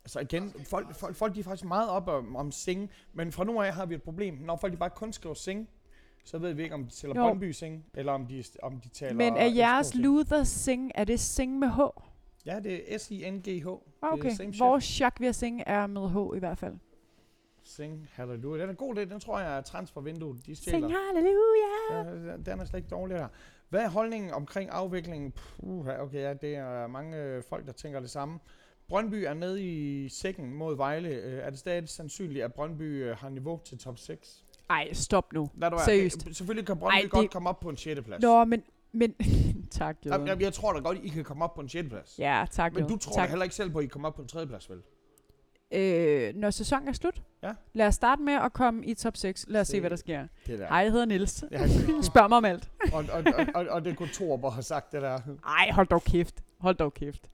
så 0.07 0.20
igen, 0.20 0.53
folk, 0.65 0.95
folk, 0.95 1.16
folk 1.16 1.35
de 1.35 1.41
er 1.41 1.45
faktisk 1.45 1.65
meget 1.65 1.91
op 1.91 2.09
om, 2.09 2.37
om 2.37 2.53
Sing, 2.53 2.91
men 3.12 3.33
fra 3.33 3.45
nu 3.45 3.61
af 3.62 3.74
har 3.74 3.87
vi 3.87 3.95
et 3.95 4.03
problem. 4.03 4.35
Når 4.35 4.57
folk 4.57 4.73
de 4.73 4.79
bare 4.79 4.91
kun 4.91 5.12
skriver 5.12 5.35
Sing, 5.35 5.69
så 6.24 6.39
ved 6.39 6.53
vi 6.53 6.62
ikke, 6.62 6.74
om 6.74 6.85
de 6.85 6.91
tæller 6.91 7.20
Jo. 7.20 7.29
Brøndby 7.29 7.51
Sing, 7.51 7.85
eller 7.95 8.12
om 8.12 8.27
de, 8.27 8.45
om 8.62 8.81
de 8.81 8.89
taler 8.89 9.15
Men 9.15 9.37
er 9.37 9.47
jeres. 9.47 9.95
Luther 9.95 10.45
Sing, 10.45 10.93
er 10.95 11.05
det 11.05 11.20
Sing 11.20 11.59
med 11.59 11.69
H? 11.69 11.81
Ja, 12.47 12.61
det 12.61 12.95
er 12.95 12.99
S-I-N-G-H. 12.99 13.66
Det 13.66 13.79
Okay, 14.03 14.31
er 14.31 14.35
same 14.35 14.53
shit. 14.53 14.61
vores 14.61 15.01
Jacques 15.01 15.37
Sing 15.37 15.62
er 15.66 15.87
med 15.87 16.09
H 16.11 16.37
i 16.37 16.39
hvert 16.39 16.59
fald. 16.59 16.74
Sing, 17.62 18.09
halleluja. 18.12 18.62
Den 18.62 18.70
er 18.70 18.74
god, 18.74 18.95
det. 18.95 19.11
Den 19.11 19.20
tror 19.20 19.41
jeg 19.41 19.57
er 19.57 19.61
transfervinduet. 19.61 20.47
De 20.47 20.55
stjæler. 20.55 20.79
Sing 20.79 20.93
halleluja. 21.07 22.31
Ja, 22.31 22.37
den 22.37 22.61
er 22.61 22.65
slet 22.65 22.79
ikke 22.79 22.89
dårlig 22.89 23.16
der. 23.16 23.29
Hvad 23.69 23.81
er 23.81 23.89
holdningen 23.89 24.31
omkring 24.31 24.70
afviklingen? 24.70 25.33
Puh, 25.33 25.87
okay, 26.01 26.20
ja, 26.23 26.35
det 26.35 26.55
er 26.57 26.87
mange 26.87 27.43
folk, 27.49 27.66
der 27.66 27.73
tænker 27.73 28.01
det 28.01 28.11
samme. 28.11 28.39
Brøndby 28.93 29.14
er 29.14 29.35
nede 29.35 29.62
i 29.64 30.09
sækken 30.09 30.55
mod 30.55 30.77
Vejle. 30.77 31.09
Øh, 31.09 31.39
er 31.39 31.51
det 31.51 31.59
stadig 31.59 31.89
sandsynligt, 31.89 32.44
at 32.44 32.55
Brøndby 32.55 32.82
øh, 33.05 33.16
har 33.16 33.28
niveau 33.28 33.60
til 33.64 33.78
top 33.78 33.98
6? 33.98 34.44
Ej, 34.70 34.93
stop 34.93 35.32
nu. 35.32 35.51
Lad 35.56 35.70
være. 35.70 35.85
Seriøst. 35.85 36.27
Øh, 36.28 36.35
Selvfølgelig 36.35 36.66
kan 36.66 36.78
Brøndby 36.78 36.94
Ej, 36.94 37.01
Ej, 37.01 37.09
godt 37.09 37.23
det- 37.23 37.31
komme 37.31 37.48
op 37.48 37.60
på 37.60 37.69
en 37.69 37.77
6. 37.77 38.01
plads. 38.01 38.23
Nå, 38.23 38.44
men... 38.44 38.62
men 38.93 39.14
tak, 39.70 39.97
Jøden. 40.06 40.27
jeg, 40.27 40.40
jeg 40.43 40.52
tror 40.52 40.73
da 40.73 40.78
godt, 40.78 40.98
I 41.02 41.09
kan 41.09 41.24
komme 41.24 41.44
op 41.44 41.55
på 41.55 41.60
en 41.60 41.69
6. 41.69 41.89
plads. 41.89 42.14
Ja, 42.19 42.44
tak, 42.51 42.74
Men 42.74 42.86
du 42.89 42.97
tror 42.97 43.12
tak. 43.14 43.24
da 43.24 43.28
heller 43.31 43.43
ikke 43.44 43.55
selv 43.55 43.70
på, 43.70 43.78
at 43.78 43.85
I 43.85 43.89
kommer 43.89 44.09
op 44.09 44.14
på 44.14 44.23
en 44.23 44.28
3. 44.28 44.47
plads, 44.47 44.70
vel? 44.70 44.78
Øh, 45.74 46.35
når 46.36 46.51
sæsonen 46.51 46.89
er 46.89 46.93
slut, 46.93 47.23
Ja. 47.43 47.52
lad 47.73 47.86
os 47.86 47.94
starte 47.94 48.23
med 48.23 48.35
at 48.35 48.52
komme 48.52 48.86
i 48.86 48.94
top 48.94 49.16
6. 49.16 49.44
Lad 49.48 49.60
os 49.60 49.66
se, 49.66 49.70
Se. 49.70 49.81
hvad 49.81 49.90
der 49.90 49.97
sker. 49.97 50.27
Det 50.47 50.59
der. 50.59 50.66
Hej, 50.66 50.78
jeg 50.78 50.90
hedder 50.93 51.06
Nils. 51.06 51.44
Ja, 51.51 51.66
Spørg 52.02 52.28
mig 52.28 52.39
om 52.39 52.44
alt. 52.44 52.70
og, 52.93 53.05
og, 53.12 53.23
og, 53.35 53.47
og, 53.55 53.66
og 53.70 53.85
det 53.85 53.97
kunne 53.97 54.09
Thor 54.12 54.51
har 54.51 54.62
sagt 54.62 54.93
det 54.93 55.02
der. 55.02 55.19
Ej, 55.47 55.70
hold 55.70 55.86
dog 55.86 56.02
kæft. 56.02 56.35
Hold 56.59 56.74
dog 56.77 56.94
kæft. 56.94 57.28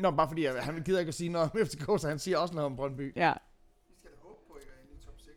Nå, 0.00 0.10
bare 0.10 0.28
fordi 0.28 0.44
at 0.44 0.64
han 0.64 0.82
gider 0.84 0.98
ikke 0.98 1.08
at 1.08 1.14
sige 1.14 1.28
noget 1.28 1.50
om 1.54 1.66
FCK, 1.66 2.00
så 2.00 2.08
han 2.08 2.18
siger 2.18 2.38
også 2.38 2.54
noget 2.54 2.66
om 2.66 2.76
Brøndby. 2.76 3.12
Ja. 3.16 3.32
Vi 3.88 3.94
skal 3.98 4.10
da 4.10 4.16
håbe 4.22 4.36
på, 4.48 4.54
at 4.54 4.62
I 4.62 4.66
er 4.68 4.82
inde 4.82 4.92
i 5.00 5.04
top 5.04 5.14
6. 5.18 5.36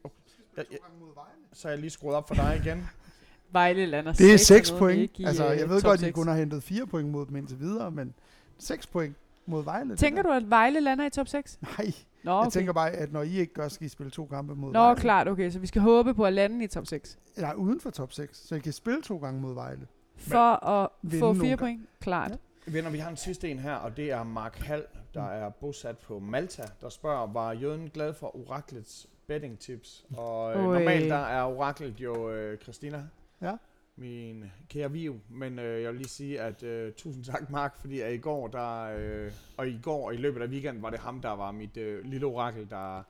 Jeg, 0.58 0.66
jeg, 0.72 0.80
gange 0.82 1.00
mod 1.06 1.14
Vejle. 1.16 1.30
så 1.54 1.68
er 1.68 1.72
jeg 1.72 1.80
lige 1.80 1.90
skruet 1.90 2.16
op 2.16 2.28
for 2.28 2.36
dig 2.36 2.62
igen. 2.66 2.88
Vejle 3.52 3.86
lander 3.86 4.14
Det 4.14 4.34
er 4.34 4.38
satme 4.38 4.58
6 4.58 4.70
noget 4.70 4.80
point. 4.80 5.00
ikke 5.02 5.24
i, 5.24 5.26
altså, 5.26 5.52
øh, 5.54 5.60
jeg 5.60 5.70
ved 5.70 5.82
godt, 5.82 5.94
at 5.94 6.00
I 6.02 6.06
seks. 6.06 6.16
kun 6.16 6.28
har 6.28 6.36
hentet 6.36 6.64
4 6.64 6.88
point 6.88 7.10
mod 7.10 7.26
dem 7.26 7.36
indtil 7.36 7.60
videre, 7.60 7.92
men 7.92 8.14
6 8.58 8.88
point. 8.88 9.16
mod 9.46 9.64
Vejle. 9.64 9.96
Tænker 9.96 10.22
du, 10.22 10.30
at 10.32 10.50
Vejle 10.50 10.80
lander 10.82 11.06
i 11.06 11.10
top 11.10 11.28
6? 11.28 11.60
Nej, 11.62 11.94
Nå, 12.24 12.32
jeg 12.32 12.40
okay. 12.40 12.52
tænker 12.52 12.74
bare, 12.74 12.92
at 12.92 13.12
når 13.14 13.22
I 13.24 13.38
ikke 13.38 13.54
gør, 13.54 13.68
skal 13.68 13.86
I 13.86 13.90
spille 13.90 14.12
to 14.12 14.26
kampe 14.26 14.56
mod 14.56 14.72
Nå, 14.74 14.80
Vejle. 14.80 15.00
klart, 15.00 15.28
okay. 15.28 15.50
Så 15.50 15.60
vi 15.60 15.68
skal 15.68 15.82
håbe 15.82 16.14
på 16.14 16.26
at 16.26 16.34
lande 16.34 16.64
i 16.64 16.68
top 16.68 16.86
6. 16.88 17.18
Nej, 17.38 17.54
uden 17.58 17.80
for 17.80 17.90
top 17.90 18.12
6, 18.14 18.38
så 18.48 18.56
I 18.56 18.60
kan 18.60 18.74
spille 18.74 19.02
to 19.02 19.18
gange 19.18 19.42
mod 19.42 19.54
Vejle. 19.54 19.88
For 20.18 20.66
at 20.66 20.90
Vinde 21.02 21.20
få 21.20 21.26
nogle 21.26 21.40
fire 21.40 21.50
gange. 21.50 21.58
point. 21.58 21.82
Klart. 22.00 22.32
Ja. 22.32 22.36
Venner, 22.68 22.90
vi 22.90 22.98
har 22.98 23.10
en 23.10 23.18
sidste 23.18 23.50
en 23.52 23.60
her, 23.60 23.74
og 23.76 23.98
det 23.98 24.12
er 24.12 24.24
Mark 24.24 24.56
Hall, 24.58 24.84
der 25.14 25.24
er 25.24 25.50
bosat 25.50 25.98
på 25.98 26.20
Malta, 26.20 26.64
der 26.82 26.90
spørger, 26.90 27.28
var 27.34 27.52
Jøden 27.52 27.90
glad 27.90 28.14
for 28.14 28.36
Oraklets 28.36 29.08
betting 29.28 29.60
tips? 29.60 30.06
Og 30.18 30.56
øh, 30.56 30.64
normalt 30.64 31.10
der 31.10 31.16
er 31.26 31.44
Oraklet 31.44 32.00
jo 32.00 32.30
øh, 32.32 32.58
Christina, 32.58 33.04
Ja. 33.42 33.56
min 33.96 34.44
kære 34.70 34.92
Viv, 34.92 35.20
men 35.30 35.60
øh, 35.60 35.82
jeg 35.84 35.92
vil 35.92 35.98
lige 35.98 36.10
sige, 36.10 36.42
at 36.42 36.64
øh, 36.64 36.94
tusind 36.94 37.24
tak 37.24 37.50
Mark, 37.50 37.78
fordi 37.78 38.00
at 38.00 38.14
i 38.14 38.18
går, 38.18 38.48
der, 38.48 38.96
øh, 38.98 39.32
og 39.58 39.68
i 39.68 39.80
går 39.84 40.06
og 40.06 40.14
i 40.14 40.18
løbet 40.18 40.42
af 40.42 40.48
weekenden, 40.48 40.84
var 40.84 40.90
det 40.90 41.00
ham, 41.00 41.22
der 41.22 41.32
var 41.32 41.52
mit 41.52 41.78
øh, 41.78 42.06
lille 42.06 42.26
orakel, 42.26 42.70
der 42.70 43.04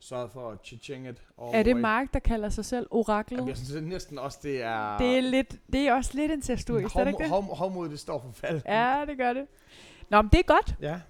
sørgede 0.00 0.28
for 0.32 0.50
at 0.50 0.58
chichinget. 0.64 1.22
Er 1.52 1.62
det 1.62 1.76
Mark, 1.76 2.12
der 2.14 2.18
kalder 2.18 2.48
sig 2.48 2.64
selv 2.64 2.86
oraklet? 2.90 3.36
Jamen, 3.38 3.48
jeg 3.48 3.56
synes 3.56 3.70
det 3.70 3.78
er 3.78 3.86
næsten 3.86 4.18
også, 4.18 4.38
det 4.42 4.62
er... 4.62 4.98
Det 4.98 5.16
er, 5.16 5.20
lidt, 5.20 5.56
det 5.72 5.88
er 5.88 5.94
også 5.94 6.10
lidt 6.14 6.32
incestuøst, 6.32 6.94
er 6.94 7.00
det 7.00 7.06
ikke 7.10 7.22
det? 7.22 7.28
Hovmod, 7.30 7.56
hovmod, 7.56 7.88
det 7.88 7.98
står 8.00 8.18
for 8.20 8.32
fald. 8.32 8.60
Ja, 8.66 9.04
det 9.08 9.16
gør 9.16 9.32
det. 9.32 9.46
Nå, 10.10 10.22
men 10.22 10.28
det 10.32 10.38
er 10.38 10.42
godt. 10.42 10.74
Ja. 10.80 11.00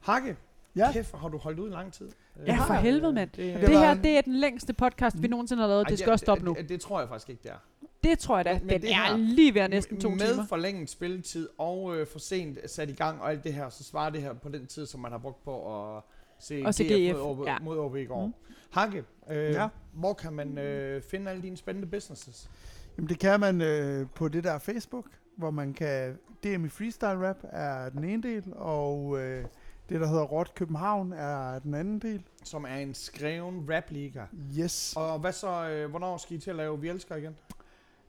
Hakke, 0.00 0.36
Ja. 0.76 0.92
kæft, 0.92 1.10
hvor 1.10 1.18
har 1.18 1.28
du 1.28 1.38
holdt 1.38 1.58
ud 1.58 1.68
i 1.68 1.72
lang 1.72 1.92
tid. 1.92 2.10
Ja, 2.46 2.56
for 2.66 2.74
helvede, 2.74 3.12
mand. 3.12 3.30
Det, 3.36 3.60
Det, 3.60 3.68
her, 3.78 3.94
det 3.94 4.16
er 4.16 4.20
den 4.20 4.34
længste 4.36 4.72
podcast, 4.72 5.22
vi 5.22 5.26
Mm. 5.26 5.30
nogensinde 5.30 5.60
har 5.62 5.68
lavet. 5.68 5.82
Ej, 5.84 5.88
Det 5.88 5.98
skal 5.98 6.12
også 6.12 6.22
stoppe 6.24 6.44
nu. 6.44 6.54
Det, 6.58 6.68
det 6.68 6.80
tror 6.80 7.00
jeg 7.00 7.08
faktisk 7.08 7.28
ikke, 7.30 7.42
det 7.42 7.50
er. 7.50 7.56
Det 8.04 8.18
tror 8.18 8.36
jeg 8.36 8.44
da. 8.44 8.52
Men- 8.52 8.60
men 8.66 8.70
Den 8.74 8.82
det 8.82 8.92
er 8.94 9.16
lige 9.16 9.54
ved 9.54 9.60
at 9.60 9.70
næsten 9.70 10.00
to 10.00 10.08
med 10.10 10.18
timer. 10.32 10.46
forlænget 10.46 10.90
spilletid 10.90 11.48
og 11.58 11.96
øh, 11.96 12.06
for 12.06 12.18
sent 12.18 12.70
sat 12.70 12.90
i 12.90 12.92
gang 12.92 13.20
og 13.22 13.30
alt 13.30 13.44
det 13.44 13.54
her, 13.54 13.68
så 13.68 13.84
svarer 13.84 14.10
det 14.10 14.22
her 14.22 14.32
på 14.32 14.48
den 14.48 14.66
tid, 14.66 14.86
som 14.86 15.00
man 15.00 15.10
har 15.10 15.18
brugt 15.18 15.44
på 15.44 15.86
at 15.96 16.02
se, 16.42 16.62
Og 16.66 16.74
se 16.74 16.84
GF, 16.84 17.14
GF, 17.14 17.18
mod, 17.18 17.30
OB, 17.40 17.46
ja. 17.46 17.58
mod 17.62 17.78
OB 17.78 17.96
i 17.96 18.04
går. 18.04 18.26
Mm. 18.26 18.32
Hakke, 18.70 19.04
øh, 19.30 19.36
Ja. 19.52 19.68
hvor 19.92 20.12
kan 20.14 20.32
man 20.32 20.58
øh, 20.58 21.02
finde 21.02 21.30
alle 21.30 21.42
dine 21.42 21.56
spændende 21.56 21.88
businesses? 21.88 22.50
Jamen 22.96 23.08
det 23.08 23.18
kan 23.18 23.40
man 23.40 23.60
øh, 23.60 24.06
på 24.14 24.28
det 24.28 24.44
der 24.44 24.58
Facebook, 24.58 25.06
hvor 25.36 25.50
man 25.50 25.74
kan... 25.74 26.18
DM 26.44 26.64
i 26.64 26.68
Freestyle 26.68 27.28
Rap 27.28 27.36
er 27.42 27.88
den 27.88 28.04
ene 28.04 28.22
del, 28.22 28.42
og 28.52 29.18
øh, 29.20 29.44
det 29.88 30.00
der 30.00 30.06
hedder 30.06 30.22
Rot 30.24 30.54
København 30.54 31.12
er 31.12 31.58
den 31.58 31.74
anden 31.74 31.98
del. 31.98 32.22
Som 32.44 32.64
er 32.64 32.74
en 32.76 32.94
skreven 32.94 33.66
rap-liga. 33.70 34.22
Yes. 34.58 34.94
Og 34.96 35.18
hvad 35.18 35.32
så, 35.32 35.68
øh, 35.68 35.90
hvornår 35.90 36.16
skal 36.16 36.36
I 36.36 36.40
til 36.40 36.50
at 36.50 36.56
lave 36.56 36.80
Vi 36.80 36.88
Elsker 36.88 37.16
igen? 37.16 37.36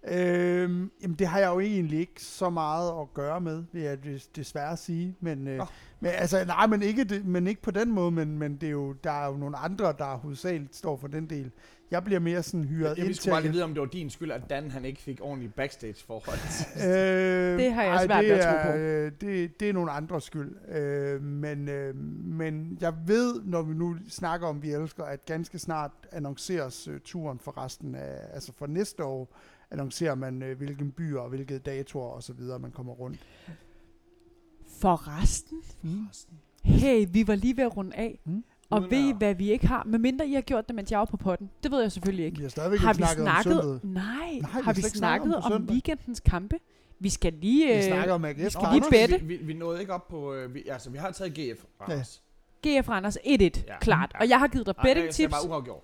Øhm, 0.08 0.92
jamen 1.02 1.16
det 1.20 1.28
har 1.28 1.40
jeg 1.40 1.48
jo 1.48 1.60
egentlig 1.60 2.00
ikke 2.00 2.22
så 2.24 2.50
meget 2.50 3.02
at 3.02 3.14
gøre 3.14 3.42
med, 3.42 3.64
vil 3.72 3.82
jeg 3.82 3.98
des- 4.06 4.28
desværre 4.36 4.78
sige. 4.78 5.16
Men, 5.20 5.48
øh, 5.48 5.58
Nå. 5.58 5.66
men 6.00 6.12
altså, 6.16 6.46
nej, 6.46 6.68
men 6.68 6.82
ikke, 6.82 7.04
det, 7.04 7.26
men 7.26 7.48
ikke 7.48 7.62
på 7.62 7.72
den 7.72 7.92
måde, 7.92 8.12
men, 8.12 8.38
men 8.40 8.56
det 8.56 8.68
er 8.68 8.72
jo, 8.72 8.94
der 8.94 9.12
er 9.12 9.28
jo 9.28 9.38
nogle 9.38 9.58
andre, 9.58 9.94
der 9.98 10.18
hovedsageligt 10.18 10.76
står 10.76 10.98
for 10.98 11.08
den 11.08 11.30
del. 11.30 11.52
Jeg 11.92 12.04
bliver 12.04 12.20
mere 12.20 12.44
sådan 12.44 12.64
hyret 12.66 12.90
Jeg, 12.90 12.98
jeg 12.98 13.06
ind 13.06 13.14
til 13.16 13.30
bare 13.30 13.38
at- 13.38 13.44
lige 13.44 13.52
vide, 13.52 13.64
om 13.64 13.74
det 13.74 13.80
var 13.82 13.88
din 13.88 14.10
skyld, 14.10 14.32
at 14.32 14.42
Dan 14.50 14.72
han 14.72 14.86
ikke 14.86 15.02
fik 15.02 15.20
ordentligt 15.22 15.56
backstage-forhold. 15.56 16.38
Øh, 16.90 17.60
Det 17.60 17.74
har 17.74 17.84
jeg 17.84 17.96
ej, 17.96 18.06
svært 18.06 18.24
det 18.24 18.30
ved 18.32 18.38
at 18.38 18.44
tro 18.44 18.70
er, 18.70 18.72
på. 18.72 18.78
øh, 18.78 19.12
Det, 19.22 19.60
det 19.60 19.70
er 19.70 19.74
nogle 19.74 19.92
andre 19.92 20.22
skyld. 20.22 20.56
Øh, 20.76 21.22
men, 21.24 21.70
øh, 21.70 21.96
men 22.26 22.78
jeg 22.82 22.94
ved, 23.08 23.42
når 23.46 23.62
vi 23.62 23.74
nu 23.74 23.96
snakker 24.10 24.48
om, 24.48 24.64
vi 24.64 24.72
elsker, 24.72 25.04
at 25.04 25.26
ganske 25.26 25.60
snart 25.60 25.92
annonceres 26.12 26.88
øh, 26.88 27.00
turen 27.04 27.40
for 27.40 27.64
resten 27.64 27.96
af, 27.96 28.18
altså 28.34 28.52
for 28.58 28.68
næste 28.68 29.04
år, 29.04 29.38
annoncerer 29.74 30.16
man, 30.16 30.44
øh, 30.44 30.58
hvilken 30.58 30.92
byer 30.92 31.20
og 31.20 31.30
hvilke 31.30 31.58
datoer 31.60 32.10
og 32.10 32.24
så 32.24 32.34
videre, 32.34 32.60
man 32.60 32.72
kommer 32.72 32.94
rundt. 32.94 33.20
For 34.80 35.22
resten. 35.22 35.58
Mm. 35.82 36.08
Hey, 36.64 37.08
vi 37.10 37.28
var 37.28 37.36
lige 37.36 37.58
ved 37.58 37.64
at 37.64 37.78
runde 37.78 37.96
af. 37.96 38.20
Mm. 38.26 38.44
Og 38.70 38.80
Uden 38.80 38.92
ved 38.92 38.98
I, 39.10 39.12
hvad 39.18 39.36
vi 39.36 39.52
ikke 39.52 39.68
har? 39.68 39.84
Medmindre 39.84 40.28
I 40.28 40.34
har 40.34 40.42
gjort 40.42 40.68
det, 40.68 40.76
mens 40.76 40.92
jeg 40.92 41.00
var 41.00 41.06
på 41.06 41.18
potten. 41.18 41.50
Det 41.64 41.72
ved 41.72 41.82
jeg 41.82 41.92
selvfølgelig 41.92 42.26
ikke. 42.26 42.38
Vi 42.38 42.44
har 42.44 42.50
stadigvæk 42.50 42.80
Har 42.80 42.92
ikke 42.92 42.98
vi 43.02 43.08
snakket, 43.16 43.44
snakket? 43.44 43.62
om 43.62 43.80
søndag. 43.82 44.04
Nej, 44.04 44.40
har 44.44 44.62
har 44.62 44.74
vi 44.74 44.76
vi 44.76 44.82
slet 44.82 44.90
ikke 44.90 44.98
snakket 44.98 45.36
om 45.36 45.52
om, 45.52 45.68
weekendens 45.70 46.20
kampe? 46.20 46.60
Vi 47.00 47.10
skal 47.10 47.34
lige... 47.34 47.68
Vi 47.68 47.74
Øh, 47.74 47.84
snakker 47.84 48.14
om 48.14 48.26
AGF. 48.26 48.52
skal 48.52 48.64
Nå, 48.64 48.72
lige 48.72 48.84
bette. 49.10 49.26
Vi, 49.26 49.36
vi, 49.38 49.44
vi 49.46 49.54
nåede 49.54 49.80
ikke 49.82 49.94
op 49.94 50.08
på... 50.08 50.34
Øh, 50.34 50.54
vi, 50.54 50.64
altså, 50.68 50.90
vi 50.90 50.98
har 50.98 51.12
taget 51.12 51.34
GF. 51.34 51.64
Ja. 51.80 51.86
Anders. 51.92 52.24
GF 52.68 52.90
Randers 52.90 53.18
1-1, 53.18 53.22
Ja. 53.68 53.80
klart. 53.82 54.12
Ja. 54.14 54.20
Og 54.20 54.30
jeg 54.30 54.40
har 54.40 54.48
givet 54.48 54.66
dig 54.66 54.76
betting 54.84 55.06
jeg 55.06 55.14
siger 55.14 55.28
tips. 55.28 55.40
bare 55.42 55.50
uafgjort. 55.50 55.84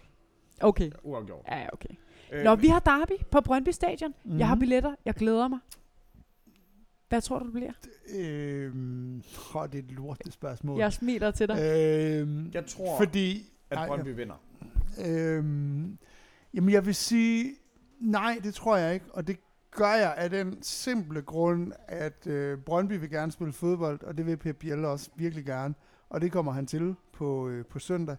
Okay. 0.61 0.91
Uafgjort. 1.03 1.45
Ja, 1.47 1.59
ja, 1.59 1.67
okay. 1.73 1.89
Øh, 2.34 2.43
Nå, 2.43 2.56
vi 2.56 2.68
har 2.68 2.80
derby 2.80 3.23
på 3.31 3.41
Brøndby 3.41 3.69
Stadion. 3.69 4.14
Jeg 4.38 4.47
har 4.47 4.56
Mhm. 4.56 4.60
billetter. 4.60 4.95
Jeg 5.06 5.14
glæder 5.14 5.47
mig. 5.47 5.60
Hvad 7.10 7.22
tror 7.22 7.39
du, 7.39 7.45
det 7.45 7.53
bliver? 7.53 7.72
Øhm, 8.15 9.23
åh, 9.56 9.65
det 9.68 9.76
er 9.76 9.80
et 9.80 9.91
lortet 9.91 10.34
spørgsmål. 10.34 10.80
Jeg 10.80 10.93
smiler 10.93 11.31
til 11.31 11.47
dig. 11.47 11.57
Øhm, 12.22 12.51
Jeg 12.53 12.65
tror, 12.65 12.97
fordi, 12.97 13.51
at 13.69 13.76
nej, 13.77 13.88
Brøndby 13.88 14.07
vinder. 14.15 14.35
Øhm, 15.06 15.97
jamen, 16.53 16.69
jeg 16.73 16.85
vil 16.85 16.95
sige, 16.95 17.56
nej, 17.99 18.39
det 18.43 18.53
tror 18.53 18.77
jeg 18.77 18.93
ikke. 18.93 19.06
Og 19.14 19.27
det 19.27 19.38
gør 19.72 19.93
jeg 19.93 20.14
af 20.18 20.30
den 20.30 20.64
simple 20.64 21.22
grund, 21.22 21.72
at 21.88 22.27
øh, 22.27 22.57
Brøndby 22.57 22.93
vil 22.99 23.10
gerne 23.10 23.31
spille 23.31 23.53
fodbold, 23.53 24.03
og 24.03 24.18
det 24.18 24.26
vil 24.26 24.38
Pep 24.38 24.56
Biel 24.56 24.85
også 24.85 25.10
virkelig 25.15 25.45
gerne. 25.45 25.73
Og 26.10 26.22
det 26.22 26.31
kommer 26.31 26.51
han 26.51 26.65
til 26.68 26.95
på, 27.14 27.47
øh, 27.49 27.65
på 27.65 27.80
søndag. 27.80 28.15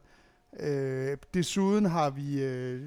Øh, 0.61 1.17
desuden 1.35 1.85
har 1.87 2.11
vi... 2.11 2.43
Øh, 2.43 2.81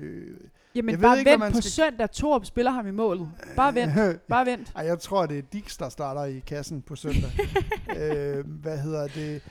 Jamen, 0.76 0.90
jeg 0.92 1.00
ved 1.00 1.04
bare 1.04 1.18
ikke, 1.20 1.30
hvad 1.30 1.34
vent 1.34 1.40
man 1.40 1.52
på 1.52 1.62
skal- 1.62 1.72
søndag. 1.72 2.12
Torup 2.12 2.46
spiller 2.46 2.72
ham 2.72 2.88
i 2.88 2.92
målet. 2.92 3.30
Bare 3.56 3.76
vent. 3.76 4.22
Bare 4.30 4.46
vent. 4.46 4.72
Ej, 4.76 4.86
jeg 4.86 5.00
tror, 5.00 5.26
det 5.26 5.38
er 5.38 5.42
Dix, 5.54 5.78
der 5.78 5.90
starter 5.90 6.26
i 6.26 6.40
kassen 6.48 6.82
på 6.82 6.96
søndag. 6.96 7.32
øh, 8.00 8.46
hvad 8.48 8.78
hedder 8.78 9.08
det? 9.08 9.42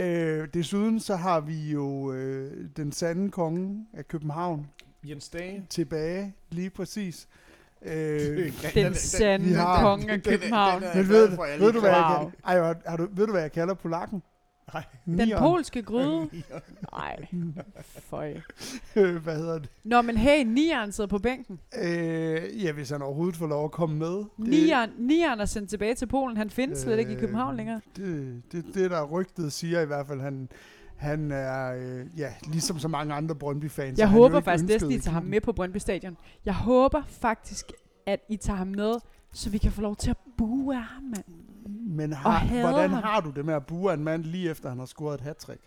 Øh, 0.00 0.48
desuden 0.54 1.00
så 1.00 1.16
har 1.16 1.40
vi 1.40 1.70
jo 1.72 2.12
øh, 2.12 2.52
den 2.76 2.92
sande 2.92 3.30
konge 3.30 3.86
af 3.94 4.08
København 4.08 4.66
Jens 5.04 5.28
Dage. 5.28 5.66
tilbage, 5.70 6.34
lige 6.50 6.70
præcis. 6.70 7.28
Øh, 7.82 8.52
Den 8.74 8.94
sande 8.94 9.54
konge 9.80 10.12
af 10.12 10.22
den- 10.22 10.30
den- 10.32 10.40
København. 10.40 10.82
den 10.82 10.88
er- 10.90 10.94
men 10.94 11.02
jeg 11.04 11.08
ved, 11.08 11.28
ved, 11.58 11.72
du, 11.72 11.80
hvad 11.80 11.90
jeg, 11.90 12.16
Wow. 12.20 12.24
kan- 12.30 12.38
ej, 12.44 12.58
har, 12.66 12.76
har 12.86 12.96
du, 12.96 13.08
ved 13.12 13.26
du, 13.26 13.32
hvad 13.32 13.42
jeg 13.42 13.52
kalder 13.52 13.74
polakken? 13.74 14.22
Nej. 14.74 14.84
Den 15.04 15.14
Nieren. 15.14 15.38
polske 15.42 15.82
gryde. 15.82 16.28
Nej, 16.92 17.26
føj. 17.82 18.34
hvad 18.94 19.36
hedder 19.36 19.58
det? 19.58 19.68
Nå, 19.84 20.02
men 20.02 20.16
hey, 20.16 20.44
Nieren 20.44 20.92
sidder 20.92 21.08
på 21.08 21.18
bænken. 21.18 21.60
Øh, 21.82 22.64
ja, 22.64 22.72
hvis 22.72 22.90
han 22.90 23.02
overhovedet 23.02 23.36
får 23.36 23.46
lov 23.46 23.64
at 23.64 23.70
komme 23.70 23.96
med. 23.96 24.24
Nieren, 24.38 24.90
Nieren 24.98 25.40
er 25.40 25.44
sendt 25.44 25.70
tilbage 25.70 25.94
til 25.94 26.06
Polen. 26.06 26.36
Han 26.36 26.50
findes 26.50 26.78
slet 26.78 26.98
ikke 26.98 27.10
i 27.10 27.14
Øh, 27.14 27.20
København 27.20 27.56
længere. 27.56 27.80
Det, 27.96 28.42
det, 28.52 28.64
det 28.74 28.90
der 28.90 29.04
rygtet 29.04 29.52
siger 29.52 29.80
i 29.80 29.86
hvert 29.86 30.06
fald, 30.06 30.20
han, 30.20 30.48
han 30.96 31.30
er, 31.30 31.74
øh, 31.76 32.06
ja, 32.16 32.32
ligesom 32.52 32.78
så 32.78 32.88
mange 32.88 33.14
andre 33.14 33.34
Brøndby-fans. 33.34 33.98
Jeg 33.98 34.04
er 34.04 34.08
håber 34.08 34.40
faktisk 34.40 34.64
næsten, 34.68 34.90
I 34.90 34.98
tager 34.98 35.12
ham 35.14 35.24
med 35.24 35.40
på 35.40 35.52
Brøndby 35.52 35.76
Stadion. 35.78 36.16
Jeg 36.44 36.54
håber 36.54 37.02
faktisk, 37.08 37.72
at 38.06 38.20
I 38.28 38.36
tager 38.36 38.56
ham 38.56 38.66
med, 38.68 38.94
så 39.32 39.50
vi 39.50 39.58
kan 39.58 39.72
få 39.72 39.80
lov 39.80 39.96
til 39.96 40.10
at 40.10 40.16
bue 40.38 40.76
af 40.76 40.82
ham, 40.82 41.02
mand. 41.02 41.24
Men 41.68 42.12
har, 42.12 42.60
hvordan 42.60 42.90
ham. 42.90 43.02
har 43.02 43.20
du 43.20 43.30
det 43.30 43.44
med 43.44 43.54
at 43.54 43.66
bue 43.66 43.94
en 43.94 44.04
mand 44.04 44.24
lige 44.24 44.50
efter, 44.50 44.68
han 44.68 44.78
har 44.78 44.86
scoret 44.86 45.14
et 45.14 45.20
hat 45.20 45.58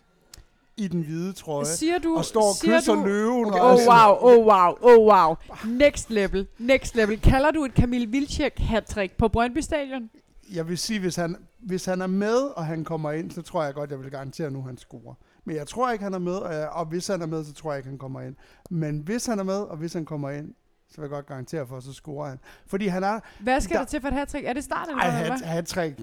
I 0.76 0.88
den 0.88 1.02
hvide 1.02 1.32
trøje. 1.32 1.64
Siger 1.64 1.98
du... 1.98 2.16
og 2.16 2.24
står 2.24 2.40
og 2.40 2.54
kysser 2.62 2.94
du, 2.94 3.04
løven. 3.04 3.46
Okay, 3.46 3.60
og 3.60 3.70
Oh 3.70 3.78
wow, 3.88 4.16
oh 4.20 4.46
wow, 4.46 4.74
oh 4.82 5.06
wow. 5.06 5.36
Next 5.64 6.10
level, 6.10 6.46
next 6.58 6.94
level. 6.94 7.20
Kalder 7.20 7.50
du 7.50 7.64
et 7.64 7.72
Camille 7.72 8.06
Vilcek 8.06 8.58
hat 8.58 8.98
på 9.18 9.28
Brøndby 9.28 9.58
Stadion? 9.58 10.10
Jeg 10.54 10.68
vil 10.68 10.78
sige, 10.78 11.00
hvis 11.00 11.16
han, 11.16 11.36
hvis 11.58 11.84
han 11.84 12.00
er 12.00 12.06
med, 12.06 12.36
og 12.56 12.66
han 12.66 12.84
kommer 12.84 13.12
ind, 13.12 13.30
så 13.30 13.42
tror 13.42 13.64
jeg 13.64 13.74
godt, 13.74 13.90
jeg 13.90 14.00
vil 14.00 14.10
garantere 14.10 14.50
nu, 14.50 14.62
han 14.62 14.78
scorer. 14.78 15.14
Men 15.44 15.56
jeg 15.56 15.66
tror 15.66 15.90
ikke, 15.90 16.04
han 16.04 16.14
er 16.14 16.18
med, 16.18 16.32
og, 16.32 16.54
jeg, 16.54 16.68
og 16.68 16.86
hvis 16.86 17.06
han 17.06 17.22
er 17.22 17.26
med, 17.26 17.44
så 17.44 17.52
tror 17.52 17.72
jeg 17.72 17.78
ikke, 17.78 17.88
han 17.88 17.98
kommer 17.98 18.20
ind. 18.20 18.34
Men 18.70 18.98
hvis 18.98 19.26
han 19.26 19.38
er 19.38 19.42
med, 19.42 19.54
og 19.54 19.76
hvis 19.76 19.92
han 19.92 20.04
kommer 20.04 20.30
ind, 20.30 20.54
så 20.90 21.00
vil 21.00 21.02
jeg 21.02 21.10
godt 21.10 21.26
garantere 21.26 21.66
for, 21.66 21.76
at 21.76 21.82
så 21.82 21.92
scorer 21.92 22.28
han. 22.28 22.38
Fordi 22.66 22.86
han 22.86 23.04
er... 23.04 23.20
Hvad 23.40 23.60
skal 23.60 23.74
Der- 23.74 23.80
der, 23.80 23.86
til 23.86 24.00
for 24.00 24.08
et 24.08 24.14
hat 24.14 24.34
Er 24.34 24.52
det 24.52 24.64
start 24.64 24.88
eller 24.88 25.02
Ej, 25.02 25.10
hvad? 25.10 25.30
hat, 25.30 25.40
hat-trick. 25.40 25.98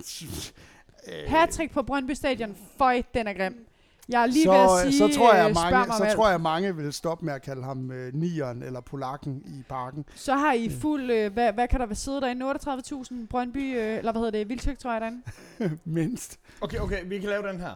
Øh, 1.08 1.14
Hattrick 1.32 1.72
på 1.74 1.82
Brøndby 1.84 2.12
Stadion. 2.12 2.56
Føj, 2.78 3.02
den 3.14 3.28
er 3.28 3.34
grim. 3.34 3.68
Jeg 4.10 4.22
er 4.22 4.26
lige 4.26 4.44
så, 4.44 4.52
ved 4.52 4.60
at 4.88 4.94
sige, 4.94 5.12
så, 5.14 5.18
tror 5.20 5.34
jeg, 5.34 5.50
øh, 5.50 5.56
mange, 5.56 5.94
så 5.94 6.04
alt. 6.04 6.16
tror 6.16 6.30
jeg, 6.30 6.42
mange 6.42 6.76
vil 6.76 6.94
stoppe 6.94 7.26
med 7.26 7.34
at 7.34 7.42
kalde 7.42 7.64
ham 7.64 7.92
øh, 7.92 8.14
nieren 8.14 8.64
eller 8.64 8.82
polakken 8.82 9.44
i 9.46 9.64
parken. 9.70 10.06
Så 10.16 10.36
har 10.36 10.54
I 10.54 10.70
fuld, 10.70 11.12
øh, 11.12 11.34
hvad, 11.34 11.54
hvad 11.54 11.68
kan 11.68 11.80
der 11.80 11.86
være 11.86 11.96
sidde 11.96 12.22
derinde? 12.22 12.52
38.000 12.52 13.28
Brøndby, 13.30 13.78
øh, 13.78 13.98
eller 13.98 14.12
hvad 14.12 14.20
hedder 14.22 14.32
det, 14.32 14.50
Vildtøk, 14.50 14.80
tror 14.80 14.92
jeg 14.92 15.02
derinde. 15.02 15.22
Mindst. 15.86 16.40
Okay, 16.62 16.80
okay, 16.80 17.04
vi 17.06 17.20
kan 17.20 17.30
lave 17.30 17.48
den 17.48 17.60
her. 17.60 17.74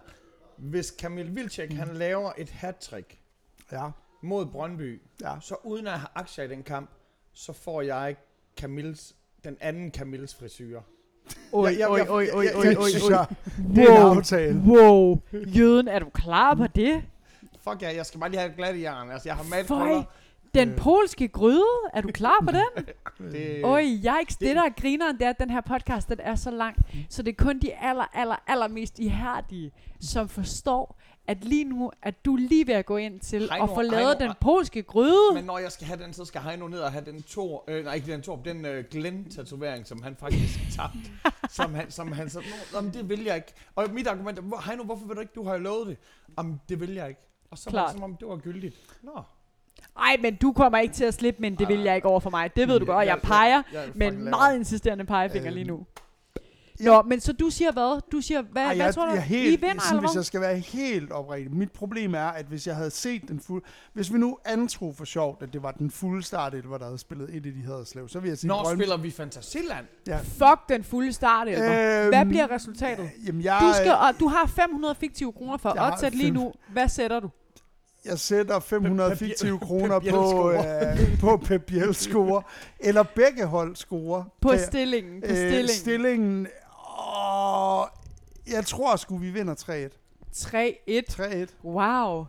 Hvis 0.57 0.91
Kamil 0.91 1.35
Vilcek, 1.35 1.71
Mm. 1.71 1.77
han 1.77 1.87
laver 1.95 2.31
et 2.37 2.49
hat-trick 2.49 3.17
Ja, 3.71 3.89
mod 4.23 4.45
Brøndby, 4.45 5.01
ja. 5.21 5.33
så 5.41 5.55
uden 5.63 5.87
at 5.87 5.93
have 5.99 6.07
aktier 6.15 6.45
i 6.45 6.47
den 6.47 6.63
kamp, 6.63 6.89
så 7.33 7.53
får 7.53 7.81
jeg 7.81 8.15
Camils, 8.57 9.15
den 9.43 9.57
anden 9.61 9.91
Camils 9.91 10.35
frisyrer. 10.35 10.81
Oj, 11.53 11.75
oj, 11.89 11.99
oj, 11.99 12.07
oj, 12.09 12.29
oj, 12.33 12.43
Det 12.43 12.77
oj, 12.77 12.89
oj. 13.03 13.25
det 13.75 13.83
er 13.83 13.97
en 13.97 14.03
Wow, 14.03 14.17
aftale. 14.17 14.61
wow. 14.67 15.21
Jøden, 15.33 15.87
er 15.87 15.99
du 15.99 16.09
klar 16.13 16.55
på 16.55 16.67
det? 16.67 17.03
Fuck 17.69 17.81
ja, 17.81 17.95
jeg 17.95 18.05
skal 18.05 18.19
bare 18.19 18.29
lige 18.29 18.39
have 18.39 18.53
glat 18.57 18.75
i 18.75 18.81
jern. 18.81 19.11
Altså, 19.11 19.29
jeg 19.29 19.35
har 19.35 19.43
malet 19.43 19.67
Føj. 19.67 20.01
Den 20.53 20.69
Øh. 20.69 20.77
polske 20.77 21.27
gryde, 21.27 21.63
er 21.93 22.01
du 22.01 22.07
klar 22.07 22.35
på 22.45 22.51
den? 22.51 22.85
Det, 23.31 23.63
Øj, 23.63 23.81
yikes, 23.83 24.35
det, 24.35 24.47
det- 24.47 24.55
der 24.55 24.63
er 24.63 24.69
grineren, 24.81 25.17
det 25.17 25.25
er, 25.25 25.29
at 25.29 25.39
den 25.39 25.49
her 25.49 25.61
podcast, 25.61 26.09
den 26.09 26.19
er 26.19 26.35
så 26.35 26.51
lang, 26.51 26.75
så 27.09 27.23
det 27.23 27.31
er 27.39 27.43
kun 27.43 27.59
de 27.59 27.73
aller, 27.75 28.05
aller, 28.17 28.35
aller 28.47 28.67
mest 28.67 28.99
ihærdige, 28.99 29.71
som 29.99 30.29
forstår, 30.29 30.99
at 31.27 31.43
lige 31.43 31.63
nu, 31.63 31.91
at 32.01 32.25
du 32.25 32.33
er 32.35 32.39
lige 32.39 32.67
ved 32.67 32.73
at 32.73 32.85
gå 32.85 32.97
ind 32.97 33.19
til 33.19 33.49
Heino, 33.51 33.63
at 33.63 33.69
få 33.69 33.81
lavet 33.81 34.17
Heino, 34.17 34.19
den 34.19 34.31
polske 34.41 34.83
gryde. 34.83 35.33
Men 35.33 35.43
når 35.43 35.57
jeg 35.57 35.71
skal 35.71 35.87
have 35.87 36.03
den, 36.03 36.13
så 36.13 36.25
skal 36.25 36.41
Heino 36.41 36.67
ned 36.67 36.79
og 36.79 36.91
have 36.91 37.05
den 37.05 37.23
to, 37.23 37.63
øh, 37.67 37.85
nej 37.85 37.93
ikke 37.93 38.11
den 38.11 38.21
to, 38.21 38.41
den 38.45 38.65
øh, 38.65 38.83
Glenn-tatovering, 38.91 39.87
som 39.87 40.01
han 40.03 40.15
faktisk 40.15 40.59
tabte. 40.75 40.97
som 41.49 41.73
han, 41.73 41.91
som 41.91 42.11
han 42.11 42.29
så, 42.29 42.39
"Nå, 42.39 42.45
jamen, 42.77 42.93
det 42.93 43.09
vil 43.09 43.23
jeg 43.23 43.35
ikke. 43.35 43.53
Og 43.75 43.87
mit 43.91 44.07
argument 44.07 44.37
er, 44.37 44.41
"Hvor- 44.41 44.61
Heino, 44.67 44.83
hvorfor 44.83 45.05
vil 45.05 45.15
du 45.15 45.21
ikke, 45.21 45.33
du 45.35 45.43
har 45.43 45.53
jo 45.53 45.59
lovet 45.59 45.87
det. 45.87 45.97
Jamen, 46.37 46.61
det 46.69 46.79
vil 46.79 46.93
jeg 46.93 47.09
ikke. 47.09 47.21
Og 47.51 47.57
så 47.57 47.71
var 47.71 47.83
det 47.83 47.91
som 47.93 48.03
om, 48.03 48.15
det 48.15 48.27
var 48.27 48.37
gyldigt. 48.37 48.75
Nå. 49.03 49.21
Ej, 50.01 50.17
men 50.21 50.35
du 50.35 50.51
kommer 50.51 50.77
ikke 50.79 50.93
til 50.93 51.03
at 51.05 51.13
slippe, 51.13 51.41
men 51.41 51.55
det 51.55 51.67
vil 51.67 51.79
jeg 51.79 51.95
ikke 51.95 52.07
over 52.07 52.19
for 52.19 52.29
mig. 52.29 52.55
Det 52.55 52.67
ved 52.67 52.79
du 52.79 52.85
godt, 52.85 53.07
jeg- 53.07 53.19
peger 53.23 53.61
Jeg 53.73 53.83
er 53.83 53.87
med 53.95 54.07
en 54.07 54.13
fucking 54.13 54.29
meget 54.29 54.55
insisterende 54.55 55.05
pegefinger 55.05 55.47
Øhm, 55.47 55.55
lige 55.55 55.67
nu. 55.67 55.85
Nå, 56.79 57.01
men 57.01 57.19
så 57.19 57.33
du 57.33 57.49
siger 57.49 57.71
hvad? 57.71 58.01
Du 58.11 58.21
siger, 58.21 58.41
hvad, 58.41 58.61
Ej, 58.63 58.75
hvad 58.75 58.85
jeg, 58.85 58.93
tror 58.93 59.05
du? 59.05 59.11
jeg, 59.13 59.23
helt, 59.23 59.47
I 59.59 59.65
vinder, 59.65 59.81
sådan, 59.81 59.97
eller 59.97 60.09
hvis 60.09 60.15
jeg 60.15 60.25
skal 60.25 60.41
være 60.41 60.57
helt 60.57 61.11
oprigtig. 61.11 61.53
Mit 61.55 61.71
problem 61.71 62.15
er, 62.15 62.25
at 62.25 62.45
hvis 62.45 62.67
jeg 62.67 62.75
havde 62.75 62.89
set 62.91 63.21
den 63.27 63.39
fuld... 63.39 63.63
Hvis 63.93 64.13
vi 64.13 64.17
nu 64.17 64.37
antog 64.45 64.95
for 64.97 65.05
sjovt, 65.05 65.43
at 65.43 65.53
det 65.53 65.63
var 65.63 65.71
den 65.71 65.91
fulde 65.91 66.23
start, 66.23 66.53
hvor 66.53 66.77
der 66.77 66.85
havde 66.85 66.97
spillet 66.97 67.29
et 67.29 67.45
af 67.45 67.51
de 67.53 67.61
Haderslev, 67.65 68.07
så 68.09 68.19
vil 68.19 68.27
jeg 68.29 68.37
sige... 68.37 68.47
Når 68.47 68.63
Brøndby- 68.63 68.75
spiller 68.75 68.97
vi 68.97 69.11
Fantasiland? 69.11 69.85
Ja. 70.07 70.17
Fuck 70.17 70.69
den 70.69 70.83
fulde 70.83 71.13
start, 71.13 71.47
Elmer. 71.47 72.07
Hvad 72.09 72.19
Øhm, 72.21 72.29
bliver 72.29 72.51
resultatet? 72.51 73.09
Jamen, 73.27 73.41
jeg, 73.43 73.57
Du, 73.61 73.73
skal, 73.81 73.91
og 73.91 74.19
du 74.19 74.27
har 74.27 74.45
500 74.47 74.95
fiktive 74.95 75.33
kroner 75.33 75.57
for 75.57 75.69
at 76.03 76.13
lige 76.15 76.31
nu. 76.31 76.53
Hvad 76.73 76.87
sætter 76.87 77.19
du? 77.19 77.29
Jeg 78.05 78.19
sætter 78.19 78.59
500 78.59 79.09
Pep- 79.09 79.13
Pep- 79.13 79.17
fiktive 79.17 79.59
kroner 79.59 79.99
på, 79.99 80.51
øh, 80.51 81.19
på 81.19 81.37
Pep 81.37 81.61
Biel 81.65 81.95
score, 81.95 82.43
eller 82.79 83.03
begge 83.03 83.45
hold 83.45 83.75
score. 83.75 84.25
På 84.41 84.51
jeg- 84.51 84.59
stillingen. 84.61 85.21
På 85.21 85.27
øh, 85.27 85.35
stillingen. 85.35 85.67
stillingen 85.69 86.47
åh, 87.17 87.83
jeg 88.51 88.65
tror 88.65 88.95
sgu, 88.95 89.17
vi 89.17 89.29
vinder 89.29 89.55
3-1. 89.55 89.97
3-1. 90.35 91.03
3-1. 91.11 91.47
Wow. 91.63 92.25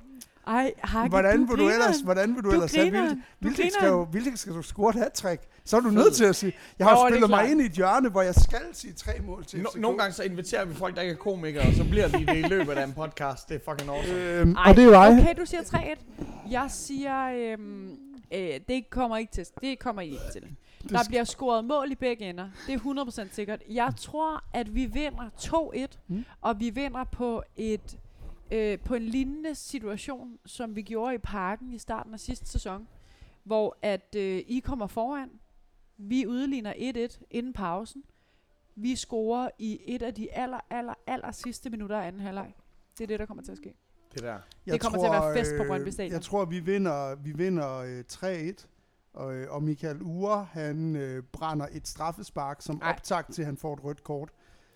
Ej, 0.47 0.73
Hakke, 0.79 1.09
Hvordan 1.09 1.41
du 1.41 1.47
vil 1.47 1.49
du 1.49 1.55
grineren. 1.57 1.83
ellers, 1.83 2.01
hvordan 2.01 2.35
vil 2.35 2.45
du, 2.45 2.49
Du 2.49 2.55
ellers 2.55 2.75
have 2.75 2.91
grineren. 2.91 3.09
Vildt? 3.41 3.57
Du 3.57 3.63
Vildt 3.63 3.75
skal, 3.75 3.87
jo, 3.89 4.03
Vildt 4.13 4.39
skal 4.39 4.53
du 4.55 4.63
score 4.63 4.91
et 4.91 4.97
hat 4.97 5.25
Så 5.65 5.77
er 5.77 5.81
du 5.81 5.91
nødt 5.91 6.15
til 6.15 6.25
at 6.25 6.37
sige, 6.37 6.53
jeg 6.79 6.87
har 6.87 6.97
Jo, 6.97 7.03
jo, 7.03 7.09
spillet 7.09 7.31
mig 7.31 7.51
ind 7.51 7.61
i 7.61 7.65
et 7.65 7.73
hjørne, 7.73 8.09
hvor 8.09 8.23
jeg 8.23 8.35
skal 8.35 8.61
sige 8.73 8.93
tre 8.95 9.13
mål 9.27 9.45
til 9.45 9.61
No, 9.63 9.69
FCK. 9.71 9.81
nogle 9.81 9.99
gange 9.99 10.13
så 10.13 10.23
inviterer 10.23 10.65
vi 10.65 10.75
folk, 10.75 10.95
der 10.97 11.03
ikke 11.03 11.13
er 11.13 11.17
komikere, 11.17 11.67
og 11.69 11.73
så 11.75 11.85
bliver 11.85 12.09
de 12.09 12.27
det 12.27 12.37
i 12.37 12.43
løbet 12.43 12.73
af 12.73 12.85
en 12.85 12.93
podcast. 12.93 13.49
Det 13.49 13.55
er 13.67 13.71
fucking 13.73 13.91
awesome. 13.91 14.19
Øhm, 14.21 14.57
Ej, 14.57 14.71
og 14.71 14.77
det 14.77 14.83
er 14.83 14.87
jo 14.87 14.91
mig. 14.93 15.23
Okay, 15.23 15.35
du 15.41 15.47
siger 15.47 15.63
3-1. 15.63 16.25
Jeg 16.51 16.67
siger, 16.71 17.27
øhm, 17.53 17.91
øh, 18.35 18.61
det 18.69 18.91
kommer 18.91 19.17
ikke 19.17 19.33
til. 19.33 19.47
Det 19.63 19.79
kommer 19.79 20.03
I 20.03 20.07
ikke 20.07 20.23
til. 20.33 20.43
Der 20.89 20.99
bliver 21.09 21.25
scoret 21.25 21.65
mål 21.65 21.93
i 21.93 21.95
begge 21.95 22.25
ender. 22.31 22.49
Det 22.67 22.75
er 22.75 22.79
100% 22.79 23.35
sikkert. 23.35 23.63
Jeg 23.71 23.93
tror, 24.01 24.45
at 24.55 24.75
vi 24.75 24.85
vinder 24.87 25.31
2-1, 25.39 25.99
Mm. 26.09 26.25
og 26.41 26.61
vi 26.61 26.71
vinder 26.71 27.05
på 27.05 27.43
et 27.57 27.97
øh, 28.53 28.79
på 28.79 28.95
en 28.95 29.03
lignende 29.03 29.55
situation, 29.55 30.39
som 30.47 30.77
vi 30.77 30.83
gjorde 30.83 31.15
i 31.15 31.19
parken 31.19 31.73
i 31.73 31.79
starten 31.79 32.15
af 32.15 32.21
sidste 32.21 32.47
sæson, 32.47 32.89
hvor 33.45 33.77
at 33.83 34.15
øh, 34.17 34.43
I 34.47 34.63
kommer 34.65 34.87
foran, 34.87 35.31
vi 35.97 36.27
udligner 36.27 36.73
1-1 37.13 37.23
inden 37.31 37.53
pausen, 37.53 38.05
vi 38.75 38.97
scorer 38.97 39.51
i 39.59 39.81
et 39.87 40.03
af 40.03 40.15
de 40.15 40.33
aller, 40.33 40.61
aller, 40.71 40.95
aller 41.07 41.33
sidste 41.33 41.71
minutter 41.71 41.99
af 41.99 42.07
anden 42.07 42.21
halvleg. 42.21 42.53
Det 42.99 43.05
er 43.05 43.09
det, 43.09 43.19
der 43.19 43.27
kommer 43.27 43.43
til 43.43 43.53
at 43.53 43.59
ske. 43.59 43.75
Det 44.15 44.23
der. 44.23 44.39
Jeg 44.67 44.81
kommer 44.81 44.99
til 44.99 45.07
at 45.07 45.13
være 45.13 45.35
fest 45.35 45.53
på 45.59 45.65
Brøndby 45.67 45.89
Stadion. 45.89 46.13
Jeg 46.13 46.23
tror, 46.23 46.45
vi 46.45 46.61
vinder, 46.61 47.15
vi 47.15 47.33
vinder 47.33 47.77
øh, 47.77 48.05
3-1. 48.13 48.67
Og, 49.13 49.35
øh, 49.35 49.53
og 49.53 49.63
Michael 49.63 50.03
Ure, 50.03 50.45
han 50.45 50.97
øh, 50.97 51.23
brænder 51.23 51.67
et 51.73 51.89
straffespark 51.89 52.63
som 52.63 52.81
Ej. 52.83 52.91
optag 52.91 53.25
til, 53.33 53.43
at 53.43 53.47
han 53.47 53.57
får 53.57 53.75
et 53.75 53.85
rødt 53.85 54.05
kort. 54.05 54.31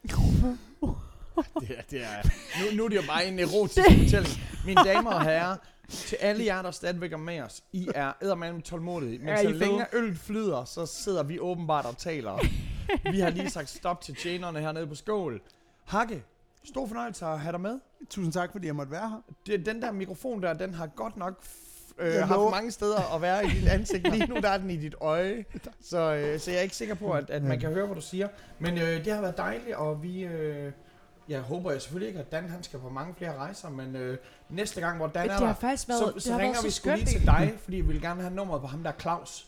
Det 1.60 1.78
er, 1.78 1.82
det 1.90 2.02
er, 2.02 2.22
nu, 2.60 2.76
nu 2.76 2.84
er 2.84 2.88
det 2.88 2.96
jo 2.96 3.02
bare 3.06 3.26
en 3.26 3.38
erotisk 3.38 3.86
fortælling. 3.98 4.34
Mine 4.66 4.84
damer 4.84 5.12
og 5.12 5.24
herrer, 5.24 5.56
til 5.88 6.16
alle 6.20 6.44
jer, 6.44 6.62
der 6.62 6.70
stadigvæk 6.70 7.12
er 7.12 7.16
med 7.16 7.40
os, 7.40 7.62
I 7.72 7.88
er 7.94 8.12
eddermame 8.22 8.60
tålmodige. 8.60 9.18
Men 9.18 9.28
Ja, 9.28 9.42
så 9.42 9.48
længe 9.48 9.86
øl 9.92 10.16
flyder, 10.16 10.64
så 10.64 10.86
sidder 10.86 11.22
vi 11.22 11.40
åbenbart 11.40 11.84
og 11.84 11.98
taler. 11.98 12.38
Vi 13.12 13.20
har 13.20 13.30
lige 13.30 13.50
sagt 13.50 13.68
stop 13.68 14.00
til 14.00 14.14
tjenerne 14.14 14.60
hernede 14.60 14.86
på 14.86 14.94
skål. 14.94 15.40
Hakke, 15.84 16.22
stor 16.64 16.86
fornøjelse 16.86 17.26
at 17.26 17.40
have 17.40 17.52
dig 17.52 17.60
med. 17.60 17.78
Tusind 18.10 18.32
tak, 18.32 18.52
fordi 18.52 18.66
jeg 18.66 18.76
måtte 18.76 18.92
være 18.92 19.08
her. 19.08 19.22
Det, 19.46 19.66
den 19.66 19.82
der 19.82 19.92
mikrofon 19.92 20.42
der, 20.42 20.52
den 20.52 20.74
har 20.74 20.86
godt 20.86 21.16
nok 21.16 21.42
øh, 21.98 22.14
Jeg 22.14 22.26
haft 22.26 22.50
mange 22.50 22.70
steder 22.70 23.14
at 23.14 23.22
være 23.22 23.46
i 23.46 23.48
dit 23.48 23.68
ansigt. 23.68 24.10
Lige 24.12 24.26
nu 24.26 24.36
der 24.36 24.48
er 24.48 24.58
den 24.58 24.70
i 24.70 24.76
dit 24.76 24.94
øje. 25.00 25.44
Så, 25.80 26.14
øh, 26.14 26.40
så 26.40 26.50
jeg 26.50 26.58
er 26.58 26.62
ikke 26.62 26.76
sikker 26.76 26.94
på, 26.94 27.10
at, 27.10 27.30
at 27.30 27.42
man 27.42 27.60
kan 27.60 27.72
høre, 27.72 27.86
hvad 27.86 27.96
du 27.96 28.00
siger. 28.02 28.28
Men 28.58 28.78
øh, 28.78 29.04
det 29.04 29.12
har 29.12 29.20
været 29.20 29.36
dejligt, 29.36 29.76
og 29.76 30.02
vi... 30.02 30.24
Øh, 30.24 30.72
jeg 31.28 31.40
håber 31.40 31.70
jeg 31.70 31.82
selvfølgelig 31.82 32.08
ikke, 32.08 32.20
at 32.20 32.32
Dan 32.32 32.48
han 32.48 32.62
skal 32.62 32.78
på 32.78 32.88
mange 32.88 33.14
flere 33.18 33.36
rejser, 33.36 33.70
men 33.70 33.96
øh, 33.96 34.18
næste 34.50 34.80
gang, 34.80 34.96
hvor 34.96 35.06
Dan 35.06 35.28
Det 35.28 35.34
er 35.34 35.38
der, 35.38 35.54
faktisk 35.54 35.88
været, 35.88 35.98
så, 36.00 36.12
det 36.14 36.22
så 36.22 36.32
har 36.32 36.38
ringer 36.38 36.62
vi 36.62 36.70
så 36.70 36.76
sgu 36.76 36.90
lige 36.90 37.06
til 37.06 37.26
dig, 37.26 37.52
fordi 37.64 37.76
vi 37.76 37.86
vil 37.86 38.00
gerne 38.00 38.22
have 38.22 38.34
nummeret 38.34 38.60
på 38.60 38.66
ham 38.66 38.82
der 38.82 38.92
Claus. 39.00 39.46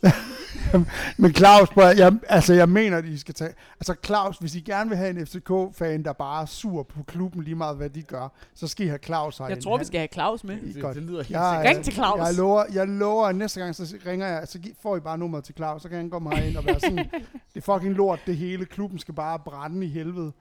Men 1.22 1.34
Claus, 1.34 1.68
prøv, 1.68 1.84
jeg, 1.96 2.12
altså 2.28 2.54
jeg 2.54 2.68
mener, 2.68 2.96
at 2.98 3.04
I 3.04 3.18
skal 3.18 3.34
tage... 3.34 3.50
Altså 3.80 3.94
Claus, 4.04 4.38
hvis 4.38 4.54
I 4.54 4.60
gerne 4.60 4.90
vil 4.90 4.98
have 4.98 5.10
en 5.10 5.26
FCK-fan, 5.26 6.02
der 6.02 6.12
bare 6.12 6.42
er 6.42 6.46
sur 6.46 6.82
på 6.82 7.02
klubben 7.02 7.42
lige 7.42 7.54
meget, 7.54 7.76
hvad 7.76 7.90
de 7.90 8.02
gør, 8.02 8.28
så 8.54 8.68
skal 8.68 8.86
I 8.86 8.88
have 8.88 9.00
Claus 9.04 9.38
herinde. 9.38 9.54
Jeg 9.54 9.64
tror, 9.64 9.78
vi 9.78 9.84
skal 9.84 9.98
have 9.98 10.08
Claus 10.12 10.44
med. 10.44 10.74
Det, 10.74 10.82
Godt. 10.82 10.96
det 10.96 11.02
lyder 11.02 11.22
helt 11.22 11.30
Jeg. 11.30 11.64
Ring 11.68 11.84
til 11.84 11.94
Claus. 11.94 12.18
Jeg 12.18 12.34
lover, 12.34 12.64
jeg 12.72 12.88
lover, 12.88 13.26
at 13.26 13.36
næste 13.36 13.60
gang, 13.60 13.74
så 13.74 13.96
ringer 14.06 14.26
jeg, 14.26 14.48
så 14.48 14.58
får 14.82 14.96
I 14.96 15.00
bare 15.00 15.18
nummeret 15.18 15.44
til 15.44 15.54
Claus, 15.54 15.82
så 15.82 15.88
kan 15.88 15.98
han 15.98 16.10
komme 16.10 16.36
herind 16.36 16.56
og 16.56 16.66
være 16.66 16.80
sådan, 16.80 16.96
det 17.54 17.66
er 17.68 17.74
fucking 17.74 17.94
lort, 17.94 18.20
det 18.26 18.36
hele, 18.36 18.64
klubben 18.64 18.98
skal 18.98 19.14
bare 19.14 19.38
brænde 19.38 19.86
i 19.86 19.88
helvede. 19.88 20.32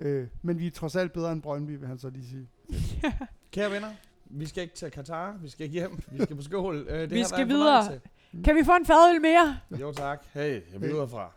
Øh, 0.00 0.26
men 0.42 0.58
vi 0.58 0.66
er 0.66 0.70
trods 0.70 0.96
alt 0.96 1.12
bedre 1.12 1.32
end 1.32 1.42
Brøndby, 1.42 1.78
vil 1.78 1.88
han 1.88 1.98
så 1.98 2.10
lige 2.10 2.26
sige. 2.26 2.48
Kære 3.52 3.70
venner, 3.70 3.88
vi 4.24 4.46
skal 4.46 4.62
ikke 4.62 4.74
til 4.74 4.90
Katar, 4.90 5.36
vi 5.42 5.48
skal 5.48 5.64
ikke 5.64 5.72
hjem, 5.74 5.98
vi 6.12 6.22
skal 6.22 6.36
på 6.36 6.42
skål. 6.42 6.86
Øh, 6.90 7.00
det 7.00 7.10
Vi 7.10 7.24
skal 7.24 7.48
videre. 7.48 7.84
fornøjelse. 7.84 8.08
Kan 8.44 8.56
vi 8.56 8.64
få 8.64 8.72
en 8.80 8.86
fadøl 8.86 9.20
mere? 9.20 9.58
Jo 9.80 9.92
tak. 9.92 10.22
Hey, 10.32 10.60
jeg 10.72 10.80
vil 10.80 10.94
ud 10.94 10.98
herfra. 11.00 11.32